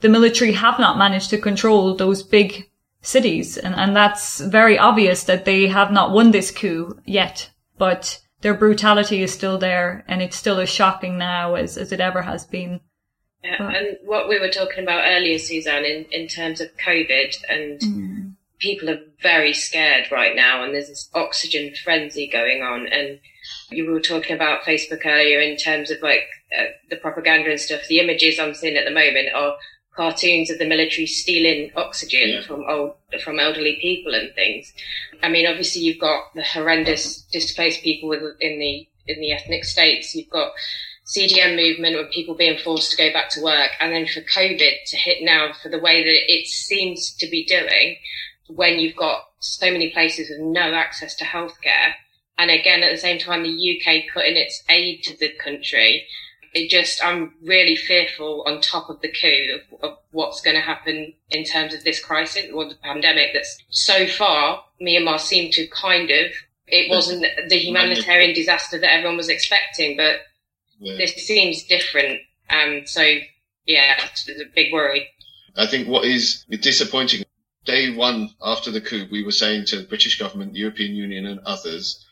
the 0.00 0.08
military 0.08 0.52
have 0.52 0.78
not 0.78 0.98
managed 0.98 1.30
to 1.30 1.38
control 1.38 1.94
those 1.94 2.22
big 2.22 2.68
cities. 3.00 3.56
And, 3.56 3.74
and 3.74 3.94
that's 3.94 4.40
very 4.40 4.78
obvious 4.78 5.24
that 5.24 5.44
they 5.44 5.68
have 5.68 5.92
not 5.92 6.12
won 6.12 6.30
this 6.30 6.50
coup 6.50 6.98
yet, 7.04 7.50
but 7.78 8.20
their 8.40 8.54
brutality 8.54 9.22
is 9.22 9.32
still 9.32 9.58
there 9.58 10.04
and 10.08 10.20
it's 10.20 10.36
still 10.36 10.58
as 10.60 10.68
shocking 10.68 11.18
now 11.18 11.54
as, 11.54 11.78
as 11.78 11.92
it 11.92 12.00
ever 12.00 12.22
has 12.22 12.44
been. 12.44 12.80
Yeah, 13.42 13.68
and 13.70 13.98
what 14.04 14.28
we 14.28 14.38
were 14.38 14.48
talking 14.48 14.84
about 14.84 15.04
earlier, 15.04 15.38
Suzanne, 15.38 15.84
in, 15.84 16.04
in 16.12 16.28
terms 16.28 16.60
of 16.60 16.68
COVID, 16.76 17.36
and 17.48 17.80
mm. 17.80 18.32
people 18.60 18.88
are 18.88 19.00
very 19.20 19.52
scared 19.52 20.12
right 20.12 20.36
now, 20.36 20.62
and 20.62 20.72
there's 20.72 20.88
this 20.88 21.08
oxygen 21.14 21.74
frenzy 21.82 22.28
going 22.28 22.62
on. 22.62 22.86
And 22.86 23.18
you 23.70 23.90
were 23.90 24.00
talking 24.00 24.36
about 24.36 24.62
Facebook 24.62 25.04
earlier 25.04 25.40
in 25.40 25.56
terms 25.56 25.90
of 25.90 26.00
like 26.02 26.28
uh, 26.56 26.66
the 26.88 26.96
propaganda 26.96 27.50
and 27.50 27.60
stuff. 27.60 27.80
The 27.88 27.98
images 27.98 28.38
I'm 28.38 28.54
seeing 28.54 28.76
at 28.76 28.84
the 28.84 28.94
moment 28.94 29.34
are 29.34 29.56
cartoons 29.96 30.50
of 30.50 30.58
the 30.58 30.66
military 30.66 31.06
stealing 31.06 31.70
oxygen 31.76 32.28
yeah. 32.28 32.42
from 32.42 32.64
old 32.68 32.94
from 33.22 33.38
elderly 33.38 33.78
people 33.80 34.14
and 34.14 34.32
things. 34.34 34.72
I 35.22 35.28
mean, 35.28 35.46
obviously 35.46 35.82
you've 35.82 36.00
got 36.00 36.32
the 36.34 36.42
horrendous 36.42 37.22
displaced 37.32 37.82
people 37.82 38.12
in 38.12 38.58
the 38.58 38.88
in 39.06 39.20
the 39.20 39.32
ethnic 39.32 39.64
states. 39.64 40.14
You've 40.14 40.30
got 40.30 40.52
CDM 41.06 41.56
movement 41.56 41.96
with 41.96 42.12
people 42.12 42.34
being 42.34 42.58
forced 42.58 42.90
to 42.92 42.96
go 42.96 43.12
back 43.12 43.30
to 43.30 43.42
work, 43.42 43.70
and 43.80 43.92
then 43.92 44.06
for 44.06 44.20
COVID 44.20 44.72
to 44.86 44.96
hit 44.96 45.18
now 45.22 45.52
for 45.62 45.68
the 45.68 45.78
way 45.78 46.02
that 46.02 46.32
it 46.32 46.46
seems 46.46 47.14
to 47.16 47.28
be 47.28 47.44
doing, 47.44 47.96
when 48.48 48.78
you've 48.78 48.96
got 48.96 49.24
so 49.40 49.70
many 49.70 49.90
places 49.90 50.30
with 50.30 50.40
no 50.40 50.74
access 50.74 51.14
to 51.16 51.24
healthcare, 51.24 51.94
and 52.38 52.50
again 52.50 52.82
at 52.82 52.92
the 52.92 52.98
same 52.98 53.18
time 53.18 53.42
the 53.42 53.48
UK 53.48 54.04
cutting 54.12 54.36
its 54.36 54.62
aid 54.68 55.02
to 55.02 55.16
the 55.18 55.32
country, 55.42 56.06
it 56.54 56.70
just 56.70 57.04
I'm 57.04 57.34
really 57.42 57.76
fearful 57.76 58.44
on 58.46 58.60
top 58.60 58.90
of 58.90 59.00
the 59.00 59.10
coup 59.10 59.58
of, 59.80 59.90
of 59.90 59.98
what's 60.12 60.40
going 60.40 60.56
to 60.56 60.62
happen 60.62 61.14
in 61.30 61.44
terms 61.44 61.74
of 61.74 61.82
this 61.82 62.04
crisis 62.04 62.46
or 62.52 62.68
the 62.68 62.76
pandemic. 62.76 63.30
That's 63.32 63.58
so 63.70 64.06
far 64.06 64.62
Myanmar 64.80 65.18
seemed 65.18 65.52
to 65.54 65.66
kind 65.68 66.10
of 66.10 66.26
it 66.66 66.90
wasn't 66.90 67.26
the 67.48 67.58
humanitarian 67.58 68.34
disaster 68.34 68.78
that 68.78 68.92
everyone 68.92 69.16
was 69.16 69.28
expecting, 69.28 69.96
but 69.96 70.20
yeah. 70.82 70.96
this 70.96 71.14
seems 71.26 71.64
different. 71.64 72.20
Um, 72.50 72.82
so 72.86 73.02
yeah, 73.66 73.94
it's 74.04 74.28
a 74.28 74.44
big 74.54 74.72
worry. 74.72 75.08
I 75.56 75.66
think 75.66 75.88
what 75.88 76.04
is 76.04 76.44
disappointing, 76.48 77.24
day 77.64 77.94
one 77.94 78.30
after 78.42 78.70
the 78.70 78.80
coup, 78.80 79.06
we 79.10 79.24
were 79.24 79.32
saying 79.32 79.66
to 79.66 79.76
the 79.76 79.86
British 79.86 80.18
government, 80.18 80.52
the 80.52 80.60
European 80.60 80.94
Union 80.94 81.26
and 81.26 81.40
others, 81.40 82.04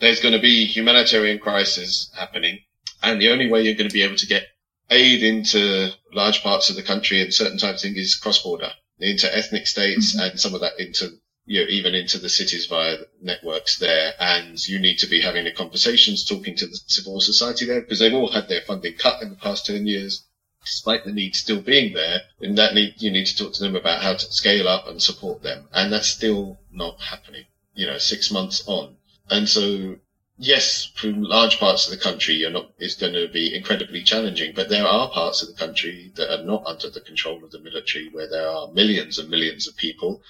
there's 0.00 0.20
going 0.20 0.34
to 0.34 0.40
be 0.40 0.66
humanitarian 0.66 1.38
crisis 1.38 2.10
happening. 2.16 2.60
And 3.02 3.20
the 3.20 3.30
only 3.30 3.48
way 3.48 3.62
you're 3.62 3.74
going 3.74 3.88
to 3.88 3.94
be 3.94 4.02
able 4.02 4.16
to 4.16 4.26
get 4.26 4.46
aid 4.90 5.22
into 5.22 5.90
large 6.12 6.42
parts 6.42 6.70
of 6.70 6.76
the 6.76 6.82
country 6.82 7.20
and 7.20 7.32
certain 7.32 7.58
types 7.58 7.84
of 7.84 7.90
things 7.90 7.98
is 7.98 8.16
cross 8.16 8.42
border 8.42 8.70
into 8.98 9.34
ethnic 9.36 9.66
states 9.66 10.16
mm-hmm. 10.16 10.30
and 10.30 10.40
some 10.40 10.54
of 10.54 10.60
that 10.60 10.78
into 10.78 11.10
you 11.48 11.60
know, 11.60 11.66
even 11.70 11.94
into 11.94 12.18
the 12.18 12.28
cities 12.28 12.66
via 12.66 12.98
networks 13.22 13.78
there. 13.78 14.12
And 14.20 14.58
you 14.68 14.78
need 14.78 14.98
to 14.98 15.06
be 15.06 15.22
having 15.22 15.44
the 15.44 15.50
conversations, 15.50 16.22
talking 16.22 16.54
to 16.56 16.66
the 16.66 16.78
civil 16.88 17.22
society 17.22 17.64
there, 17.64 17.80
because 17.80 18.00
they've 18.00 18.12
all 18.12 18.30
had 18.30 18.48
their 18.48 18.60
funding 18.60 18.92
cut 18.98 19.22
in 19.22 19.30
the 19.30 19.36
past 19.36 19.64
10 19.64 19.86
years, 19.86 20.26
despite 20.62 21.06
the 21.06 21.12
need 21.12 21.34
still 21.34 21.62
being 21.62 21.94
there. 21.94 22.20
And 22.42 22.58
that 22.58 22.74
need, 22.74 22.96
you 22.98 23.10
need 23.10 23.24
to 23.28 23.36
talk 23.36 23.54
to 23.54 23.62
them 23.62 23.76
about 23.76 24.02
how 24.02 24.12
to 24.12 24.32
scale 24.32 24.68
up 24.68 24.88
and 24.88 25.02
support 25.02 25.42
them. 25.42 25.68
And 25.72 25.90
that's 25.90 26.08
still 26.08 26.60
not 26.70 27.00
happening, 27.00 27.46
you 27.72 27.86
know, 27.86 27.96
six 27.96 28.30
months 28.30 28.62
on. 28.66 28.96
And 29.30 29.48
so, 29.48 29.96
yes, 30.36 30.92
from 30.96 31.22
large 31.22 31.58
parts 31.58 31.86
of 31.86 31.92
the 31.92 32.04
country, 32.04 32.34
you're 32.34 32.50
not, 32.50 32.72
it's 32.78 32.96
going 32.96 33.14
to 33.14 33.26
be 33.26 33.56
incredibly 33.56 34.02
challenging, 34.02 34.52
but 34.54 34.68
there 34.68 34.86
are 34.86 35.10
parts 35.12 35.40
of 35.40 35.48
the 35.48 35.54
country 35.54 36.12
that 36.16 36.30
are 36.30 36.44
not 36.44 36.66
under 36.66 36.90
the 36.90 37.00
control 37.00 37.42
of 37.42 37.52
the 37.52 37.60
military 37.60 38.10
where 38.10 38.28
there 38.28 38.50
are 38.50 38.70
millions 38.72 39.18
and 39.18 39.30
millions 39.30 39.66
of 39.66 39.74
people 39.78 40.20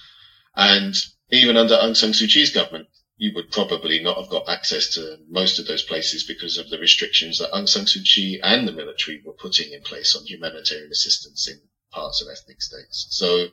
and 0.59 0.95
even 1.31 1.57
under 1.57 1.77
Aung 1.77 1.97
San 1.97 2.11
Suu 2.11 2.29
Kyi's 2.29 2.51
government, 2.51 2.89
you 3.17 3.33
would 3.35 3.51
probably 3.53 4.03
not 4.03 4.17
have 4.19 4.29
got 4.29 4.49
access 4.49 4.95
to 4.95 5.19
most 5.29 5.59
of 5.59 5.67
those 5.67 5.83
places 5.83 6.25
because 6.25 6.59
of 6.59 6.69
the 6.69 6.79
restrictions 6.79 7.39
that 7.39 7.53
Aung 7.53 7.69
San 7.69 7.85
Suu 7.85 8.03
Kyi 8.05 8.41
and 8.43 8.67
the 8.67 8.73
military 8.73 9.23
were 9.25 9.33
putting 9.33 9.73
in 9.73 9.83
place 9.83 10.17
on 10.17 10.27
humanitarian 10.27 10.91
assistance 10.91 11.47
in 11.49 11.61
parts 11.93 12.21
of 12.21 12.29
ethnic 12.29 12.61
states. 12.61 13.07
So 13.11 13.47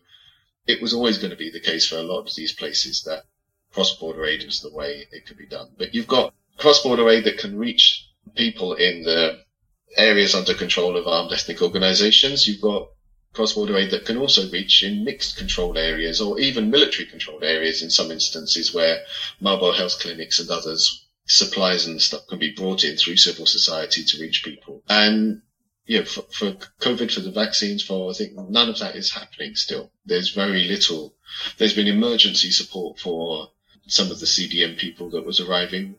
it 0.66 0.82
was 0.82 0.94
always 0.94 1.20
going 1.20 1.30
to 1.30 1.38
be 1.38 1.52
the 1.52 1.60
case 1.60 1.88
for 1.88 1.98
a 1.98 2.04
lot 2.04 2.28
of 2.28 2.36
these 2.36 2.54
places 2.54 3.04
that 3.04 3.26
cross-border 3.72 4.26
aid 4.26 4.44
is 4.44 4.62
the 4.62 4.74
way 4.74 5.08
it 5.12 5.28
could 5.28 5.38
be 5.38 5.48
done. 5.48 5.70
But 5.78 5.94
you've 5.94 6.08
got 6.08 6.34
cross-border 6.58 7.08
aid 7.10 7.26
that 7.26 7.38
can 7.38 7.58
reach 7.58 8.08
people 8.36 8.74
in 8.74 9.04
the 9.04 9.44
areas 9.96 10.34
under 10.34 10.56
control 10.56 10.98
of 10.98 11.08
armed 11.08 11.32
ethnic 11.32 11.62
organizations. 11.62 12.48
You've 12.48 12.62
got 12.62 12.88
cross-border 13.36 13.78
aid 13.78 13.92
that 13.92 14.06
can 14.06 14.18
also 14.18 14.50
reach 14.50 14.84
in 14.84 15.04
mixed 15.04 15.38
controlled 15.38 15.78
areas 15.78 16.22
or 16.22 16.40
even 16.40 16.72
military 16.72 17.06
controlled 17.06 17.44
areas 17.44 17.82
in 17.84 17.90
some 17.90 18.12
instances 18.12 18.74
where 18.74 19.04
mobile 19.40 19.74
health 19.74 20.00
clinics 20.00 20.40
and 20.40 20.50
others 20.50 21.06
supplies 21.28 21.86
and 21.86 22.02
stuff 22.02 22.28
can 22.28 22.40
be 22.40 22.52
brought 22.52 22.84
in 22.84 22.96
through 22.96 23.18
civil 23.18 23.46
society 23.46 24.04
to 24.04 24.22
reach 24.22 24.44
people. 24.44 24.84
And 24.88 25.42
yeah, 25.86 26.04
for, 26.04 26.22
for 26.32 26.52
COVID, 26.82 27.12
for 27.12 27.20
the 27.20 27.32
vaccines, 27.32 27.84
for 27.84 28.10
I 28.10 28.14
think 28.14 28.34
none 28.36 28.70
of 28.70 28.80
that 28.80 28.96
is 28.96 29.12
happening 29.12 29.56
still. 29.56 29.92
There's 30.06 30.32
very 30.32 30.64
little. 30.64 31.16
There's 31.58 31.76
been 31.76 31.88
emergency 31.88 32.52
support 32.52 33.00
for 33.00 33.52
some 33.88 34.10
of 34.12 34.20
the 34.20 34.26
CDM 34.26 34.78
people 34.78 35.10
that 35.12 35.26
was 35.26 35.40
arriving. 35.40 35.96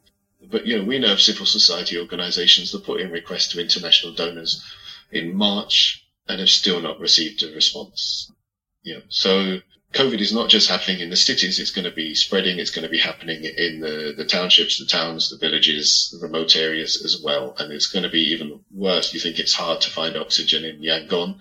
But, 0.50 0.66
you 0.66 0.78
know, 0.78 0.84
we 0.84 0.98
know 0.98 1.12
of 1.12 1.20
civil 1.20 1.46
society 1.46 1.98
organizations 1.98 2.72
that 2.72 2.84
put 2.84 3.00
in 3.00 3.10
requests 3.10 3.48
to 3.48 3.60
international 3.60 4.12
donors 4.12 4.62
in 5.10 5.34
March 5.34 6.05
and 6.28 6.40
have 6.40 6.50
still 6.50 6.80
not 6.80 7.00
received 7.00 7.42
a 7.42 7.52
response. 7.54 8.32
Know, 8.84 9.02
so 9.08 9.58
COVID 9.92 10.20
is 10.20 10.32
not 10.32 10.48
just 10.48 10.68
happening 10.68 11.00
in 11.00 11.10
the 11.10 11.16
cities, 11.16 11.58
it's 11.58 11.70
going 11.70 11.86
to 11.86 11.90
be 11.90 12.14
spreading, 12.14 12.58
it's 12.58 12.70
going 12.70 12.84
to 12.84 12.88
be 12.88 12.98
happening 12.98 13.44
in 13.44 13.80
the, 13.80 14.14
the 14.16 14.24
townships, 14.24 14.78
the 14.78 14.86
towns, 14.86 15.30
the 15.30 15.38
villages, 15.38 16.10
the 16.12 16.24
remote 16.24 16.54
areas 16.54 17.02
as 17.04 17.20
well. 17.20 17.54
And 17.58 17.72
it's 17.72 17.86
going 17.86 18.04
to 18.04 18.08
be 18.08 18.32
even 18.32 18.60
worse. 18.70 19.12
You 19.12 19.20
think 19.20 19.38
it's 19.38 19.54
hard 19.54 19.80
to 19.82 19.90
find 19.90 20.16
oxygen 20.16 20.64
in 20.64 20.80
Yangon. 20.82 21.40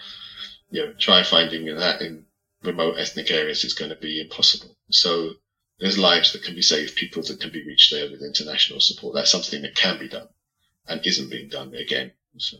You 0.71 0.85
know, 0.85 0.93
try 0.93 1.23
finding 1.23 1.65
that 1.75 2.01
in 2.01 2.25
remote 2.63 2.97
ethnic 2.97 3.29
areas 3.29 3.63
is 3.63 3.73
going 3.73 3.89
to 3.89 3.97
be 3.97 4.21
impossible. 4.21 4.75
So 4.89 5.33
there's 5.79 5.97
lives 5.97 6.33
that 6.33 6.43
can 6.43 6.55
be 6.55 6.61
saved, 6.61 6.95
people 6.95 7.21
that 7.23 7.39
can 7.39 7.51
be 7.51 7.65
reached 7.65 7.91
there 7.91 8.09
with 8.09 8.23
international 8.23 8.79
support. 8.79 9.15
That's 9.15 9.31
something 9.31 9.61
that 9.61 9.75
can 9.75 9.99
be 9.99 10.07
done 10.07 10.29
and 10.87 11.05
isn't 11.05 11.29
being 11.29 11.49
done 11.49 11.75
again. 11.75 12.13
So. 12.37 12.57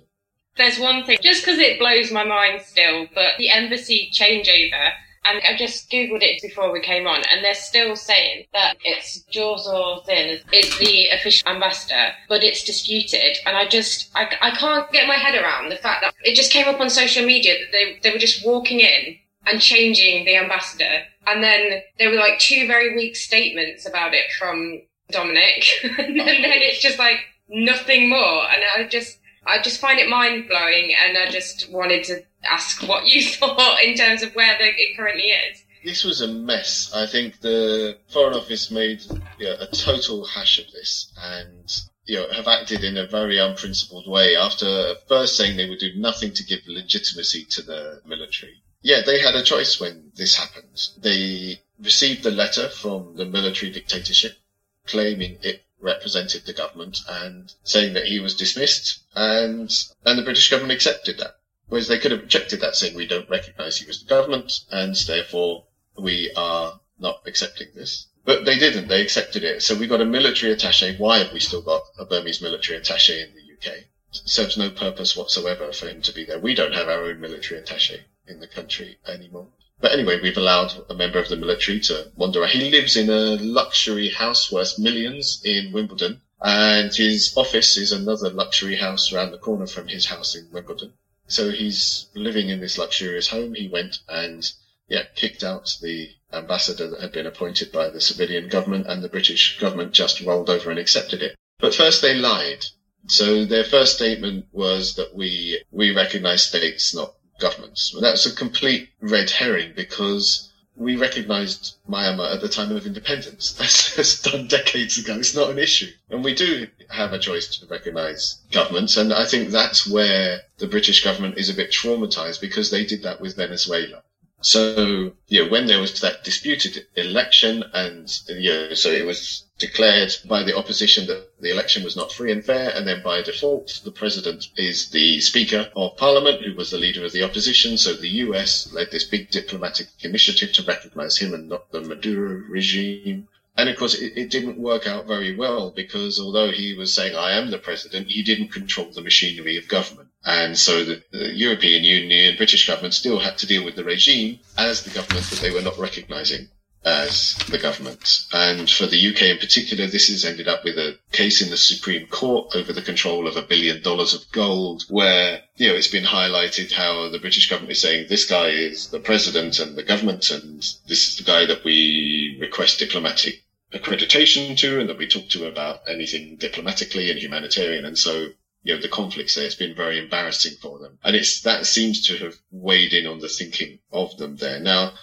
There's 0.58 0.80
one 0.80 1.04
thing, 1.04 1.18
just 1.22 1.44
because 1.46 1.60
it 1.60 1.80
blows 1.80 2.12
my 2.12 2.24
mind 2.24 2.62
still, 2.62 3.08
but 3.14 3.34
the 3.38 3.52
embassy 3.52 4.10
changeover, 4.14 4.92
and 5.26 5.42
I 5.44 5.58
just 5.58 5.90
googled 5.90 6.22
it 6.22 6.42
before 6.42 6.72
we 6.72 6.80
came 6.80 7.08
on, 7.08 7.24
and 7.30 7.44
they're 7.44 7.54
still 7.54 7.96
saying 7.96 8.46
that 8.54 8.78
it's 8.84 9.26
Josor 9.32 10.06
Thin 10.06 10.40
is 10.54 10.78
the 10.78 11.08
official 11.10 11.50
ambassador, 11.50 12.12
but 12.30 12.44
it's 12.44 12.64
disputed. 12.64 13.38
And 13.46 13.58
I 13.58 13.68
just, 13.68 14.12
I, 14.16 14.30
I 14.42 14.52
can't 14.52 14.90
get 14.92 15.08
my 15.08 15.16
head 15.16 15.36
around 15.36 15.70
the 15.70 15.78
fact 15.78 16.04
that 16.04 16.14
it 16.24 16.36
just 16.36 16.52
came 16.52 16.68
up 16.68 16.80
on 16.80 16.90
social 16.90 17.26
media 17.26 17.56
that 17.56 17.72
they, 17.72 18.00
they 18.02 18.12
were 18.12 18.20
just 18.20 18.46
walking 18.46 18.80
in 18.80 19.18
and 19.48 19.60
changing 19.60 20.26
the 20.26 20.38
ambassador. 20.38 21.02
And 21.28 21.44
then 21.44 21.82
there 22.00 22.10
were 22.10 22.18
like 22.18 22.40
two 22.40 22.68
very 22.68 22.96
weak 22.96 23.16
statements 23.16 23.88
about 23.88 24.14
it 24.14 24.32
from 24.40 24.82
Dominic. 25.10 25.66
and 25.84 26.20
then 26.20 26.62
it's 26.62 26.82
just 26.82 27.00
like 27.00 27.18
nothing 27.50 28.10
more. 28.10 28.44
And 28.50 28.62
I 28.78 28.88
just, 28.88 29.20
I 29.48 29.62
just 29.62 29.80
find 29.80 30.00
it 30.00 30.10
mind 30.10 30.48
blowing, 30.48 30.94
and 30.94 31.18
I 31.18 31.30
just 31.30 31.70
wanted 31.72 32.04
to 32.06 32.24
ask 32.44 32.82
what 32.88 33.06
you 33.06 33.24
thought 33.30 33.84
in 33.84 33.96
terms 33.96 34.24
of 34.24 34.34
where 34.36 34.58
the, 34.58 34.66
it 34.66 34.98
currently 34.98 35.30
is. 35.30 35.64
This 35.84 36.04
was 36.04 36.22
a 36.22 36.28
mess. 36.28 36.92
I 36.96 37.06
think 37.06 37.42
the 37.42 37.98
Foreign 38.10 38.36
Office 38.36 38.72
made 38.72 39.04
you 39.38 39.46
know, 39.46 39.58
a 39.60 39.68
total 39.68 40.26
hash 40.26 40.58
of 40.58 40.72
this, 40.72 41.14
and 41.22 41.72
you 42.06 42.18
know, 42.18 42.28
have 42.32 42.48
acted 42.48 42.84
in 42.84 42.98
a 42.98 43.08
very 43.08 43.38
unprincipled 43.38 44.08
way 44.08 44.36
after 44.36 44.96
first 45.08 45.38
saying 45.38 45.58
they 45.58 45.70
would 45.70 45.80
do 45.80 45.96
nothing 45.96 46.34
to 46.34 46.44
give 46.44 46.62
legitimacy 46.68 47.46
to 47.46 47.62
the 47.62 48.02
military. 48.06 48.62
Yeah, 48.82 49.02
they 49.06 49.20
had 49.20 49.36
a 49.36 49.44
choice 49.44 49.80
when 49.80 50.12
this 50.16 50.36
happened. 50.36 50.90
They 50.98 51.62
received 51.80 52.26
a 52.26 52.32
letter 52.32 52.70
from 52.70 53.16
the 53.16 53.26
military 53.26 53.72
dictatorship 53.72 54.38
claiming 54.86 55.38
it 55.42 55.64
represented 55.80 56.46
the 56.46 56.54
government 56.54 57.00
and 57.10 57.54
saying 57.64 57.94
that 57.94 58.06
he 58.06 58.20
was 58.20 58.36
dismissed 58.36 59.02
and 59.16 59.72
and 60.06 60.20
the 60.20 60.24
British 60.24 60.50
government 60.50 60.78
accepted 60.78 61.18
that. 61.18 61.38
Whereas 61.68 61.88
they 61.88 61.98
could 61.98 62.12
have 62.12 62.22
rejected 62.22 62.62
that 62.62 62.76
saying 62.76 62.96
we 62.96 63.08
don't 63.08 63.30
recognise 63.30 63.78
he 63.78 63.86
was 63.86 64.02
the 64.04 64.10
government 64.10 64.62
and 64.72 64.96
therefore 65.08 65.66
we 65.98 66.32
are 66.36 66.80
not 67.00 67.22
accepting 67.26 67.70
this. 67.74 68.08
But 68.24 68.46
they 68.46 68.58
didn't, 68.58 68.88
they 68.88 69.02
accepted 69.02 69.44
it. 69.44 69.62
So 69.64 69.76
we 69.76 69.88
got 69.88 70.02
a 70.02 70.06
military 70.06 70.52
attache. 70.52 70.98
Why 70.98 71.20
have 71.20 71.34
we 71.34 71.40
still 71.40 71.62
got 71.62 71.84
a 71.98 72.06
Burmese 72.06 72.42
military 72.42 72.80
attache 72.80 73.22
in 73.22 73.34
the 73.34 73.54
UK? 73.54 73.78
It 73.78 73.88
serves 74.12 74.58
no 74.58 74.70
purpose 74.70 75.16
whatsoever 75.16 75.72
for 75.74 75.88
him 75.88 76.02
to 76.02 76.12
be 76.12 76.26
there. 76.26 76.40
We 76.40 76.56
don't 76.56 76.74
have 76.74 76.88
our 76.88 77.04
own 77.06 77.20
military 77.20 77.60
attache 77.60 78.02
in 78.28 78.40
the 78.40 78.48
country 78.48 78.98
anymore. 79.08 79.48
But 79.80 79.92
anyway, 79.92 80.20
we've 80.22 80.38
allowed 80.38 80.86
a 80.90 80.96
member 80.96 81.20
of 81.20 81.30
the 81.30 81.36
military 81.36 81.80
to 81.82 82.12
wander. 82.16 82.46
He 82.48 82.72
lives 82.72 82.96
in 82.96 83.10
a 83.10 83.36
luxury 83.36 84.10
house 84.10 84.52
worth 84.52 84.80
millions 84.80 85.42
in 85.44 85.72
Wimbledon, 85.72 86.22
and 86.48 86.94
his 86.94 87.34
office 87.36 87.76
is 87.76 87.92
another 87.92 88.30
luxury 88.30 88.76
house 88.76 89.12
around 89.12 89.32
the 89.32 89.38
corner 89.40 89.66
from 89.66 89.88
his 89.88 90.06
house 90.06 90.36
in 90.36 90.48
Wimbledon. 90.52 90.94
So 91.28 91.50
he's 91.50 92.06
living 92.14 92.50
in 92.50 92.60
this 92.60 92.78
luxurious 92.78 93.30
home. 93.30 93.56
He 93.56 93.68
went 93.68 93.98
and 94.08 94.48
yeah, 94.88 95.06
kicked 95.16 95.44
out 95.44 95.76
the 95.82 96.12
ambassador 96.32 96.88
that 96.88 97.02
had 97.02 97.12
been 97.12 97.26
appointed 97.26 97.72
by 97.72 97.90
the 97.90 98.00
civilian 98.00 98.48
government, 98.48 98.86
and 98.88 99.04
the 99.04 99.10
British 99.10 99.58
government 99.58 99.92
just 99.92 100.22
rolled 100.22 100.52
over 100.52 100.70
and 100.70 100.78
accepted 100.78 101.24
it. 101.24 101.36
But 101.58 101.74
first 101.74 102.04
they 102.04 102.14
lied. 102.14 102.64
So 103.08 103.46
their 103.46 103.64
first 103.64 103.96
statement 103.96 104.46
was 104.52 104.94
that 104.98 105.16
we 105.16 105.64
we 105.72 105.96
recognise 105.96 106.46
states, 106.46 106.94
not 106.94 107.16
governments. 107.40 107.92
Well, 107.92 108.04
that's 108.04 108.28
a 108.28 108.36
complete 108.36 108.90
red 109.02 109.32
herring 109.32 109.74
because 109.76 110.52
we 110.76 110.98
recognized 110.98 111.76
Myanmar 111.90 112.34
at 112.34 112.42
the 112.42 112.50
time 112.50 112.76
of 112.76 112.86
independence. 112.86 113.54
That's, 113.60 113.96
that's, 113.96 114.22
done 114.22 114.48
decades 114.48 114.98
ago. 114.98 115.18
It's 115.18 115.36
not 115.36 115.50
an 115.50 115.60
issue. 115.60 115.92
And 116.10 116.24
we 116.24 116.36
do 116.36 116.68
have 116.90 117.14
a 117.14 117.20
choice 117.20 117.58
to 117.58 117.66
recognize 117.68 118.40
governments. 118.52 118.98
And 118.98 119.14
I 119.14 119.26
think 119.26 119.50
that's 119.50 119.88
where 119.88 120.42
the 120.58 120.68
British 120.68 121.04
government 121.04 121.38
is 121.38 121.50
a 121.50 121.54
bit 121.54 121.72
traumatized 121.72 122.42
because 122.42 122.72
they 122.72 122.86
did 122.86 123.04
that 123.04 123.22
with 123.22 123.36
Venezuela. 123.38 124.04
So, 124.42 125.14
yeah, 125.28 125.48
when 125.50 125.66
there 125.66 125.80
was 125.80 126.00
that 126.02 126.24
disputed 126.24 126.86
election 126.96 127.64
and, 127.74 128.08
yeah, 128.28 128.74
so 128.74 128.92
it 128.92 129.06
was 129.06 129.46
declared 129.58 130.14
by 130.26 130.44
the 130.44 130.58
opposition 130.58 131.08
that 131.08 131.40
the 131.40 131.50
election 131.50 131.84
was 131.84 131.96
not 131.96 132.12
free 132.12 132.32
and 132.32 132.44
fair, 132.44 132.70
and 132.76 132.86
then 132.86 133.02
by 133.02 133.22
default, 133.22 133.82
the 133.86 133.92
president 133.92 134.50
is 134.58 134.90
the 134.90 135.22
Speaker 135.22 135.72
of 135.76 135.96
Parliament, 135.98 136.44
who 136.44 136.54
was 136.54 136.70
the 136.70 136.78
leader 136.78 137.06
of 137.06 137.14
the 137.14 137.24
opposition. 137.24 137.78
So 137.78 137.94
the 137.94 138.10
US 138.26 138.72
led 138.74 138.92
this 138.92 139.06
big 139.06 139.32
diplomatic 139.32 139.88
initiative 140.02 140.52
to 140.54 140.64
recognize 140.64 141.18
him 141.18 141.34
and 141.34 141.48
not 141.48 141.72
the 141.72 141.82
Maduro 141.82 142.44
regime. 142.50 143.30
And 143.58 143.70
of 143.70 143.78
course, 143.78 143.96
it, 143.96 144.18
it, 144.18 144.30
didn't 144.30 144.58
work 144.58 144.86
out 144.86 145.08
very 145.08 145.34
well 145.34 145.72
because 145.72 146.20
although 146.20 146.52
he 146.52 146.74
was 146.74 146.94
saying, 146.94 147.16
I 147.16 147.32
am 147.32 147.52
the 147.52 147.58
president, 147.58 148.12
he 148.12 148.22
didn't 148.22 148.50
control 148.50 148.92
the 148.92 149.02
machinery 149.02 149.56
of 149.56 149.70
government. 149.70 150.05
And 150.26 150.58
so 150.58 150.84
the, 150.84 151.04
the 151.12 151.34
European 151.36 151.84
Union, 151.84 152.36
British 152.36 152.68
government 152.68 152.96
still 152.96 153.20
had 153.20 153.38
to 153.38 153.48
deal 153.48 153.64
with 153.64 153.76
the 153.76 153.84
regime 153.84 154.40
as 154.58 154.84
the 154.84 154.90
government 154.90 155.26
that 155.30 155.40
they 155.40 155.52
were 155.52 155.62
not 155.62 155.78
recognizing 155.78 156.50
as 156.86 157.36
the 157.50 157.58
government. 157.58 158.26
And 158.32 158.70
for 158.70 158.86
the 158.86 159.08
UK 159.10 159.24
in 159.24 159.38
particular, 159.38 159.88
this 159.88 160.08
has 160.08 160.24
ended 160.24 160.48
up 160.48 160.64
with 160.64 160.78
a 160.78 160.98
case 161.12 161.42
in 161.42 161.50
the 161.50 161.58
Supreme 161.58 162.08
Court 162.08 162.56
over 162.56 162.74
the 162.74 162.82
control 162.82 163.28
of 163.28 163.38
a 163.38 163.42
billion 163.42 163.82
dollars 163.82 164.14
of 164.14 164.32
gold, 164.32 164.84
where, 164.90 165.42
you 165.58 165.68
know, 165.68 165.76
it's 165.76 165.88
been 165.88 166.04
highlighted 166.04 166.72
how 166.72 167.10
the 167.10 167.20
British 167.20 167.50
government 167.50 167.72
is 167.72 167.82
saying 167.82 168.06
this 168.08 168.26
guy 168.26 168.50
is 168.50 168.90
the 168.90 169.00
president 169.00 169.60
and 169.60 169.76
the 169.76 169.84
government, 169.84 170.30
and 170.30 170.60
this 170.88 171.08
is 171.08 171.18
the 171.18 171.24
guy 171.24 171.46
that 171.46 171.64
we 171.64 172.38
request 172.40 172.80
diplomatic 172.80 173.44
accreditation 173.74 174.56
to 174.58 174.80
and 174.80 174.88
that 174.90 174.98
we 174.98 175.08
talk 175.08 175.28
to 175.30 175.48
about 175.48 175.82
anything 175.88 176.36
diplomatically 176.38 177.10
and 177.10 177.20
humanitarian. 177.20 177.84
And 177.86 177.98
so 177.98 178.28
you 178.66 178.74
know, 178.74 178.82
the 178.82 178.90
conflicts 178.90 179.36
there, 179.36 179.46
it's 179.46 179.54
been 179.54 179.76
very 179.76 180.00
embarrassing 180.00 180.54
for 180.60 180.80
them. 180.80 180.98
And 181.04 181.16
it's, 181.16 181.42
that 181.42 181.68
seems 181.68 182.08
to 182.08 182.18
have 182.18 182.34
weighed 182.50 182.94
in 182.94 183.06
on 183.06 183.20
the 183.20 183.30
thinking 183.30 183.78
of 183.92 184.18
them 184.18 184.38
there. 184.38 184.60
Now, 184.60 184.94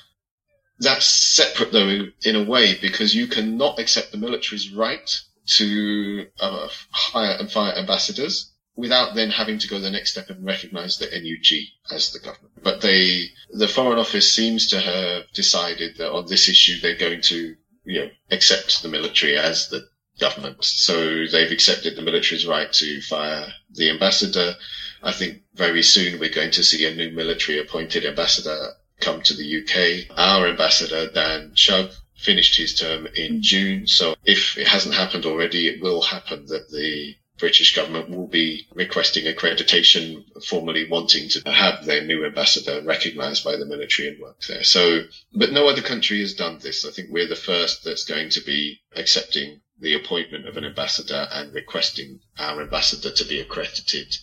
that's 0.81 1.07
separate 1.07 1.71
though 1.71 2.07
in 2.25 2.35
a 2.35 2.43
way 2.43 2.77
because 2.81 3.15
you 3.15 3.29
cannot 3.29 3.79
accept 3.79 4.11
the 4.11 4.19
military's 4.19 4.73
right 4.73 5.09
to 5.59 6.27
uh, 6.41 6.69
hire 6.91 7.37
and 7.39 7.49
fire 7.49 7.73
ambassadors 7.75 8.53
without 8.75 9.15
then 9.15 9.31
having 9.31 9.61
to 9.61 9.69
go 9.69 9.79
the 9.79 9.91
next 9.91 10.11
step 10.11 10.29
and 10.29 10.45
recognize 10.45 10.99
the 10.99 11.07
NUG 11.07 11.95
as 11.95 12.11
the 12.11 12.19
government. 12.19 12.55
But 12.65 12.81
they, 12.81 13.27
the 13.51 13.69
Foreign 13.69 14.01
Office 14.01 14.33
seems 14.33 14.67
to 14.69 14.81
have 14.81 15.31
decided 15.35 15.99
that 15.99 16.11
on 16.11 16.27
this 16.27 16.49
issue 16.49 16.81
they're 16.81 16.97
going 16.97 17.21
to, 17.23 17.55
you 17.85 18.01
know, 18.01 18.11
accept 18.33 18.83
the 18.83 18.89
military 18.89 19.37
as 19.37 19.69
the 19.69 19.87
government. 20.19 20.65
So 20.65 21.27
they've 21.27 21.51
accepted 21.51 21.97
the 21.97 22.03
military's 22.03 22.47
right 22.47 22.73
to 22.73 23.01
fire 23.03 23.53
the 23.71 23.91
ambassador. 23.91 24.55
I 25.03 25.13
think 25.13 25.43
very 25.55 25.83
soon 25.83 26.21
we're 26.21 26.31
going 26.31 26.53
to 26.53 26.65
see 26.65 26.87
a 26.87 26.95
new 26.95 27.11
military 27.11 27.59
appointed 27.59 28.05
ambassador 28.05 28.75
come 29.01 29.21
to 29.23 29.35
the 29.35 29.63
UK. 29.63 30.17
Our 30.17 30.49
ambassador, 30.49 31.11
Dan 31.11 31.53
Chugg, 31.55 31.93
finished 32.17 32.57
his 32.57 32.75
term 32.75 33.07
in 33.07 33.39
mm. 33.39 33.41
June. 33.41 33.87
So 33.87 34.15
if 34.25 34.57
it 34.57 34.69
hasn't 34.69 34.95
happened 34.95 35.27
already, 35.27 35.69
it 35.69 35.83
will 35.83 36.03
happen 36.03 36.47
that 36.47 36.71
the 36.71 37.17
British 37.39 37.75
government 37.75 38.09
will 38.11 38.29
be 38.29 38.69
requesting 38.75 39.25
accreditation, 39.25 40.23
formally 40.45 40.87
wanting 40.89 41.29
to 41.31 41.41
have 41.51 41.85
their 41.85 42.05
new 42.05 42.25
ambassador 42.25 42.81
recognized 42.83 43.43
by 43.43 43.57
the 43.57 43.67
military 43.67 44.09
and 44.09 44.21
work 44.21 44.41
there. 44.47 44.63
So, 44.63 45.07
but 45.33 45.51
no 45.51 45.69
other 45.69 45.83
country 45.83 46.21
has 46.21 46.35
done 46.35 46.59
this. 46.59 46.85
I 46.85 46.93
think 46.93 47.09
we're 47.11 47.27
the 47.27 47.35
first 47.35 47.83
that's 47.83 48.05
going 48.05 48.29
to 48.31 48.41
be 48.43 48.81
accepting 48.95 49.62
the 49.83 49.95
appointment 49.95 50.47
of 50.47 50.57
an 50.57 50.65
ambassador 50.65 51.29
and 51.33 51.53
requesting 51.53 52.21
our 52.39 52.63
ambassador 52.63 53.11
to 53.11 53.25
be 53.25 53.41
accredited 53.41 54.17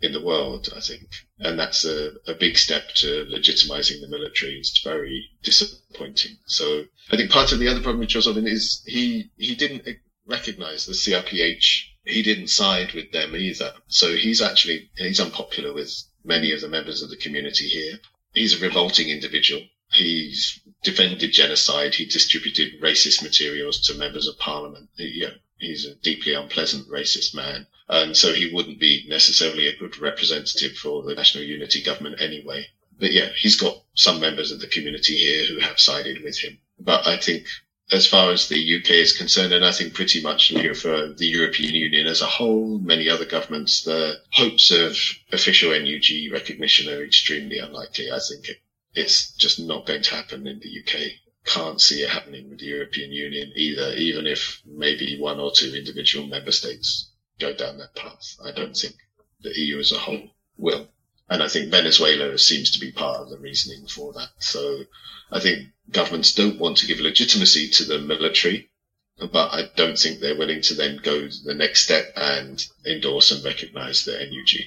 in 0.00 0.12
the 0.12 0.20
world, 0.20 0.68
I 0.76 0.80
think. 0.80 1.08
And 1.38 1.58
that's 1.58 1.84
a, 1.84 2.14
a 2.26 2.34
big 2.34 2.58
step 2.58 2.92
to 2.96 3.24
legitimizing 3.30 4.00
the 4.00 4.08
military. 4.08 4.58
It's 4.58 4.82
very 4.82 5.30
disappointing. 5.42 6.36
So 6.46 6.84
I 7.10 7.16
think 7.16 7.30
part 7.30 7.52
of 7.52 7.60
the 7.60 7.68
other 7.68 7.80
problem 7.80 8.00
with 8.00 8.08
Joseph 8.08 8.36
is 8.36 8.82
he, 8.86 9.30
he 9.36 9.54
didn't 9.54 9.86
recognize 10.26 10.84
the 10.84 10.92
CRPH. 10.92 11.84
He 12.04 12.22
didn't 12.22 12.48
side 12.48 12.92
with 12.92 13.12
them 13.12 13.36
either. 13.36 13.72
So 13.86 14.14
he's 14.14 14.42
actually, 14.42 14.90
he's 14.96 15.20
unpopular 15.20 15.72
with 15.72 15.94
many 16.24 16.52
of 16.52 16.60
the 16.60 16.68
members 16.68 17.02
of 17.02 17.08
the 17.08 17.16
community 17.16 17.68
here. 17.68 18.00
He's 18.34 18.60
a 18.60 18.64
revolting 18.66 19.08
individual. 19.08 19.62
He's 19.94 20.60
defended 20.82 21.32
genocide. 21.32 21.94
He 21.94 22.04
distributed 22.04 22.80
racist 22.80 23.22
materials 23.22 23.80
to 23.86 23.94
members 23.94 24.26
of 24.28 24.38
parliament. 24.38 24.90
He, 24.96 25.04
you 25.20 25.26
know, 25.28 25.34
he's 25.58 25.86
a 25.86 25.94
deeply 25.94 26.34
unpleasant 26.34 26.88
racist 26.88 27.34
man. 27.34 27.66
And 27.88 28.16
so 28.16 28.32
he 28.32 28.50
wouldn't 28.52 28.80
be 28.80 29.04
necessarily 29.08 29.66
a 29.68 29.76
good 29.76 29.98
representative 29.98 30.76
for 30.76 31.02
the 31.02 31.14
National 31.14 31.44
Unity 31.44 31.82
government 31.82 32.20
anyway. 32.20 32.66
but 32.98 33.12
yeah, 33.12 33.30
he's 33.36 33.56
got 33.56 33.82
some 33.94 34.20
members 34.20 34.50
of 34.52 34.60
the 34.60 34.66
community 34.66 35.16
here 35.16 35.44
who 35.46 35.58
have 35.60 35.78
sided 35.80 36.22
with 36.22 36.38
him. 36.38 36.58
But 36.78 37.06
I 37.06 37.16
think 37.16 37.46
as 37.92 38.06
far 38.06 38.30
as 38.30 38.48
the 38.48 38.76
UK 38.78 38.90
is 38.90 39.16
concerned, 39.16 39.52
and 39.52 39.64
I 39.64 39.72
think 39.72 39.94
pretty 39.94 40.22
much 40.22 40.52
for 40.76 41.08
the 41.08 41.26
European 41.26 41.74
Union 41.74 42.06
as 42.06 42.22
a 42.22 42.26
whole, 42.26 42.78
many 42.78 43.08
other 43.08 43.24
governments, 43.26 43.82
the 43.82 44.16
hopes 44.32 44.70
of 44.70 44.96
official 45.32 45.70
NUG 45.78 46.32
recognition 46.32 46.92
are 46.92 47.04
extremely 47.04 47.58
unlikely. 47.58 48.10
I 48.10 48.18
think 48.26 48.48
it, 48.48 48.58
it's 48.94 49.32
just 49.32 49.58
not 49.58 49.86
going 49.86 50.02
to 50.02 50.14
happen 50.14 50.46
in 50.46 50.60
the 50.60 50.80
UK. 50.80 51.12
Can't 51.44 51.80
see 51.80 52.02
it 52.02 52.10
happening 52.10 52.48
with 52.48 52.60
the 52.60 52.66
European 52.66 53.12
Union 53.12 53.52
either, 53.56 53.92
even 53.94 54.26
if 54.26 54.62
maybe 54.64 55.18
one 55.18 55.40
or 55.40 55.52
two 55.52 55.74
individual 55.74 56.26
member 56.26 56.52
states 56.52 57.10
go 57.38 57.52
down 57.52 57.78
that 57.78 57.94
path. 57.94 58.36
I 58.42 58.52
don't 58.52 58.76
think 58.76 58.94
the 59.40 59.58
EU 59.58 59.78
as 59.78 59.92
a 59.92 59.98
whole 59.98 60.30
will. 60.56 60.88
And 61.28 61.42
I 61.42 61.48
think 61.48 61.70
Venezuela 61.70 62.38
seems 62.38 62.70
to 62.72 62.80
be 62.80 62.92
part 62.92 63.20
of 63.20 63.30
the 63.30 63.38
reasoning 63.38 63.86
for 63.88 64.12
that. 64.14 64.30
So 64.38 64.84
I 65.30 65.40
think 65.40 65.68
governments 65.90 66.32
don't 66.34 66.58
want 66.58 66.76
to 66.78 66.86
give 66.86 67.00
legitimacy 67.00 67.70
to 67.70 67.84
the 67.84 67.98
military, 67.98 68.70
but 69.18 69.52
I 69.52 69.70
don't 69.76 69.98
think 69.98 70.20
they're 70.20 70.36
willing 70.38 70.60
to 70.62 70.74
then 70.74 70.98
go 70.98 71.28
the 71.44 71.54
next 71.54 71.82
step 71.84 72.12
and 72.16 72.64
endorse 72.86 73.30
and 73.32 73.44
recognize 73.44 74.04
the 74.04 74.12
NUG. 74.18 74.66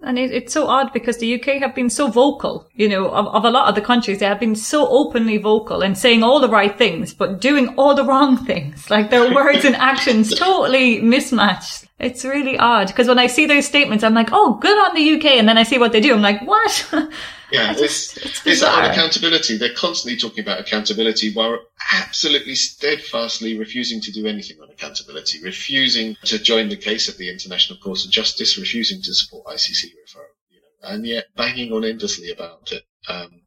And 0.00 0.18
it, 0.18 0.30
it's 0.30 0.52
so 0.52 0.68
odd 0.68 0.92
because 0.92 1.18
the 1.18 1.40
UK 1.40 1.60
have 1.60 1.74
been 1.74 1.90
so 1.90 2.08
vocal, 2.08 2.68
you 2.74 2.88
know, 2.88 3.08
of, 3.08 3.26
of 3.28 3.44
a 3.44 3.50
lot 3.50 3.68
of 3.68 3.74
the 3.74 3.80
countries. 3.80 4.20
They 4.20 4.26
have 4.26 4.38
been 4.38 4.54
so 4.54 4.88
openly 4.88 5.38
vocal 5.38 5.82
and 5.82 5.98
saying 5.98 6.22
all 6.22 6.38
the 6.40 6.48
right 6.48 6.76
things, 6.78 7.12
but 7.12 7.40
doing 7.40 7.74
all 7.76 7.94
the 7.94 8.04
wrong 8.04 8.36
things. 8.46 8.88
Like 8.90 9.10
their 9.10 9.34
words 9.34 9.64
and 9.64 9.74
actions 9.76 10.34
totally 10.34 11.00
mismatched. 11.00 11.86
It's 11.98 12.24
really 12.24 12.56
odd 12.56 12.86
because 12.86 13.08
when 13.08 13.18
I 13.18 13.26
see 13.26 13.46
those 13.46 13.66
statements, 13.66 14.04
I'm 14.04 14.14
like, 14.14 14.28
oh, 14.30 14.54
good 14.54 14.78
on 14.78 14.94
the 14.94 15.16
UK. 15.16 15.36
And 15.36 15.48
then 15.48 15.58
I 15.58 15.64
see 15.64 15.78
what 15.78 15.90
they 15.90 16.00
do. 16.00 16.14
I'm 16.14 16.22
like, 16.22 16.42
what? 16.42 16.88
Yeah, 17.50 17.72
just, 17.72 18.18
it's, 18.18 18.46
it's, 18.46 18.60
that 18.60 18.90
accountability. 18.90 19.56
They're 19.56 19.72
constantly 19.72 20.18
talking 20.18 20.44
about 20.44 20.60
accountability 20.60 21.32
while 21.32 21.58
absolutely 21.92 22.54
steadfastly 22.54 23.58
refusing 23.58 24.00
to 24.02 24.12
do 24.12 24.26
anything 24.26 24.60
on 24.60 24.70
accountability, 24.70 25.42
refusing 25.42 26.16
to 26.24 26.38
join 26.38 26.68
the 26.68 26.76
case 26.76 27.08
at 27.08 27.16
the 27.16 27.30
International 27.30 27.78
Court 27.78 28.04
of 28.04 28.10
Justice, 28.10 28.58
refusing 28.58 29.00
to 29.02 29.14
support 29.14 29.46
ICC 29.46 29.84
referral, 29.86 30.34
you 30.50 30.60
know, 30.60 30.88
and 30.88 31.06
yet 31.06 31.26
banging 31.36 31.72
on 31.72 31.84
endlessly 31.84 32.30
about 32.30 32.72
it. 32.72 32.84
Um, 33.08 33.42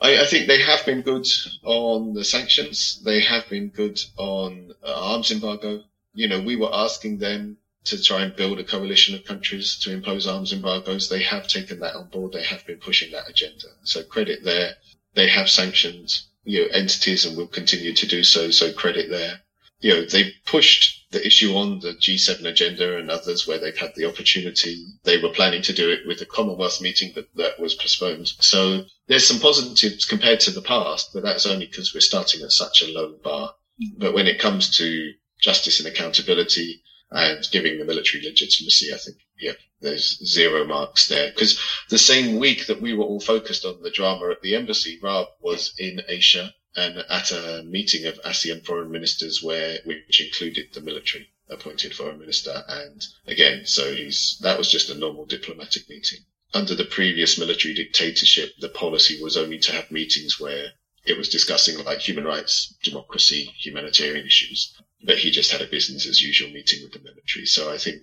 I, 0.00 0.22
I, 0.22 0.26
think 0.26 0.48
they 0.48 0.60
have 0.60 0.84
been 0.84 1.02
good 1.02 1.26
on 1.62 2.14
the 2.14 2.24
sanctions. 2.24 3.00
They 3.04 3.20
have 3.20 3.48
been 3.48 3.68
good 3.68 4.00
on 4.16 4.72
uh, 4.82 5.12
arms 5.12 5.30
embargo. 5.30 5.84
You 6.14 6.28
know, 6.28 6.40
we 6.40 6.56
were 6.56 6.74
asking 6.74 7.18
them 7.18 7.58
to 7.84 8.02
try 8.02 8.22
and 8.22 8.34
build 8.34 8.58
a 8.58 8.64
coalition 8.64 9.14
of 9.14 9.24
countries 9.24 9.76
to 9.80 9.92
impose 9.92 10.26
arms 10.26 10.52
embargoes. 10.52 11.08
They 11.08 11.22
have 11.22 11.46
taken 11.46 11.80
that 11.80 11.94
on 11.94 12.08
board. 12.08 12.32
They 12.32 12.42
have 12.42 12.66
been 12.66 12.78
pushing 12.78 13.12
that 13.12 13.28
agenda. 13.28 13.66
So 13.82 14.02
credit 14.02 14.42
there. 14.42 14.76
They 15.14 15.28
have 15.28 15.48
sanctioned 15.48 16.12
you 16.44 16.60
know, 16.60 16.68
entities 16.72 17.24
and 17.24 17.36
will 17.36 17.46
continue 17.46 17.92
to 17.94 18.06
do 18.06 18.22
so. 18.22 18.50
So 18.50 18.72
credit 18.72 19.10
there. 19.10 19.40
You 19.80 19.94
know, 19.94 20.04
they 20.04 20.32
pushed 20.46 21.06
the 21.10 21.26
issue 21.26 21.54
on 21.54 21.80
the 21.80 21.92
G7 21.92 22.44
agenda 22.44 22.96
and 22.96 23.10
others 23.10 23.46
where 23.46 23.58
they've 23.58 23.76
had 23.76 23.94
the 23.94 24.06
opportunity. 24.06 24.86
They 25.04 25.18
were 25.18 25.28
planning 25.28 25.62
to 25.62 25.72
do 25.72 25.90
it 25.90 26.06
with 26.06 26.18
the 26.18 26.26
Commonwealth 26.26 26.80
meeting, 26.80 27.12
but 27.14 27.26
that 27.34 27.60
was 27.60 27.74
postponed. 27.74 28.28
So 28.40 28.84
there's 29.08 29.26
some 29.26 29.40
positives 29.40 30.04
compared 30.06 30.40
to 30.40 30.50
the 30.50 30.62
past, 30.62 31.10
but 31.12 31.22
that's 31.22 31.46
only 31.46 31.66
because 31.66 31.92
we're 31.92 32.00
starting 32.00 32.42
at 32.42 32.52
such 32.52 32.82
a 32.82 32.92
low 32.92 33.16
bar. 33.22 33.50
Mm-hmm. 33.82 34.00
But 34.00 34.14
when 34.14 34.26
it 34.26 34.38
comes 34.38 34.70
to 34.78 35.12
justice 35.40 35.80
and 35.80 35.88
accountability, 35.88 36.82
and 37.10 37.46
giving 37.52 37.78
the 37.78 37.84
military 37.84 38.24
legitimacy, 38.24 38.92
I 38.92 38.96
think, 38.96 39.18
yeah, 39.38 39.52
there's 39.84 40.18
zero 40.26 40.64
marks 40.64 41.06
there. 41.08 41.30
Because 41.30 41.60
the 41.90 41.98
same 41.98 42.38
week 42.38 42.66
that 42.66 42.80
we 42.80 42.94
were 42.94 43.04
all 43.04 43.20
focused 43.20 43.64
on 43.64 43.82
the 43.82 43.90
drama 43.90 44.30
at 44.30 44.42
the 44.42 44.56
embassy, 44.56 44.98
Raab 45.02 45.28
was 45.40 45.72
in 45.78 46.02
Asia 46.08 46.52
and 46.74 46.98
at 46.98 47.30
a 47.30 47.62
meeting 47.64 48.06
of 48.06 48.20
ASEAN 48.22 48.64
foreign 48.64 48.90
ministers 48.90 49.42
where, 49.42 49.78
which 49.84 50.20
included 50.20 50.72
the 50.72 50.80
military 50.80 51.28
appointed 51.48 51.94
foreign 51.94 52.18
minister. 52.18 52.64
And 52.66 53.04
again, 53.26 53.66
so 53.66 53.94
he's, 53.94 54.38
that 54.40 54.58
was 54.58 54.70
just 54.70 54.90
a 54.90 54.94
normal 54.94 55.26
diplomatic 55.26 55.88
meeting. 55.88 56.20
Under 56.52 56.74
the 56.74 56.84
previous 56.84 57.38
military 57.38 57.74
dictatorship, 57.74 58.54
the 58.58 58.68
policy 58.68 59.22
was 59.22 59.36
only 59.36 59.58
to 59.60 59.72
have 59.72 59.90
meetings 59.90 60.40
where 60.40 60.72
it 61.04 61.16
was 61.18 61.28
discussing 61.28 61.84
like 61.84 62.00
human 62.00 62.24
rights, 62.24 62.74
democracy, 62.82 63.52
humanitarian 63.58 64.26
issues 64.26 64.74
but 65.04 65.18
he 65.18 65.30
just 65.30 65.52
had 65.52 65.60
a 65.60 65.66
business 65.66 66.06
as 66.06 66.22
usual 66.22 66.50
meeting 66.50 66.82
with 66.82 66.92
the 66.92 66.98
military. 66.98 67.44
So 67.44 67.70
I 67.70 67.76
think 67.76 68.02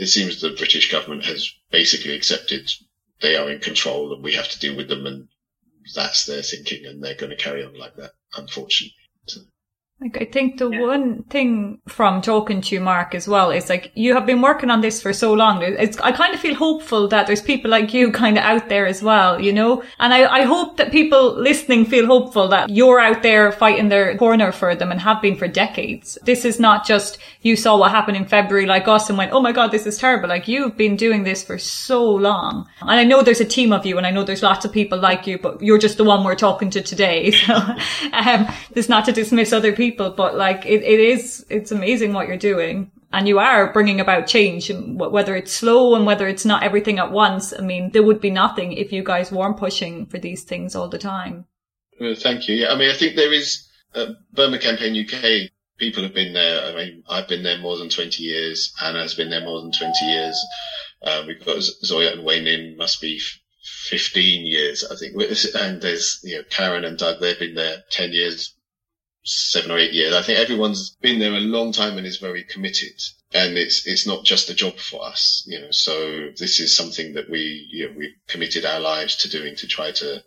it 0.00 0.06
seems 0.06 0.40
the 0.40 0.50
British 0.50 0.90
government 0.90 1.24
has 1.26 1.46
basically 1.70 2.14
accepted 2.14 2.66
they 3.20 3.36
are 3.36 3.50
in 3.50 3.60
control 3.60 4.14
and 4.14 4.22
we 4.24 4.32
have 4.32 4.48
to 4.48 4.58
deal 4.58 4.74
with 4.74 4.88
them 4.88 5.04
and 5.06 5.28
that's 5.94 6.24
their 6.24 6.40
thinking 6.42 6.86
and 6.86 7.02
they're 7.04 7.14
going 7.14 7.28
to 7.28 7.36
carry 7.36 7.62
on 7.62 7.74
like 7.74 7.94
that, 7.96 8.12
unfortunately. 8.34 8.94
Like, 10.00 10.16
I 10.18 10.24
think 10.24 10.56
the 10.56 10.70
yeah. 10.70 10.80
one 10.80 11.24
thing 11.24 11.78
from 11.86 12.22
talking 12.22 12.62
to 12.62 12.74
you, 12.74 12.80
Mark, 12.80 13.14
as 13.14 13.28
well, 13.28 13.50
is 13.50 13.68
like, 13.68 13.92
you 13.94 14.14
have 14.14 14.24
been 14.24 14.40
working 14.40 14.70
on 14.70 14.80
this 14.80 15.02
for 15.02 15.12
so 15.12 15.34
long. 15.34 15.62
It's, 15.62 15.98
I 15.98 16.10
kind 16.12 16.32
of 16.34 16.40
feel 16.40 16.54
hopeful 16.54 17.06
that 17.08 17.26
there's 17.26 17.42
people 17.42 17.70
like 17.70 17.92
you 17.92 18.10
kind 18.10 18.38
of 18.38 18.44
out 18.44 18.70
there 18.70 18.86
as 18.86 19.02
well, 19.02 19.38
you 19.38 19.52
know? 19.52 19.82
And 19.98 20.14
I, 20.14 20.38
I 20.38 20.42
hope 20.44 20.78
that 20.78 20.90
people 20.90 21.34
listening 21.34 21.84
feel 21.84 22.06
hopeful 22.06 22.48
that 22.48 22.70
you're 22.70 22.98
out 22.98 23.22
there 23.22 23.52
fighting 23.52 23.90
their 23.90 24.16
corner 24.16 24.52
for 24.52 24.74
them 24.74 24.90
and 24.90 24.98
have 25.02 25.20
been 25.20 25.36
for 25.36 25.46
decades. 25.46 26.16
This 26.22 26.46
is 26.46 26.58
not 26.58 26.86
just 26.86 27.18
you 27.42 27.54
saw 27.54 27.76
what 27.76 27.90
happened 27.90 28.16
in 28.16 28.24
February 28.24 28.64
like 28.64 28.88
us 28.88 29.10
and 29.10 29.18
went, 29.18 29.32
Oh 29.32 29.42
my 29.42 29.52
God, 29.52 29.70
this 29.70 29.86
is 29.86 29.98
terrible. 29.98 30.30
Like 30.30 30.48
you've 30.48 30.78
been 30.78 30.96
doing 30.96 31.24
this 31.24 31.44
for 31.44 31.58
so 31.58 32.02
long. 32.02 32.66
And 32.80 32.90
I 32.92 33.04
know 33.04 33.22
there's 33.22 33.40
a 33.40 33.44
team 33.44 33.70
of 33.70 33.84
you 33.84 33.98
and 33.98 34.06
I 34.06 34.12
know 34.12 34.24
there's 34.24 34.42
lots 34.42 34.64
of 34.64 34.72
people 34.72 34.98
like 34.98 35.26
you, 35.26 35.36
but 35.36 35.60
you're 35.60 35.78
just 35.78 35.98
the 35.98 36.04
one 36.04 36.24
we're 36.24 36.36
talking 36.36 36.70
to 36.70 36.80
today. 36.80 37.34
So, 37.50 37.54
um, 38.12 38.46
this 38.72 38.88
not 38.88 39.06
to 39.06 39.12
dismiss 39.12 39.52
other 39.52 39.72
people 39.72 39.89
people, 39.90 40.10
but 40.10 40.36
like 40.36 40.64
it, 40.66 40.82
it 40.82 41.00
is, 41.00 41.44
it's 41.50 41.72
amazing 41.72 42.12
what 42.12 42.28
you're 42.28 42.36
doing. 42.36 42.90
And 43.12 43.26
you 43.26 43.40
are 43.40 43.72
bringing 43.72 43.98
about 43.98 44.28
change, 44.28 44.70
and 44.70 44.98
whether 44.98 45.34
it's 45.34 45.52
slow 45.52 45.96
and 45.96 46.06
whether 46.06 46.28
it's 46.28 46.44
not 46.44 46.62
everything 46.62 47.00
at 47.00 47.10
once. 47.10 47.52
I 47.52 47.60
mean, 47.60 47.90
there 47.90 48.04
would 48.04 48.20
be 48.20 48.30
nothing 48.30 48.72
if 48.72 48.92
you 48.92 49.02
guys 49.02 49.32
weren't 49.32 49.56
pushing 49.56 50.06
for 50.06 50.18
these 50.18 50.44
things 50.44 50.76
all 50.76 50.88
the 50.88 50.98
time. 50.98 51.46
Well, 52.00 52.14
thank 52.14 52.46
you. 52.46 52.54
Yeah, 52.54 52.72
I 52.72 52.76
mean, 52.76 52.88
I 52.88 52.94
think 52.94 53.16
there 53.16 53.32
is 53.32 53.68
uh, 53.96 54.12
Burma 54.32 54.60
Campaign 54.60 54.94
UK. 54.94 55.50
People 55.76 56.04
have 56.04 56.14
been 56.14 56.34
there. 56.34 56.64
I 56.64 56.74
mean, 56.76 57.02
I've 57.08 57.26
been 57.26 57.42
there 57.42 57.58
more 57.58 57.76
than 57.76 57.88
20 57.88 58.22
years. 58.22 58.72
Anna's 58.80 59.14
been 59.14 59.30
there 59.30 59.44
more 59.44 59.60
than 59.60 59.72
20 59.72 59.92
years. 60.06 60.38
Uh, 61.02 61.24
we've 61.26 61.44
got 61.44 61.62
Zoya 61.62 62.12
and 62.12 62.24
Wayne 62.24 62.46
in 62.46 62.76
must 62.76 63.00
be 63.00 63.20
15 63.88 64.46
years, 64.46 64.84
I 64.84 64.94
think. 64.94 65.14
And 65.56 65.82
there's, 65.82 66.20
you 66.22 66.36
know, 66.36 66.44
Karen 66.48 66.84
and 66.84 66.96
Doug, 66.96 67.20
they've 67.20 67.38
been 67.38 67.54
there 67.54 67.82
10 67.90 68.12
years 68.12 68.54
seven 69.24 69.70
or 69.70 69.78
eight 69.78 69.92
years. 69.92 70.14
I 70.14 70.22
think 70.22 70.38
everyone's 70.38 70.96
been 71.00 71.18
there 71.18 71.34
a 71.34 71.40
long 71.40 71.72
time 71.72 71.98
and 71.98 72.06
is 72.06 72.16
very 72.18 72.44
committed. 72.44 73.00
And 73.32 73.56
it's 73.56 73.86
it's 73.86 74.06
not 74.06 74.24
just 74.24 74.50
a 74.50 74.54
job 74.54 74.78
for 74.78 75.04
us, 75.04 75.44
you 75.46 75.60
know. 75.60 75.70
So 75.70 76.30
this 76.36 76.58
is 76.58 76.76
something 76.76 77.14
that 77.14 77.30
we 77.30 77.68
you 77.70 77.88
know, 77.88 77.94
we've 77.96 78.16
committed 78.26 78.64
our 78.64 78.80
lives 78.80 79.16
to 79.16 79.28
doing 79.28 79.54
to 79.56 79.66
try 79.66 79.92
to 79.92 80.24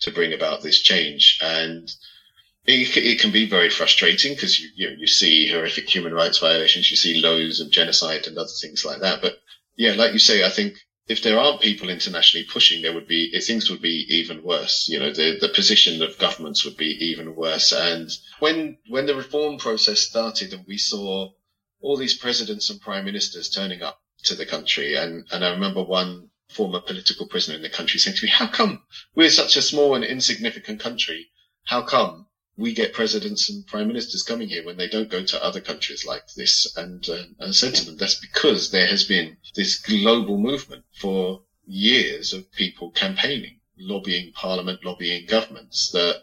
to 0.00 0.10
bring 0.10 0.32
about 0.32 0.62
this 0.62 0.80
change. 0.80 1.38
And 1.42 1.90
it, 2.64 2.96
it 2.96 3.20
can 3.20 3.30
be 3.30 3.48
very 3.48 3.68
frustrating 3.68 4.34
because 4.34 4.58
you 4.58 4.70
you, 4.74 4.88
know, 4.88 4.96
you 4.98 5.06
see 5.06 5.50
horrific 5.50 5.88
human 5.88 6.14
rights 6.14 6.38
violations, 6.38 6.90
you 6.90 6.96
see 6.96 7.20
lows 7.20 7.60
of 7.60 7.70
genocide 7.70 8.26
and 8.26 8.38
other 8.38 8.48
things 8.60 8.84
like 8.84 9.00
that. 9.00 9.20
But 9.20 9.40
yeah, 9.76 9.92
like 9.92 10.12
you 10.14 10.18
say, 10.18 10.44
I 10.44 10.50
think 10.50 10.78
if 11.10 11.24
there 11.24 11.40
aren't 11.40 11.60
people 11.60 11.90
internationally 11.90 12.46
pushing, 12.46 12.82
there 12.82 12.94
would 12.94 13.08
be 13.08 13.32
eh, 13.34 13.40
things 13.40 13.68
would 13.68 13.82
be 13.82 14.06
even 14.08 14.44
worse. 14.44 14.88
You 14.88 15.00
know, 15.00 15.12
the 15.12 15.38
the 15.40 15.48
position 15.48 16.02
of 16.02 16.18
governments 16.18 16.64
would 16.64 16.76
be 16.76 16.92
even 17.10 17.34
worse. 17.34 17.72
And 17.72 18.08
when 18.38 18.78
when 18.88 19.06
the 19.06 19.16
reform 19.16 19.58
process 19.58 19.98
started, 19.98 20.52
and 20.52 20.64
we 20.68 20.78
saw 20.78 21.32
all 21.80 21.96
these 21.96 22.16
presidents 22.16 22.70
and 22.70 22.80
prime 22.80 23.04
ministers 23.04 23.50
turning 23.50 23.82
up 23.82 24.00
to 24.26 24.36
the 24.36 24.46
country, 24.46 24.94
and 24.94 25.26
and 25.32 25.44
I 25.44 25.50
remember 25.50 25.82
one 25.82 26.30
former 26.48 26.80
political 26.80 27.26
prisoner 27.26 27.56
in 27.56 27.62
the 27.62 27.76
country 27.78 27.98
saying 27.98 28.16
to 28.18 28.26
me, 28.26 28.30
"How 28.30 28.46
come 28.46 28.84
we're 29.16 29.30
such 29.30 29.56
a 29.56 29.62
small 29.62 29.96
and 29.96 30.04
insignificant 30.04 30.78
country? 30.78 31.30
How 31.64 31.82
come 31.82 32.26
we 32.60 32.74
get 32.74 32.92
presidents 32.92 33.48
and 33.48 33.66
prime 33.66 33.88
ministers 33.88 34.22
coming 34.22 34.48
here 34.48 34.64
when 34.64 34.76
they 34.76 34.88
don't 34.88 35.10
go 35.10 35.24
to 35.24 35.44
other 35.44 35.60
countries 35.60 36.04
like 36.04 36.26
this. 36.36 36.76
And 36.76 37.08
uh, 37.08 37.24
them, 37.38 37.96
that's 37.96 38.20
because 38.20 38.70
there 38.70 38.86
has 38.86 39.04
been 39.04 39.38
this 39.54 39.78
global 39.80 40.36
movement 40.38 40.84
for 41.00 41.42
years 41.66 42.32
of 42.32 42.52
people 42.52 42.90
campaigning, 42.90 43.60
lobbying 43.78 44.32
parliament, 44.32 44.84
lobbying 44.84 45.26
governments, 45.26 45.90
that 45.92 46.22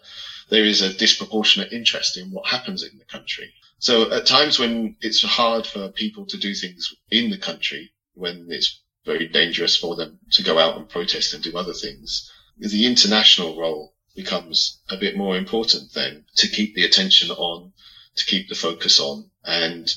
there 0.49 0.65
is 0.65 0.81
a 0.81 0.93
disproportionate 0.93 1.73
interest 1.73 2.17
in 2.17 2.31
what 2.31 2.47
happens 2.47 2.83
in 2.83 2.97
the 2.97 3.05
country. 3.05 3.51
So 3.79 4.11
at 4.11 4.25
times 4.25 4.59
when 4.59 4.95
it's 5.01 5.23
hard 5.23 5.65
for 5.65 5.89
people 5.89 6.25
to 6.27 6.37
do 6.37 6.53
things 6.53 6.93
in 7.11 7.29
the 7.29 7.37
country, 7.37 7.91
when 8.13 8.47
it's 8.49 8.81
very 9.05 9.27
dangerous 9.27 9.75
for 9.75 9.95
them 9.95 10.19
to 10.31 10.43
go 10.43 10.59
out 10.59 10.77
and 10.77 10.89
protest 10.89 11.33
and 11.33 11.43
do 11.43 11.57
other 11.57 11.73
things, 11.73 12.31
the 12.57 12.85
international 12.85 13.59
role 13.59 13.93
becomes 14.17 14.81
a 14.89 14.97
bit 14.97 15.15
more 15.15 15.37
important 15.37 15.93
then 15.93 16.25
to 16.35 16.47
keep 16.47 16.73
the 16.73 16.83
attention 16.83 17.29
on, 17.29 17.71
to 18.15 18.25
keep 18.25 18.49
the 18.49 18.55
focus 18.55 18.99
on, 18.99 19.29
and 19.45 19.93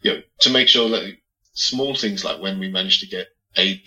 you 0.00 0.12
know 0.12 0.22
to 0.38 0.48
make 0.48 0.68
sure 0.68 0.88
that 0.88 1.12
small 1.54 1.94
things 1.94 2.24
like 2.24 2.40
when 2.40 2.58
we 2.58 2.68
managed 2.68 3.00
to 3.00 3.06
get 3.06 3.28
aid 3.56 3.82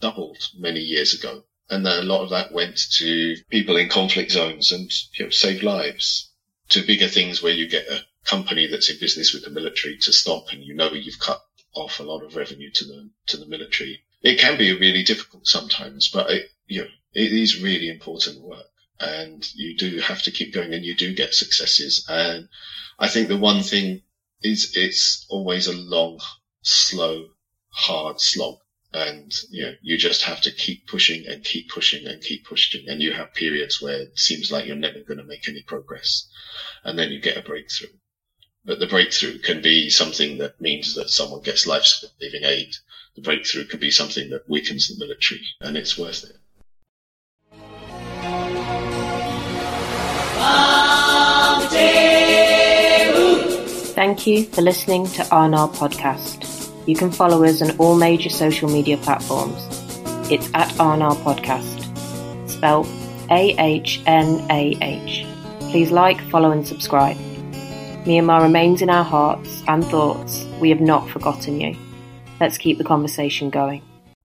doubled 0.00 0.48
many 0.58 0.80
years 0.80 1.14
ago, 1.14 1.44
And 1.70 1.86
a 1.86 2.02
lot 2.02 2.22
of 2.22 2.30
that 2.30 2.52
went 2.52 2.78
to 2.98 3.36
people 3.48 3.76
in 3.76 3.88
conflict 3.88 4.32
zones 4.32 4.70
and 4.70 4.90
you 5.18 5.24
know, 5.24 5.30
save 5.30 5.62
lives 5.62 6.30
to 6.68 6.86
bigger 6.86 7.08
things 7.08 7.42
where 7.42 7.52
you 7.52 7.68
get 7.68 7.88
a 7.88 8.04
company 8.24 8.66
that's 8.66 8.90
in 8.90 8.98
business 8.98 9.32
with 9.32 9.44
the 9.44 9.50
military 9.50 9.96
to 9.98 10.12
stop 10.12 10.52
and 10.52 10.62
you 10.62 10.74
know 10.74 10.92
you've 10.92 11.18
cut 11.18 11.40
off 11.74 12.00
a 12.00 12.02
lot 12.02 12.22
of 12.22 12.36
revenue 12.36 12.70
to 12.70 12.84
the, 12.84 13.10
to 13.28 13.36
the 13.38 13.46
military. 13.46 14.04
It 14.22 14.38
can 14.38 14.58
be 14.58 14.78
really 14.78 15.02
difficult 15.02 15.46
sometimes, 15.46 16.10
but 16.10 16.30
it, 16.30 16.50
you 16.66 16.82
know, 16.82 16.90
it 17.14 17.32
is 17.32 17.62
really 17.62 17.88
important 17.88 18.42
work 18.42 18.71
and 19.02 19.52
you 19.54 19.76
do 19.76 19.98
have 19.98 20.22
to 20.22 20.30
keep 20.30 20.54
going 20.54 20.72
and 20.72 20.84
you 20.84 20.94
do 20.94 21.14
get 21.14 21.34
successes. 21.34 22.06
And 22.08 22.48
I 22.98 23.08
think 23.08 23.28
the 23.28 23.36
one 23.36 23.62
thing 23.62 24.02
is 24.42 24.76
it's 24.76 25.26
always 25.28 25.66
a 25.66 25.72
long, 25.76 26.20
slow, 26.62 27.30
hard 27.70 28.20
slog. 28.20 28.58
And 28.94 29.32
you 29.50 29.62
know, 29.62 29.74
you 29.82 29.96
just 29.96 30.22
have 30.22 30.40
to 30.42 30.52
keep 30.52 30.86
pushing 30.86 31.26
and 31.26 31.42
keep 31.42 31.70
pushing 31.70 32.06
and 32.06 32.22
keep 32.22 32.44
pushing. 32.44 32.88
And 32.88 33.02
you 33.02 33.12
have 33.12 33.34
periods 33.34 33.82
where 33.82 34.02
it 34.02 34.18
seems 34.18 34.52
like 34.52 34.66
you're 34.66 34.76
never 34.76 35.00
going 35.00 35.18
to 35.18 35.24
make 35.24 35.48
any 35.48 35.62
progress. 35.62 36.28
And 36.84 36.98
then 36.98 37.10
you 37.10 37.20
get 37.20 37.36
a 37.36 37.42
breakthrough. 37.42 37.88
But 38.64 38.78
the 38.78 38.86
breakthrough 38.86 39.38
can 39.38 39.62
be 39.62 39.90
something 39.90 40.38
that 40.38 40.60
means 40.60 40.94
that 40.94 41.10
someone 41.10 41.42
gets 41.42 41.66
life 41.66 41.84
saving 41.84 42.44
aid. 42.44 42.76
The 43.16 43.22
breakthrough 43.22 43.64
could 43.64 43.80
be 43.80 43.90
something 43.90 44.30
that 44.30 44.48
weakens 44.48 44.86
the 44.86 45.04
military 45.04 45.44
and 45.60 45.76
it's 45.76 45.98
worth 45.98 46.22
it. 46.24 46.36
Thank 53.94 54.26
you 54.26 54.44
for 54.44 54.62
listening 54.62 55.06
to 55.08 55.22
Arnal 55.24 55.68
Podcast. 55.68 56.88
You 56.88 56.96
can 56.96 57.12
follow 57.12 57.44
us 57.44 57.60
on 57.60 57.76
all 57.76 57.94
major 57.94 58.30
social 58.30 58.70
media 58.70 58.96
platforms. 58.96 59.66
It's 60.30 60.48
at 60.54 60.68
Arnal 60.80 61.14
Podcast, 61.16 62.48
spelled 62.48 62.86
A 63.30 63.54
H 63.58 64.02
N 64.06 64.46
A 64.50 64.74
H. 64.80 65.26
Please 65.70 65.90
like, 65.90 66.18
follow, 66.30 66.52
and 66.52 66.66
subscribe. 66.66 67.18
Myanmar 68.06 68.42
remains 68.42 68.80
in 68.80 68.88
our 68.88 69.04
hearts 69.04 69.62
and 69.68 69.84
thoughts. 69.84 70.46
We 70.58 70.70
have 70.70 70.80
not 70.80 71.10
forgotten 71.10 71.60
you. 71.60 71.76
Let's 72.40 72.56
keep 72.56 72.78
the 72.78 72.84
conversation 72.84 73.50
going. 73.50 73.82